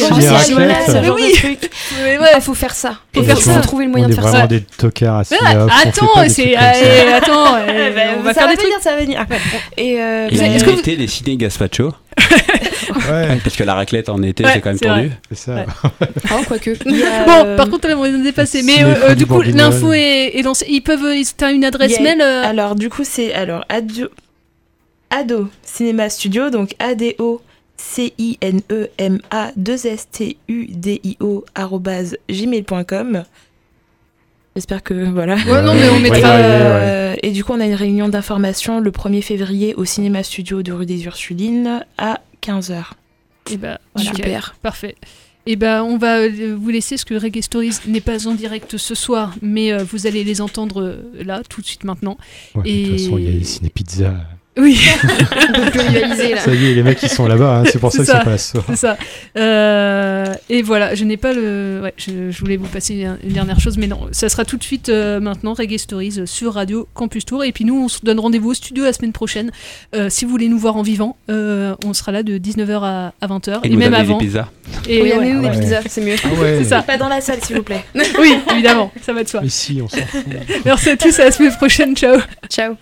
genre 1.04 1.16
de 1.16 1.22
oui. 1.22 1.32
truc. 1.34 1.70
Mais 2.02 2.18
ouais. 2.18 2.40
Faut 2.40 2.54
faire 2.54 2.74
ça. 2.74 2.98
Faut 3.14 3.20
Il 3.20 3.26
faire 3.26 3.38
faut 3.38 3.50
ça. 3.50 3.60
trouver 3.60 3.84
le 3.84 3.90
moyen 3.90 4.06
est 4.06 4.10
de 4.10 4.14
faire 4.14 4.22
vraiment 4.24 4.40
ça. 4.40 4.46
des 4.46 4.62
tocards 4.62 5.18
à 5.18 5.22
on 5.30 5.68
attends, 5.68 6.06
pas 6.14 6.22
des 6.24 6.28
c'est 6.30 6.54
ça. 6.54 6.60
euh, 6.74 7.16
attends, 7.18 7.54
euh, 7.56 7.66
Eh 7.68 7.94
ben, 7.94 8.08
on 8.18 8.22
va 8.22 8.32
ça 8.32 8.40
faire 8.40 8.48
va 8.48 8.52
des 8.54 8.56
trucs. 8.58 8.68
venir, 8.70 8.82
ça 8.82 8.94
va 8.96 9.00
venir. 9.02 9.26
Et 9.76 9.94
vous 10.32 10.40
avez- 10.42 10.54
est-ce 10.56 10.64
que 10.64 10.70
été 10.70 10.96
des 10.96 11.06
ciné 11.06 11.36
Gaspacho 11.36 11.92
Ouais, 13.10 13.38
Parce 13.42 13.56
que 13.56 13.64
la 13.64 13.74
raclette 13.74 14.08
en 14.08 14.22
été 14.22 14.44
Ouais, 14.44 14.50
c'est 14.54 14.60
quand 14.60 14.70
même 14.70 14.78
tendu. 14.78 15.10
c'est 15.30 15.38
ça. 15.38 15.54
Ouais. 15.54 15.66
Ah, 16.30 16.40
quoique. 16.46 16.70
a, 16.70 17.24
Bon, 17.24 17.46
euh, 17.46 17.56
par 17.56 17.68
contre, 17.70 17.88
là, 17.88 17.96
on 17.96 18.04
est 18.04 18.22
dépassé. 18.22 18.62
Mais 18.62 18.82
euh, 18.84 18.94
euh, 19.10 19.14
du 19.14 19.26
coup, 19.26 19.40
l'info 19.42 19.92
est, 19.92 20.36
est 20.38 20.42
lancée. 20.42 20.66
Ils 20.68 20.82
peuvent, 20.82 21.04
euh, 21.04 21.16
ils- 21.16 21.34
t'as 21.34 21.52
une 21.52 21.64
adresse 21.64 21.98
a- 21.98 22.02
mail. 22.02 22.20
euh, 22.20 22.44
Alors 22.44 22.74
du 22.74 22.88
coup 22.90 23.02
c'est 23.04 23.32
alors 23.34 23.64
ado, 23.68 24.08
ado 25.10 25.48
cinéma 25.62 26.08
studio 26.10 26.50
donc 26.50 26.74
A 26.78 26.94
D 26.94 27.16
O 27.18 27.40
C 27.76 28.12
I 28.18 28.38
N 28.40 28.60
E 28.70 28.88
M 28.98 29.18
A 29.30 29.50
2 29.56 29.86
S 29.86 30.08
T 30.10 30.36
U 30.48 30.66
D 30.68 31.00
I 31.04 31.16
O 31.20 31.44
arobase 31.54 32.16
gmail.com. 32.30 33.24
J'espère 34.54 34.82
que 34.82 34.92
voilà. 35.10 35.36
Ouais, 35.36 35.62
non, 35.62 35.74
mais 35.74 35.88
on 35.88 35.94
Ouais, 35.94 36.00
mettra. 36.00 36.18
ouais, 36.36 36.42
ouais, 36.42 36.42
Euh, 36.42 37.14
et 37.22 37.30
du 37.30 37.42
coup, 37.42 37.52
on 37.52 37.60
a 37.60 37.64
une 37.66 37.74
réunion 37.74 38.08
d'information 38.08 38.80
le 38.80 38.90
1er 38.90 39.22
février 39.22 39.74
au 39.74 39.84
cinéma 39.84 40.22
studio 40.22 40.62
de 40.62 40.72
rue 40.72 40.86
des 40.86 41.04
Ursulines 41.06 41.84
à 41.96 42.20
15h. 42.42 42.90
Et 43.50 43.56
bah, 43.56 43.80
Voilà. 43.94 44.10
Super. 44.14 44.54
Parfait. 44.62 44.94
Et 45.46 45.56
ben, 45.56 45.82
on 45.82 45.96
va 45.96 46.18
euh, 46.18 46.54
vous 46.56 46.68
laisser 46.70 46.94
parce 46.94 47.04
que 47.04 47.14
Reggae 47.14 47.40
Stories 47.42 47.74
n'est 47.88 48.00
pas 48.00 48.28
en 48.28 48.34
direct 48.34 48.76
ce 48.76 48.94
soir, 48.94 49.34
mais 49.42 49.72
euh, 49.72 49.82
vous 49.82 50.06
allez 50.06 50.22
les 50.22 50.40
entendre 50.40 51.00
là, 51.18 51.42
tout 51.48 51.60
de 51.60 51.66
suite 51.66 51.82
maintenant. 51.84 52.16
Ouais, 52.54 52.62
De 52.62 52.88
toute 52.90 52.98
façon, 53.00 53.18
il 53.18 53.24
y 53.24 53.28
a 53.28 53.30
les 53.32 53.42
ciné-pizzas. 53.44 54.14
Oui, 54.58 54.78
On 55.48 55.52
peut 55.64 55.70
plus 55.70 55.80
rivaliser 55.80 56.34
là. 56.34 56.40
Ça 56.42 56.52
y 56.52 56.70
est, 56.70 56.74
les 56.74 56.82
mecs, 56.82 57.02
ils 57.02 57.08
sont 57.08 57.26
là-bas, 57.26 57.60
hein, 57.60 57.64
c'est 57.72 57.78
pour 57.78 57.90
ça 57.90 58.04
sont 58.04 58.12
ça. 58.12 58.18
pas 58.20 58.30
là 58.32 58.38
ce 58.38 58.50
soir. 58.52 58.64
c'est 58.68 58.76
ça. 58.76 58.98
Euh, 59.38 60.34
et 60.50 60.60
voilà, 60.62 60.94
je 60.94 61.04
n'ai 61.04 61.16
pas 61.16 61.32
le. 61.32 61.80
Ouais, 61.82 61.94
je, 61.96 62.30
je 62.30 62.38
voulais 62.40 62.58
vous 62.58 62.66
passer 62.66 63.04
un- 63.06 63.16
une 63.24 63.32
dernière 63.32 63.60
chose, 63.60 63.78
mais 63.78 63.86
non, 63.86 64.08
ça 64.12 64.28
sera 64.28 64.44
tout 64.44 64.58
de 64.58 64.62
suite 64.62 64.90
euh, 64.90 65.20
maintenant, 65.20 65.54
Reggae 65.54 65.78
Stories 65.78 66.16
euh, 66.18 66.26
sur 66.26 66.52
Radio 66.54 66.86
Campus 66.92 67.24
Tour. 67.24 67.44
Et 67.44 67.52
puis 67.52 67.64
nous, 67.64 67.82
on 67.84 67.88
se 67.88 68.00
donne 68.02 68.20
rendez-vous 68.20 68.50
au 68.50 68.54
studio 68.54 68.84
la 68.84 68.92
semaine 68.92 69.12
prochaine. 69.12 69.50
Euh, 69.94 70.10
si 70.10 70.26
vous 70.26 70.30
voulez 70.30 70.48
nous 70.48 70.58
voir 70.58 70.76
en 70.76 70.82
vivant, 70.82 71.16
euh, 71.30 71.74
on 71.86 71.94
sera 71.94 72.12
là 72.12 72.22
de 72.22 72.36
19h 72.36 72.82
à, 72.82 73.14
à 73.22 73.26
20h. 73.26 73.60
Et, 73.62 73.68
Et, 73.68 73.70
nous 73.70 73.78
même 73.78 73.94
avant. 73.94 74.18
des 74.18 74.26
pizzas. 74.26 74.48
Et 74.86 75.00
Oui, 75.00 75.08
ouais. 75.08 75.12
amenez-nous 75.14 75.42
Ouais. 75.44 75.50
des 75.50 75.60
pizzas, 75.60 75.80
c'est 75.88 76.02
mieux. 76.02 76.16
Ah 76.24 76.28
ouais. 76.40 76.58
C'est 76.62 76.68
ça. 76.68 76.82
Pas 76.82 76.98
dans 76.98 77.08
la 77.08 77.22
salle, 77.22 77.38
s'il 77.42 77.56
vous 77.56 77.62
plaît. 77.62 77.84
Oui, 78.18 78.34
évidemment, 78.52 78.92
ça 79.00 79.14
va 79.14 79.24
de 79.24 79.28
soi. 79.30 79.40
Mais 79.42 79.48
si, 79.48 79.80
on 79.82 79.88
s'en 79.88 79.96
fout. 80.06 80.24
Merci 80.66 80.90
à 80.90 80.96
tous, 80.98 81.18
à 81.20 81.24
la 81.24 81.30
semaine 81.30 81.56
prochaine, 81.56 81.96
ciao. 81.96 82.18
Ciao. 82.50 82.74